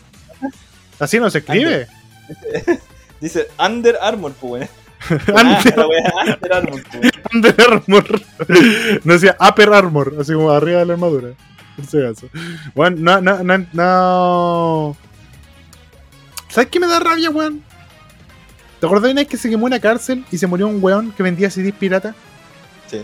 Así 0.98 1.18
no 1.18 1.28
se 1.30 1.38
escribe. 1.38 1.86
Dice 3.20 3.48
Under 3.58 3.96
Armour, 4.00 4.32
pues. 4.40 4.68
Under, 5.10 5.86
weá, 5.88 6.34
Under 6.34 6.52
Armour, 6.52 6.82
pues. 6.90 7.12
Under 7.32 7.54
Armour. 7.60 8.20
No 9.04 9.12
decía 9.14 9.36
Upper 9.40 9.72
Armour, 9.72 10.14
así 10.20 10.32
como 10.32 10.50
arriba 10.50 10.80
de 10.80 10.86
la 10.86 10.92
armadura. 10.94 11.28
Por 11.76 11.86
si 11.86 11.98
acaso. 11.98 12.28
Weón, 12.74 13.02
no, 13.02 13.20
no, 13.20 13.42
no, 13.42 13.66
no. 13.72 14.96
¿Sabes 16.48 16.70
qué 16.70 16.80
me 16.80 16.86
da 16.86 16.98
rabia, 17.00 17.30
weón? 17.30 17.62
¿Te 18.80 18.86
acordás 18.86 19.04
de 19.04 19.12
una 19.12 19.20
vez 19.22 19.28
que 19.28 19.36
se 19.36 19.48
quemó 19.50 19.66
una 19.66 19.80
cárcel 19.80 20.24
y 20.30 20.38
se 20.38 20.46
murió 20.46 20.68
un 20.68 20.82
weón 20.82 21.12
que 21.12 21.22
vendía 21.22 21.50
CDs 21.50 21.72
pirata? 21.74 22.14
Sí. 22.86 23.02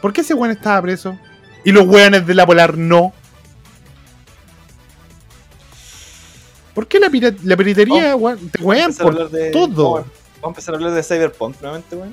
¿Por 0.00 0.12
qué 0.12 0.22
ese 0.22 0.34
weón 0.34 0.50
estaba 0.52 0.80
preso? 0.82 1.18
Y 1.64 1.72
los 1.72 1.86
weones 1.86 2.26
de 2.26 2.34
la 2.34 2.46
Polar 2.46 2.76
no. 2.76 3.12
¿Por 6.74 6.86
qué 6.86 6.98
la, 7.00 7.10
pira- 7.10 7.34
la 7.44 7.56
piratería, 7.56 8.16
weón? 8.16 8.48
Te 8.50 8.62
wean 8.62 8.94
por 8.94 9.30
de- 9.30 9.50
todo. 9.50 9.92
Vamos 9.94 10.06
a 10.42 10.46
empezar 10.48 10.74
a 10.74 10.76
hablar 10.78 10.92
de 10.92 11.02
Cyberpunk 11.02 11.56
nuevamente, 11.60 11.96
weón. 11.96 12.12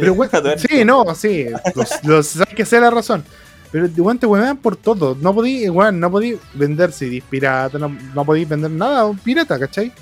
Pero, 0.00 0.12
weón, 0.14 0.30
sí, 0.58 0.84
no, 0.84 1.14
sí. 1.14 1.46
Los, 1.74 2.04
los, 2.04 2.26
sabes 2.26 2.54
que 2.54 2.66
sea 2.66 2.80
la 2.80 2.90
razón. 2.90 3.24
Pero, 3.70 3.86
weón, 3.98 4.18
te 4.18 4.26
wean 4.26 4.56
por 4.56 4.76
todo. 4.76 5.16
No 5.20 5.34
podí, 5.34 5.68
weón, 5.68 6.00
no 6.00 6.10
podí 6.10 6.38
vender 6.54 6.90
CDs 6.92 7.22
pirata, 7.28 7.78
no, 7.78 7.94
no 8.14 8.24
podí 8.24 8.44
vender 8.44 8.70
nada 8.70 9.12
pirata, 9.22 9.58
¿cachai? 9.58 9.92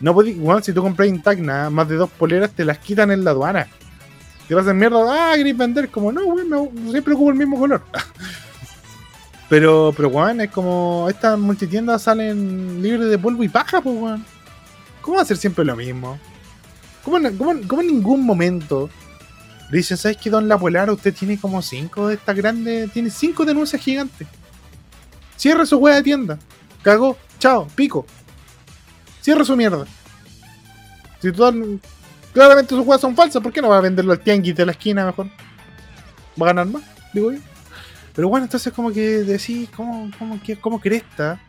No 0.00 0.14
podí, 0.14 0.32
weón, 0.34 0.62
si 0.62 0.72
tú 0.72 0.82
compras 0.82 1.08
Intacna, 1.08 1.68
más 1.70 1.88
de 1.88 1.96
dos 1.96 2.10
poleras 2.10 2.50
te 2.52 2.64
las 2.64 2.78
quitan 2.78 3.10
en 3.10 3.24
la 3.24 3.32
aduana. 3.32 3.66
Te 4.46 4.54
vas 4.54 4.66
a 4.68 4.72
mierda, 4.72 5.32
ah, 5.32 5.34
querés 5.36 5.56
vender, 5.56 5.88
como 5.90 6.12
no, 6.12 6.24
weón, 6.26 6.70
siempre 6.90 7.14
ocupo 7.14 7.30
el 7.30 7.36
mismo 7.36 7.58
color. 7.58 7.82
Pero, 9.48 9.94
pero, 9.96 10.08
weón, 10.08 10.42
es 10.42 10.50
como 10.50 11.06
estas 11.08 11.38
multitiendas 11.38 12.02
salen 12.02 12.82
libres 12.82 13.08
de 13.08 13.18
polvo 13.18 13.42
y 13.42 13.48
paja, 13.48 13.80
pues, 13.80 13.96
weón. 13.96 14.24
¿Cómo 15.00 15.24
ser 15.24 15.38
siempre 15.38 15.64
lo 15.64 15.74
mismo? 15.74 16.18
¿Cómo, 17.02 17.16
en- 17.16 17.36
cómo 17.38 17.52
en- 17.52 17.66
cómo 17.66 17.80
en 17.80 17.88
ningún 17.88 18.26
momento 18.26 18.90
le 19.70 19.78
dicen, 19.78 19.96
¿sabes 19.96 20.16
qué, 20.16 20.30
don 20.30 20.48
La 20.48 20.58
Polar? 20.58 20.90
Usted 20.90 21.14
tiene 21.14 21.38
como 21.38 21.60
cinco 21.62 22.08
de 22.08 22.14
estas 22.14 22.34
grandes, 22.36 22.90
tiene 22.92 23.10
cinco 23.10 23.44
denuncias 23.44 23.82
gigantes. 23.82 24.26
Cierre 25.36 25.66
su 25.66 25.76
wea 25.78 25.96
de 25.96 26.02
tienda. 26.02 26.38
Cagó. 26.82 27.16
Chao. 27.38 27.66
Pico. 27.74 28.06
Cierre 29.20 29.44
su 29.44 29.56
mierda. 29.56 29.84
Si 31.20 31.30
total, 31.32 31.80
claramente 32.32 32.74
sus 32.74 32.86
weas 32.86 33.00
son 33.00 33.14
falsas, 33.14 33.42
¿por 33.42 33.52
qué 33.52 33.60
no 33.60 33.68
va 33.68 33.78
a 33.78 33.82
venderlo 33.82 34.12
al 34.12 34.20
tianguis 34.20 34.54
de 34.56 34.64
la 34.66 34.72
esquina 34.72 35.04
mejor? 35.04 35.26
Va 36.40 36.46
a 36.46 36.52
ganar 36.52 36.66
más, 36.66 36.82
digo 37.12 37.32
yo. 37.32 37.38
Pero 38.14 38.28
bueno, 38.28 38.46
entonces 38.46 38.72
como 38.72 38.90
que 38.92 39.00
decís, 39.24 39.68
¿cómo, 39.76 40.10
cómo, 40.18 40.40
qué- 40.42 40.56
cómo 40.56 40.80
cresta? 40.80 41.40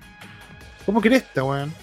¿Cómo 0.85 1.01
cresta, 1.01 1.43
weón? 1.43 1.73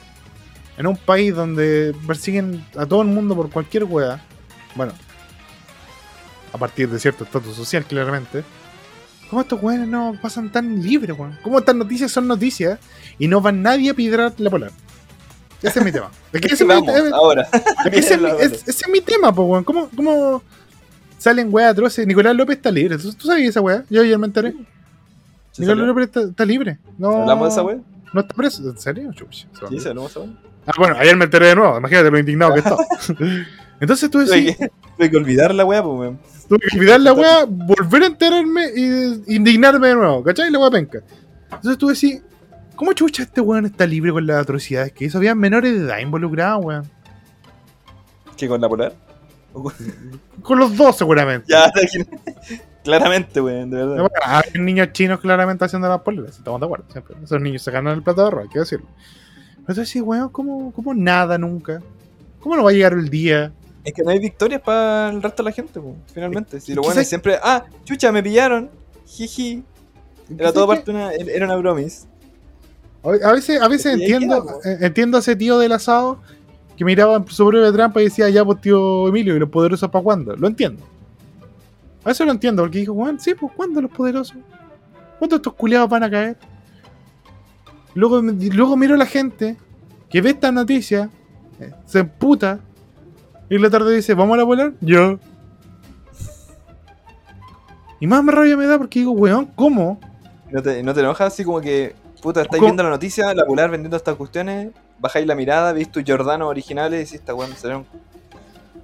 En 0.76 0.86
un 0.86 0.96
país 0.96 1.34
donde 1.34 1.94
persiguen 2.06 2.64
a 2.76 2.84
todo 2.86 3.02
el 3.02 3.08
mundo 3.08 3.34
por 3.34 3.50
cualquier 3.50 3.84
wea. 3.84 4.20
Bueno, 4.74 4.92
a 6.56 6.58
partir 6.58 6.88
de 6.88 6.98
cierto 6.98 7.24
estatus 7.24 7.54
social, 7.54 7.84
claramente. 7.84 8.42
¿Cómo 9.30 9.42
estos 9.42 9.60
weones 9.62 9.88
no 9.88 10.16
pasan 10.20 10.50
tan 10.52 10.82
libres, 10.82 11.16
weón? 11.18 11.36
¿Cómo 11.42 11.58
estas 11.58 11.74
noticias 11.74 12.12
son 12.12 12.26
noticias 12.28 12.78
y 13.18 13.26
no 13.28 13.40
va 13.40 13.50
nadie 13.52 13.90
a 13.90 13.94
pidrar 13.94 14.32
la 14.38 14.50
polar? 14.50 14.70
Ese 15.62 15.78
es 15.80 15.84
mi 15.84 15.90
tema. 15.90 16.10
Es 16.32 16.40
que 16.40 16.54
ese, 16.54 16.64
Vamos, 16.64 16.88
ahora. 17.12 17.48
ese, 17.90 18.14
es 18.14 18.20
mi- 18.20 18.28
ese 18.28 18.70
es 18.70 19.04
tema, 19.04 19.34
po, 19.34 19.42
weón. 19.44 19.64
¿Cómo, 19.64 19.88
¿Cómo 19.96 20.42
salen 21.18 21.48
weas 21.52 21.72
atroces? 21.72 22.06
Nicolás 22.06 22.36
López 22.36 22.56
está 22.58 22.70
libre. 22.70 22.98
¿Tú, 22.98 23.12
tú 23.14 23.26
sabías 23.26 23.48
esa 23.50 23.60
wea? 23.60 23.82
Yo 23.90 24.02
ayer 24.02 24.18
me 24.18 24.26
enteré. 24.26 24.52
¿Sí 24.52 25.62
Nicolás 25.62 25.78
salió? 25.78 25.86
López 25.86 26.04
está, 26.04 26.20
está 26.22 26.44
libre. 26.44 26.78
No, 26.98 27.22
¿Hablamos 27.22 27.48
de 27.48 27.52
esa 27.52 27.62
wea? 27.64 27.78
No 28.12 28.20
está 28.20 28.34
preso. 28.34 28.62
¿En 28.68 28.78
serio? 28.78 29.12
Chucha, 29.12 29.48
Sí, 29.68 29.74
va. 29.76 29.80
se 29.80 29.88
hablamos 29.88 30.14
de 30.14 30.20
esa 30.20 30.30
wea. 30.30 30.38
Ah, 30.68 30.72
bueno, 30.78 30.96
ayer 30.98 31.16
me 31.16 31.24
enteré 31.24 31.46
de 31.48 31.54
nuevo. 31.56 31.78
Imagínate 31.78 32.10
lo 32.10 32.18
indignado 32.18 32.52
que 32.52 32.58
estaba. 32.60 32.76
Entonces 33.80 34.10
tú 34.10 34.18
decís, 34.20 34.56
tuve 34.96 35.10
que 35.10 35.16
olvidar 35.16 35.54
la 35.54 35.64
wea, 35.64 35.82
pues, 35.82 35.98
weón. 35.98 36.18
tuve 36.48 36.60
que 36.70 36.78
olvidar 36.78 37.00
la 37.00 37.12
wea, 37.12 37.44
volver 37.46 38.02
a 38.04 38.06
enterarme 38.06 38.66
y 38.74 39.34
indignarme 39.36 39.88
de 39.88 39.94
nuevo. 39.94 40.22
¿Cachai? 40.22 40.50
La 40.50 40.58
wea 40.58 40.70
penca. 40.70 41.00
Entonces 41.44 41.78
tú 41.78 41.88
decís, 41.88 42.22
¿cómo 42.74 42.92
chucha 42.92 43.22
este 43.22 43.40
weón 43.40 43.66
está 43.66 43.86
libre 43.86 44.12
con 44.12 44.26
las 44.26 44.38
atrocidades 44.38 44.92
que 44.92 45.06
hizo? 45.06 45.18
Había 45.18 45.34
menores 45.34 45.78
de 45.78 45.86
edad 45.86 45.98
involucrados, 45.98 46.64
weón. 46.64 46.90
¿Qué 48.36 48.48
con 48.48 48.60
la 48.60 48.68
polar? 48.68 48.94
Con 50.42 50.58
los 50.58 50.76
dos, 50.76 50.98
seguramente. 50.98 51.46
Ya, 51.48 51.72
claramente, 52.84 53.40
weón, 53.40 53.70
de 53.70 53.84
verdad. 53.84 54.10
Hay 54.22 54.60
niños 54.60 54.92
chinos 54.92 55.20
claramente 55.20 55.64
haciendo 55.64 55.88
las 55.88 56.00
poleras, 56.00 56.36
estamos 56.36 56.60
de 56.60 56.66
acuerdo. 56.66 56.84
Siempre. 56.92 57.16
Esos 57.22 57.40
niños 57.40 57.62
se 57.62 57.70
ganan 57.70 57.94
el 57.94 58.02
plato 58.02 58.22
de 58.22 58.28
arroz, 58.28 58.42
hay 58.44 58.48
que 58.50 58.58
decirlo. 58.58 58.86
Pero 59.66 59.74
tú 59.74 59.80
decís, 59.80 60.02
weón, 60.02 60.28
¿cómo, 60.28 60.72
¿cómo 60.72 60.94
nada 60.94 61.38
nunca? 61.38 61.82
¿Cómo 62.40 62.56
no 62.56 62.64
va 62.64 62.70
a 62.70 62.74
llegar 62.74 62.92
el 62.92 63.08
día? 63.08 63.52
Es 63.86 63.92
que 63.92 64.02
no 64.02 64.10
hay 64.10 64.18
victorias 64.18 64.60
para 64.60 65.10
el 65.10 65.22
resto 65.22 65.44
de 65.44 65.50
la 65.50 65.54
gente, 65.54 65.80
finalmente. 66.12 66.60
Si 66.60 66.74
lo 66.74 66.82
bueno 66.82 67.00
es 67.00 67.08
siempre, 67.08 67.38
ah, 67.40 67.64
chucha, 67.84 68.10
me 68.10 68.20
pillaron. 68.20 68.68
Jiji. 69.06 69.62
Era 70.36 70.52
todo 70.52 70.66
¿Sabes 70.66 70.80
parte 70.80 70.90
una, 70.90 71.12
era 71.12 71.46
una 71.46 71.54
bromis. 71.54 72.08
A 73.04 73.30
veces, 73.30 73.62
a 73.62 73.68
veces 73.68 73.94
entiendo, 73.94 74.60
eh, 74.64 74.78
entiendo 74.80 75.18
a 75.18 75.20
ese 75.20 75.36
tío 75.36 75.60
del 75.60 75.70
asado 75.70 76.20
que 76.76 76.84
miraba 76.84 77.24
su 77.28 77.46
propia 77.46 77.72
trampa 77.72 78.00
y 78.00 78.06
decía, 78.06 78.28
ya, 78.28 78.44
pues 78.44 78.60
tío 78.60 79.06
Emilio, 79.06 79.36
¿y 79.36 79.38
los 79.38 79.50
poderosos 79.50 79.88
para 79.88 80.02
cuándo? 80.02 80.34
Lo 80.34 80.48
entiendo. 80.48 80.82
A 82.04 82.10
eso 82.10 82.24
lo 82.24 82.32
entiendo, 82.32 82.64
porque 82.64 82.80
dijo, 82.80 82.92
weón, 82.92 83.20
sí, 83.20 83.36
pues 83.36 83.52
¿cuándo 83.54 83.80
los 83.80 83.92
poderosos? 83.92 84.36
¿Cuándo 85.20 85.36
estos 85.36 85.54
culiados 85.54 85.88
van 85.88 86.02
a 86.02 86.10
caer? 86.10 86.36
Luego, 87.94 88.20
luego 88.20 88.76
miro 88.76 88.96
a 88.96 88.98
la 88.98 89.06
gente 89.06 89.56
que 90.10 90.20
ve 90.20 90.30
esta 90.30 90.50
noticia, 90.50 91.08
eh, 91.60 91.70
se 91.86 92.00
emputa, 92.00 92.58
y 93.48 93.58
la 93.58 93.70
tarde 93.70 93.94
dice, 93.94 94.14
¿vamos 94.14 94.38
a 94.38 94.44
volar? 94.44 94.72
Yo. 94.80 95.18
Y 98.00 98.06
más 98.06 98.22
me 98.22 98.32
rabia 98.32 98.56
me 98.56 98.66
da 98.66 98.78
porque 98.78 98.98
digo, 99.00 99.12
weón, 99.12 99.46
¿cómo? 99.54 99.98
¿No 100.50 100.62
te, 100.62 100.82
no 100.82 100.92
te 100.92 101.00
enojas 101.00 101.32
así 101.32 101.44
como 101.44 101.60
que, 101.60 101.94
puta, 102.20 102.42
estáis 102.42 102.60
¿Cómo? 102.60 102.68
viendo 102.68 102.82
la 102.82 102.90
noticia, 102.90 103.34
la 103.34 103.46
polar 103.46 103.70
vendiendo 103.70 103.96
estas 103.96 104.16
cuestiones, 104.16 104.70
bajáis 104.98 105.26
la 105.26 105.34
mirada, 105.34 105.72
veis 105.72 105.90
tus 105.90 106.04
Jordanos 106.06 106.48
originales 106.48 107.00
y 107.00 107.04
decís, 107.04 107.14
esta 107.14 107.34
weón, 107.34 107.52
serán 107.56 107.84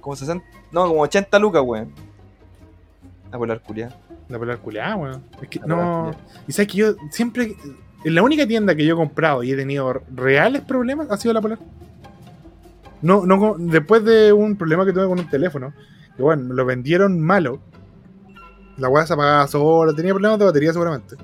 como 0.01 0.15
60, 0.15 0.45
no, 0.71 0.87
como 0.87 1.01
80 1.01 1.39
lucas, 1.39 1.61
weón. 1.63 1.93
La 3.31 3.37
polar 3.37 3.61
culia. 3.61 3.95
La 4.29 4.37
polar 4.37 4.57
culiada, 4.59 4.95
weón. 4.95 5.23
Es 5.41 5.49
que 5.49 5.59
La 5.59 5.67
no. 5.67 6.11
Y 6.47 6.51
sabes 6.51 6.71
que 6.71 6.77
yo 6.77 6.95
siempre. 7.09 7.55
En 8.03 8.15
la 8.15 8.21
única 8.21 8.45
tienda 8.45 8.75
que 8.75 8.85
yo 8.85 8.95
he 8.95 8.97
comprado 8.97 9.43
y 9.43 9.51
he 9.51 9.55
tenido 9.55 9.93
reales 10.13 10.61
problemas 10.61 11.09
ha 11.09 11.17
sido 11.17 11.33
la 11.33 11.41
polar. 11.41 11.59
No, 13.03 13.25
no, 13.25 13.55
después 13.59 14.03
de 14.03 14.33
un 14.33 14.55
problema 14.57 14.85
que 14.85 14.93
tuve 14.93 15.05
con 15.07 15.19
un 15.19 15.29
teléfono, 15.29 15.73
que 16.17 16.23
bueno, 16.23 16.43
me 16.45 16.55
lo 16.55 16.65
vendieron 16.65 17.19
malo. 17.19 17.61
La 18.77 18.89
weá 18.89 19.05
se 19.05 19.13
apagaba 19.13 19.47
sola, 19.47 19.93
tenía 19.93 20.13
problemas 20.13 20.39
de 20.39 20.45
batería 20.45 20.71
seguramente. 20.73 21.15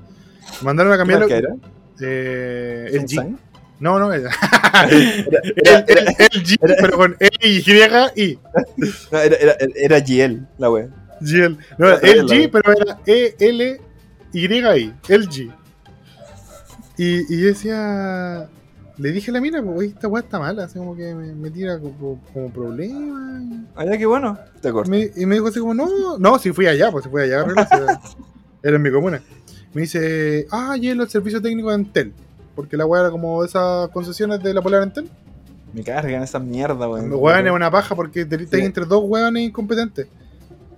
Me 0.61 0.65
mandaron 0.65 0.91
a 0.91 0.95
¿Qué 0.95 0.99
cambiarlo. 0.99 1.27
era? 1.27 1.55
Eh, 2.01 2.89
el 2.93 3.05
G. 3.05 3.37
No, 3.79 3.97
no, 3.97 4.13
era. 4.13 4.29
Era, 4.79 5.79
el, 5.87 5.97
el- 5.97 6.43
G, 6.43 6.57
pero 6.59 6.95
con 6.97 7.15
L 7.19 7.29
y 7.41 7.57
y 8.21 8.39
no, 9.11 9.17
era, 9.17 9.35
era, 9.35 9.55
era 9.75 9.99
GL, 9.99 10.45
la 10.59 10.69
weón. 10.69 10.93
GL. 11.21 11.57
No, 11.77 11.87
Era 11.87 11.97
era 12.03 12.21
LG, 12.23 12.51
pero 12.51 12.71
era 12.73 12.99
E 13.05 13.35
E-L-Y-I. 13.39 14.93
LG. 15.07 15.51
Y, 16.97 17.33
y 17.33 17.41
decía. 17.41 18.47
Le 18.99 19.11
dije 19.13 19.31
a 19.31 19.33
la 19.33 19.41
mina, 19.41 19.63
pues, 19.63 19.89
esta 19.93 20.07
weá 20.09 20.21
está 20.21 20.39
mala, 20.39 20.65
así 20.65 20.77
como 20.77 20.95
que 20.95 21.15
me, 21.15 21.33
me 21.33 21.49
tira 21.49 21.79
como, 21.79 22.19
como 22.33 22.49
problema. 22.51 23.41
Ah, 23.75 23.85
ya, 23.85 23.97
qué 23.97 24.05
bueno. 24.05 24.37
Te 24.61 24.71
corto. 24.71 24.91
me, 24.91 25.09
y 25.15 25.25
me 25.25 25.35
dijo 25.35 25.47
así 25.47 25.59
como, 25.59 25.73
no, 25.73 26.17
no, 26.17 26.37
si 26.37 26.51
fui 26.51 26.67
allá, 26.67 26.91
pues 26.91 27.05
si 27.05 27.09
fui 27.09 27.21
allá 27.21 27.39
a 27.39 27.41
arreglar, 27.43 27.67
si 27.69 28.17
era 28.63 28.75
en 28.75 28.81
mi 28.81 28.91
comuna. 28.91 29.21
Me 29.73 29.81
dice, 29.83 30.47
ah, 30.51 30.75
hielo 30.75 31.03
el 31.03 31.09
servicio 31.09 31.41
técnico 31.41 31.69
de 31.69 31.75
Entel. 31.75 32.13
Porque 32.55 32.75
la 32.75 32.85
weá 32.85 33.01
era 33.03 33.11
como 33.11 33.43
esas 33.45 33.87
concesiones 33.89 34.43
de 34.43 34.53
la 34.53 34.61
Polar 34.61 34.83
Entel. 34.83 35.09
Me 35.73 35.81
cargan 35.83 36.21
esa 36.23 36.39
mierda, 36.39 36.89
weón. 36.89 37.13
Weón 37.13 37.47
es 37.47 37.53
una 37.53 37.71
paja 37.71 37.95
porque 37.95 38.25
te 38.25 38.37
Sí. 38.47 38.47
entre 38.65 38.83
dos 38.85 39.03
weones 39.05 39.43
incompetentes. 39.43 40.07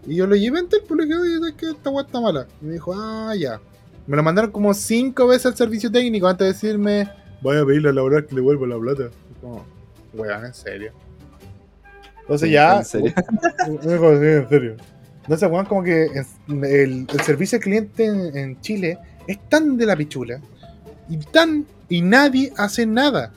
Y 0.05 0.15
yo 0.15 0.28
lo 0.28 0.36
llevé 0.36 0.57
a 0.57 0.61
Entel, 0.61 0.82
pues 0.88 0.99
le 0.99 1.05
dije, 1.07 1.17
oye, 1.17 1.39
¿sabes 1.39 1.53
qué? 1.57 1.69
Esta 1.72 1.89
weá 1.89 2.05
está 2.05 2.22
mala. 2.22 2.45
Y 2.61 2.65
me 2.65 2.74
dijo, 2.74 2.93
ah, 2.95 3.34
ya. 3.36 3.59
Me 4.05 4.15
lo 4.15 4.22
mandaron 4.22 4.51
como 4.51 4.74
cinco 4.76 5.26
veces 5.28 5.47
al 5.47 5.55
servicio 5.55 5.91
técnico 5.91 6.28
antes 6.28 6.45
de 6.45 6.53
decirme, 6.53 7.09
voy 7.42 7.58
a 7.58 7.66
pedirle 7.66 7.89
a 7.89 7.94
laborar 7.94 8.26
que 8.26 8.36
le 8.36 8.42
vuelva 8.42 8.68
la 8.68 8.78
plata. 8.80 9.10
Como, 9.42 9.66
weón, 10.14 10.46
en 10.46 10.54
serio. 10.54 10.92
Entonces 12.22 12.48
Sí, 12.48 12.54
ya. 12.54 12.78
en 12.78 12.86
serio. 12.86 13.14
Me 13.68 13.78
dijo, 13.94 14.20
sí, 14.20 14.26
en 14.26 14.50
serio. 14.50 14.76
Entonces, 15.24 15.50
weón, 15.50 15.66
como 15.66 15.84
que 15.84 16.06
el, 16.48 17.08
el 17.12 17.22
servicio 17.24 17.58
al 17.58 17.64
cliente 17.64 18.06
en, 18.06 18.36
en 18.38 18.62
Chile 18.62 18.98
es 19.28 19.38
tan 19.50 19.78
de 19.78 19.86
la 19.86 19.96
pichula 19.96 20.39
y 21.10 21.18
tan. 21.18 21.66
y 21.89 22.02
nadie 22.02 22.52
hace 22.58 22.86
nada. 22.86 23.32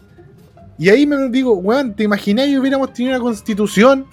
Y 0.79 0.89
ahí 0.89 1.07
me 1.07 1.29
digo, 1.29 1.55
weón, 1.55 1.95
¿te 1.95 2.03
imaginas 2.05 2.47
que 2.47 2.59
hubiéramos 2.59 2.93
tenido 2.93 3.15
una 3.17 3.23
constitución 3.23 4.07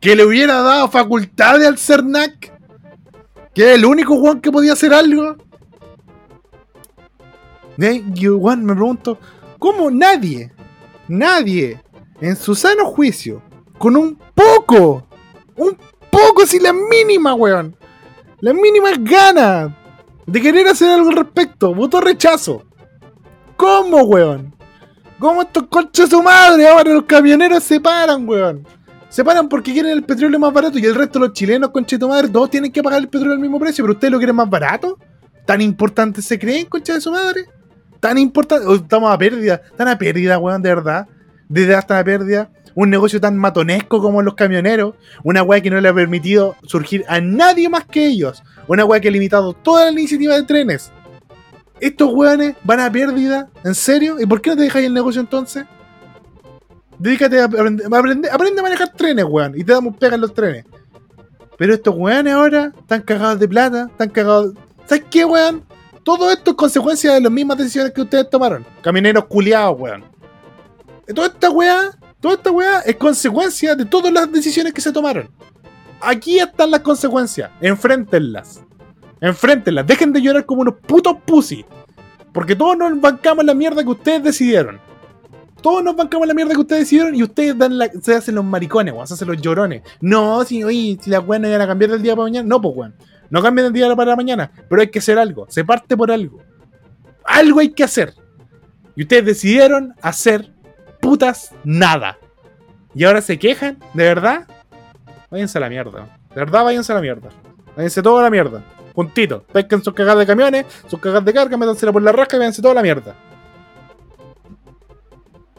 que 0.00 0.14
le 0.16 0.24
hubiera 0.24 0.60
dado 0.60 0.88
facultades 0.88 1.66
al 1.66 1.78
CERNAC? 1.78 2.52
Que 3.54 3.70
es 3.72 3.78
el 3.78 3.84
único 3.84 4.14
weón 4.14 4.40
que 4.40 4.50
podía 4.50 4.72
hacer 4.74 4.92
algo. 4.92 5.36
Ahí, 7.80 8.04
yo, 8.12 8.38
me 8.38 8.74
pregunto, 8.74 9.18
¿cómo 9.58 9.90
nadie, 9.90 10.52
nadie, 11.08 11.80
en 12.20 12.36
su 12.36 12.54
sano 12.54 12.86
juicio, 12.86 13.42
con 13.78 13.96
un 13.96 14.18
poco, 14.34 15.06
un 15.56 15.76
poco, 16.10 16.46
si 16.46 16.58
la 16.58 16.72
mínima, 16.72 17.34
weón, 17.34 17.74
las 18.40 18.54
mínimas 18.54 19.02
ganas 19.02 19.72
de 20.26 20.40
querer 20.40 20.68
hacer 20.68 20.90
algo 20.90 21.10
al 21.10 21.16
respecto, 21.16 21.74
votó 21.74 22.00
rechazo? 22.00 22.64
¿Cómo, 23.56 24.02
weón? 24.02 24.54
¿Cómo 25.18 25.42
estos 25.42 25.68
conchas 25.68 26.10
de 26.10 26.16
su 26.16 26.22
madre 26.22 26.68
ahora 26.68 26.92
los 26.92 27.04
camioneros 27.04 27.62
se 27.62 27.80
paran, 27.80 28.28
weón? 28.28 28.66
Se 29.08 29.24
paran 29.24 29.48
porque 29.48 29.72
quieren 29.72 29.92
el 29.92 30.04
petróleo 30.04 30.38
más 30.38 30.52
barato 30.52 30.78
y 30.78 30.84
el 30.84 30.94
resto 30.94 31.18
de 31.18 31.26
los 31.26 31.34
chilenos, 31.34 31.70
concha 31.70 31.96
de 31.96 32.00
tu 32.00 32.08
madre, 32.08 32.28
todos 32.28 32.50
tienen 32.50 32.72
que 32.72 32.82
pagar 32.82 33.00
el 33.00 33.08
petróleo 33.08 33.34
al 33.34 33.40
mismo 33.40 33.60
precio, 33.60 33.84
pero 33.84 33.94
ustedes 33.94 34.10
lo 34.10 34.18
quieren 34.18 34.36
más 34.36 34.50
barato. 34.50 34.98
¿Tan 35.46 35.60
importante 35.60 36.22
se 36.22 36.38
creen, 36.38 36.66
concha 36.66 36.94
de 36.94 37.00
su 37.00 37.10
madre? 37.10 37.46
¿Tan 38.02 38.18
importante? 38.18 38.66
Estamos 38.74 39.12
a 39.12 39.16
pérdida, 39.16 39.62
tan 39.76 39.86
a 39.86 39.96
pérdida, 39.96 40.36
weón, 40.36 40.60
de 40.60 40.70
verdad. 40.70 41.06
De 41.48 41.62
edad 41.62 41.86
tan 41.86 41.98
a 41.98 42.04
pérdida. 42.04 42.50
Un 42.74 42.90
negocio 42.90 43.20
tan 43.20 43.36
matonesco 43.38 44.02
como 44.02 44.22
los 44.22 44.34
camioneros. 44.34 44.96
Una 45.22 45.44
weá 45.44 45.60
que 45.60 45.70
no 45.70 45.80
le 45.80 45.88
ha 45.88 45.94
permitido 45.94 46.56
surgir 46.66 47.04
a 47.06 47.20
nadie 47.20 47.68
más 47.68 47.84
que 47.84 48.04
ellos. 48.08 48.42
Una 48.66 48.84
weá 48.84 48.98
que 48.98 49.06
ha 49.06 49.12
limitado 49.12 49.52
toda 49.52 49.84
la 49.84 49.92
iniciativa 49.92 50.34
de 50.34 50.42
trenes. 50.42 50.90
Estos 51.78 52.12
weones 52.12 52.56
van 52.64 52.80
a 52.80 52.90
pérdida, 52.90 53.48
¿en 53.62 53.74
serio? 53.76 54.16
¿Y 54.18 54.26
por 54.26 54.40
qué 54.42 54.50
no 54.50 54.56
te 54.56 54.62
dejáis 54.62 54.86
el 54.86 54.94
negocio 54.94 55.20
entonces? 55.20 55.64
Dedícate 56.98 57.40
a 57.40 57.44
aprender, 57.44 57.86
a 57.86 57.88
aprender- 57.88 58.30
aprende 58.32 58.60
a 58.60 58.62
manejar 58.64 58.92
trenes, 58.94 59.26
weón, 59.28 59.52
y 59.56 59.62
te 59.62 59.72
damos 59.72 59.96
pega 59.96 60.16
en 60.16 60.22
los 60.22 60.34
trenes. 60.34 60.64
Pero 61.56 61.72
estos 61.74 61.94
weones 61.96 62.32
ahora 62.32 62.72
están 62.80 63.02
cagados 63.02 63.38
de 63.38 63.46
plata, 63.46 63.86
están 63.92 64.08
cagados. 64.08 64.54
¿Sabes 64.86 65.04
qué, 65.08 65.24
weón? 65.24 65.62
Todo 66.04 66.30
esto 66.30 66.50
es 66.52 66.56
consecuencia 66.56 67.14
de 67.14 67.20
las 67.20 67.30
mismas 67.32 67.58
decisiones 67.58 67.92
que 67.92 68.02
ustedes 68.02 68.28
tomaron. 68.28 68.66
Camineros 68.82 69.24
culiados, 69.26 69.78
weón. 69.78 70.04
Toda 71.14 71.28
esta 71.28 71.50
weá, 71.50 71.90
toda 72.20 72.34
esta 72.34 72.50
weá 72.50 72.80
es 72.80 72.96
consecuencia 72.96 73.74
de 73.74 73.84
todas 73.84 74.12
las 74.12 74.30
decisiones 74.32 74.72
que 74.72 74.80
se 74.80 74.92
tomaron. 74.92 75.28
Aquí 76.00 76.38
están 76.38 76.70
las 76.70 76.80
consecuencias. 76.80 77.50
Enfréntenlas. 77.60 78.60
Enfréntenlas. 79.20 79.86
Dejen 79.86 80.12
de 80.12 80.20
llorar 80.22 80.44
como 80.46 80.62
unos 80.62 80.74
putos 80.86 81.16
pussy. 81.24 81.64
Porque 82.32 82.56
todos 82.56 82.76
nos 82.76 83.00
bancamos 83.00 83.44
la 83.44 83.54
mierda 83.54 83.82
que 83.84 83.90
ustedes 83.90 84.22
decidieron. 84.24 84.80
Todos 85.60 85.84
nos 85.84 85.94
bancamos 85.94 86.26
la 86.26 86.34
mierda 86.34 86.54
que 86.54 86.60
ustedes 86.60 86.82
decidieron 86.82 87.14
y 87.14 87.22
ustedes 87.22 87.56
dan 87.56 87.78
la- 87.78 87.88
se 88.02 88.14
hacen 88.16 88.34
los 88.34 88.44
maricones, 88.44 88.92
weón, 88.94 89.06
se 89.06 89.14
hacen 89.14 89.28
los 89.28 89.40
llorones. 89.40 89.82
No, 90.00 90.42
si, 90.44 90.64
oye, 90.64 90.98
si 91.00 91.08
las 91.10 91.24
weas 91.24 91.40
no 91.40 91.46
iban 91.48 91.60
a 91.60 91.66
cambiar 91.68 91.92
del 91.92 92.02
día 92.02 92.16
para 92.16 92.24
mañana. 92.24 92.48
No, 92.48 92.60
pues 92.60 92.74
weón. 92.76 92.94
No 93.32 93.42
cambian 93.42 93.64
del 93.64 93.72
día 93.72 93.96
para 93.96 94.10
la 94.10 94.16
mañana. 94.16 94.50
Pero 94.68 94.82
hay 94.82 94.88
que 94.88 94.98
hacer 94.98 95.18
algo. 95.18 95.46
Se 95.48 95.64
parte 95.64 95.96
por 95.96 96.12
algo. 96.12 96.42
Algo 97.24 97.60
hay 97.60 97.72
que 97.72 97.82
hacer. 97.82 98.12
Y 98.94 99.04
ustedes 99.04 99.24
decidieron 99.24 99.94
hacer 100.02 100.52
putas 101.00 101.54
nada. 101.64 102.18
Y 102.94 103.04
ahora 103.04 103.22
se 103.22 103.38
quejan, 103.38 103.78
¿de 103.94 104.04
verdad? 104.04 104.46
Váyanse 105.30 105.56
a 105.56 105.62
la 105.62 105.70
mierda. 105.70 106.18
De 106.28 106.40
verdad, 106.40 106.62
váyanse 106.62 106.92
a 106.92 106.96
la 106.96 107.00
mierda. 107.00 107.30
Váyanse 107.74 108.02
toda 108.02 108.20
a 108.20 108.24
la 108.24 108.30
mierda. 108.30 108.62
Puntito. 108.92 109.44
Pesquen 109.50 109.82
sus 109.82 109.94
cagadas 109.94 110.18
de 110.18 110.26
camiones, 110.26 110.66
sus 110.86 111.00
cagadas 111.00 111.24
de 111.24 111.32
carga, 111.32 111.56
métansela 111.56 111.90
por 111.90 112.02
la 112.02 112.12
rasca 112.12 112.36
y 112.36 112.38
váyanse 112.38 112.60
toda 112.60 112.74
la 112.74 112.82
mierda. 112.82 113.16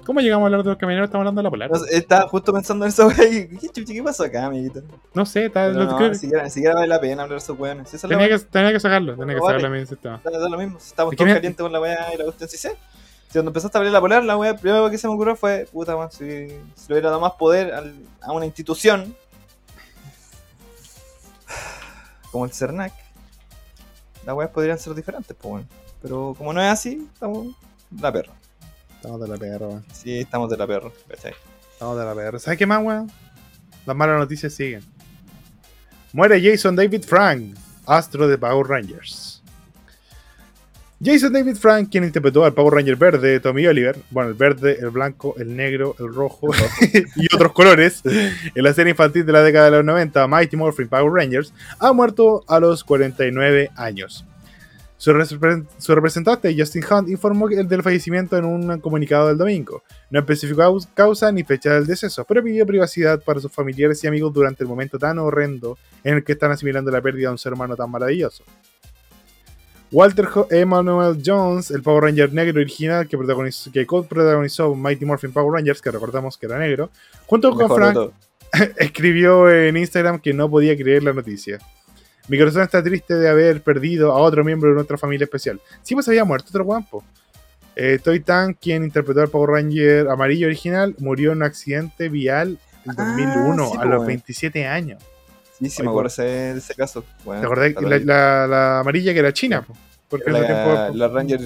¿Cómo 0.05 0.19
llegamos 0.19 0.43
a 0.43 0.45
hablar 0.47 0.63
de 0.63 0.69
los 0.69 0.77
camioneros? 0.77 1.07
Estamos 1.07 1.21
hablando 1.21 1.39
de 1.39 1.43
la 1.43 1.49
polar. 1.49 1.71
No 1.71 1.77
estaba 1.85 2.27
justo 2.27 2.51
pensando 2.53 2.85
en 2.85 2.89
eso, 2.89 3.05
güey. 3.15 3.47
¿Qué 3.57 3.85
qué 3.85 4.03
pasó 4.03 4.23
acá, 4.23 4.45
amiguito? 4.45 4.81
No 5.13 5.25
sé, 5.25 5.45
está, 5.45 5.67
Pero 5.67 5.85
no, 5.85 6.09
ni, 6.09 6.15
siquiera, 6.15 6.49
siquiera 6.49 6.75
vale 6.75 6.87
la 6.87 6.99
pena 6.99 7.23
hablar 7.23 7.37
de 7.39 7.43
esos 7.43 7.57
weones. 7.57 7.89
Si 7.89 7.97
tenía, 8.07 8.27
que, 8.27 8.39
tenía 8.39 8.71
que 8.71 8.79
sacarlo, 8.79 9.15
tenía 9.15 9.35
que 9.35 9.41
vale. 9.41 9.57
sacarlo 9.59 9.75
a 9.75 9.79
mi 9.79 9.85
sistema. 9.85 10.21
da, 10.23 10.31
da 10.39 10.49
lo 10.49 10.57
mismo. 10.57 10.77
Estamos 10.77 11.13
Es 11.13 11.17
que 11.17 11.23
todos 11.23 11.35
calientes 11.35 11.61
con 11.63 11.71
la 11.71 11.79
weá 11.79 12.13
y 12.13 12.17
la 12.17 12.23
cuestión, 12.25 12.49
sí 12.49 12.57
sé. 12.57 12.69
Si 13.27 13.33
cuando 13.39 13.49
empezaste 13.49 13.77
a 13.77 13.79
abrir 13.79 13.93
la 13.93 14.01
polar, 14.01 14.23
la 14.23 14.37
weá 14.37 14.55
primero 14.55 14.89
que 14.89 14.97
se 14.97 15.07
me 15.07 15.13
ocurrió 15.13 15.35
fue, 15.35 15.67
puta, 15.71 15.95
weón, 15.95 16.11
si, 16.11 16.17
si 16.19 16.87
le 16.87 16.93
hubiera 16.95 17.09
dado 17.09 17.21
más 17.21 17.33
poder 17.33 17.73
al- 17.73 17.95
a 18.21 18.31
una 18.33 18.45
institución 18.45 19.15
como 22.31 22.45
el 22.45 22.51
CERNAC, 22.51 22.93
las 24.25 24.35
weas 24.35 24.49
podrían 24.51 24.77
ser 24.77 24.93
diferentes, 24.95 25.35
pues 25.39 25.49
bueno. 25.51 25.67
Pero 26.01 26.35
como 26.37 26.51
no 26.53 26.61
es 26.61 26.67
así, 26.67 27.07
estamos 27.13 27.47
la 27.99 28.11
perra. 28.11 28.33
Estamos 29.03 29.19
de 29.19 29.27
la 29.27 29.37
perra, 29.37 29.67
weón. 29.67 29.83
Sí, 29.91 30.19
estamos 30.19 30.49
de 30.49 30.55
la 30.55 30.65
perra, 30.65 30.89
¿cachai? 31.09 31.33
Estamos 31.73 31.99
de 31.99 32.05
la 32.05 32.15
perra. 32.15 32.39
¿Sabes 32.39 32.57
qué 32.57 32.65
más, 32.65 32.81
weón? 32.81 33.11
Las 33.85 33.97
malas 33.97 34.17
noticias 34.17 34.53
siguen. 34.53 34.81
Muere 36.13 36.41
Jason 36.41 36.73
David 36.73 37.03
Frank, 37.03 37.53
astro 37.85 38.29
de 38.29 38.37
Power 38.37 38.65
Rangers. 38.65 39.43
Jason 41.03 41.33
David 41.33 41.57
Frank, 41.57 41.89
quien 41.91 42.05
interpretó 42.05 42.45
al 42.45 42.53
Power 42.53 42.75
Ranger 42.75 42.95
verde, 42.95 43.41
Tommy 43.41 43.67
Oliver, 43.67 43.97
bueno, 44.09 44.29
el 44.29 44.35
verde, 44.35 44.77
el 44.79 44.89
blanco, 44.89 45.35
el 45.37 45.53
negro, 45.53 45.97
el 45.99 46.13
rojo 46.13 46.51
y 47.17 47.35
otros 47.35 47.51
colores, 47.51 48.03
en 48.05 48.63
la 48.63 48.73
serie 48.73 48.91
infantil 48.91 49.25
de 49.25 49.33
la 49.33 49.43
década 49.43 49.65
de 49.65 49.71
los 49.71 49.83
90, 49.83 50.25
Mighty 50.29 50.55
Morphin 50.55 50.87
Power 50.87 51.11
Rangers, 51.11 51.53
ha 51.77 51.91
muerto 51.91 52.45
a 52.47 52.57
los 52.61 52.85
49 52.85 53.69
años. 53.75 54.23
Su, 55.03 55.11
repre- 55.11 55.65
su 55.79 55.93
representante, 55.93 56.55
Justin 56.57 56.81
Hunt, 56.89 57.09
informó 57.09 57.49
del 57.49 57.83
fallecimiento 57.83 58.37
en 58.37 58.45
un 58.45 58.79
comunicado 58.79 59.27
del 59.27 59.37
domingo. 59.37 59.83
No 60.09 60.19
especificó 60.19 60.61
caus- 60.61 60.87
causa 60.93 61.29
ni 61.29 61.43
fecha 61.43 61.73
del 61.73 61.85
deceso, 61.85 62.23
pero 62.23 62.41
pidió 62.41 62.65
privacidad 62.65 63.21
para 63.21 63.41
sus 63.41 63.51
familiares 63.51 64.01
y 64.01 64.07
amigos 64.07 64.31
durante 64.33 64.63
el 64.63 64.69
momento 64.69 64.97
tan 64.97 65.19
horrendo 65.19 65.77
en 66.05 66.15
el 66.15 66.23
que 66.23 66.31
están 66.31 66.51
asimilando 66.51 66.89
la 66.89 67.01
pérdida 67.01 67.27
de 67.27 67.31
un 67.33 67.37
ser 67.37 67.51
humano 67.51 67.75
tan 67.75 67.91
maravilloso. 67.91 68.45
Walter 69.91 70.29
Emmanuel 70.49 71.21
Jones, 71.23 71.69
el 71.71 71.83
Power 71.83 72.05
Ranger 72.05 72.31
negro 72.31 72.61
original 72.61 73.05
que, 73.05 73.17
protagonizó, 73.17 73.73
que 73.73 73.85
co-protagonizó 73.85 74.73
Mighty 74.73 75.03
Morphin 75.03 75.33
Power 75.33 75.51
Rangers, 75.51 75.81
que 75.81 75.91
recordamos 75.91 76.37
que 76.37 76.45
era 76.45 76.57
negro, 76.57 76.89
junto 77.25 77.49
con 77.51 77.67
Frank, 77.75 77.93
escribió 78.77 79.51
en 79.51 79.75
Instagram 79.75 80.19
que 80.21 80.33
no 80.33 80.49
podía 80.49 80.77
creer 80.77 81.03
la 81.03 81.11
noticia. 81.11 81.59
Mi 82.29 82.37
corazón 82.37 82.61
está 82.63 82.81
triste 82.81 83.15
de 83.15 83.27
haber 83.29 83.61
perdido 83.61 84.11
a 84.13 84.17
otro 84.21 84.43
miembro 84.43 84.69
de 84.69 84.75
nuestra 84.75 84.97
familia 84.97 85.25
especial. 85.25 85.59
Sí, 85.81 85.93
pues 85.93 86.07
había 86.07 86.23
muerto 86.23 86.47
otro 86.49 86.63
guampo. 86.63 87.03
Eh, 87.75 87.99
Toy 88.03 88.19
Tan, 88.19 88.53
quien 88.53 88.83
interpretó 88.83 89.21
al 89.21 89.29
Power 89.29 89.49
Ranger 89.49 90.07
amarillo 90.07 90.47
original, 90.47 90.95
murió 90.99 91.31
en 91.31 91.37
un 91.39 91.43
accidente 91.43 92.07
vial 92.07 92.59
en 92.85 92.91
Ah, 92.91 92.93
2001, 92.97 93.69
sí, 93.71 93.77
a 93.79 93.85
los 93.85 93.95
weón. 93.97 94.07
27 94.07 94.67
años. 94.67 95.01
Sí, 95.59 95.69
sí, 95.69 95.83
me 95.83 95.89
acuerdo 95.89 96.07
ese- 96.07 96.23
de 96.23 96.57
ese 96.57 96.75
caso. 96.75 97.03
Bueno, 97.25 97.41
¿Te 97.41 97.45
acordás? 97.47 97.73
La, 97.81 97.99
la- 97.99 98.47
la 98.47 98.79
amarilla 98.79 99.13
que 99.13 99.19
era 99.19 99.33
china, 99.33 99.61
po, 99.63 99.75
porque 100.09 100.29
la, 100.31 100.45
tiempo- 100.45 100.97
la 100.97 101.07
Ranger, 101.07 101.41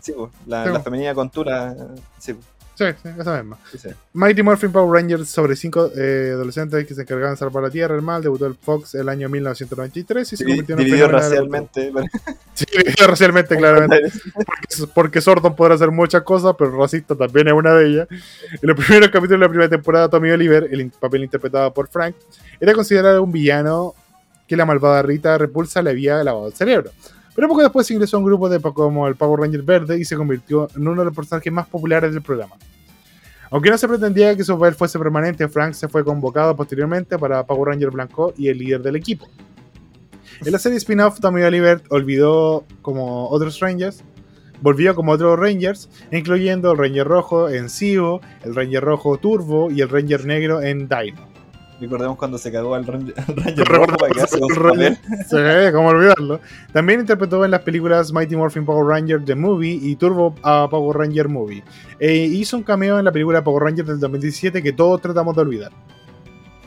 sí, 0.00 0.12
po, 0.12 0.30
la, 0.46 0.64
Sí, 0.64 0.70
la 0.72 0.78
po. 0.78 0.84
femenina 0.84 1.14
contura, 1.14 1.74
sí, 2.18 2.34
po, 2.34 2.40
Sí, 2.76 2.84
sí, 3.02 3.08
esa 3.18 3.42
misma. 3.42 3.56
sí, 3.72 3.78
sí. 3.78 3.88
Mighty 4.12 4.42
Morphin 4.42 4.70
Power 4.70 5.00
Rangers 5.00 5.30
sobre 5.30 5.56
cinco 5.56 5.90
eh, 5.96 6.32
adolescentes 6.34 6.86
que 6.86 6.94
se 6.94 7.02
encargaban 7.02 7.32
de 7.32 7.38
salvar 7.38 7.62
la 7.62 7.70
Tierra 7.70 7.94
del 7.94 8.04
mal 8.04 8.22
debutó 8.22 8.44
el 8.46 8.54
Fox 8.54 8.94
el 8.94 9.08
año 9.08 9.30
1993 9.30 10.30
y 10.30 10.36
se 10.36 10.44
convirtió 10.44 10.74
en 10.74 10.80
un 10.80 10.84
Dividido 10.84 11.08
racialmente. 11.08 11.92
Sí, 12.52 12.64
dividido 12.70 13.06
racialmente, 13.06 13.56
claramente. 13.56 14.10
Porque, 14.32 14.92
porque 14.94 15.20
Sordon 15.20 15.54
podrá 15.54 15.74
hacer 15.74 15.90
muchas 15.90 16.22
cosas, 16.22 16.54
pero 16.58 16.70
racista 16.70 17.14
también 17.14 17.48
es 17.48 17.54
una 17.54 17.74
de 17.74 17.86
ellas. 17.86 18.08
En 18.10 18.60
los 18.62 18.76
primeros 18.86 19.08
capítulos 19.08 19.40
de 19.40 19.46
la 19.46 19.48
primera 19.48 19.68
temporada, 19.68 20.08
Tommy 20.08 20.30
Oliver, 20.30 20.68
el 20.70 20.90
papel 20.90 21.24
interpretado 21.24 21.72
por 21.74 21.88
Frank, 21.88 22.14
era 22.60 22.72
considerado 22.72 23.22
un 23.22 23.32
villano 23.32 23.94
que 24.46 24.56
la 24.56 24.64
malvada 24.64 25.02
Rita 25.02 25.36
Repulsa 25.38 25.82
le 25.82 25.90
había 25.90 26.22
lavado 26.24 26.48
el 26.48 26.54
cerebro. 26.54 26.92
Pero 27.36 27.48
poco 27.48 27.60
después 27.60 27.90
ingresó 27.90 28.16
a 28.16 28.20
un 28.20 28.24
grupo 28.24 28.48
de 28.48 28.58
como 28.60 29.06
el 29.06 29.14
Power 29.14 29.40
Ranger 29.40 29.62
Verde 29.62 30.00
y 30.00 30.06
se 30.06 30.16
convirtió 30.16 30.68
en 30.74 30.88
uno 30.88 31.02
de 31.02 31.04
los 31.04 31.14
personajes 31.14 31.52
más 31.52 31.68
populares 31.68 32.14
del 32.14 32.22
programa. 32.22 32.56
Aunque 33.50 33.70
no 33.70 33.76
se 33.76 33.86
pretendía 33.86 34.34
que 34.34 34.42
su 34.42 34.58
papel 34.58 34.74
fuese 34.74 34.98
permanente, 34.98 35.46
Frank 35.46 35.74
se 35.74 35.86
fue 35.86 36.02
convocado 36.02 36.56
posteriormente 36.56 37.18
para 37.18 37.46
Power 37.46 37.68
Ranger 37.68 37.90
Blanco 37.90 38.32
y 38.38 38.48
el 38.48 38.58
líder 38.58 38.82
del 38.82 38.96
equipo. 38.96 39.28
En 40.44 40.50
la 40.50 40.58
serie 40.58 40.78
spin-off, 40.78 41.20
Tommy 41.20 41.42
Oliver 41.42 41.82
olvidó 41.90 42.64
como 42.80 43.28
otros 43.28 43.60
Rangers, 43.60 44.02
volvió 44.62 44.94
como 44.94 45.12
otros 45.12 45.38
Rangers, 45.38 45.90
incluyendo 46.10 46.72
el 46.72 46.78
Ranger 46.78 47.06
Rojo 47.06 47.50
en 47.50 47.68
Sivo, 47.68 48.22
el 48.44 48.54
Ranger 48.54 48.82
Rojo 48.82 49.18
Turbo 49.18 49.70
y 49.70 49.82
el 49.82 49.90
Ranger 49.90 50.24
Negro 50.24 50.62
en 50.62 50.88
Dino. 50.88 51.25
Recordemos 51.80 52.16
cuando 52.16 52.38
se 52.38 52.50
cagó 52.50 52.74
al 52.74 52.86
Ranger, 52.86 53.14
Ranger 53.36 53.68
rojo 53.68 53.86
para. 53.98 54.26
Sí, 54.26 55.72
cómo 55.72 55.88
olvidarlo. 55.88 56.40
También 56.72 57.00
interpretó 57.00 57.44
en 57.44 57.50
las 57.50 57.60
películas 57.62 58.12
Mighty 58.12 58.36
Morphin 58.36 58.64
Power 58.64 58.86
Ranger 58.86 59.24
The 59.24 59.34
Movie 59.34 59.78
y 59.82 59.96
Turbo 59.96 60.34
a 60.42 60.68
Power 60.70 60.96
Ranger 60.96 61.28
Movie. 61.28 61.62
E 61.98 62.14
hizo 62.14 62.56
un 62.56 62.62
cameo 62.62 62.98
en 62.98 63.04
la 63.04 63.12
película 63.12 63.44
Power 63.44 63.64
Ranger 63.64 63.84
del 63.84 64.00
2017 64.00 64.62
que 64.62 64.72
todos 64.72 65.00
tratamos 65.02 65.34
de 65.36 65.42
olvidar. 65.42 65.72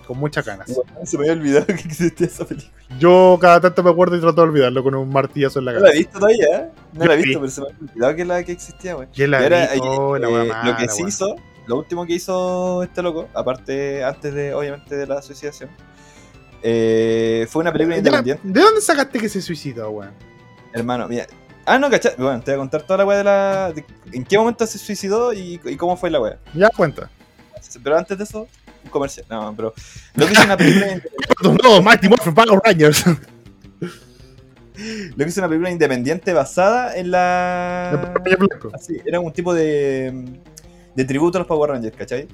Con 0.05 0.17
muchas 0.17 0.43
ganas. 0.43 0.67
Se 1.03 1.17
me 1.19 1.23
había 1.29 1.33
olvidado 1.33 1.67
que 1.67 1.73
existía 1.73 2.25
esa 2.25 2.43
película. 2.43 2.73
Yo 2.99 3.37
cada 3.39 3.61
tanto 3.61 3.83
me 3.83 3.91
acuerdo 3.91 4.15
y 4.17 4.19
trato 4.19 4.41
de 4.41 4.47
olvidarlo 4.49 4.83
con 4.83 4.95
un 4.95 5.07
martillazo 5.09 5.59
en 5.59 5.65
la 5.65 5.73
No 5.73 5.79
la 5.81 5.89
he 5.91 5.97
visto 5.99 6.17
todavía, 6.19 6.45
¿eh? 6.51 6.69
No 6.93 7.01
Yo 7.01 7.07
la 7.07 7.13
he 7.13 7.17
vi. 7.17 7.23
visto, 7.25 7.39
pero 7.39 7.51
se 7.51 7.61
me 7.61 7.67
había 7.67 7.79
olvidado 7.91 8.15
que, 8.15 8.25
la, 8.25 8.43
que 8.43 8.51
existía, 8.51 8.93
güey. 8.95 9.07
¿Quién 9.13 9.29
la 9.29 9.39
vi? 9.39 9.79
Oh, 9.81 10.15
eh, 10.15 10.19
la 10.19 10.29
wea 10.29 10.43
eh, 10.43 10.47
lo 10.65 10.77
que 10.77 10.85
weón. 10.85 11.07
hizo, 11.07 11.35
lo 11.69 11.77
último 11.77 12.03
que 12.07 12.13
hizo 12.13 12.81
este 12.81 13.03
loco, 13.03 13.29
aparte 13.35 14.03
antes 14.03 14.33
de, 14.33 14.55
obviamente, 14.55 14.97
de 14.97 15.05
la 15.05 15.21
suicidación, 15.21 15.69
eh, 16.63 17.45
fue 17.47 17.61
una 17.61 17.71
película 17.71 17.95
independiente. 17.95 18.41
¿De 18.43 18.59
dónde 18.59 18.81
sacaste 18.81 19.19
que 19.19 19.29
se 19.29 19.39
suicidó, 19.39 19.91
weón? 19.91 20.13
Hermano, 20.73 21.07
mira. 21.07 21.27
Ah, 21.67 21.77
no, 21.77 21.87
cachai. 21.91 22.15
Bueno, 22.17 22.41
te 22.41 22.51
voy 22.51 22.55
a 22.55 22.57
contar 22.57 22.81
toda 22.81 22.97
la 22.97 23.05
weá 23.05 23.19
de 23.19 23.23
la. 23.23 23.71
de 23.71 23.85
en 24.11 24.23
qué 24.25 24.39
momento 24.39 24.65
se 24.65 24.79
suicidó 24.79 25.31
y, 25.31 25.61
y 25.63 25.77
cómo 25.77 25.95
fue 25.95 26.09
la 26.09 26.19
weá. 26.19 26.39
Ya 26.55 26.69
cuenta. 26.75 27.11
Pero 27.83 27.95
antes 27.95 28.17
de 28.17 28.23
eso, 28.23 28.47
un 28.83 28.89
comercial. 28.89 29.27
No, 29.29 29.53
pero. 29.55 29.71
Lo 30.15 30.25
que 30.25 30.33
hizo 30.33 30.43
una 30.43 30.57
película. 30.57 31.01
No, 31.63 31.81
Mighty 31.83 32.09
Morphin 32.09 32.33
Power 32.33 32.59
Rangers. 32.65 33.05
lo 33.05 33.15
que 35.15 35.25
hizo 35.27 35.39
una 35.39 35.47
película 35.47 35.69
independiente 35.69 36.33
basada 36.33 36.97
en 36.97 37.11
la. 37.11 38.11
Así, 38.73 38.99
era 39.05 39.19
un 39.19 39.31
tipo 39.31 39.53
de. 39.53 40.41
De 40.95 41.05
tributo 41.05 41.37
a 41.37 41.39
los 41.39 41.47
Power 41.47 41.71
Rangers, 41.71 41.95
¿cachai? 41.95 42.27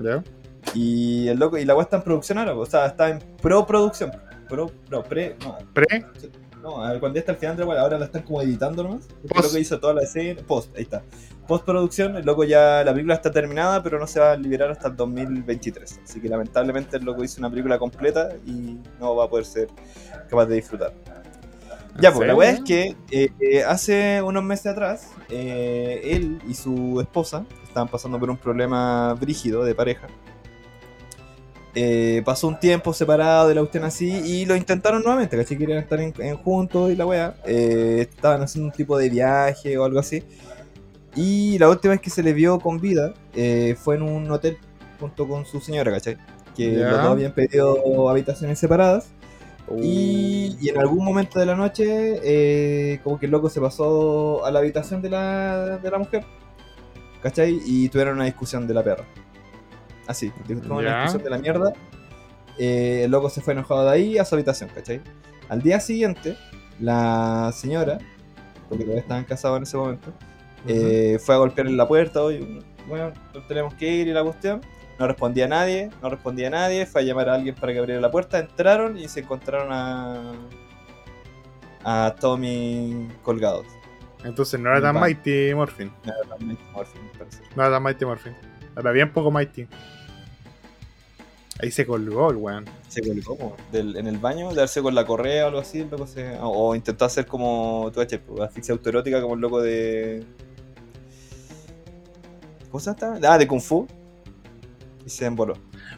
¿Ya? 0.00 0.22
Y 0.74 1.28
el 1.28 1.38
loco, 1.38 1.58
y 1.58 1.64
la 1.64 1.74
weá 1.74 1.84
está 1.84 1.96
en 1.96 2.02
producción 2.02 2.38
ahora, 2.38 2.54
o 2.54 2.66
sea, 2.66 2.86
está 2.86 3.08
en 3.08 3.18
pro-producción. 3.40 4.12
Pro, 4.48 4.70
no, 4.90 5.02
pre, 5.02 5.36
no, 5.42 5.58
¿Pre? 5.72 5.86
no, 6.62 6.84
a 6.84 6.90
ver, 6.90 7.00
cuando 7.00 7.16
ya 7.16 7.20
está 7.20 7.32
al 7.32 7.38
final 7.38 7.56
de 7.56 7.64
la 7.64 7.68
weá, 7.70 7.80
ahora 7.80 7.98
la 7.98 8.04
están 8.04 8.22
como 8.22 8.40
editando 8.42 8.82
nomás. 8.82 9.08
El 9.22 9.42
loco 9.42 9.58
hizo 9.58 9.80
toda 9.80 9.94
la 9.94 10.02
escena, 10.02 10.40
post, 10.46 10.74
ahí 10.76 10.82
está. 10.82 11.02
Post-producción, 11.46 12.16
el 12.16 12.24
loco 12.24 12.44
ya, 12.44 12.84
la 12.84 12.92
película 12.92 13.14
está 13.14 13.30
terminada, 13.30 13.82
pero 13.82 13.98
no 13.98 14.06
se 14.06 14.20
va 14.20 14.32
a 14.32 14.36
liberar 14.36 14.70
hasta 14.70 14.88
el 14.88 14.96
2023. 14.96 16.00
Así 16.04 16.20
que 16.20 16.28
lamentablemente 16.28 16.96
el 16.96 17.04
loco 17.04 17.24
hizo 17.24 17.40
una 17.40 17.50
película 17.50 17.78
completa 17.78 18.28
y 18.46 18.78
no 19.00 19.16
va 19.16 19.24
a 19.24 19.28
poder 19.28 19.44
ser 19.44 19.68
capaz 20.28 20.46
de 20.46 20.56
disfrutar. 20.56 20.92
Ya, 22.00 22.12
pues 22.12 22.26
la 22.26 22.34
weá 22.34 22.50
es 22.50 22.60
que 22.60 22.96
eh, 23.10 23.28
eh, 23.38 23.64
hace 23.64 24.22
unos 24.22 24.42
meses 24.42 24.66
atrás, 24.66 25.10
eh, 25.28 26.00
él 26.04 26.40
y 26.48 26.54
su 26.54 27.00
esposa 27.00 27.44
estaban 27.72 27.88
pasando 27.88 28.18
por 28.18 28.30
un 28.30 28.36
problema 28.36 29.14
brígido 29.14 29.64
de 29.64 29.74
pareja. 29.74 30.06
Eh, 31.74 32.20
pasó 32.26 32.48
un 32.48 32.60
tiempo 32.60 32.92
separado 32.92 33.48
de 33.48 33.54
la 33.54 33.62
cuestión 33.62 33.84
así 33.84 34.10
y 34.10 34.44
lo 34.44 34.54
intentaron 34.56 35.02
nuevamente, 35.02 35.38
¿cachai? 35.38 35.56
Querían 35.56 35.78
estar 35.78 35.98
en, 36.00 36.12
en 36.18 36.36
juntos 36.36 36.90
y 36.92 36.96
la 36.96 37.06
weá. 37.06 37.34
Eh, 37.46 38.06
estaban 38.10 38.42
haciendo 38.42 38.66
un 38.68 38.72
tipo 38.72 38.98
de 38.98 39.08
viaje 39.08 39.78
o 39.78 39.84
algo 39.84 39.98
así. 39.98 40.22
Y 41.14 41.58
la 41.58 41.68
última 41.70 41.92
vez 41.92 42.00
que 42.00 42.10
se 42.10 42.22
le 42.22 42.32
vio 42.34 42.58
con 42.60 42.78
vida 42.80 43.14
eh, 43.34 43.76
fue 43.78 43.96
en 43.96 44.02
un 44.02 44.30
hotel 44.30 44.58
junto 45.00 45.26
con 45.28 45.46
su 45.46 45.60
señora, 45.60 45.92
¿cachai? 45.92 46.18
Que 46.54 46.72
Ya. 46.76 46.90
los 46.90 47.02
dos 47.02 47.12
habían 47.12 47.32
pedido 47.32 48.08
habitaciones 48.10 48.58
separadas 48.58 49.14
Y, 49.80 50.56
y 50.60 50.68
en 50.70 50.78
algún 50.78 51.04
momento 51.04 51.38
de 51.40 51.46
la 51.46 51.54
noche, 51.56 51.84
eh, 52.24 53.00
como 53.04 53.18
que 53.18 53.26
el 53.26 53.32
loco 53.32 53.48
se 53.48 53.60
pasó 53.60 54.44
a 54.44 54.50
la 54.50 54.58
habitación 54.60 55.00
de 55.02 55.10
la, 55.10 55.78
de 55.78 55.90
la 55.90 55.98
mujer. 55.98 56.24
¿Cachai? 57.22 57.60
Y 57.64 57.88
tuvieron 57.88 58.16
una 58.16 58.24
discusión 58.24 58.66
de 58.66 58.74
la 58.74 58.82
perra. 58.82 59.04
Así, 60.06 60.30
tuvieron 60.46 60.70
una 60.70 60.96
discusión 60.96 61.22
de 61.22 61.30
la 61.30 61.38
mierda. 61.38 61.72
Eh, 62.58 63.02
el 63.04 63.10
loco 63.10 63.30
se 63.30 63.40
fue 63.40 63.54
enojado 63.54 63.84
de 63.84 63.92
ahí 63.92 64.18
a 64.18 64.24
su 64.24 64.34
habitación, 64.34 64.70
¿cachai? 64.74 65.00
Al 65.48 65.62
día 65.62 65.80
siguiente, 65.80 66.36
la 66.80 67.50
señora, 67.54 67.98
porque 68.68 68.84
todavía 68.84 69.02
estaban 69.02 69.24
casados 69.24 69.56
en 69.58 69.62
ese 69.62 69.76
momento, 69.76 70.12
eh, 70.66 71.18
fue 71.20 71.34
a 71.34 71.38
golpear 71.38 71.66
en 71.66 71.76
la 71.76 71.88
puerta. 71.88 72.22
Oye, 72.22 72.62
bueno, 72.88 73.12
tenemos 73.48 73.74
que 73.74 73.88
ir 73.88 74.08
y 74.08 74.12
la 74.12 74.22
cuestión. 74.22 74.60
No 74.98 75.06
respondía 75.06 75.46
a 75.46 75.48
nadie, 75.48 75.90
no 76.00 76.10
respondía 76.10 76.48
a 76.48 76.50
nadie. 76.50 76.86
Fue 76.86 77.00
a 77.00 77.04
llamar 77.04 77.28
a 77.28 77.34
alguien 77.34 77.54
para 77.54 77.72
que 77.72 77.78
abriera 77.78 78.00
la 78.00 78.10
puerta. 78.10 78.38
Entraron 78.38 78.98
y 78.98 79.08
se 79.08 79.20
encontraron 79.20 79.68
a. 79.72 80.32
a 81.84 82.14
Tommy 82.20 83.08
colgados. 83.22 83.66
Entonces 84.24 84.60
no 84.60 84.70
era 84.70 84.80
tan 84.80 84.96
Va. 84.96 85.00
Mighty 85.00 85.54
Morphin. 85.54 85.90
No 86.04 86.12
era 86.12 86.36
tan 86.36 86.46
Mighty 86.46 86.62
Morphin, 86.72 87.02
parece. 87.18 87.42
No 87.56 87.62
era 87.62 87.72
tan 87.72 87.82
Mighty 87.82 88.04
Morphin. 88.04 88.36
Era 88.76 88.90
bien 88.92 89.12
poco 89.12 89.30
Mighty. 89.30 89.66
Ahí 91.60 91.70
se 91.70 91.86
colgó 91.86 92.30
el 92.30 92.36
weón. 92.36 92.64
Se 92.88 93.02
colgó 93.02 93.56
del- 93.70 93.96
en 93.96 94.06
el 94.06 94.18
baño, 94.18 94.48
de 94.50 94.56
darse 94.56 94.80
con 94.82 94.94
la 94.94 95.04
correa 95.04 95.44
o 95.44 95.48
algo 95.48 95.60
así. 95.60 95.80
el 95.80 95.90
loco 95.90 96.06
se- 96.06 96.38
o, 96.38 96.48
o 96.48 96.74
intentó 96.74 97.04
hacer 97.04 97.26
como. 97.26 97.90
Tú 97.94 98.00
pues, 98.18 98.40
asfixia 98.40 98.72
autoerótica 98.72 99.20
como 99.20 99.34
el 99.34 99.40
loco 99.40 99.60
de. 99.60 100.24
¿Cómo 102.70 102.80
se 102.80 102.94
llama? 102.94 103.18
Ah, 103.28 103.38
de 103.38 103.46
Kung 103.46 103.60
Fu. 103.60 103.86
Y 105.04 105.10
se 105.10 105.26
emboló. 105.26 105.54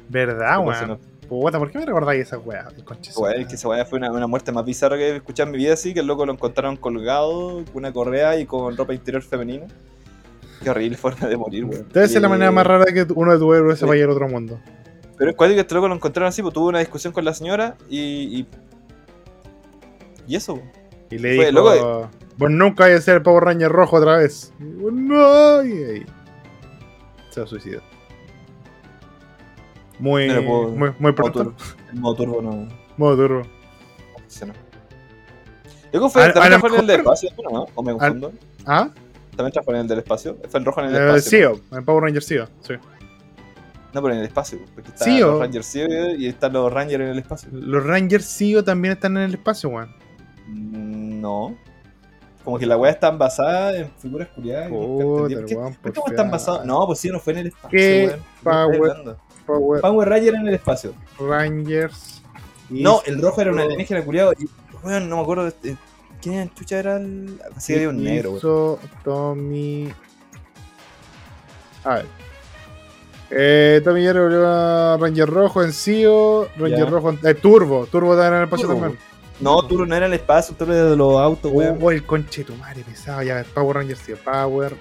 ¿Verdad, 0.08 0.58
weón? 0.66 0.98
Puta, 1.28 1.58
¿por 1.58 1.70
qué 1.70 1.78
me 1.78 1.86
recordáis 1.86 2.22
esa 2.22 2.38
weá? 2.38 2.68
Es 3.36 3.46
que 3.46 3.54
esa 3.54 3.68
weá 3.68 3.84
fue 3.84 3.98
una, 3.98 4.10
una 4.10 4.26
muerte 4.26 4.52
más 4.52 4.64
bizarra 4.64 4.96
que 4.96 5.08
he 5.10 5.16
escuchado 5.16 5.48
en 5.48 5.52
mi 5.52 5.58
vida, 5.58 5.74
así 5.74 5.94
que 5.94 6.00
el 6.00 6.06
loco 6.06 6.26
lo 6.26 6.32
encontraron 6.32 6.76
colgado 6.76 7.64
con 7.64 7.76
una 7.76 7.92
correa 7.92 8.38
y 8.38 8.46
con 8.46 8.76
ropa 8.76 8.94
interior 8.94 9.22
femenina. 9.22 9.66
Qué 10.62 10.70
horrible 10.70 10.96
forma 10.98 11.28
de 11.28 11.36
morir, 11.36 11.64
weón. 11.64 11.88
Debe 11.92 12.08
ser 12.08 12.22
la 12.22 12.28
manera 12.28 12.50
más 12.50 12.66
rara 12.66 12.86
que 12.92 13.06
uno 13.14 13.32
de 13.32 13.38
tus 13.38 13.56
héroes 13.56 13.78
se 13.78 13.86
vaya 13.86 14.04
al 14.04 14.10
otro 14.10 14.28
mundo. 14.28 14.60
Pero 15.16 15.30
es 15.30 15.36
cuático 15.36 15.56
que 15.56 15.60
este 15.62 15.74
loco 15.74 15.88
lo 15.88 15.94
encontraron 15.94 16.28
así, 16.28 16.42
pues 16.42 16.52
tuvo 16.54 16.68
una 16.68 16.80
discusión 16.80 17.12
con 17.12 17.24
la 17.24 17.34
señora 17.34 17.76
y. 17.88 18.40
Y, 18.40 18.46
y 20.26 20.36
eso, 20.36 20.54
weón. 20.54 20.84
Y 21.10 21.18
le 21.18 21.36
Fue, 21.36 21.46
dijo, 21.46 21.60
loco, 21.60 22.10
vos 22.36 22.50
nunca 22.50 22.84
vais 22.84 22.98
a 22.98 23.00
ser 23.00 23.16
el 23.16 23.22
Power 23.22 23.44
Ranger 23.44 23.70
rojo 23.70 23.96
otra 23.96 24.16
vez. 24.16 24.52
Y 24.58 24.64
no, 24.64 25.64
y 25.64 26.04
se 27.30 27.46
suicidó. 27.46 27.80
Muy, 29.98 30.28
No 30.28 30.42
puedo- 30.44 30.68
muy, 30.70 30.88
muy 30.90 30.94
Modo 30.98 31.14
pronto. 31.14 31.38
turbo. 31.44 31.56
El 31.92 32.00
modo 32.00 32.14
turbo 32.14 32.42
no. 32.42 32.68
Modo 32.96 33.16
turbo. 33.16 33.42
no 35.92 36.10
fue, 36.10 36.22
A- 36.22 36.26
a 36.26 36.32
también 36.32 36.52
lo 36.52 36.58
trabajó 36.58 36.74
en 36.74 36.80
el 36.80 36.86
del 36.86 37.00
espacio, 37.00 37.30
¿no? 37.52 37.66
¿O 37.74 37.82
me 37.82 37.92
confundo? 37.92 38.32
¿Ah? 38.66 38.90
También 39.36 39.52
trabajó 39.52 39.70
en 39.72 39.76
el 39.78 39.88
del 39.88 39.98
espacio. 39.98 40.36
Fue 40.48 40.60
el 40.60 40.66
rojo 40.66 40.80
en 40.80 40.86
el 40.86 40.94
Eh, 40.96 40.98
espacio. 41.16 41.30
Sio, 41.60 41.78
el 41.78 41.84
Power 41.84 42.02
Ranger 42.04 42.22
Sio. 42.22 42.48
Sí. 42.60 42.74
No, 43.92 44.02
pero 44.02 44.14
en 44.14 44.20
el 44.20 44.26
espacio. 44.26 44.58
Porque 44.74 44.90
está 44.90 45.04
Sí, 45.04 45.22
o- 45.22 45.28
los 45.32 45.40
Rangers 45.40 45.70
Zeo 45.70 46.14
y 46.16 46.26
están 46.26 46.52
los 46.52 46.72
Rangers 46.72 47.00
en 47.04 47.08
el 47.10 47.18
espacio. 47.20 47.48
Los 47.52 47.84
Rangers 47.86 48.24
Sio 48.24 48.64
también 48.64 48.92
están 48.94 49.16
en 49.16 49.22
el 49.24 49.34
espacio, 49.34 49.68
weón. 49.70 49.88
Mm, 50.48 51.20
No. 51.20 51.56
Como 52.44 52.58
que 52.58 52.66
la 52.66 52.76
weá 52.76 52.90
está 52.92 53.10
basada 53.10 53.74
en 53.78 53.90
figuras 53.98 54.28
curiadas. 54.34 54.68
y 54.68 54.72
nunca 54.74 54.86
Puta, 55.04 55.22
entendí. 55.22 55.34
el 55.34 55.46
¿Qué- 55.46 55.56
weón, 55.56 55.74
¿Por 55.76 55.92
qué 55.92 56.00
están 56.08 56.30
basados? 56.30 56.66
No, 56.66 56.86
pues 56.86 56.98
sí, 56.98 57.08
no 57.08 57.18
fue 57.20 57.32
en 57.34 57.38
el 57.38 57.46
espacio. 57.46 57.70
¿Qué 57.70 58.18
weón. 58.44 59.16
¿Qué 59.46 59.52
Power-? 59.52 59.80
Power 59.80 59.80
Power 59.82 60.08
Ranger 60.08 60.34
en 60.34 60.48
el 60.48 60.54
espacio. 60.54 60.94
Rangers. 61.18 62.22
y- 62.70 62.82
No, 62.82 63.02
el 63.06 63.20
rojo 63.20 63.40
era 63.40 63.52
un 63.52 63.58
alienígena 63.60 64.02
curiado. 64.04 64.32
Y, 64.38 64.48
weón, 64.82 65.08
no 65.08 65.16
me 65.16 65.22
acuerdo. 65.22 65.44
de- 65.44 65.54
de- 65.62 65.76
¿Quién 66.22 66.50
chucha 66.54 66.78
era 66.78 66.96
el.? 66.96 67.38
Así 67.54 67.72
que 67.74 67.80
había 67.80 67.88
un 67.90 68.02
negro, 68.02 68.30
weón. 68.30 68.38
hizo 68.38 68.78
Tommy. 69.04 69.92
A 71.84 71.94
ver. 71.96 72.06
Eh, 73.30 73.80
Tommy 73.84 74.00
Jerry 74.02 74.20
volvió 74.20 74.46
a 74.48 74.96
Ranger 74.98 75.28
Rojo 75.28 75.62
en 75.62 75.72
Sio. 75.72 76.48
Ranger 76.56 76.78
Ya. 76.78 76.86
Rojo 76.86 77.10
en. 77.10 77.18
eh, 77.24 77.34
Turbo. 77.34 77.86
Turbo 77.86 78.12
también 78.14 78.32
en 78.34 78.38
el 78.38 78.44
espacio 78.44 78.66
Turbo, 78.68 78.80
también. 78.80 79.00
No, 79.40 79.66
Turo 79.66 79.84
no 79.84 79.94
era 79.96 80.06
el 80.06 80.12
espacio, 80.14 80.54
Turo 80.56 80.72
era 80.72 80.84
de 80.90 80.96
los 80.96 81.18
autos, 81.20 81.50
weón. 81.52 81.78
Oh, 81.82 81.90
el 81.90 82.04
conche 82.06 82.42
de 82.42 82.52
tu 82.52 82.56
madre 82.56 82.82
pesado. 82.84 83.22
Ya, 83.22 83.44
Power 83.52 83.76
Ranger 83.78 83.96
Sio. 83.96 84.16
Power. 84.16 84.74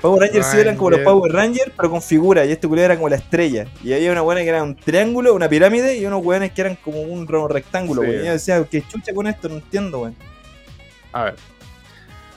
Power 0.00 0.22
Rangers 0.22 0.46
sí 0.46 0.58
eran 0.58 0.76
como 0.76 0.90
los. 0.90 1.00
Power 1.00 1.32
Rangers, 1.32 1.72
pero 1.76 1.90
con 1.90 2.00
figura. 2.02 2.44
Y 2.44 2.52
este 2.52 2.66
culiado 2.68 2.86
era 2.86 2.96
como 2.96 3.08
la 3.08 3.16
estrella. 3.16 3.66
Y 3.84 3.92
había 3.92 4.10
una 4.12 4.22
buena 4.22 4.40
que 4.42 4.48
era 4.48 4.62
un 4.62 4.74
triángulo, 4.76 5.34
una 5.34 5.48
pirámide, 5.48 5.96
y 5.98 6.06
unos 6.06 6.24
weones 6.24 6.52
que 6.52 6.60
eran 6.62 6.76
como 6.76 7.00
un 7.02 7.26
re- 7.28 7.48
rectángulo, 7.48 8.02
Sí. 8.02 8.08
Y 8.08 8.24
yo 8.24 8.32
decía, 8.32 8.64
¿qué 8.70 8.82
chucha 8.86 9.12
con 9.12 9.26
esto? 9.26 9.48
No 9.48 9.56
entiendo, 9.56 10.00
weón. 10.00 10.16
A 11.12 11.24
ver. 11.24 11.34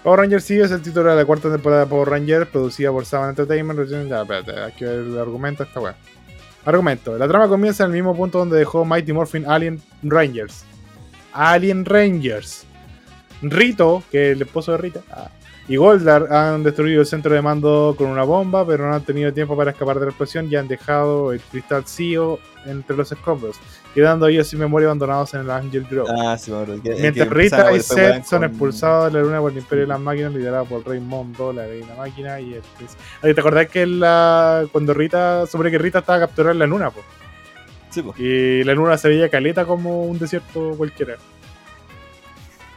Power 0.04 0.20
Ranger 0.20 0.42
Sio 0.42 0.66
es 0.66 0.72
el 0.72 0.82
título 0.82 1.10
de 1.12 1.16
la 1.16 1.24
cuarta 1.26 1.50
temporada 1.50 1.86
de 1.86 1.90
Power 1.90 2.10
Ranger, 2.10 2.46
producida 2.48 2.92
por 2.92 3.06
Saban 3.06 3.30
Entertainment. 3.30 3.80
recién- 3.80 4.10
Ya, 4.10 4.22
espérate, 4.24 4.52
hay 4.60 4.72
que 4.74 4.84
ver 4.86 5.00
el 5.00 5.18
argumento 5.18 5.64
de 5.64 5.68
esta 5.70 5.80
weá. 5.80 5.96
Argumento. 6.66 7.18
La 7.18 7.28
trama 7.28 7.48
comienza 7.48 7.84
en 7.84 7.92
el 7.92 7.94
mismo 7.96 8.16
punto 8.16 8.40
donde 8.40 8.58
dejó 8.58 8.84
Mighty 8.86 9.14
Morphin 9.14 9.46
Alien 9.48 9.82
Rangers. 10.02 10.66
Alien 11.34 11.86
Rangers. 11.86 12.66
Rito, 13.42 14.04
que 14.12 14.32
es 14.32 14.36
el 14.38 14.42
esposo 14.44 14.72
de 14.74 14.78
Rita, 14.78 15.02
ah, 15.12 15.30
y 15.68 15.76
Goldar 15.78 16.28
han 16.32 16.62
destruido 16.64 17.02
el 17.02 17.08
centro 17.08 17.34
de 17.34 17.42
mando 17.42 17.96
con 17.98 18.08
una 18.08 18.24
bomba, 18.24 18.66
pero 18.68 18.88
no 18.88 18.94
han 18.94 19.04
tenido 19.04 19.32
tiempo 19.34 19.56
para 19.56 19.72
escapar 19.72 19.96
de 20.00 20.06
la 20.06 20.10
explosión 20.12 20.48
y 20.52 20.56
han 20.56 20.68
dejado 20.68 21.32
el 21.32 21.40
cristal 21.40 21.84
CEO 21.88 22.40
entre 22.66 22.96
los 22.98 23.12
escombros, 23.12 23.58
quedando 23.94 24.28
ellos 24.28 24.48
sin 24.48 24.60
memoria 24.60 24.88
abandonados 24.88 25.34
en 25.34 25.42
el 25.42 25.52
Angel 25.52 25.86
Grove. 25.90 26.10
Ah, 26.18 26.38
sí, 26.38 26.52
acuerdo. 26.52 26.82
Que- 26.82 26.96
Mientras 26.96 27.28
que 27.28 27.34
Rita 27.34 27.72
y 27.74 27.80
Seth 27.82 28.26
son 28.26 28.40
con- 28.42 28.50
expulsados 28.50 29.12
de 29.14 29.20
la 29.20 29.26
luna 29.26 29.40
por 29.40 29.52
el 29.52 29.58
Imperio 29.58 29.84
de 29.84 29.88
las 29.90 30.00
Máquinas, 30.00 30.34
liderado 30.34 30.66
por 30.66 30.86
Rey 30.88 31.00
Mondo, 31.00 31.52
la 31.54 31.66
reina 31.66 31.94
máquina 31.96 32.40
y 32.40 32.54
el. 32.56 33.34
¿Te 33.36 33.40
acordás 33.40 33.68
que 33.68 33.86
la, 33.86 34.66
cuando 34.72 34.94
Rita, 34.94 35.46
sobre 35.48 35.72
que 35.72 35.78
Rita 35.78 36.00
estaba 36.00 36.20
capturada 36.20 36.54
en 36.54 36.60
la 36.60 36.68
luna, 36.68 36.90
po? 36.90 37.02
Sí, 37.90 38.02
pues. 38.02 38.20
y 38.20 38.64
la 38.64 38.74
luna 38.74 38.98
se 38.98 39.08
veía 39.08 39.30
caleta 39.30 39.66
como 39.66 40.04
un 40.06 40.18
desierto 40.18 40.72
cualquiera? 40.76 41.16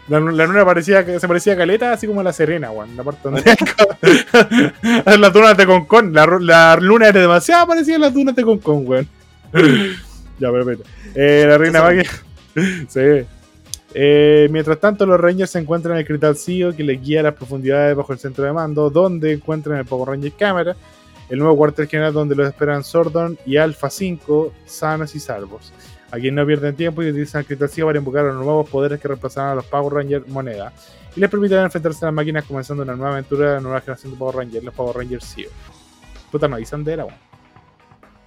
La, 0.08 0.20
lu- 0.20 0.30
la 0.30 0.46
luna 0.46 0.64
parecía, 0.64 1.04
se 1.18 1.26
parecía 1.28 1.54
a 1.54 1.56
caleta, 1.56 1.92
así 1.92 2.06
como 2.06 2.22
la 2.22 2.32
Serena, 2.32 2.70
weón. 2.70 2.96
La 2.96 3.02
parte 3.02 3.20
donde 3.24 3.42
las 5.18 5.32
dunas 5.32 5.56
de 5.56 5.66
Concón. 5.66 6.12
La, 6.12 6.26
la 6.40 6.76
luna 6.80 7.08
era 7.08 7.20
demasiado 7.20 7.66
parecida 7.66 7.96
a 7.96 8.00
las 8.00 8.14
dunas 8.14 8.34
de 8.36 8.44
Concón, 8.44 8.82
weón. 8.86 9.08
ya, 10.38 10.50
perfecto. 10.52 10.84
Eh, 11.14 11.44
la 11.48 11.58
reina 11.58 11.82
máquina. 11.82 12.10
sí. 12.88 13.26
Eh, 13.98 14.48
mientras 14.50 14.78
tanto, 14.78 15.06
los 15.06 15.18
Rangers 15.18 15.50
se 15.50 15.58
encuentran 15.58 15.94
en 15.94 16.00
el 16.00 16.06
Cristal 16.06 16.36
CEO 16.36 16.74
que 16.76 16.82
les 16.84 17.00
guía 17.00 17.20
a 17.20 17.22
las 17.24 17.34
profundidades 17.34 17.96
bajo 17.96 18.12
el 18.12 18.18
centro 18.18 18.44
de 18.44 18.52
mando, 18.52 18.90
donde 18.90 19.32
encuentran 19.32 19.78
el 19.78 19.86
Power 19.86 20.10
Ranger 20.10 20.32
Cámara, 20.38 20.76
el 21.30 21.38
nuevo 21.38 21.56
cuartel 21.56 21.88
general 21.88 22.12
donde 22.12 22.34
los 22.36 22.46
esperan 22.46 22.84
Sordon 22.84 23.38
y 23.46 23.56
Alpha 23.56 23.88
5, 23.88 24.52
sanos 24.66 25.14
y 25.14 25.20
salvos. 25.20 25.72
Aquí 26.10 26.30
no 26.30 26.46
pierden 26.46 26.76
tiempo 26.76 27.02
y 27.02 27.10
utilizan 27.10 27.44
CEO 27.44 27.86
para 27.86 27.98
invocar 27.98 28.24
los 28.24 28.36
nuevos 28.36 28.68
poderes 28.70 29.00
que 29.00 29.08
reemplazarán 29.08 29.52
a 29.52 29.54
los 29.56 29.64
Power 29.66 29.92
Rangers 29.92 30.26
moneda 30.28 30.72
y 31.16 31.20
les 31.20 31.28
permitirán 31.30 31.64
enfrentarse 31.64 32.04
a 32.04 32.08
las 32.08 32.14
máquinas 32.14 32.44
comenzando 32.44 32.82
una 32.84 32.94
nueva 32.94 33.12
aventura 33.14 33.48
de 33.48 33.54
la 33.56 33.60
nueva 33.60 33.80
generación 33.80 34.12
de 34.12 34.18
Power 34.18 34.36
Rangers, 34.36 34.64
los 34.64 34.74
Power 34.74 34.96
Rangers 34.96 35.34
CEO. 35.34 35.50
Puta, 36.30 36.46
no 36.48 36.56
avisan 36.56 36.84
de 36.84 36.92
era, 36.92 37.04
weón. 37.06 37.18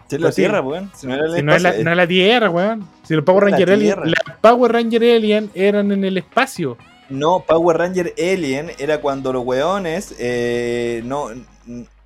Sí, 0.07 0.15
es 0.15 0.22
la 0.22 0.27
Pues. 0.27 0.35
Tierra, 0.35 0.61
weón. 0.61 0.91
Si 0.95 1.07
no 1.07 1.14
era 1.14 1.35
Si 1.35 1.41
no 1.43 1.56
es, 1.56 1.61
la, 1.61 1.69
espacio, 1.69 1.85
no 1.85 1.91
es 1.91 1.97
la 1.97 2.07
Tierra, 2.07 2.49
weón. 2.49 2.88
Si 3.03 3.14
los 3.15 3.23
Power 3.23 3.43
Era 3.43 3.51
la 3.51 3.57
Ranger 3.57 3.73
Alien, 3.73 3.88
Tierra. 3.95 4.06
las 4.27 4.38
Power 4.41 4.72
Ranger 4.73 5.03
Alien 5.03 5.51
eran 5.53 5.91
en 5.91 6.03
el 6.03 6.18
espacio. 6.18 6.77
No, 7.10 7.43
Power 7.47 7.77
Ranger 7.77 8.14
Alien 8.18 8.72
era 8.77 8.99
cuando 9.01 9.31
los 9.31 9.45
weones 9.45 10.15
eh, 10.19 11.01
no 11.06 11.30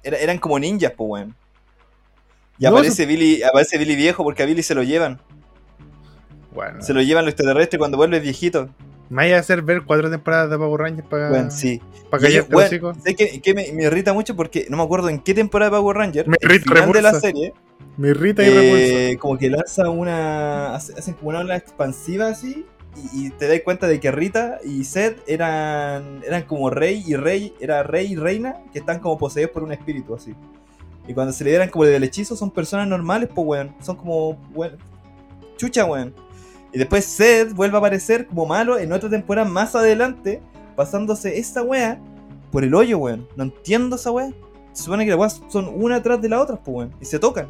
era- 0.03 0.17
eran 0.17 0.37
como 0.37 0.59
ninjas, 0.59 0.91
pues 0.95 1.09
weón. 1.09 1.35
Y 2.59 2.65
No, 2.65 2.69
aparece 2.71 3.05
Billy, 3.05 3.41
aparece 3.41 3.77
Billy 3.77 3.95
viejo 3.95 4.23
porque 4.23 4.43
a 4.43 4.45
Billy 4.45 4.61
se 4.63 4.75
lo 4.75 4.83
llevan. 4.83 5.19
Bueno, 6.53 6.81
Se 6.81 6.93
lo 6.93 7.01
llevan 7.01 7.25
los 7.25 7.33
extraterrestres 7.33 7.77
cuando 7.79 7.97
vuelve 7.97 8.19
viejito. 8.19 8.69
me 9.09 9.23
vaya 9.23 9.37
a 9.37 9.39
hacer 9.39 9.61
ver 9.61 9.83
cuatro 9.83 10.09
temporadas 10.09 10.49
de 10.49 10.57
Power 10.57 10.81
Rangers 10.81 11.07
para 11.07 11.31
Weón, 11.31 11.51
sí. 11.51 11.81
para 12.09 12.29
los 12.29 12.47
hocico. 12.51 12.93
¿sabes 12.95 13.15
qué, 13.17 13.41
qué 13.41 13.53
me, 13.53 13.71
me 13.73 13.83
irrita 13.83 14.13
mucho? 14.13 14.35
Porque 14.35 14.65
no 14.69 14.77
me 14.77 14.83
acuerdo 14.83 15.09
en 15.09 15.19
qué 15.19 15.33
temporada 15.33 15.71
de 15.71 15.77
Power 15.81 15.97
Ranger, 15.97 16.27
Me 16.27 16.37
el 16.41 16.51
irrita 16.51 16.85
de 16.85 17.01
la 17.01 17.13
serie, 17.19 17.53
Me 17.97 18.09
irrita 18.09 18.43
y 18.43 18.49
repulsa. 18.49 18.75
eh, 19.11 19.17
como 19.19 19.37
que 19.37 19.49
lanza 19.49 19.89
una. 19.89 20.75
hace- 20.75 20.93
hacen 20.97 21.13
como 21.15 21.29
una 21.29 21.39
ola 21.39 21.55
expansiva 21.57 22.27
así. 22.27 22.65
Y, 23.13 23.25
y 23.25 23.29
te 23.31 23.47
das 23.47 23.59
cuenta 23.63 23.87
de 23.87 23.99
que 23.99 24.11
Rita 24.11 24.59
y 24.63 24.83
Seth 24.83 25.17
eran, 25.27 26.21
eran 26.27 26.43
como 26.43 26.69
rey 26.69 27.03
y 27.07 27.15
rey, 27.15 27.55
era 27.59 27.81
rey 27.81 28.11
y 28.13 28.15
reina, 28.15 28.57
que 28.71 28.77
están 28.77 28.99
como 28.99 29.17
poseídos 29.17 29.49
por 29.51 29.63
un 29.63 29.71
espíritu 29.71 30.13
así. 30.13 30.35
Y 31.07 31.13
cuando 31.15 31.33
se 31.33 31.43
liberan 31.43 31.69
como 31.69 31.85
del 31.85 32.03
hechizo 32.03 32.35
son 32.35 32.51
personas 32.51 32.87
normales, 32.87 33.29
pues 33.33 33.47
weón. 33.47 33.75
Son 33.81 33.95
como, 33.95 34.39
weón, 34.53 34.77
chucha, 35.57 35.85
weón. 35.85 36.13
Y 36.73 36.79
después 36.79 37.05
Seth 37.05 37.53
vuelve 37.53 37.75
a 37.75 37.79
aparecer 37.79 38.25
como 38.25 38.47
malo 38.47 38.79
en 38.79 38.91
otra 38.91 39.07
temporada 39.07 39.47
más 39.47 39.75
adelante, 39.75 40.41
pasándose 40.75 41.37
esta 41.37 41.61
wea 41.61 42.01
por 42.51 42.63
el 42.63 42.73
hoyo, 42.73 42.97
weón. 42.97 43.27
No 43.35 43.43
entiendo 43.43 43.95
esa 43.95 44.11
wea. 44.11 44.31
Se 44.73 44.83
supone 44.83 45.05
que 45.05 45.11
las 45.11 45.19
weas 45.19 45.41
son 45.49 45.69
una 45.71 45.97
atrás 45.97 46.19
de 46.19 46.29
la 46.29 46.41
otra, 46.41 46.55
pues 46.55 46.75
weón. 46.75 46.95
Y 46.99 47.05
se 47.05 47.19
tocan. 47.19 47.47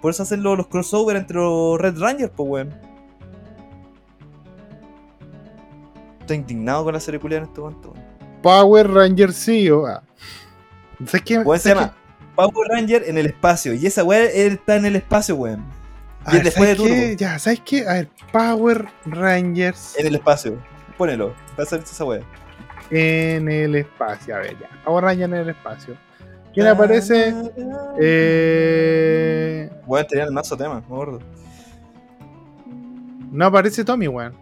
Por 0.00 0.12
eso 0.12 0.22
hacen 0.22 0.44
los, 0.44 0.56
los 0.56 0.68
crossover 0.68 1.16
entre 1.16 1.38
los 1.38 1.80
Red 1.80 1.98
Rangers, 1.98 2.32
pues, 2.36 2.48
weón. 2.48 2.74
Estoy 6.20 6.36
indignado 6.36 6.84
con 6.84 6.94
la 6.94 7.00
serie 7.00 7.18
culiada 7.18 7.42
en 7.42 7.48
este 7.48 7.60
momento, 7.60 7.90
weón. 7.90 8.04
Power 8.42 8.90
Ranger 8.92 9.32
CEO. 9.32 9.86
Ah. 9.86 10.02
¿Sabes 11.06 11.22
qué? 11.22 11.38
Weón, 11.38 11.58
se 11.58 11.70
¿Sabes 11.70 11.82
llama 11.86 11.96
Power 12.36 12.68
Ranger 12.68 13.04
en 13.08 13.18
el 13.18 13.26
espacio. 13.26 13.74
Y 13.74 13.86
esa 13.86 14.04
weá 14.04 14.22
está 14.24 14.76
en 14.76 14.84
el 14.84 14.94
espacio, 14.94 15.34
weón. 15.34 15.64
Y 16.26 16.30
A 16.30 16.32
ver, 16.32 16.44
después. 16.44 17.16
Ya, 17.16 17.38
¿sabes 17.38 17.60
qué? 17.64 17.86
A 17.86 17.92
ver, 17.94 18.08
Power 18.32 18.86
Rangers 19.06 19.94
En 19.98 20.06
el 20.06 20.14
espacio. 20.14 20.58
Ponelo. 20.96 21.34
Va 21.58 21.64
a 21.64 21.66
salir 21.66 21.84
esa 21.84 22.04
weá. 22.04 22.20
en 22.90 23.48
el 23.48 23.74
espacio. 23.76 24.34
A 24.36 24.38
ver, 24.38 24.56
ya. 24.58 24.68
Power 24.84 25.04
Rangers 25.04 25.32
en 25.32 25.38
el 25.38 25.48
espacio. 25.50 25.96
¿Quién 26.54 26.66
aparece? 26.68 27.34
Eh... 28.00 29.68
Weón, 29.86 30.06
tenía 30.06 30.24
el 30.24 30.32
mazo 30.32 30.56
tema, 30.56 30.74
me 30.74 30.80
acuerdo. 30.80 31.18
No 33.30 33.46
aparece 33.46 33.84
Tommy, 33.84 34.06
weón. 34.08 34.32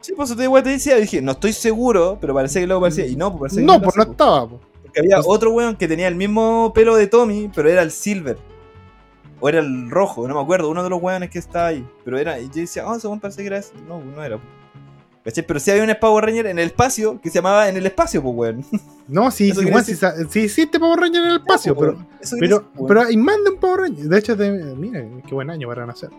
Sí, 0.00 0.12
pues 0.16 0.34
te 0.36 0.46
weón 0.46 0.62
te 0.64 0.70
decía, 0.70 0.94
dije, 0.96 1.20
no 1.20 1.32
estoy 1.32 1.52
seguro, 1.52 2.16
pero 2.20 2.32
parecía 2.34 2.60
que 2.62 2.66
luego 2.68 2.82
parecía. 2.82 3.06
Y 3.06 3.16
no, 3.16 3.30
pues 3.36 3.52
parecía 3.52 3.60
que 3.62 3.66
No, 3.66 3.82
pues 3.82 3.96
no 3.96 4.02
estaba. 4.04 4.48
po. 4.48 4.60
Porque 4.84 5.00
había 5.00 5.16
Pues- 5.16 5.26
otro 5.28 5.50
weón 5.52 5.76
que 5.76 5.88
tenía 5.88 6.06
el 6.08 6.14
mismo 6.14 6.72
pelo 6.74 6.94
de 6.96 7.06
Tommy, 7.08 7.50
pero 7.54 7.68
era 7.68 7.82
el 7.82 7.90
silver. 7.90 8.38
O 9.40 9.48
era 9.48 9.60
el 9.60 9.90
rojo, 9.90 10.26
no 10.26 10.34
me 10.34 10.40
acuerdo, 10.40 10.68
uno 10.68 10.82
de 10.82 10.90
los 10.90 11.00
weones 11.00 11.30
que 11.30 11.38
estaba 11.38 11.68
ahí. 11.68 11.86
Pero 12.04 12.18
era, 12.18 12.40
y 12.40 12.48
yo 12.48 12.60
decía, 12.60 12.86
oh, 12.86 12.96
ese 12.96 13.08
parece 13.20 13.42
que 13.42 13.46
era 13.46 13.58
ese. 13.58 13.72
No, 13.86 14.02
no 14.02 14.22
era. 14.22 14.38
¿Cachai? 15.24 15.46
Pero 15.46 15.60
sí 15.60 15.70
había 15.70 15.84
un 15.84 15.94
Power 16.00 16.24
Ranger 16.24 16.46
en 16.46 16.58
el 16.58 16.66
espacio 16.66 17.20
que 17.20 17.28
se 17.28 17.36
llamaba 17.36 17.68
En 17.68 17.76
el 17.76 17.84
espacio, 17.84 18.22
pues 18.22 18.34
weón. 18.34 18.64
No, 19.08 19.30
sí, 19.30 19.52
sí, 19.52 19.64
weón, 19.64 19.84
sí, 19.84 19.96
sí 20.28 20.40
existe 20.40 20.78
Power 20.78 21.00
Ranger 21.00 21.22
en 21.22 21.30
el 21.30 21.36
espacio, 21.36 21.74
pero, 21.76 21.94
quiere 21.94 22.06
pero, 22.40 22.58
decir, 22.58 22.86
pero 22.86 23.00
más 23.18 23.36
de 23.44 23.50
un 23.50 23.56
Power 23.58 23.80
Ranger. 23.80 24.04
De 24.04 24.18
hecho, 24.18 24.36
de, 24.36 24.74
mira, 24.74 25.04
qué 25.26 25.34
buen 25.34 25.50
año 25.50 25.68
para 25.68 25.86
nacer. 25.86 26.10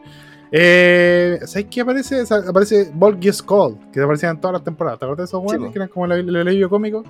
Eh, 0.52 1.40
¿Sabes 1.46 1.68
qué 1.70 1.82
aparece? 1.82 2.24
Aparece 2.48 2.91
Volgy 2.94 3.32
Skull, 3.32 3.78
que 3.91 4.02
aparecía 4.02 4.30
en 4.30 4.40
todas 4.40 4.54
las 4.54 4.64
temporadas. 4.64 5.00
¿Te 5.00 5.06
acuerdas 5.06 5.30
de 5.30 5.38
esos 5.38 5.44
weones 5.44 5.72
que 5.72 5.78
eran 5.78 5.90
como 5.90 6.06
el, 6.06 6.30
el 6.30 6.36
alivio 6.36 6.70
cómico? 6.70 7.04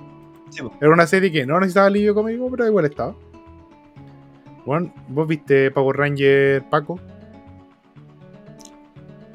Sí. 0.50 0.62
Era 0.80 0.90
una 0.90 1.06
serie 1.06 1.32
que 1.32 1.46
no 1.46 1.58
necesitaba 1.60 1.86
alivio 1.86 2.14
cómico, 2.14 2.50
pero 2.50 2.66
igual 2.66 2.84
estaba. 2.84 3.14
Bueno, 4.66 4.92
¿vos 5.08 5.26
viste 5.26 5.70
Power 5.70 5.96
Ranger 5.96 6.62
Paco? 6.68 7.00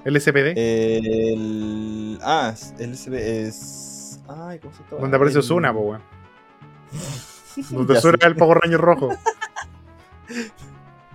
El 0.04 0.20
SPD, 0.22 0.54
Eh, 0.56 1.02
El. 1.34 2.20
Ah, 2.22 2.54
el 2.80 2.96
SB 2.96 3.14
es. 3.48 4.20
Ay, 4.28 4.60
¿cómo 4.60 4.74
se 4.74 4.84
llama? 4.84 5.02
donde 5.02 5.18
aparece 5.18 5.40
El- 5.40 5.44
Osuna, 5.44 5.74
po, 5.74 5.80
weón. 5.80 6.02
Donde 7.72 7.98
Osuna 7.98 8.18
es 8.20 8.28
el 8.28 8.36
Power 8.36 8.58
Ranger 8.60 8.80
rojo. 8.82 9.10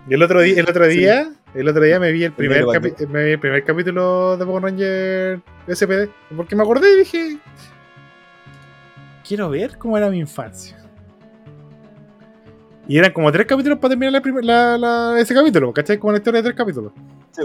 Y 0.08 0.14
el 0.14 0.22
otro 0.22 0.40
día, 0.40 0.58
el 0.58 0.68
otro 0.68 0.86
día, 0.86 1.30
el 1.54 1.68
otro 1.68 1.82
día 1.82 2.00
me 2.00 2.10
vi 2.12 2.24
el 2.24 2.32
primer, 2.32 2.64
capi- 2.64 3.06
me 3.08 3.24
vi 3.26 3.30
el 3.32 3.38
primer 3.38 3.64
capítulo 3.64 4.36
de 4.36 4.44
Power 4.46 4.62
Ranger 4.64 5.40
SPD. 5.68 6.08
Porque 6.36 6.56
me 6.56 6.62
acordé 6.62 6.92
y 6.94 6.98
dije. 7.00 7.38
Quiero 9.26 9.50
ver 9.50 9.78
cómo 9.78 9.96
era 9.96 10.10
mi 10.10 10.18
infancia. 10.18 10.76
Y 12.90 12.98
eran 12.98 13.12
como 13.12 13.30
tres 13.30 13.46
capítulos 13.46 13.78
para 13.78 13.90
terminar 13.90 14.12
la 14.12 14.20
primer- 14.20 14.44
la- 14.44 14.76
la- 14.76 15.20
ese 15.20 15.32
capítulo, 15.32 15.72
¿cachai? 15.72 15.98
Como 15.98 16.08
una 16.08 16.18
historia 16.18 16.42
de 16.42 16.48
tres 16.48 16.56
capítulos. 16.56 16.92
Sí. 17.30 17.42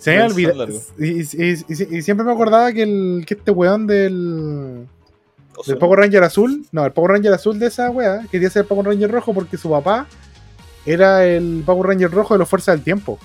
Se 0.00 0.16
me 0.16 0.22
olvidado. 0.24 0.66
Y, 0.98 1.20
y- 1.20 1.64
y- 1.68 1.96
y 1.98 2.02
siempre 2.02 2.26
me 2.26 2.32
acordaba 2.32 2.72
que, 2.72 2.82
el, 2.82 3.24
que 3.24 3.34
este 3.34 3.52
weón 3.52 3.86
del, 3.86 4.86
del 4.86 4.88
Osuna. 5.56 5.78
Power 5.78 6.00
Ranger 6.00 6.24
azul, 6.24 6.66
no, 6.72 6.84
el 6.84 6.90
Power 6.90 7.12
Ranger 7.12 7.32
azul 7.32 7.60
de 7.60 7.66
esa 7.68 7.90
wea, 7.90 8.26
quería 8.30 8.50
ser 8.50 8.62
el 8.62 8.66
Power 8.66 8.86
Ranger 8.86 9.08
rojo 9.10 9.32
porque 9.32 9.56
su 9.56 9.70
papá 9.70 10.08
era 10.84 11.24
el 11.24 11.62
Power 11.64 11.86
Ranger 11.90 12.10
rojo 12.10 12.34
de 12.34 12.38
los 12.38 12.48
Fuerzas 12.48 12.74
del 12.74 12.82
Tiempo. 12.82 13.20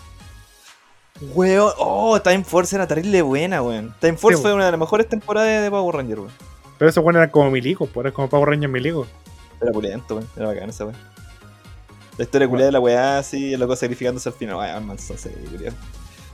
Weón, 1.34 1.72
oh, 1.80 2.22
Time 2.22 2.44
Force 2.44 2.76
era 2.76 2.86
terrible 2.88 3.24
buena, 3.24 3.64
weón. 3.64 3.96
Time 4.00 4.16
Force 4.18 4.38
Sí, 4.38 4.42
fue 4.44 4.52
weón. 4.52 4.58
una 4.58 4.66
de 4.66 4.72
las 4.74 4.80
mejores 4.80 5.10
temporadas 5.10 5.64
de 5.64 5.72
Power 5.72 5.96
Ranger, 5.96 6.20
weón. 6.20 6.32
Pero 6.78 6.90
esos 6.90 7.04
weones 7.04 7.18
eran 7.22 7.32
como 7.32 7.50
milicos, 7.50 7.90
pues 7.92 8.04
eran 8.04 8.14
como 8.14 8.30
Power 8.30 8.50
Ranger 8.50 8.70
milicos. 8.70 9.08
Era 9.60 9.72
pulento, 9.72 10.18
weón. 10.18 10.28
Era 10.38 10.46
bacán 10.48 10.70
esa 10.70 10.86
weón. 10.86 11.17
La 12.18 12.24
historia 12.24 12.48
culiada 12.48 12.68
de 12.68 12.72
la 12.74 12.80
weá 12.80 13.20
así, 13.20 13.54
el 13.54 13.60
loco 13.60 13.76
sacrificándose 13.76 14.30
al 14.30 14.36
final. 14.36 14.58
Ay, 14.60 14.84
culiado. 15.52 15.76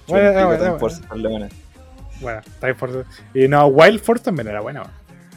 Bueno, 0.08 0.58
Time. 0.58 0.80
Force, 0.80 1.02
por 1.08 1.18
la 1.18 1.30
buena. 1.30 1.50
Bueno, 2.22 2.42
Time 2.60 2.74
Force. 2.76 3.04
Y 3.34 3.48
no, 3.48 3.68
Wild 3.68 4.00
Force 4.02 4.24
también 4.24 4.48
era 4.48 4.62
buena. 4.62 4.84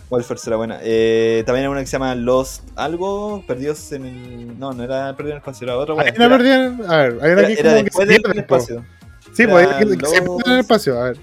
Wild 0.08 0.24
Force 0.24 0.48
era 0.48 0.56
buena. 0.56 0.78
Eh, 0.82 1.42
también 1.46 1.64
hay 1.66 1.70
una 1.72 1.80
que 1.80 1.86
se 1.86 1.92
llama 1.92 2.14
Lost 2.14 2.62
algo, 2.76 3.42
perdidos 3.46 3.90
en 3.92 4.06
el. 4.06 4.58
No, 4.58 4.72
no 4.72 4.84
era 4.84 5.16
perdido 5.16 5.32
en 5.32 5.36
el 5.36 5.38
espacio, 5.38 5.66
era 5.66 5.76
otra 5.76 5.94
weá. 5.94 6.06
Hay 6.06 6.12
una 6.16 6.26
Era- 6.26 6.36
perdida. 6.36 6.64
A 6.88 6.96
ver, 6.98 7.18
hay 7.22 7.30
una 7.32 7.40
Era, 7.42 7.46
que 7.48 7.60
era 7.60 7.74
que 7.76 7.82
después 7.84 8.06
se 8.08 8.12
del 8.12 8.22
po. 8.22 8.30
espacio. 8.32 8.84
Sí, 9.32 9.46
pues 9.46 9.66
Era 9.66 9.78
hay 9.78 9.86
que, 9.96 10.06
se 10.06 10.16
en 10.16 10.52
el 10.52 10.58
espacio. 10.60 11.00
A 11.00 11.04
ver. 11.04 11.16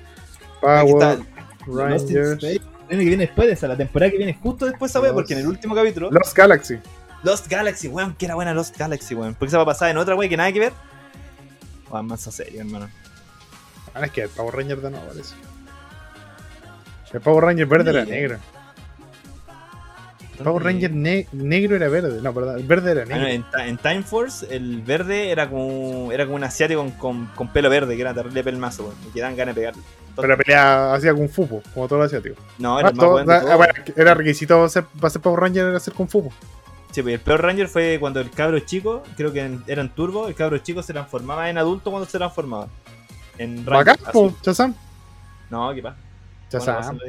Power 0.59 1.19
Rangers. 1.67 2.39
Viene 2.89 3.03
que 3.05 3.09
viene 3.09 3.25
después 3.25 3.47
de 3.47 3.53
esa, 3.53 3.67
la 3.67 3.77
temporada 3.77 4.11
que 4.11 4.17
viene 4.17 4.37
justo 4.41 4.65
después 4.65 4.91
de 4.91 4.91
esa 4.91 4.99
weá, 4.99 5.09
Lost. 5.11 5.15
porque 5.21 5.33
en 5.33 5.39
el 5.39 5.47
último 5.47 5.73
capítulo. 5.75 6.09
Lost 6.11 6.35
Galaxy. 6.35 6.77
Lost 7.23 7.47
Galaxy, 7.47 7.87
weón, 7.87 8.13
que 8.15 8.25
era 8.25 8.35
buena 8.35 8.53
Lost 8.53 8.77
Galaxy, 8.77 9.15
weón. 9.15 9.33
Porque 9.35 9.51
se 9.51 9.57
va 9.57 9.63
a 9.63 9.65
pasar 9.65 9.89
en 9.89 9.97
otra 9.97 10.15
weá 10.15 10.27
que 10.29 10.37
nada 10.37 10.51
que 10.51 10.59
ver. 10.59 10.73
Weón, 11.89 12.07
más 12.07 12.27
a 12.27 12.31
serio, 12.31 12.59
hermano. 12.61 12.89
Ahora 13.93 14.07
es 14.07 14.11
que 14.13 14.21
el 14.23 14.29
Power 14.29 14.55
Ranger 14.55 14.81
de 14.81 14.89
nuevo 14.91 15.05
parece. 15.07 15.35
El 17.13 17.21
Power 17.21 17.43
Ranger 17.43 17.65
verde 17.67 17.91
era 17.91 18.05
negro. 18.05 18.37
El 20.39 20.43
Power 20.45 20.63
Ranger 20.63 20.91
ne- 20.91 21.27
negro 21.31 21.75
era 21.75 21.87
verde. 21.89 22.19
No, 22.21 22.33
perdón, 22.33 22.57
el 22.57 22.63
verde 22.65 22.91
era 22.91 23.01
Ah, 23.03 23.05
no, 23.07 23.15
negro. 23.17 23.27
en, 23.29 23.43
Ta- 23.51 23.67
en 23.67 23.77
Time 23.77 24.01
Force, 24.03 24.47
el 24.53 24.81
verde 24.81 25.29
era 25.29 25.47
como 25.47 26.11
era 26.11 26.25
como 26.25 26.35
un 26.37 26.43
asiático 26.43 26.81
con, 26.81 26.91
con, 26.91 27.25
con 27.35 27.53
pelo 27.53 27.69
verde, 27.69 27.95
que 27.95 28.01
era 28.01 28.13
terrible 28.15 28.43
pelmazo, 28.43 28.83
weón. 28.85 28.95
Y 29.07 29.11
que 29.11 29.21
dan 29.21 29.35
ganas 29.35 29.53
de 29.53 29.61
pegarle. 29.61 29.83
Pero 30.15 30.37
pelea 30.37 30.93
hacía 30.95 31.13
Kung 31.13 31.29
Fu, 31.29 31.47
po, 31.47 31.61
como 31.73 31.87
todo 31.87 31.99
lo 31.99 32.05
asiático. 32.05 32.35
No, 32.57 32.79
era 32.79 32.89
Ah, 32.89 32.91
más 32.91 32.99
todo- 32.99 33.15
weón 33.15 33.27
de 33.27 33.33
ah, 33.35 33.41
todo. 33.41 33.57
bueno, 33.57 33.73
era 33.95 34.13
requisito 34.15 34.63
hacer- 34.63 34.85
para 34.99 35.09
ser 35.11 35.21
Power 35.21 35.39
Ranger 35.39 35.65
era 35.67 35.77
hacer 35.77 35.93
Kung 35.93 36.09
Fu. 36.09 36.23
po. 36.23 36.33
Sí, 36.93 37.01
pues 37.01 37.15
el 37.15 37.19
peor 37.19 37.41
Ranger 37.41 37.67
fue 37.67 37.97
cuando 37.99 38.19
el 38.21 38.29
cabro 38.29 38.59
chico, 38.59 39.03
creo 39.17 39.33
que 39.33 39.41
en- 39.41 39.63
era 39.67 39.81
en 39.81 39.89
Turbo, 39.89 40.27
el 40.27 40.35
cabro 40.35 40.57
chico 40.59 40.81
se 40.83 40.93
transformaba 40.93 41.49
en 41.49 41.57
adulto 41.57 41.89
cuando 41.91 42.07
se 42.07 42.17
transformaba. 42.17 42.67
En 43.37 43.65
Ranger 43.65 43.97
azul. 44.05 44.33
Chazam. 44.41 44.75
No, 45.49 45.73
¿qué 45.73 45.81
pasa? 45.81 45.97
Chazam. 46.49 46.99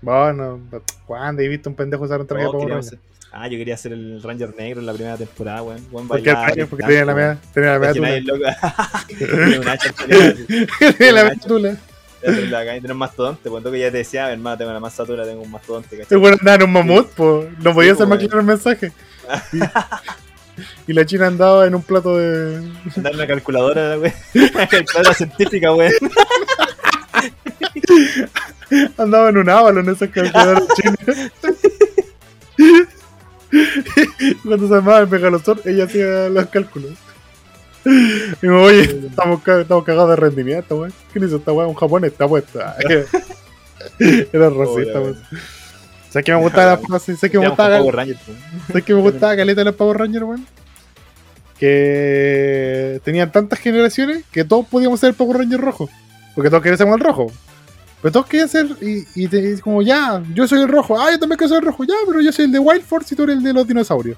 Bueno, 0.00 0.60
¿cuándo 1.06 1.42
he 1.42 1.48
visto 1.48 1.68
un 1.68 1.76
pendejo 1.76 2.04
usar 2.04 2.20
un 2.20 2.26
traje 2.26 2.44
de 2.44 2.50
Power 2.50 2.68
Ranger? 2.70 2.98
Ah, 3.30 3.46
yo 3.48 3.58
quería 3.58 3.76
ser 3.76 3.92
el 3.92 4.22
Ranger 4.22 4.54
negro 4.56 4.80
en 4.80 4.86
la 4.86 4.94
primera 4.94 5.16
temporada, 5.18 5.62
weón. 5.62 5.86
Weón 5.92 6.08
Porque, 6.08 6.30
el 6.30 6.34
bailaba, 6.34 6.48
Ranger- 6.54 6.66
porque 6.68 6.84
tenía 6.86 7.04
la 7.04 7.14
media, 7.14 7.38
tenía 7.52 7.72
la 7.72 7.78
media 7.78 8.22
tula. 8.24 8.58
Tenía 10.96 11.12
la 11.12 11.24
media 11.28 11.40
tula. 11.46 11.70
acá 12.60 12.72
tenía 12.74 12.92
un 12.92 12.98
mastodonte, 12.98 13.50
pues 13.50 13.62
que 13.64 13.78
ya 13.78 13.90
te 13.90 13.98
decía, 13.98 14.32
hermano, 14.32 14.56
tengo 14.56 14.70
una 14.70 14.80
masatura, 14.80 15.24
tengo 15.24 15.42
un 15.42 15.50
mastodonte, 15.50 15.94
El 15.96 16.02
¿cachai? 16.02 16.18
bueno 16.18 16.36
en 16.42 16.62
un 16.62 16.72
mamut, 16.72 17.08
po. 17.10 17.44
No 17.60 17.74
podía 17.74 17.92
hacer 17.92 18.06
más 18.06 18.18
claro 18.18 18.40
el 18.40 18.46
mensaje. 18.46 18.92
Y, 19.52 19.60
y 20.88 20.92
la 20.92 21.04
china 21.06 21.26
andaba 21.26 21.66
en 21.66 21.74
un 21.74 21.82
plato 21.82 22.16
de. 22.16 22.56
Andar 22.96 23.12
en 23.12 23.18
una 23.18 23.26
calculadora. 23.26 23.98
Una 23.98 24.66
calculadora 24.68 25.14
científica, 25.14 25.72
weón. 25.74 25.92
Andaba 28.96 29.30
en 29.30 29.38
un 29.38 29.48
ávalo 29.48 29.80
en 29.80 29.88
esas 29.90 30.10
calculadoras 30.10 30.64
chinas. 30.74 30.98
Cuando 34.42 34.68
se 34.68 34.74
llamaba 34.74 35.00
el 35.00 35.08
Megalosaur, 35.08 35.60
ella 35.64 35.84
hacía 35.84 36.28
los 36.28 36.46
cálculos. 36.46 36.92
Y 37.84 38.46
me 38.46 38.54
oye, 38.56 38.82
estamos, 39.08 39.46
estamos 39.46 39.84
cagados 39.84 40.10
de 40.10 40.16
rendimiento, 40.16 40.76
weón. 40.76 40.92
¿Quién 41.12 41.24
hizo 41.24 41.36
esta 41.36 41.52
weón? 41.52 41.70
Un 41.70 41.74
japonés 41.74 42.12
está 42.12 42.28
puesta. 42.28 42.76
Era 43.98 44.50
racista, 44.50 45.00
weón. 45.00 45.18
¿Sabes 46.10 46.24
que 46.24 46.32
me 46.32 46.40
gustaba 46.40 46.72
la 46.72 46.78
frase? 46.78 47.16
¿Sabes 47.16 47.30
que 47.30 47.38
me 47.38 47.48
gustaba? 47.48 47.78
¿Sabes 48.68 48.84
que 48.84 48.94
me 48.94 49.00
gustaba 49.00 49.36
caleta 49.36 49.60
de 49.60 49.64
los 49.66 49.74
Power 49.74 49.98
Rangers, 49.98 50.24
weón? 50.24 50.46
Que 51.58 53.00
tenían 53.04 53.30
tantas 53.30 53.58
generaciones 53.58 54.24
que 54.30 54.44
todos 54.44 54.66
podíamos 54.66 55.00
ser 55.00 55.10
el 55.10 55.14
Power 55.16 55.38
Ranger 55.38 55.60
rojo. 55.60 55.88
Porque 56.34 56.48
todos 56.50 56.62
querían 56.62 56.78
ser 56.78 56.88
el 56.88 57.00
rojo. 57.00 57.26
Pero 58.00 58.12
todos 58.12 58.26
querían 58.26 58.48
ser, 58.48 58.66
y, 58.80 59.04
y 59.14 59.28
te 59.28 59.54
y 59.54 59.58
como 59.58 59.82
ya, 59.82 60.22
yo 60.32 60.46
soy 60.46 60.60
el 60.60 60.68
rojo, 60.68 60.98
ah, 60.98 61.10
yo 61.10 61.18
también 61.18 61.36
quiero 61.36 61.48
ser 61.48 61.58
el 61.58 61.66
rojo, 61.66 61.84
ya, 61.84 61.94
pero 62.06 62.20
yo 62.20 62.30
soy 62.30 62.44
el 62.44 62.52
de 62.52 62.60
Wild 62.60 62.84
Force 62.84 63.12
y 63.12 63.16
tú 63.16 63.24
eres 63.24 63.38
el 63.38 63.42
de 63.42 63.52
los 63.52 63.66
dinosaurios. 63.66 64.16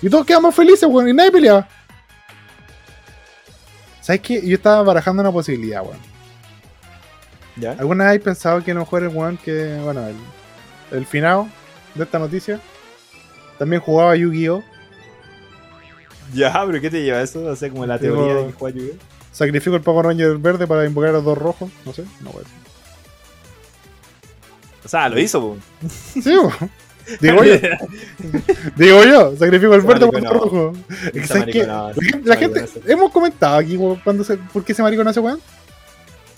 Y 0.00 0.08
todos 0.08 0.24
quedamos 0.24 0.54
felices, 0.54 0.88
weón, 0.88 1.08
y 1.08 1.12
nadie 1.12 1.30
peleaba. 1.30 1.68
¿Sabes 4.00 4.22
qué? 4.22 4.40
Yo 4.44 4.56
estaba 4.56 4.82
barajando 4.82 5.20
una 5.20 5.30
posibilidad, 5.30 5.82
weón. 5.82 5.98
¿Ya? 7.56 7.72
¿Alguna 7.72 8.10
vez 8.10 8.20
pensado 8.22 8.64
que 8.64 8.72
lo 8.72 8.80
mejor 8.80 9.02
el 9.02 9.10
weón 9.10 9.36
que, 9.36 9.78
bueno, 9.84 10.06
el, 10.06 10.16
el 10.92 11.06
finado 11.06 11.48
de 11.94 12.04
esta 12.04 12.18
noticia 12.18 12.60
también 13.58 13.80
jugaba 13.82 14.16
Yu-Gi-Oh! 14.16 14.62
Ya, 16.34 16.64
pero 16.66 16.80
¿qué 16.80 16.90
te 16.90 17.02
lleva 17.02 17.20
eso? 17.20 17.44
O 17.44 17.56
sea, 17.56 17.68
como 17.70 17.84
la 17.86 17.98
Digo- 17.98 18.14
teoría 18.16 18.34
de 18.36 18.46
que 18.46 18.52
juega 18.52 18.78
Yu-Gi-Oh. 18.78 18.96
Sacrifico 19.32 19.76
el 19.76 19.82
Power 19.82 20.06
Ranger 20.06 20.36
verde 20.38 20.66
para 20.66 20.84
invocar 20.86 21.10
a 21.10 21.12
los 21.14 21.24
dos 21.24 21.38
rojos. 21.38 21.70
No 21.86 21.92
sé, 21.94 22.04
no 22.20 22.30
a 22.30 22.38
decir. 22.38 22.52
O 24.84 24.88
sea, 24.88 25.08
lo 25.08 25.18
hizo, 25.18 25.40
po. 25.40 25.56
Sí, 25.88 26.34
bo. 26.36 26.52
Digo 27.20 27.42
yo, 27.42 27.54
digo 28.76 29.04
yo, 29.04 29.36
sacrifico 29.36 29.74
el 29.74 29.80
verde 29.80 30.06
por 30.06 30.16
el 30.16 30.24
rojo. 30.24 30.72
Es 31.12 31.30
que, 31.46 31.66
La 32.24 32.36
gente, 32.36 32.64
hemos 32.86 33.10
comentado 33.10 33.56
aquí 33.56 33.76
cuando 34.04 34.22
se, 34.22 34.36
por 34.36 34.64
qué 34.64 34.72
se 34.74 34.82
maricona 34.82 35.10
ese 35.10 35.20
weón. 35.20 35.40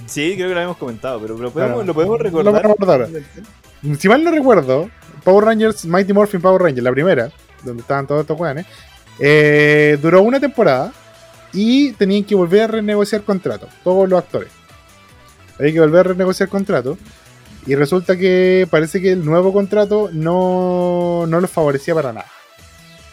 Sí, 0.06 0.34
creo 0.36 0.48
que 0.48 0.54
lo 0.54 0.60
habíamos 0.60 0.76
comentado, 0.78 1.20
pero 1.20 1.36
lo 1.38 1.50
podemos, 1.50 1.74
Claro. 1.74 1.86
lo 1.86 1.94
podemos 1.94 2.18
Lo 2.18 2.22
recordar. 2.24 2.62
podemos 2.62 2.78
recordar. 2.78 3.22
Si 3.98 4.08
mal 4.08 4.24
no 4.24 4.30
recuerdo, 4.30 4.88
Power 5.24 5.44
Rangers, 5.44 5.84
Mighty 5.84 6.12
Morphin 6.12 6.40
Power 6.40 6.62
Rangers, 6.62 6.84
la 6.84 6.92
primera, 6.92 7.30
donde 7.62 7.82
estaban 7.82 8.06
todos 8.06 8.22
estos 8.22 8.38
weones, 8.38 8.66
eh, 9.18 9.98
duró 10.00 10.22
una 10.22 10.40
temporada 10.40 10.92
y 11.52 11.92
tenían 11.92 12.24
que 12.24 12.34
volver 12.34 12.62
a 12.62 12.66
renegociar 12.68 13.22
contrato, 13.22 13.68
todos 13.82 14.08
los 14.08 14.18
actores. 14.18 14.50
Hay 15.58 15.72
que 15.72 15.80
volver 15.80 16.00
a 16.00 16.08
renegociar 16.10 16.48
contrato. 16.48 16.98
Y 17.66 17.74
resulta 17.76 18.16
que 18.16 18.66
parece 18.70 19.00
que 19.00 19.12
el 19.12 19.24
nuevo 19.24 19.52
contrato 19.52 20.10
no, 20.12 21.24
no 21.26 21.40
los 21.40 21.50
favorecía 21.50 21.94
para 21.94 22.12
nada. 22.12 22.26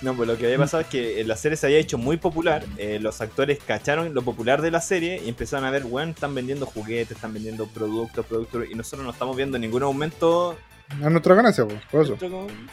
No, 0.02 0.16
pues 0.16 0.28
lo 0.28 0.38
que 0.38 0.46
había 0.46 0.58
pasado 0.58 0.82
es 0.82 0.88
que 0.88 1.24
la 1.24 1.36
serie 1.38 1.56
se 1.56 1.68
había 1.68 1.78
hecho 1.78 1.98
muy 1.98 2.18
popular. 2.18 2.66
eh, 2.78 3.00
los 3.00 3.22
actores 3.22 3.60
cacharon 3.66 4.14
lo 4.14 4.24
popular 4.24 4.62
de 4.62 4.72
la 4.72 4.82
serie 4.82 5.22
y 5.24 5.30
empezaron 5.30 5.66
a 5.66 5.72
ver, 5.72 5.86
weón, 5.86 6.10
están 6.10 6.34
vendiendo 6.34 6.66
juguetes, 6.66 7.12
están 7.18 7.34
vendiendo 7.34 7.68
productos, 7.68 8.26
productos, 8.26 8.66
y 8.70 8.74
nosotros 8.74 9.06
no 9.06 9.12
estamos 9.12 9.36
viendo 9.36 9.60
ningún 9.60 9.84
aumento. 9.84 10.58
A 11.04 11.10
nuestra 11.10 11.36
ganancia, 11.36 11.66
pues, 11.66 11.80
por 11.92 12.04
eso. 12.04 12.18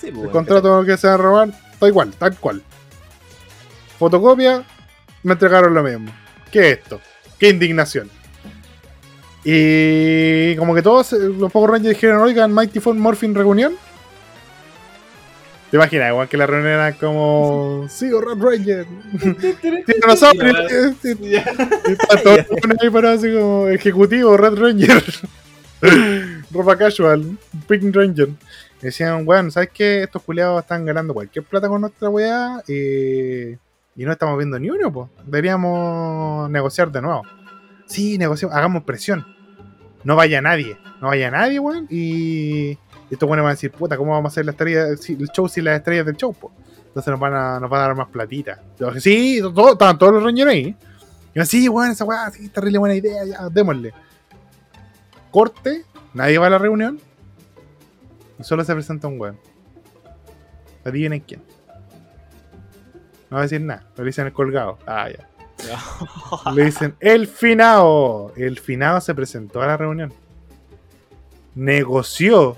Sí, 0.00 0.10
pues, 0.10 0.24
El 0.24 0.30
contrato 0.30 0.84
que 0.84 0.96
se 0.96 1.06
va 1.06 1.14
a 1.14 1.16
robar 1.18 1.48
está 1.72 1.86
igual, 1.86 2.12
tal 2.12 2.36
cual. 2.36 2.62
Fotocopia, 3.98 4.64
me 5.22 5.32
entregaron 5.34 5.74
lo 5.74 5.82
mismo. 5.82 6.10
¿Qué 6.50 6.70
es 6.70 6.78
esto? 6.78 7.00
¿Qué 7.38 7.50
indignación? 7.50 8.10
Y 9.44 10.56
como 10.56 10.74
que 10.74 10.82
todos 10.82 11.12
eh, 11.12 11.18
los 11.18 11.52
Power 11.52 11.72
Rangers 11.72 11.94
dijeron, 11.94 12.20
oigan, 12.20 12.52
Mighty 12.52 12.80
Form 12.80 12.98
Morphin 12.98 13.34
reunión. 13.34 13.76
¿Te 15.70 15.76
imaginas? 15.76 16.10
Igual 16.10 16.28
que 16.28 16.36
la 16.38 16.46
reunión 16.46 16.72
era 16.72 16.92
como... 16.94 17.86
Sí, 17.90 18.10
Red 18.10 18.42
Ranger. 18.42 18.86
Todos 22.22 22.36
los 22.38 22.46
buenos 22.48 22.78
ahí 22.82 22.90
parados 22.90 23.18
así 23.18 23.34
como 23.34 23.68
ejecutivo, 23.68 24.36
Red 24.36 24.54
Ranger. 24.54 25.04
Ropa 26.50 26.78
casual, 26.78 27.36
Pink 27.66 27.94
Ranger. 27.94 28.30
Decían, 28.80 29.26
bueno, 29.26 29.50
¿sabes 29.50 29.68
qué? 29.74 30.04
Estos 30.04 30.22
culiados 30.22 30.62
están 30.62 30.86
ganando 30.86 31.12
cualquier 31.12 31.44
plata 31.44 31.68
con 31.68 31.82
nuestra 31.82 32.08
weá 32.08 32.62
eh, 32.66 33.58
y 33.94 34.04
no 34.04 34.12
estamos 34.12 34.38
viendo 34.38 34.58
ni 34.58 34.70
uno, 34.70 34.90
pues. 34.90 35.08
Deberíamos 35.26 36.48
negociar 36.50 36.90
de 36.90 37.02
nuevo. 37.02 37.22
Sí, 37.86 38.16
negociamos, 38.16 38.56
hagamos 38.56 38.84
presión. 38.84 39.26
No 40.04 40.16
vaya 40.16 40.40
nadie, 40.40 40.78
no 41.02 41.08
vaya 41.08 41.30
nadie, 41.30 41.58
weón. 41.58 41.86
Y 41.90 42.78
estos 43.14 43.26
buenos 43.26 43.44
van 43.44 43.50
a 43.50 43.54
decir, 43.54 43.70
puta, 43.70 43.96
¿cómo 43.96 44.12
vamos 44.12 44.30
a 44.30 44.32
hacer 44.32 44.44
la 44.44 44.50
estrella, 44.52 44.88
el 44.88 45.28
show 45.32 45.48
sin 45.48 45.64
las 45.64 45.76
estrellas 45.78 46.04
del 46.06 46.16
show, 46.16 46.32
po? 46.32 46.52
Entonces 46.88 47.10
nos 47.10 47.20
van 47.20 47.34
a, 47.34 47.60
nos 47.60 47.70
van 47.70 47.80
a 47.80 47.82
dar 47.84 47.94
más 47.96 48.08
platita. 48.08 48.60
Dije, 48.78 49.00
sí, 49.00 49.40
todo- 49.54 49.72
estaban 49.72 49.98
todos 49.98 50.12
los 50.14 50.22
Rangers 50.24 50.50
ahí. 50.50 50.76
Y 51.34 51.38
yo, 51.38 51.44
sí, 51.44 51.68
weón, 51.68 51.90
esa 51.90 52.04
weá, 52.04 52.30
sí, 52.30 52.48
terrible 52.48 52.78
buena 52.78 52.94
idea, 52.94 53.24
ya, 53.24 53.48
démosle. 53.48 53.92
Corte, 55.30 55.84
nadie 56.14 56.38
va 56.38 56.46
a 56.46 56.50
la 56.50 56.58
reunión. 56.58 56.98
Y 58.38 58.44
solo 58.44 58.64
se 58.64 58.74
presenta 58.74 59.08
un 59.08 59.20
weón. 59.20 59.38
Adivinen 60.84 61.20
quién. 61.20 61.42
No 63.30 63.36
va 63.36 63.40
a 63.40 63.42
decir 63.42 63.60
nada, 63.60 63.84
le 63.96 64.04
dicen 64.04 64.26
el 64.26 64.32
colgado. 64.32 64.78
Ah, 64.86 65.08
ya. 65.10 65.26
Le 66.54 66.64
dicen 66.66 66.94
el 67.00 67.26
finado. 67.26 68.32
El 68.36 68.58
finado 68.60 69.00
se 69.00 69.12
presentó 69.14 69.60
a 69.60 69.66
la 69.66 69.76
reunión. 69.76 70.12
Negoció. 71.54 72.56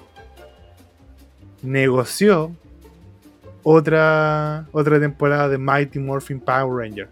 Negoció 1.63 2.53
otra 3.63 4.67
otra 4.73 4.99
temporada 4.99 5.49
de 5.49 5.59
Mighty 5.59 5.99
Morphin 5.99 6.41
Power 6.41 6.89
Ranger. 6.89 7.09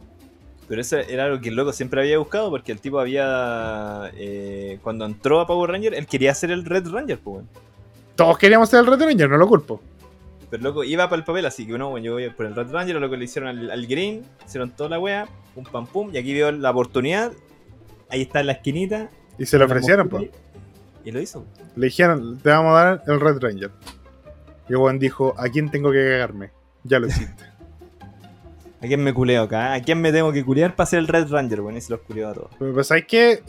Pero 0.68 0.80
eso 0.82 0.98
era 0.98 1.24
algo 1.24 1.40
que 1.40 1.48
el 1.48 1.56
loco 1.56 1.72
siempre 1.72 2.00
había 2.00 2.18
buscado 2.18 2.50
porque 2.50 2.72
el 2.72 2.80
tipo 2.80 3.00
había. 3.00 4.10
eh, 4.14 4.78
cuando 4.82 5.06
entró 5.06 5.40
a 5.40 5.46
Power 5.46 5.70
Ranger, 5.70 5.94
él 5.94 6.06
quería 6.06 6.34
ser 6.34 6.50
el 6.50 6.64
Red 6.64 6.88
Ranger, 6.88 7.18
pues. 7.18 7.44
Todos 8.16 8.36
queríamos 8.36 8.68
ser 8.68 8.80
el 8.80 8.86
Red 8.86 9.00
Ranger, 9.00 9.30
no 9.30 9.38
lo 9.38 9.46
culpo. 9.46 9.80
Pero 10.50 10.62
loco 10.62 10.84
iba 10.84 11.08
para 11.08 11.20
el 11.20 11.24
papel, 11.24 11.46
así 11.46 11.66
que 11.66 11.76
no, 11.78 11.90
bueno, 11.90 12.04
yo 12.04 12.12
voy 12.14 12.28
por 12.30 12.46
el 12.46 12.54
Red 12.54 12.70
Ranger, 12.70 12.96
lo 12.96 13.10
que 13.10 13.16
le 13.16 13.24
hicieron 13.24 13.48
al, 13.50 13.70
al 13.70 13.86
Green, 13.86 14.22
hicieron 14.46 14.70
toda 14.70 14.90
la 14.90 14.98
wea, 14.98 15.28
pum 15.54 15.64
pam 15.64 15.86
pum, 15.86 16.10
y 16.12 16.18
aquí 16.18 16.32
vio 16.32 16.50
la 16.52 16.70
oportunidad. 16.70 17.32
Ahí 18.10 18.22
está 18.22 18.40
en 18.40 18.46
la 18.46 18.52
esquinita. 18.52 19.10
Y 19.38 19.46
se 19.46 19.58
lo 19.58 19.66
ofrecieron, 19.66 20.08
po. 20.08 20.20
Y 21.04 21.10
lo 21.10 21.20
hizo. 21.20 21.44
Le 21.76 21.86
dijeron, 21.86 22.38
te 22.42 22.50
vamos 22.50 22.72
a 22.76 22.84
dar 22.84 23.02
el 23.06 23.20
Red 23.20 23.38
Ranger. 23.40 23.70
Y 24.68 24.74
weón 24.74 24.98
dijo, 24.98 25.34
¿a 25.38 25.48
quién 25.48 25.70
tengo 25.70 25.90
que 25.92 26.04
cagarme? 26.04 26.50
Ya 26.84 26.98
lo 26.98 27.06
hiciste. 27.06 27.44
¿A 28.80 28.86
quién 28.86 29.02
me 29.02 29.12
culeo 29.12 29.42
acá? 29.42 29.74
¿A 29.74 29.82
quién 29.82 30.00
me 30.00 30.12
tengo 30.12 30.32
que 30.32 30.44
culear 30.44 30.76
para 30.76 30.86
ser 30.86 31.00
el 31.00 31.08
Red 31.08 31.28
Ranger? 31.30 31.62
Bueno, 31.62 31.78
y 31.78 31.80
se 31.80 31.90
los 31.90 32.00
culeo 32.00 32.28
a 32.28 32.34
todos. 32.34 32.50
Pues 32.58 32.86
sabes 32.86 33.06
que 33.06 33.40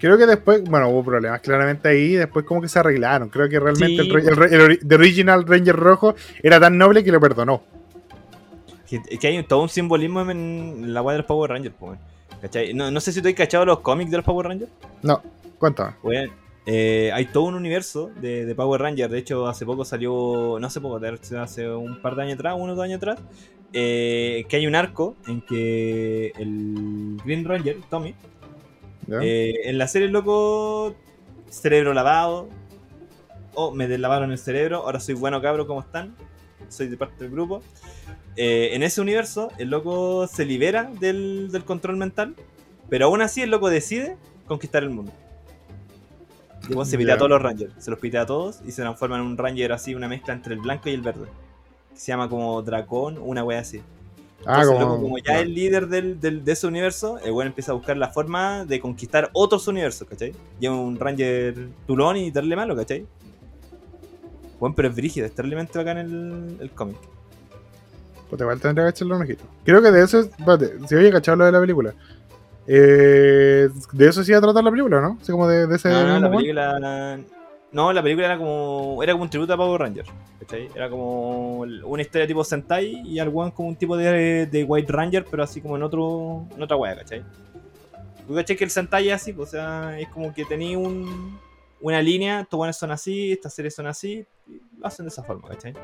creo 0.00 0.18
que 0.18 0.26
después, 0.26 0.64
bueno, 0.64 0.88
hubo 0.88 1.04
problemas 1.04 1.40
claramente 1.40 1.88
ahí, 1.88 2.14
después 2.14 2.44
como 2.44 2.60
que 2.60 2.68
se 2.68 2.80
arreglaron. 2.80 3.28
Creo 3.28 3.48
que 3.48 3.60
realmente 3.60 4.02
Sí. 4.02 4.10
el, 4.10 4.92
original 4.92 5.46
Ranger 5.46 5.76
rojo 5.76 6.16
era 6.42 6.58
tan 6.58 6.76
noble 6.76 7.04
que 7.04 7.12
lo 7.12 7.20
perdonó. 7.20 7.62
Que, 8.88 9.00
es 9.08 9.18
que 9.20 9.28
hay 9.28 9.40
todo 9.44 9.62
un 9.62 9.68
simbolismo 9.68 10.28
en 10.28 10.92
la 10.92 11.00
wea 11.00 11.12
de 11.12 11.18
los 11.18 11.26
Power 11.26 11.50
Rangers, 11.52 11.76
pues. 11.78 11.96
No, 12.74 12.90
no 12.90 13.00
sé 13.00 13.12
si 13.12 13.22
tú 13.22 13.28
has 13.28 13.34
cachado 13.34 13.64
los 13.64 13.78
cómics 13.78 14.10
de 14.10 14.16
los 14.16 14.26
Power 14.26 14.48
Rangers. 14.48 14.72
No, 15.02 15.22
cuéntame. 15.56 15.92
Weón, 16.02 16.30
eh, 16.66 17.10
hay 17.12 17.26
todo 17.26 17.44
un 17.44 17.54
universo 17.54 18.10
de, 18.20 18.46
de 18.46 18.54
Power 18.54 18.80
Rangers. 18.80 19.10
De 19.10 19.18
hecho, 19.18 19.46
hace 19.46 19.66
poco 19.66 19.84
salió, 19.84 20.56
no 20.60 20.66
hace 20.66 20.80
poco, 20.80 21.00
hace 21.38 21.68
un 21.68 22.00
par 22.00 22.16
de 22.16 22.22
años 22.22 22.34
atrás, 22.34 22.54
uno 22.56 22.72
o 22.72 22.76
dos 22.76 22.84
años 22.84 22.96
atrás, 22.96 23.20
eh, 23.72 24.46
que 24.48 24.56
hay 24.56 24.66
un 24.66 24.74
arco 24.74 25.16
en 25.26 25.42
que 25.42 26.32
el 26.38 27.18
Green 27.24 27.44
Ranger, 27.44 27.78
Tommy, 27.90 28.14
eh, 29.22 29.54
en 29.64 29.76
la 29.76 29.88
serie, 29.88 30.08
loco, 30.08 30.94
cerebro 31.50 31.92
lavado, 31.92 32.48
o 33.54 33.72
me 33.72 33.86
deslavaron 33.86 34.32
el 34.32 34.38
cerebro, 34.38 34.78
ahora 34.78 35.00
soy 35.00 35.14
bueno 35.14 35.40
cabro, 35.42 35.66
¿cómo 35.66 35.80
están? 35.80 36.14
Soy 36.68 36.88
de 36.88 36.96
parte 36.96 37.24
del 37.24 37.30
grupo. 37.30 37.62
En 38.36 38.82
ese 38.82 39.00
universo, 39.00 39.50
el 39.58 39.70
loco 39.70 40.26
se 40.26 40.44
libera 40.44 40.90
del, 40.98 41.52
del 41.52 41.64
control 41.64 41.96
mental, 41.96 42.34
pero 42.88 43.06
aún 43.06 43.22
así 43.22 43.42
el 43.42 43.50
loco 43.50 43.70
decide 43.70 44.16
conquistar 44.46 44.82
el 44.82 44.90
mundo. 44.90 45.12
Y 46.68 46.74
bueno, 46.74 46.84
se 46.84 46.96
pitea 46.96 47.14
a 47.14 47.18
todos 47.18 47.30
los 47.30 47.42
Rangers, 47.42 47.72
se 47.78 47.90
los 47.90 48.00
pitea 48.00 48.22
a 48.22 48.26
todos 48.26 48.60
y 48.66 48.70
se 48.72 48.82
transforma 48.82 49.16
en 49.16 49.22
un 49.22 49.36
Ranger 49.36 49.72
así, 49.72 49.94
una 49.94 50.08
mezcla 50.08 50.32
entre 50.34 50.54
el 50.54 50.60
blanco 50.60 50.88
y 50.88 50.92
el 50.92 51.02
verde. 51.02 51.26
Que 51.92 51.98
se 52.00 52.06
llama 52.06 52.28
como 52.28 52.62
Dracón, 52.62 53.18
una 53.18 53.44
wea 53.44 53.60
así. 53.60 53.82
ah, 54.46 54.60
Entonces, 54.62 54.84
como, 54.84 55.18
ya 55.18 55.36
es 55.36 55.42
el 55.42 55.54
líder 55.54 55.88
del, 55.88 56.20
del- 56.20 56.44
de 56.44 56.52
ese 56.52 56.66
universo, 56.66 57.18
el 57.24 57.32
weón 57.32 57.48
empieza 57.48 57.72
a 57.72 57.74
buscar 57.74 57.96
la 57.96 58.08
forma 58.08 58.64
de 58.64 58.80
conquistar 58.80 59.30
otros 59.34 59.68
universos, 59.68 60.08
¿cachai? 60.08 60.32
Lleva 60.58 60.74
un 60.76 60.98
Ranger 60.98 61.68
tulón 61.86 62.16
y 62.16 62.30
darle 62.30 62.56
malo, 62.56 62.74
¿cachai? 62.74 63.06
Bueno, 64.58 64.74
pero 64.74 64.88
es 64.88 64.94
brígido, 64.96 65.26
es 65.26 65.34
terriblemente 65.34 65.76
bacán 65.78 65.98
el, 65.98 66.56
el 66.60 66.70
cómic. 66.70 66.96
Pues 68.30 68.40
igual 68.40 68.60
tendría 68.60 68.84
que 68.86 68.90
echarle 68.90 69.14
un 69.14 69.22
ojito. 69.22 69.44
Creo 69.64 69.82
que 69.82 69.90
de 69.90 70.02
eso, 70.02 70.20
es- 70.20 70.26
espérate, 70.26 70.78
si 70.88 70.94
había 70.94 71.10
cachado 71.12 71.36
lo 71.36 71.44
de 71.44 71.52
la 71.52 71.60
película. 71.60 71.94
Eh, 72.66 73.68
de 73.92 74.08
eso 74.08 74.24
sí 74.24 74.30
iba 74.30 74.38
a 74.38 74.42
tratar 74.42 74.64
la 74.64 74.70
película, 74.70 75.00
¿no? 75.00 75.18
Así 75.20 75.32
como 75.32 75.46
de, 75.46 75.66
de 75.66 75.76
ese. 75.76 75.90
No, 75.90 76.06
no, 76.06 76.20
la 76.20 76.30
película. 76.30 77.18
No, 77.72 77.92
la 77.92 78.02
película 78.02 78.26
era 78.26 78.38
como. 78.38 79.02
Era 79.02 79.12
como 79.12 79.24
un 79.24 79.30
tributo 79.30 79.52
a 79.52 79.56
Power 79.56 79.80
Ranger. 79.80 80.06
¿cachai? 80.40 80.70
Era 80.74 80.88
como 80.88 81.58
una 81.58 82.02
historia 82.02 82.26
tipo 82.26 82.44
Sentai 82.44 83.02
y 83.04 83.18
al 83.18 83.28
weón 83.28 83.50
como 83.50 83.68
un 83.68 83.76
tipo 83.76 83.96
de, 83.96 84.46
de 84.46 84.64
White 84.64 84.92
Ranger, 84.92 85.24
pero 85.30 85.42
así 85.42 85.60
como 85.60 85.76
en 85.76 85.82
otro. 85.82 86.46
en 86.54 86.62
otra 86.62 86.76
wea, 86.76 86.96
¿cachai? 86.96 87.24
Tú 88.26 88.34
cachai 88.34 88.56
que 88.56 88.64
el 88.64 88.70
Sentai 88.70 89.08
es 89.08 89.14
así, 89.14 89.32
pues, 89.32 89.48
o 89.48 89.52
sea, 89.52 89.98
es 89.98 90.08
como 90.08 90.32
que 90.32 90.44
tenía 90.44 90.78
un, 90.78 91.38
una 91.80 92.00
línea, 92.00 92.40
estos 92.40 92.58
weones 92.58 92.76
son 92.76 92.90
así, 92.90 93.32
estas 93.32 93.52
series 93.52 93.74
son 93.74 93.86
así, 93.86 94.26
y 94.48 94.60
lo 94.78 94.86
hacen 94.86 95.04
de 95.04 95.10
esa 95.10 95.22
forma, 95.22 95.48
¿cachai? 95.48 95.74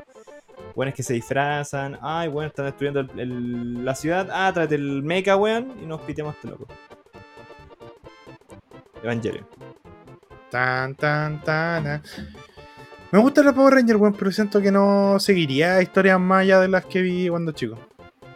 Weones 0.75 0.95
que 0.95 1.03
se 1.03 1.13
disfrazan, 1.13 1.97
ay, 2.01 2.27
weón, 2.29 2.47
están 2.47 2.65
destruyendo 2.65 3.01
el- 3.01 3.19
el- 3.19 3.85
la 3.85 3.93
ciudad, 3.95 4.29
ah, 4.31 4.51
tráete 4.53 4.75
el 4.75 5.03
mecha, 5.03 5.35
weón, 5.35 5.73
y 5.81 5.85
nos 5.85 6.01
piteamos 6.01 6.35
este 6.35 6.47
loco. 6.49 6.65
Evangelion. 9.03 9.45
Tan, 10.49 10.95
tan, 10.95 11.41
tan. 11.43 11.87
ah. 11.87 12.01
Me 13.11 13.19
gusta 13.19 13.43
la 13.43 13.53
Power 13.53 13.73
Ranger, 13.73 13.97
weón, 13.97 14.13
pero 14.13 14.31
siento 14.31 14.61
que 14.61 14.71
no 14.71 15.19
seguiría 15.19 15.81
historias 15.81 16.19
más 16.19 16.41
allá 16.41 16.59
de 16.61 16.67
las 16.67 16.85
que 16.85 17.01
vi 17.01 17.27
cuando 17.29 17.51
chico. 17.51 17.77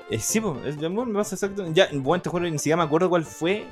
Eh, 0.09 0.19
sí, 0.19 0.39
pues, 0.41 0.65
es- 0.65 0.77
bueno, 0.77 1.05
me 1.05 1.13
pasa 1.15 1.35
exacto. 1.35 1.65
Ya, 1.71 1.87
bueno, 1.93 2.21
te 2.21 2.29
juro, 2.29 2.43
ni 2.45 2.57
siquiera 2.57 2.77
me 2.77 2.83
acuerdo 2.83 3.09
cuál 3.09 3.23
fue 3.23 3.65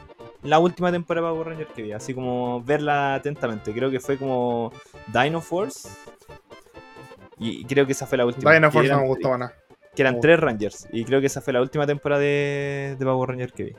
la 0.43 0.59
última 0.59 0.91
temporada 0.91 1.27
de 1.27 1.33
Power 1.33 1.47
Rangers 1.49 1.71
que 1.73 1.81
vi. 1.83 1.91
Así 1.91 2.13
como 2.13 2.61
verla 2.63 3.15
atentamente. 3.15 3.71
Creo 3.73 3.91
que 3.91 3.99
fue 3.99 4.17
como 4.17 4.71
Dino 5.07 5.41
Force. 5.41 5.89
Y 7.39 7.65
creo 7.65 7.85
que 7.85 7.91
esa 7.93 8.05
fue 8.05 8.17
la 8.17 8.25
última. 8.25 8.53
Dino 8.53 8.67
que 8.69 8.73
Force 8.73 8.87
no 8.89 8.93
eran- 8.95 9.03
me 9.03 9.07
gustó 9.09 9.37
nada. 9.37 9.53
Que 9.95 10.01
eran 10.01 10.19
tres 10.19 10.39
Rangers. 10.39 10.87
Y 10.91 11.05
creo 11.05 11.19
que 11.21 11.27
esa 11.27 11.39
fue 11.41 11.53
la 11.53 11.61
última 11.61 11.85
temporada 11.85 12.19
de, 12.21 12.95
de 12.97 13.05
Power 13.05 13.29
Rangers 13.29 13.53
que 13.53 13.63
vi. 13.63 13.73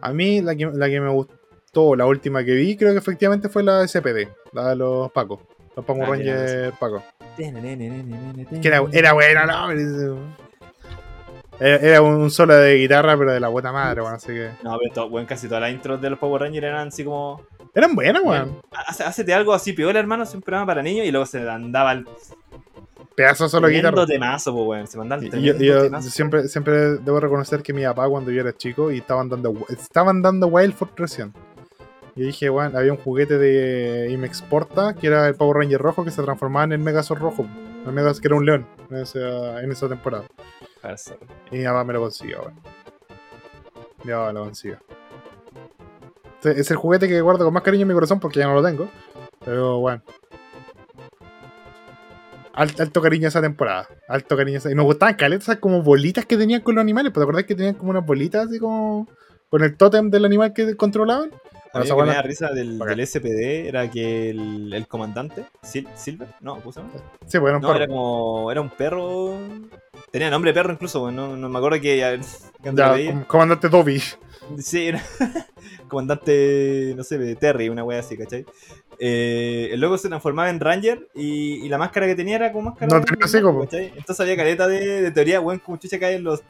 A 0.00 0.12
mí 0.12 0.40
la 0.40 0.54
que, 0.56 0.66
la 0.72 0.88
que 0.88 1.00
me 1.00 1.10
gustó, 1.10 1.94
la 1.94 2.06
última 2.06 2.42
que 2.44 2.52
vi, 2.54 2.76
creo 2.76 2.92
que 2.92 2.98
efectivamente 2.98 3.48
fue 3.50 3.62
la 3.62 3.86
SPD, 3.86 4.28
la 4.52 4.70
de 4.70 4.76
los 4.76 5.10
Pacos. 5.12 5.40
Los 5.76 5.84
Power 5.84 6.04
Ah, 6.04 6.10
Rangers 6.10 6.72
Pacos. 6.78 7.02
Que 7.36 8.68
era, 8.68 8.82
era 8.92 9.12
bueno, 9.12 9.46
no, 9.46 10.18
Era, 11.60 12.02
un 12.02 12.30
solo 12.30 12.54
de 12.54 12.76
guitarra, 12.76 13.16
pero 13.18 13.32
de 13.32 13.40
la 13.40 13.48
buena 13.48 13.72
madre, 13.72 14.00
weón. 14.02 14.14
Así 14.14 14.28
que. 14.28 14.50
No, 14.62 14.78
pero 14.92 15.06
weón, 15.06 15.26
casi 15.26 15.48
todas 15.48 15.60
las 15.62 15.72
intros 15.72 16.00
de 16.00 16.10
los 16.10 16.18
Power 16.18 16.42
Rangers 16.42 16.64
eran 16.66 16.88
así 16.88 17.04
como. 17.04 17.42
Eran 17.74 17.94
buenas, 17.94 18.22
weón. 18.24 18.58
Hace, 18.86 19.04
hacete 19.04 19.34
algo 19.34 19.52
así 19.52 19.72
piola, 19.72 19.98
hermano, 19.98 20.22
es 20.22 20.34
un 20.34 20.40
programa 20.40 20.66
para 20.66 20.82
niños 20.82 21.04
y 21.06 21.10
luego 21.10 21.26
se 21.26 21.48
andaba 21.48 21.92
el 21.92 22.06
Pedazo 23.18 23.48
solo 23.48 23.66
guitarra. 23.66 24.06
temazo, 24.06 24.54
pues, 24.54 24.64
weón. 24.64 24.86
Se 24.86 24.96
Y 25.26 25.28
tremendo 25.28 25.58
Yo, 25.58 25.74
yo 25.74 25.82
temazo. 25.82 26.08
siempre, 26.08 26.46
siempre 26.46 26.98
debo 26.98 27.18
reconocer 27.18 27.64
que 27.64 27.72
mi 27.72 27.82
papá 27.82 28.08
cuando 28.08 28.30
yo 28.30 28.40
era 28.42 28.56
chico 28.56 28.92
y 28.92 28.98
estaban 28.98 29.28
dando 29.28 29.52
estaban 29.68 30.22
dando 30.22 30.46
Wild 30.46 30.72
Force 30.72 30.94
recién. 30.96 31.34
Y 32.14 32.22
dije, 32.22 32.48
bueno, 32.48 32.78
había 32.78 32.92
un 32.92 32.98
juguete 32.98 33.36
de 33.36 34.08
Imex 34.12 34.42
Porta 34.42 34.94
que 34.94 35.08
era 35.08 35.26
el 35.26 35.34
Power 35.34 35.56
Ranger 35.56 35.80
rojo 35.80 36.04
que 36.04 36.12
se 36.12 36.22
transformaba 36.22 36.66
en 36.66 36.72
el 36.74 36.78
Megazord 36.78 37.20
rojo. 37.20 37.44
El 37.84 37.92
Megazord 37.92 38.22
que 38.22 38.28
era 38.28 38.36
un 38.36 38.46
león 38.46 38.66
en 38.88 38.98
esa, 38.98 39.62
en 39.64 39.72
esa 39.72 39.88
temporada. 39.88 40.22
Eso. 40.84 41.16
Y 41.50 41.58
mi 41.58 41.64
papá 41.64 41.82
me 41.82 41.94
lo 41.94 42.00
consiguió, 42.02 42.42
weón. 42.42 42.54
Mi 44.04 44.12
papá 44.12 44.32
lo 44.32 44.44
consiguió. 44.44 44.78
Es 46.44 46.70
el 46.70 46.76
juguete 46.76 47.08
que 47.08 47.20
guardo 47.20 47.44
con 47.44 47.52
más 47.52 47.64
cariño 47.64 47.82
en 47.82 47.88
mi 47.88 47.94
corazón 47.94 48.20
porque 48.20 48.38
ya 48.38 48.46
no 48.46 48.54
lo 48.54 48.62
tengo. 48.62 48.88
Pero 49.44 49.80
bueno. 49.80 50.02
Alto, 52.58 52.82
alto 52.82 53.00
cariño 53.00 53.28
esa 53.28 53.40
temporada. 53.40 53.88
Alto 54.08 54.36
cariño 54.36 54.58
esa. 54.58 54.70
Y 54.70 54.74
me 54.74 54.82
gustaban 54.82 55.14
caletas 55.14 55.56
como 55.58 55.82
bolitas 55.82 56.26
que 56.26 56.36
tenían 56.36 56.60
con 56.60 56.74
los 56.74 56.82
animales. 56.82 57.12
¿Te 57.12 57.20
acordás 57.20 57.44
que 57.44 57.54
tenían 57.54 57.74
como 57.74 57.90
unas 57.90 58.04
bolitas 58.04 58.48
así 58.48 58.58
como. 58.58 59.08
con 59.48 59.62
el 59.62 59.76
tótem 59.76 60.10
del 60.10 60.24
animal 60.24 60.52
que 60.52 60.76
controlaban? 60.76 61.30
A 61.74 61.80
mí 61.80 61.86
que 61.86 61.94
me 61.94 62.06
da 62.14 62.22
risa 62.22 62.48
del, 62.50 62.78
del 62.78 63.06
SPD 63.06 63.68
era 63.68 63.90
que 63.90 64.30
el, 64.30 64.72
el 64.72 64.86
comandante, 64.88 65.44
Sil- 65.60 65.86
Silver, 65.94 66.26
no, 66.40 66.56
¿cómo 66.56 66.72
se 66.72 66.80
llama? 66.80 66.92
Sí, 67.26 67.38
pues 67.38 67.50
era 67.50 67.56
un 67.58 67.62
No, 67.62 67.68
perro. 67.68 67.76
era 67.78 67.86
como. 67.86 68.50
Era 68.50 68.60
un 68.62 68.70
perro. 68.70 69.34
Tenía 70.10 70.30
nombre 70.30 70.50
de 70.50 70.54
perro 70.54 70.72
incluso, 70.72 71.02
weón, 71.02 71.14
no, 71.16 71.36
no 71.36 71.48
me 71.48 71.58
acuerdo 71.58 71.80
que. 71.80 71.98
ya- 71.98 72.18
comandante 73.28 73.68
Dobby. 73.68 74.02
Sí, 74.58 74.88
era 74.88 75.02
comandante, 75.88 76.94
no 76.96 77.04
sé, 77.04 77.36
Terry, 77.36 77.68
una 77.68 77.84
wea 77.84 78.00
así, 78.00 78.16
¿cachai? 78.16 78.44
Eh, 78.98 79.68
el 79.72 79.80
logo 79.80 79.96
se 79.96 80.08
transformaba 80.08 80.50
en 80.50 80.58
Ranger 80.58 81.08
y, 81.14 81.64
y 81.64 81.68
la 81.68 81.78
máscara 81.78 82.06
que 82.06 82.16
tenía 82.16 82.36
era 82.36 82.52
como 82.52 82.70
máscara 82.70 82.98
No 82.98 83.04
tenía 83.04 83.42
po. 83.42 83.60
¿cachai? 83.60 83.92
Entonces 83.96 84.20
había 84.20 84.36
caleta 84.36 84.66
de, 84.66 85.02
de 85.02 85.10
teoría, 85.10 85.40
weón, 85.40 85.60
como 85.60 85.76
chucha 85.76 85.98
caen 85.98 86.24
los. 86.24 86.42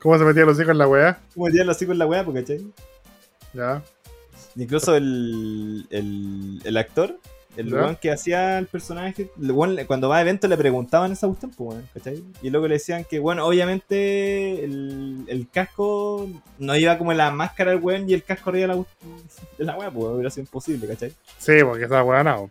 ¿Cómo 0.00 0.18
se 0.18 0.24
metían 0.24 0.46
los 0.46 0.58
hijos 0.58 0.70
en 0.70 0.78
la 0.78 0.88
weá? 0.88 1.20
Como 1.34 1.46
metían 1.46 1.66
los 1.66 1.76
hocico 1.76 1.92
en 1.92 1.98
la 1.98 2.06
wea, 2.06 2.24
po, 2.24 2.32
¿cachai? 2.32 2.64
Ya. 3.52 3.82
Incluso 4.56 4.96
el, 4.96 5.86
el, 5.90 6.60
el 6.64 6.76
actor, 6.76 7.18
el 7.56 7.72
weón 7.72 7.96
que 7.96 8.10
hacía 8.10 8.58
el 8.58 8.66
personaje, 8.66 9.30
el 9.40 9.52
weón, 9.52 9.78
cuando 9.86 10.08
va 10.08 10.18
a 10.18 10.20
eventos 10.20 10.48
le 10.48 10.56
preguntaban 10.56 11.12
esa 11.12 11.26
cuestión, 11.26 11.52
pues, 11.56 11.70
weón, 11.70 11.88
¿cachai? 11.94 12.22
Y 12.42 12.50
luego 12.50 12.68
le 12.68 12.74
decían 12.74 13.04
que, 13.04 13.18
bueno, 13.18 13.46
obviamente 13.46 14.64
el, 14.64 15.24
el 15.28 15.48
casco 15.48 16.28
no 16.58 16.76
iba 16.76 16.98
como 16.98 17.12
en 17.12 17.18
la 17.18 17.30
máscara 17.30 17.70
del 17.70 17.80
weón 17.80 18.08
y 18.08 18.14
el 18.14 18.22
casco 18.22 18.50
arriba 18.50 18.74
de 18.74 18.80
la, 18.80 18.84
de 19.58 19.64
la 19.64 19.76
weá, 19.76 19.90
pues, 19.90 20.06
hubiera 20.06 20.30
sido 20.30 20.42
imposible, 20.42 20.86
¿cachai? 20.86 21.12
Sí, 21.38 21.54
porque 21.62 21.84
estaba 21.84 22.04
weá 22.04 22.22
no. 22.22 22.50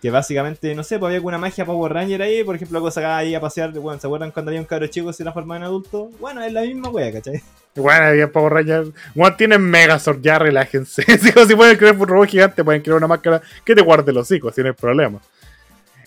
Que 0.00 0.10
básicamente, 0.10 0.74
no 0.74 0.82
sé, 0.82 0.98
pues 0.98 1.08
había 1.08 1.16
alguna 1.16 1.38
magia 1.38 1.64
Power 1.64 1.92
Ranger 1.92 2.22
ahí, 2.22 2.44
por 2.44 2.56
ejemplo, 2.56 2.78
algo 2.78 2.90
sacaba 2.90 3.16
ahí 3.16 3.34
a 3.34 3.40
pasear, 3.40 3.72
bueno, 3.72 3.98
¿se 3.98 4.06
acuerdan 4.06 4.30
cuando 4.30 4.50
había 4.50 4.60
un 4.60 4.66
cabro 4.66 4.86
chico 4.88 5.06
que 5.06 5.14
se 5.14 5.22
transformaba 5.22 5.56
en 5.56 5.62
adulto? 5.64 6.10
Bueno, 6.20 6.42
es 6.42 6.52
la 6.52 6.62
misma 6.62 6.90
wea, 6.90 7.12
¿cachai? 7.12 7.42
Bueno, 7.74 8.06
había 8.06 8.30
Power 8.30 8.52
Rangers. 8.52 8.90
Bueno, 9.14 9.36
tienen 9.36 9.62
Megazord, 9.62 10.20
ya 10.20 10.38
relájense. 10.38 11.04
Si, 11.46 11.54
pueden 11.54 11.76
crear 11.76 11.96
un 11.96 12.08
robot 12.08 12.28
gigante, 12.28 12.64
pueden 12.64 12.82
crear 12.82 12.96
una 12.98 13.06
máscara 13.06 13.40
que 13.64 13.74
te 13.74 13.82
guarde 13.82 14.12
los 14.12 14.22
hocico, 14.30 14.50
si 14.52 14.62
no 14.62 14.68
hay 14.68 14.74
problema. 14.74 15.20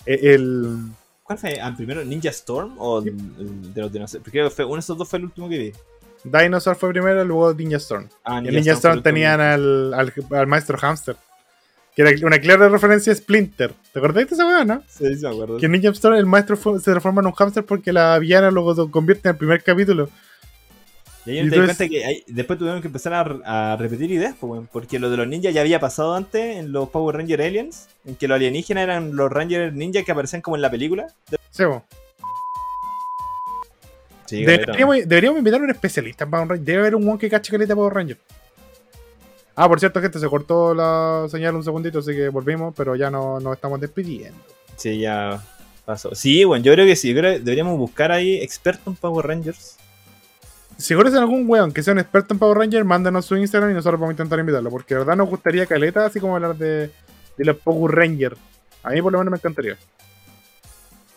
Eh, 0.06 0.34
El. 0.34 0.78
¿Cuál 1.22 1.38
fue? 1.38 1.60
Ah, 1.60 1.72
primero 1.76 2.04
Ninja 2.04 2.30
Storm 2.30 2.74
o 2.78 3.00
de 3.00 3.12
los 3.80 3.92
dinosaurios? 3.92 4.30
Creo 4.30 4.48
que 4.48 4.54
fue, 4.54 4.64
uno 4.64 4.74
de 4.74 4.80
esos 4.80 4.98
dos 4.98 5.08
fue 5.08 5.20
el 5.20 5.26
último 5.26 5.48
que 5.48 5.58
vi. 5.58 5.72
Dinosaur 6.24 6.76
fue 6.76 6.90
primero, 6.90 7.24
luego 7.24 7.54
Ninja 7.54 7.76
Storm. 7.76 8.08
Ah, 8.24 8.38
En 8.38 8.44
Ninja 8.44 8.72
el 8.72 8.76
Storm 8.76 9.02
tenían 9.02 9.40
al, 9.40 9.94
al, 9.94 10.12
al 10.30 10.46
maestro 10.46 10.76
Hamster. 10.78 11.16
Que 11.94 12.02
era 12.02 12.26
una 12.26 12.38
clara 12.38 12.68
referencia 12.68 13.12
a 13.12 13.16
Splinter. 13.16 13.72
¿Te 13.92 13.98
acordás 13.98 14.28
de 14.28 14.34
esa 14.34 14.46
weá, 14.46 14.64
no? 14.64 14.82
Sí, 14.88 15.14
sí, 15.16 15.22
me 15.22 15.28
acuerdo. 15.28 15.58
Que 15.58 15.66
en 15.66 15.72
Ninja 15.72 15.90
Storm 15.90 16.16
el 16.16 16.26
maestro 16.26 16.56
se 16.56 16.90
transforma 16.90 17.20
en 17.20 17.26
un 17.26 17.32
hamster 17.32 17.64
porque 17.64 17.92
la 17.92 18.18
villana 18.18 18.50
lo 18.50 18.90
convierte 18.90 19.28
en 19.28 19.32
el 19.34 19.38
primer 19.38 19.62
capítulo. 19.62 20.08
Y 21.26 21.30
ahí 21.30 21.38
Y 21.40 21.44
me 21.44 21.50
di 21.50 21.56
cuenta 21.56 21.88
que 21.88 22.24
después 22.28 22.58
tuvieron 22.58 22.80
que 22.80 22.88
empezar 22.88 23.12
a, 23.12 23.72
a 23.72 23.76
repetir 23.76 24.10
ideas, 24.10 24.34
pues, 24.40 24.50
weón, 24.50 24.68
porque 24.72 24.98
lo 24.98 25.10
de 25.10 25.18
los 25.18 25.28
ninjas 25.28 25.52
ya 25.52 25.60
había 25.60 25.78
pasado 25.78 26.14
antes 26.14 26.56
en 26.56 26.72
los 26.72 26.88
Power 26.88 27.16
Ranger 27.16 27.42
Aliens, 27.42 27.88
en 28.06 28.16
que 28.16 28.26
los 28.26 28.36
alienígenas 28.36 28.84
eran 28.84 29.14
los 29.16 29.30
Ranger 29.30 29.72
ninjas 29.74 30.04
que 30.04 30.12
aparecían 30.12 30.40
como 30.42 30.56
en 30.56 30.62
la 30.62 30.70
película. 30.70 31.08
Sí. 31.50 31.64
Sí, 34.26 34.44
Deberíamos, 34.44 34.96
deberíamos 35.08 35.38
invitar 35.38 35.60
a 35.60 35.64
un 35.64 35.70
especialista 35.70 36.24
en 36.24 36.30
Power 36.30 36.48
Ranger. 36.48 36.64
Debe 36.64 36.78
haber 36.78 36.94
un 36.94 37.08
one 37.08 37.18
que 37.18 37.28
cache 37.28 37.50
caleta 37.50 37.74
Power 37.74 37.92
Ranger. 37.92 38.18
Ah, 39.62 39.68
por 39.68 39.78
cierto, 39.78 40.00
gente, 40.00 40.18
se 40.18 40.26
cortó 40.26 40.72
la 40.74 41.26
señal 41.30 41.54
un 41.54 41.62
segundito, 41.62 41.98
así 41.98 42.12
que 42.14 42.30
volvimos, 42.30 42.72
pero 42.74 42.96
ya 42.96 43.10
no 43.10 43.38
nos 43.40 43.52
estamos 43.56 43.78
despidiendo. 43.78 44.38
Sí, 44.76 44.98
ya 45.00 45.44
pasó. 45.84 46.14
Sí, 46.14 46.44
bueno, 46.44 46.64
yo 46.64 46.72
creo 46.72 46.86
que 46.86 46.96
sí. 46.96 47.12
Yo 47.12 47.20
creo 47.20 47.34
que 47.34 47.38
deberíamos 47.40 47.76
buscar 47.76 48.10
ahí 48.10 48.36
expertos 48.36 48.86
en 48.86 48.96
Power 48.96 49.26
Rangers. 49.26 49.76
Si 50.78 50.94
conocen 50.94 51.18
algún 51.18 51.44
weón 51.46 51.72
que 51.72 51.82
sea 51.82 51.92
un 51.92 51.98
experto 51.98 52.32
en 52.32 52.38
Power 52.38 52.56
Ranger, 52.56 52.86
mándanos 52.86 53.26
su 53.26 53.36
Instagram 53.36 53.72
y 53.72 53.74
nosotros 53.74 54.00
vamos 54.00 54.12
a 54.12 54.14
intentar 54.14 54.38
invitarlo. 54.38 54.70
Porque 54.70 54.94
de 54.94 55.00
verdad 55.00 55.16
nos 55.16 55.28
gustaría 55.28 55.66
caleta, 55.66 56.06
así 56.06 56.20
como 56.20 56.36
hablar 56.36 56.56
de, 56.56 56.90
de 57.36 57.44
los 57.44 57.56
Power 57.58 57.94
Rangers. 57.94 58.38
A 58.82 58.88
mí 58.92 59.02
por 59.02 59.12
lo 59.12 59.18
menos 59.18 59.30
me 59.32 59.36
encantaría. 59.36 59.76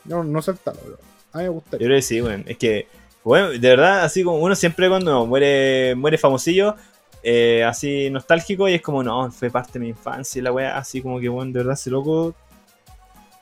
No, 0.04 0.22
no 0.22 0.42
pero 0.42 0.98
a 1.32 1.38
mí 1.38 1.44
me 1.44 1.46
Yo 1.46 1.54
gustaría. 1.54 1.88
creo 1.88 1.98
que 1.98 2.02
sí, 2.02 2.20
bueno. 2.20 2.44
Es 2.46 2.58
que, 2.58 2.88
bueno, 3.24 3.52
de 3.52 3.60
verdad, 3.60 4.04
así 4.04 4.22
como 4.22 4.40
uno 4.40 4.54
siempre 4.54 4.90
cuando 4.90 5.26
muere, 5.26 5.96
muere 5.96 6.18
famosillo, 6.18 6.76
eh, 7.24 7.64
así 7.64 8.10
nostálgico, 8.10 8.68
y 8.68 8.76
es 8.76 8.82
como, 8.82 9.02
no, 9.02 9.32
fue 9.32 9.50
parte 9.50 9.74
de 9.74 9.80
mi 9.80 9.90
infancia, 9.90 10.40
y 10.40 10.44
la 10.44 10.52
wea, 10.52 10.78
así 10.78 11.02
como 11.02 11.20
que, 11.20 11.30
bueno, 11.30 11.52
de 11.52 11.60
verdad, 11.60 11.74
ese 11.74 11.90
loco 11.90 12.36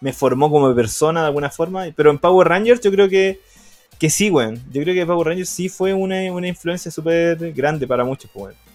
me 0.01 0.11
formó 0.13 0.51
como 0.51 0.73
persona 0.75 1.21
de 1.21 1.27
alguna 1.27 1.49
forma. 1.49 1.85
Pero 1.95 2.11
en 2.11 2.17
Power 2.17 2.47
Rangers 2.47 2.81
yo 2.81 2.91
creo 2.91 3.07
que, 3.07 3.39
que 3.97 4.09
sí, 4.09 4.29
weón. 4.29 4.55
Yo 4.71 4.81
creo 4.81 4.93
que 4.93 5.05
Power 5.05 5.27
Rangers 5.27 5.49
sí 5.49 5.69
fue 5.69 5.93
una, 5.93 6.31
una 6.31 6.47
influencia 6.47 6.91
súper 6.91 7.53
grande 7.53 7.87
para 7.87 8.03
muchos, 8.03 8.29
pues, 8.31 8.43
weón. 8.45 8.71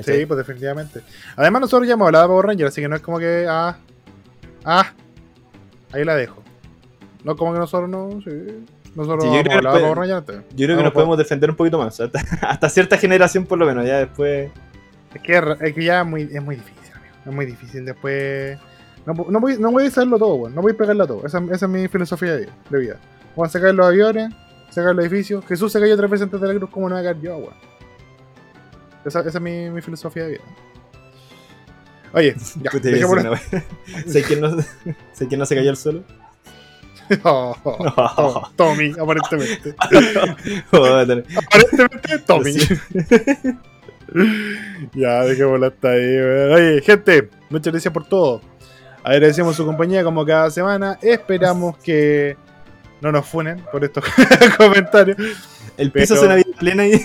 Sí, 0.00 0.26
pues 0.26 0.38
definitivamente. 0.38 1.02
Además 1.36 1.62
nosotros 1.62 1.86
ya 1.86 1.94
hemos 1.94 2.06
hablado 2.06 2.24
de 2.24 2.28
Power 2.28 2.46
Ranger, 2.46 2.66
así 2.68 2.80
que 2.80 2.88
no 2.88 2.96
es 2.96 3.02
como 3.02 3.18
que... 3.18 3.46
Ah, 3.48 3.78
ah, 4.64 4.92
ahí 5.92 6.04
la 6.04 6.14
dejo. 6.14 6.42
No 7.24 7.36
como 7.36 7.52
que 7.52 7.58
nosotros 7.58 7.90
no... 7.90 8.20
Sí. 8.22 8.64
Nosotros 8.98 9.24
Sí, 9.24 9.30
yo 9.30 9.40
creo 9.42 9.44
que 9.44 9.52
hablado 9.54 9.76
de 9.76 9.82
después- 9.82 9.94
Power 9.94 9.98
Ranger 9.98 10.16
antes. 10.16 10.36
Yo 10.36 10.42
creo 10.56 10.68
que 10.68 10.72
Vamos 10.74 10.84
nos 10.84 10.92
podemos 10.92 11.18
defender 11.18 11.50
un 11.50 11.56
poquito 11.56 11.78
más. 11.78 12.00
Hasta, 12.00 12.20
hasta 12.42 12.68
cierta 12.68 12.98
generación, 12.98 13.46
por 13.46 13.56
lo 13.58 13.64
menos. 13.66 13.86
Ya 13.86 13.98
después. 13.98 14.50
Es 15.14 15.22
que, 15.22 15.56
es 15.60 15.72
que 15.74 15.84
ya 15.84 16.00
es 16.00 16.06
muy, 16.06 16.22
es 16.22 16.42
muy 16.42 16.56
difícil, 16.56 16.92
amigo. 16.94 17.14
Es 17.24 17.32
muy 17.32 17.46
difícil 17.46 17.84
después. 17.84 18.58
No, 19.06 19.14
voy, 19.14 19.56
no 19.58 19.70
voy 19.70 19.86
a 19.86 19.90
saberlo 19.90 20.18
todo, 20.18 20.34
weón. 20.34 20.54
No 20.54 20.60
voy 20.60 20.72
a 20.72 20.76
pegarlo 20.76 21.06
todo. 21.06 21.24
Esa, 21.24 21.38
esa 21.52 21.66
es 21.66 21.68
mi 21.72 21.86
filosofía 21.88 22.32
de 22.32 22.40
vida. 22.40 22.52
De 22.68 22.78
vida. 22.78 22.96
Voy 23.36 23.46
a 23.46 23.48
sacar 23.48 23.72
los 23.74 23.86
aviones, 23.86 24.34
sacar 24.68 24.94
los 24.94 25.04
edificios. 25.04 25.44
Jesús 25.46 25.72
se 25.72 25.80
cayó 25.80 25.96
tres 25.96 26.10
veces 26.10 26.24
antes 26.24 26.40
de 26.40 26.48
la 26.48 26.54
cruz, 26.54 26.68
¿cómo 26.70 26.88
no 26.88 26.96
voy 26.96 27.06
a 27.06 27.12
caer 27.12 27.22
yo, 27.22 27.36
weón? 27.38 27.54
Esa, 29.04 29.20
esa 29.20 29.38
es 29.38 29.40
mi, 29.40 29.70
mi 29.70 29.80
filosofía 29.80 30.24
de 30.24 30.30
vida. 30.32 30.42
Oye, 32.12 32.34
ya. 32.62 32.70
¿Sé 34.06 34.22
quién 34.24 34.40
no, 34.40 34.50
no 34.50 35.46
se 35.46 35.54
cayó 35.54 35.70
al 35.70 35.76
suelo? 35.76 36.02
Oh, 37.24 37.56
oh, 37.64 37.94
oh, 37.96 38.50
Tommy, 38.56 38.92
aparentemente. 39.00 39.74
Joder. 40.70 41.24
Aparentemente, 41.36 42.18
Tommy. 42.20 42.54
Ya, 44.94 45.22
dejémoslo 45.24 45.66
hasta 45.66 45.90
ahí. 45.90 46.00
weón. 46.16 46.52
Oye, 46.54 46.80
gente, 46.82 47.28
muchas 47.50 47.72
gracias 47.72 47.92
por 47.92 48.06
todo. 48.08 48.40
Agradecemos 49.04 49.54
su 49.56 49.66
compañía 49.66 50.02
como 50.02 50.24
cada 50.24 50.50
semana. 50.50 50.98
Esperamos 51.02 51.76
que 51.78 52.36
no 53.00 53.12
nos 53.12 53.26
funen 53.26 53.62
por 53.70 53.84
estos 53.84 54.04
comentarios. 54.56 55.16
El 55.76 55.92
piso 55.92 56.14
Pero- 56.14 56.20
es 56.20 56.26
una 56.26 56.34
vida 56.36 56.58
plena 56.58 56.86
y... 56.86 57.00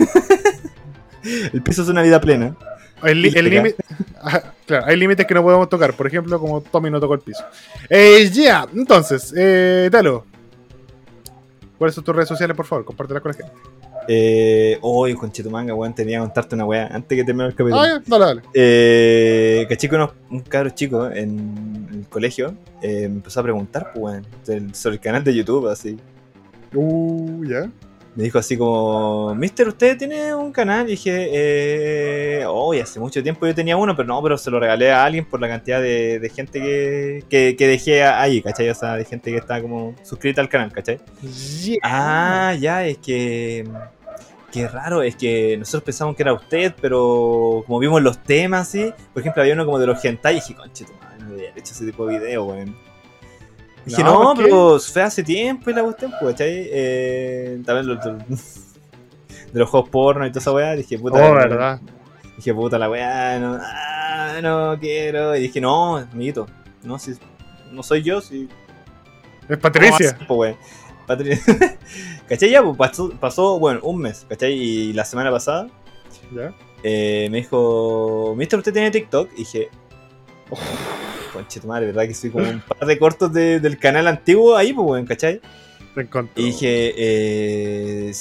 El 1.53 1.61
piso 1.61 1.84
es 1.84 1.89
una 1.89 2.01
vida 2.01 2.19
plena. 2.19 2.55
El 3.03 3.21
li- 3.21 3.31
el 3.35 3.49
límite. 3.49 3.75
Ajá, 4.21 4.53
claro, 4.65 4.85
hay 4.88 4.95
límites 4.97 5.25
que 5.25 5.34
no 5.34 5.43
podemos 5.43 5.67
tocar. 5.69 5.93
Por 5.93 6.07
ejemplo, 6.07 6.39
como 6.39 6.61
Tommy 6.61 6.89
no 6.89 6.99
tocó 6.99 7.13
el 7.15 7.19
piso. 7.19 7.43
Eh, 7.89 8.30
ya, 8.31 8.65
entonces, 8.73 9.34
eh, 9.38 9.89
Talo. 9.91 10.25
¿Cuáles 11.77 11.95
son 11.95 12.03
tus 12.03 12.15
redes 12.15 12.30
sociales, 12.30 12.55
por 12.55 12.65
favor? 12.65 12.85
Compártelas 12.85 13.21
con 13.21 13.31
la 13.31 13.38
gente. 13.38 13.51
Eh, 14.07 14.77
Oye, 14.81 15.15
conchetumanga, 15.15 15.73
weón, 15.73 15.93
tenía 15.95 16.17
que 16.19 16.25
contarte 16.25 16.55
una 16.55 16.65
weá 16.65 16.88
antes 16.88 17.17
que 17.17 17.23
termine 17.23 17.47
el 17.47 17.55
capítulo. 17.55 17.81
Ah, 17.81 17.88
ya, 17.88 18.01
dale, 18.05 18.25
dale. 18.25 18.41
Eh, 18.53 19.65
caché 19.69 19.89
que 19.89 19.95
unos- 19.95 20.11
un 20.30 20.39
cabro 20.41 20.69
chico 20.71 21.09
en 21.09 21.88
el 21.91 22.07
colegio 22.09 22.53
eh, 22.81 23.07
me 23.09 23.15
empezó 23.15 23.39
a 23.39 23.43
preguntar, 23.43 23.91
pues, 23.93 24.21
weón, 24.45 24.73
sobre 24.75 24.95
el 24.95 25.01
canal 25.01 25.23
de 25.23 25.34
YouTube, 25.34 25.67
así. 25.69 25.97
Uh, 26.73 27.43
ya. 27.45 27.69
Me 28.15 28.23
dijo 28.23 28.38
así 28.38 28.57
como, 28.57 29.34
Mister, 29.34 29.68
¿usted 29.68 29.98
tiene 29.98 30.35
un 30.35 30.52
canal? 30.52 30.88
Y 30.88 30.91
dije, 30.91 31.30
eh, 31.34 32.45
oh, 32.48 32.73
y 32.73 32.80
hace 32.80 32.99
mucho 32.99 33.23
tiempo 33.23 33.48
yo 33.48 33.56
tenía 33.56 33.76
uno, 33.76 33.95
pero 33.95 34.07
no, 34.07 34.22
pero 34.22 34.38
se 34.38 34.52
lo 34.52 34.60
regalé 34.60 34.91
a 34.91 35.03
alguien 35.03 35.26
por 35.26 35.41
la 35.41 35.48
cantidad 35.48 35.81
de, 35.81 36.19
de 36.19 36.30
gente 36.30 36.61
que, 36.61 37.23
que, 37.30 37.56
que 37.56 37.68
dejé 37.68 38.03
ahí, 38.03 38.41
¿cachai? 38.41 38.69
O 38.69 38.76
sea, 38.76 38.95
de 38.95 39.06
gente 39.06 39.31
que 39.31 39.38
está 39.38 39.61
como 39.61 39.95
suscrita 40.03 40.41
al 40.41 40.49
canal, 40.49 40.72
¿cachai? 40.72 40.99
Ah, 41.81 42.56
ya, 42.60 42.85
es 42.85 42.98
que. 42.99 43.68
Qué 44.52 44.68
raro, 44.68 45.02
es 45.02 45.15
que 45.15 45.57
nosotros 45.57 45.81
pensamos 45.81 46.15
que 46.15 46.22
era 46.22 46.34
usted, 46.34 46.76
pero 46.80 47.64
como 47.65 47.80
vimos 47.80 48.03
los 48.03 48.22
temas, 48.22 48.68
¿sí? 48.68 48.94
Por 49.11 49.22
ejemplo, 49.22 49.41
había 49.41 49.56
uno 49.56 49.65
como 49.65 49.80
de 49.80 49.88
los 49.88 50.06
hentai 50.06 50.34
y 50.34 50.40
dije, 50.41 50.53
conche, 50.53 50.85
tu 50.85 50.94
madre, 50.94 51.23
no 51.26 51.34
había 51.34 51.49
hecho 51.49 51.73
ese 51.73 51.85
tipo 51.88 52.06
de 52.06 52.19
video, 52.19 52.45
weón. 52.45 52.93
Dije, 53.85 54.03
No, 54.03 54.34
no, 54.34 54.41
pero 54.41 54.80
fue 54.80 55.01
hace 55.01 55.23
tiempo 55.23 55.69
y 55.69 55.73
la 55.73 55.84
cuestión, 55.84 56.14
pues, 56.19 56.34
¿cachai? 56.34 56.69
Eh, 56.72 57.61
también 57.65 57.88
lo- 57.88 57.95
de 57.95 59.60
los 59.60 59.69
juegos 59.69 59.89
porno 59.89 60.26
y 60.26 60.30
toda 60.30 60.39
esa 60.41 60.51
weá, 60.51 60.76
dije, 60.76 60.97
puta. 60.97 61.18
Oh, 61.18 61.30
no- 61.30 61.35
verdad. 61.35 61.80
Dije, 62.38 62.53
puta 62.53 62.77
la 62.80 62.89
weá, 62.89 63.38
no, 63.39 63.60
ah, 63.61 64.39
no 64.41 64.77
quiero. 64.80 65.35
Y 65.35 65.41
dije, 65.41 65.61
no, 65.61 65.97
amiguito, 65.97 66.47
no, 66.84 66.97
si, 66.97 67.14
no 67.72 67.84
soy 67.84 68.01
yo, 68.03 68.22
si 68.22 68.47
Es 69.49 69.57
Patricia. 69.57 70.18
pues, 70.27 70.38
weón. 70.39 70.57
Patri- 71.07 71.38
¿Cachai? 72.30 72.49
Ya, 72.49 72.64
pues 72.64 72.77
pasó, 72.77 73.10
pasó, 73.19 73.60
bueno, 73.60 73.81
un 73.84 73.99
mes, 73.99 74.26
¿cachai? 74.30 74.53
Y 74.53 74.93
la 74.93 75.03
semana 75.03 75.30
pasada 75.30 75.68
¿Ya? 76.34 76.53
eh, 76.81 77.27
me 77.30 77.38
dijo, 77.39 78.34
Mister, 78.38 78.57
¿usted 78.57 78.72
tiene 78.72 78.89
TikTok? 78.89 79.30
Y 79.34 79.39
dije, 79.39 79.69
conche 81.34 81.60
tu 81.60 81.68
madre, 81.68 81.88
¿verdad? 81.88 82.07
Que 82.07 82.14
soy 82.14 82.30
como 82.30 82.48
un 82.49 82.61
par 82.61 82.88
de 82.88 82.98
cortos 82.99 83.32
de- 83.34 83.60
del 83.60 83.78
canal 83.78 84.07
antiguo 84.07 84.56
ahí, 84.56 84.74
pues, 84.74 84.88
weón, 84.88 85.06
¿cachai? 85.06 85.41
Te. 85.95 86.07
Y 86.36 86.45
dije, 86.45 86.94
eh, 86.98 88.11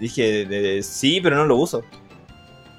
dije, 0.00 0.46
eh, 0.78 0.82
sí, 0.82 1.20
pero 1.22 1.36
no 1.36 1.44
lo 1.44 1.56
uso. 1.56 1.82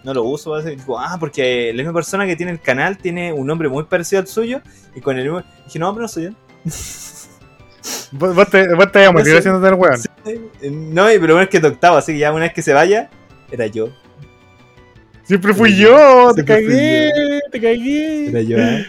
No 0.03 0.13
lo 0.13 0.23
uso, 0.23 0.55
así. 0.55 0.75
Digo, 0.75 0.97
ah, 0.99 1.17
porque 1.19 1.71
la 1.73 1.77
misma 1.83 1.93
persona 1.93 2.25
que 2.25 2.35
tiene 2.37 2.51
el 2.53 2.61
canal 2.61 2.97
tiene 2.97 3.33
un 3.33 3.45
nombre 3.45 3.67
muy 3.67 3.83
parecido 3.83 4.21
al 4.21 4.27
suyo. 4.27 4.61
Y 4.95 5.01
con 5.01 5.17
el 5.17 5.23
mismo. 5.25 5.43
Dije, 5.65 5.79
no, 5.79 5.91
pero 5.93 6.03
no 6.03 6.07
soy 6.07 6.23
yo. 6.25 6.29
Vos, 8.11 8.33
vos 8.35 8.49
te, 8.49 8.73
vos 8.73 8.89
te 8.91 8.99
ibas 8.99 9.09
a 9.09 9.11
morir 9.11 9.27
No 9.27 9.31
sé. 9.33 9.37
haciéndote 9.39 9.67
el 9.67 9.73
weón. 9.73 9.99
Eh, 10.61 10.69
No, 10.71 11.11
y 11.11 11.19
pero 11.19 11.33
bueno 11.35 11.41
es 11.43 11.49
que 11.49 11.59
te 11.59 11.67
octavo, 11.67 11.97
así 11.97 12.13
que 12.13 12.19
ya 12.19 12.31
una 12.31 12.41
vez 12.45 12.53
que 12.53 12.61
se 12.61 12.73
vaya, 12.73 13.09
era 13.51 13.67
yo. 13.67 13.89
Siempre 15.27 15.53
fui 15.53 15.75
yo, 15.75 16.31
te 16.33 16.45
cagué, 16.45 17.11
te 17.51 17.59
cagué. 17.61 18.29
Era 18.29 18.41
yo, 18.41 18.57
¿eh? 18.57 18.85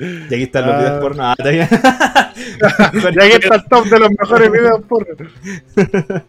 Y 0.00 0.34
aquí 0.34 0.42
están 0.44 0.64
los 0.66 0.74
Ah. 0.74 0.78
videos 0.78 1.00
porno. 1.00 1.22
Ah. 1.24 1.34
Y 2.38 3.20
aquí 3.20 3.32
está 3.42 3.56
el 3.56 3.64
top 3.68 3.84
de 3.86 3.98
los 3.98 4.10
mejores 4.18 4.50
videos 4.52 4.80
por. 4.88 5.06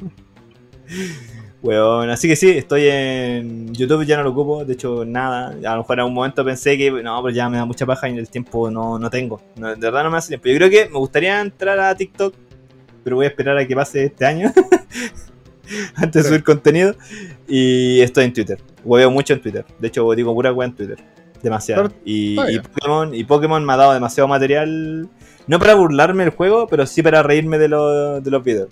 Weón, 1.61 2.09
así 2.09 2.27
que 2.27 2.35
sí, 2.37 2.49
estoy 2.51 2.87
en 2.87 3.73
YouTube, 3.73 4.05
ya 4.05 4.15
no 4.17 4.23
lo 4.23 4.29
ocupo, 4.31 4.63
de 4.63 4.73
hecho 4.73 5.03
nada, 5.05 5.49
a 5.49 5.75
lo 5.75 5.81
mejor 5.81 5.99
en 5.99 6.05
un 6.05 6.13
momento 6.13 6.43
pensé 6.45 6.77
que 6.77 6.89
no, 6.89 7.21
pero 7.21 7.35
ya 7.35 7.49
me 7.49 7.57
da 7.57 7.65
mucha 7.65 7.85
paja 7.85 8.07
y 8.07 8.17
el 8.17 8.29
tiempo 8.29 8.71
no, 8.71 8.97
no 8.97 9.09
tengo, 9.09 9.41
No, 9.57 9.67
de 9.75 9.75
verdad 9.75 10.03
no 10.05 10.09
me 10.11 10.17
hace 10.17 10.29
tiempo. 10.29 10.47
Yo 10.47 10.55
creo 10.55 10.69
que 10.69 10.85
me 10.89 10.97
gustaría 10.97 11.41
entrar 11.41 11.77
a 11.79 11.93
TikTok, 11.93 12.33
pero 13.03 13.17
voy 13.17 13.25
a 13.25 13.29
esperar 13.29 13.57
a 13.57 13.67
que 13.67 13.75
pase 13.75 14.05
este 14.05 14.25
año, 14.25 14.53
antes 15.95 16.23
de 16.23 16.29
subir 16.29 16.43
contenido, 16.45 16.95
y 17.49 18.01
estoy 18.01 18.25
en 18.25 18.33
Twitter, 18.33 18.61
hueveo 18.83 19.11
mucho 19.11 19.33
en 19.33 19.41
Twitter, 19.41 19.65
de 19.79 19.87
hecho 19.87 20.09
digo 20.13 20.33
pura 20.33 20.53
wea 20.53 20.67
en 20.67 20.75
Twitter, 20.75 20.97
demasiado. 21.41 21.83
Pero- 21.89 21.95
Y. 22.05 22.35
Pokémon, 22.59 23.13
y 23.15 23.23
Pokémon 23.23 23.65
me 23.65 23.73
ha 23.73 23.77
dado 23.77 23.93
demasiado 23.93 24.27
material, 24.27 25.09
no 25.47 25.59
para 25.59 25.73
burlarme 25.75 26.23
del 26.23 26.33
juego, 26.33 26.67
pero 26.67 26.85
sí 26.85 27.01
para 27.01 27.23
reírme 27.23 27.57
de, 27.57 27.67
lo- 27.67 28.21
de 28.21 28.31
los 28.31 28.43
videos. 28.43 28.69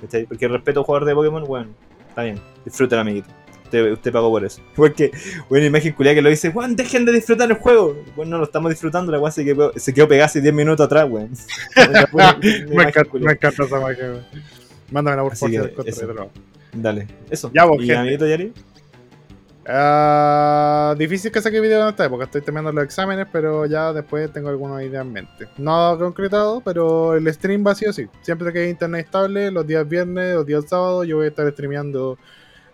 ¿cachai? 0.00 0.26
Porque 0.26 0.48
respeto 0.48 0.80
a 0.80 0.84
jugador 0.84 1.06
de 1.06 1.14
Pokémon, 1.14 1.44
bueno, 1.44 1.70
está 2.08 2.22
bien, 2.22 2.40
disfruten 2.64 2.98
amiguito. 2.98 3.28
Usted, 3.64 3.92
usted 3.92 4.10
pagó 4.12 4.30
por 4.30 4.44
eso. 4.44 4.60
Porque, 4.74 5.12
bueno, 5.48 5.64
imagen 5.66 5.92
culia 5.92 6.12
que 6.12 6.20
lo 6.22 6.28
dice, 6.28 6.48
weón, 6.48 6.74
dejen 6.74 7.04
de 7.04 7.12
disfrutar 7.12 7.48
el 7.48 7.56
juego. 7.56 7.96
Bueno, 8.16 8.32
no 8.32 8.38
lo 8.38 8.44
estamos 8.44 8.68
disfrutando, 8.70 9.12
la 9.12 9.20
weá 9.20 9.30
se 9.30 9.44
quedó, 9.44 9.72
se 9.76 9.94
quedó 9.94 10.08
pegada 10.08 10.26
hace 10.26 10.40
10 10.40 10.52
minutos 10.52 10.84
atrás, 10.86 11.06
weón. 11.08 11.30
Me 11.76 12.82
encanta, 12.82 13.04
me 13.12 13.32
encanta 13.32 13.64
esa 13.64 13.78
magia, 13.80 14.04
weón. 14.10 14.24
Si 15.36 15.44
la 15.58 15.64
encuentro 15.70 15.84
eso. 15.92 16.06
de 16.08 16.14
nuevo. 16.14 16.30
Dale, 16.72 17.06
eso. 17.30 17.50
Ya, 17.54 17.64
vos, 17.64 17.76
¿Y 17.78 17.80
gente. 17.86 17.96
amiguito 17.96 18.26
Yari? 18.26 18.52
Ah, 19.66 20.94
difícil 20.98 21.30
que 21.30 21.40
saque 21.40 21.60
video 21.60 21.82
en 21.82 21.88
esta 21.90 22.04
época. 22.06 22.24
Estoy 22.24 22.40
terminando 22.40 22.72
los 22.72 22.84
exámenes, 22.84 23.26
pero 23.30 23.66
ya 23.66 23.92
después 23.92 24.32
tengo 24.32 24.48
alguna 24.48 24.82
idea 24.82 25.02
en 25.02 25.12
mente. 25.12 25.48
No 25.58 25.96
concretado, 25.98 26.60
pero 26.60 27.14
el 27.14 27.32
stream 27.32 27.64
va 27.66 27.74
sí. 27.74 27.84
Siempre 28.22 28.52
que 28.52 28.60
hay 28.60 28.70
internet 28.70 29.04
estable, 29.06 29.50
los 29.50 29.66
días 29.66 29.86
viernes, 29.88 30.34
los 30.34 30.46
días 30.46 30.64
sábados, 30.66 31.06
yo 31.06 31.16
voy 31.16 31.26
a 31.26 31.28
estar 31.28 31.50
streameando 31.52 32.18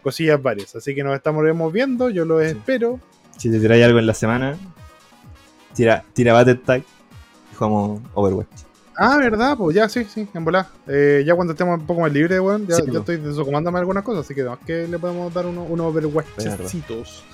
cosillas 0.02 0.40
varias. 0.40 0.74
Así 0.76 0.94
que 0.94 1.02
nos 1.02 1.14
estamos 1.14 1.42
viendo, 1.72 2.08
yo 2.08 2.24
los 2.24 2.42
Sí. 2.42 2.50
espero. 2.50 3.00
Si 3.36 3.50
te 3.50 3.58
tiráis 3.58 3.84
algo 3.84 3.98
en 3.98 4.06
la 4.06 4.14
semana, 4.14 4.56
tira, 5.74 6.04
tira 6.14 6.32
Battle 6.32 6.54
Tag 6.54 6.82
y 7.52 7.54
jugamos 7.56 8.00
Overwatch. 8.14 8.65
Ah, 8.98 9.18
verdad, 9.18 9.56
pues 9.56 9.76
ya, 9.76 9.88
sí, 9.88 10.04
sí, 10.04 10.26
en 10.32 10.44
volar. 10.44 10.66
Eh, 10.86 11.22
ya 11.26 11.34
cuando 11.34 11.52
estemos 11.52 11.78
un 11.78 11.86
poco 11.86 12.00
más 12.00 12.12
libres, 12.12 12.40
weón, 12.40 12.66
ya, 12.66 12.76
Sí, 12.76 12.82
ya 12.82 12.88
pues. 12.88 12.98
estoy 13.00 13.16
desocumándome 13.18 13.78
algunas 13.78 14.02
cosas, 14.02 14.24
así 14.24 14.34
que 14.34 14.42
no, 14.42 14.54
es 14.54 14.60
que 14.66 14.88
le 14.88 14.98
podemos 14.98 15.32
dar 15.32 15.46
unos 15.46 15.66
uno 15.68 15.86
overwatchecitos. 15.88 17.24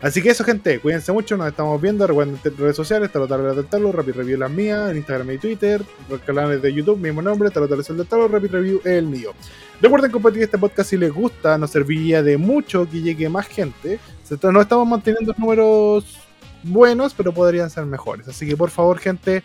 Así 0.00 0.22
que 0.22 0.30
eso, 0.30 0.44
gente, 0.44 0.78
cuídense 0.78 1.10
mucho, 1.10 1.36
nos 1.36 1.48
estamos 1.48 1.80
viendo. 1.80 2.06
Recuerden 2.06 2.38
en 2.44 2.56
redes 2.56 2.76
sociales, 2.76 3.10
Tarotales 3.10 3.56
del 3.56 3.66
Talo, 3.66 3.90
Rapid 3.90 4.14
Review 4.14 4.38
las 4.38 4.50
mías, 4.50 4.90
en 4.90 4.98
Instagram 4.98 5.32
y 5.32 5.38
Twitter, 5.38 5.82
los 6.08 6.20
canales 6.20 6.62
de 6.62 6.72
YouTube, 6.72 6.98
mismo 7.00 7.20
nombre, 7.20 7.50
Tarotales 7.50 7.88
del 7.88 8.06
Talo, 8.06 8.28
Rapid 8.28 8.50
Review 8.50 8.80
el 8.84 9.06
mío. 9.06 9.32
Recuerden 9.80 10.12
compartir 10.12 10.42
este 10.42 10.56
podcast 10.56 10.90
si 10.90 10.96
les 10.96 11.12
gusta, 11.12 11.58
nos 11.58 11.70
serviría 11.70 12.22
de 12.22 12.36
mucho 12.36 12.88
que 12.88 13.00
llegue 13.00 13.28
más 13.28 13.48
gente. 13.48 13.98
No 14.42 14.60
estamos 14.60 14.86
manteniendo 14.86 15.34
números 15.36 16.16
buenos, 16.62 17.12
pero 17.14 17.32
podrían 17.32 17.68
ser 17.68 17.84
mejores. 17.84 18.28
Así 18.28 18.46
que 18.46 18.56
por 18.56 18.70
favor, 18.70 18.98
gente, 18.98 19.42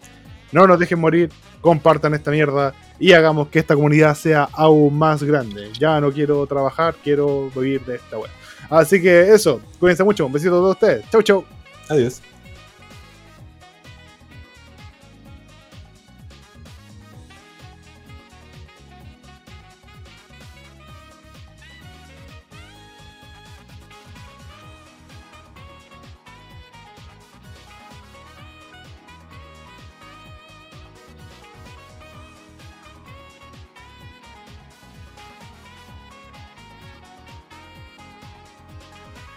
no 0.51 0.67
nos 0.67 0.77
dejen 0.77 0.99
morir, 0.99 1.31
compartan 1.63 2.13
esta 2.13 2.29
mierda 2.29 2.75
y 2.99 3.13
hagamos 3.13 3.47
que 3.47 3.59
esta 3.59 3.73
comunidad 3.73 4.13
sea 4.15 4.49
aún 4.51 4.95
más 4.95 5.23
grande. 5.23 5.71
Ya 5.79 5.99
no 5.99 6.11
quiero 6.11 6.45
trabajar, 6.45 6.93
quiero 7.01 7.49
vivir 7.55 7.83
de 7.85 7.95
esta 7.95 8.19
web. 8.19 8.29
Así 8.69 9.01
que 9.01 9.33
eso, 9.33 9.61
cuídense 9.79 10.03
mucho, 10.03 10.25
un 10.25 10.33
besito 10.33 10.55
a 10.55 10.59
todos 10.59 10.75
ustedes. 10.75 11.09
Chau, 11.09 11.23
chau. 11.23 11.45
Adiós. 11.89 12.21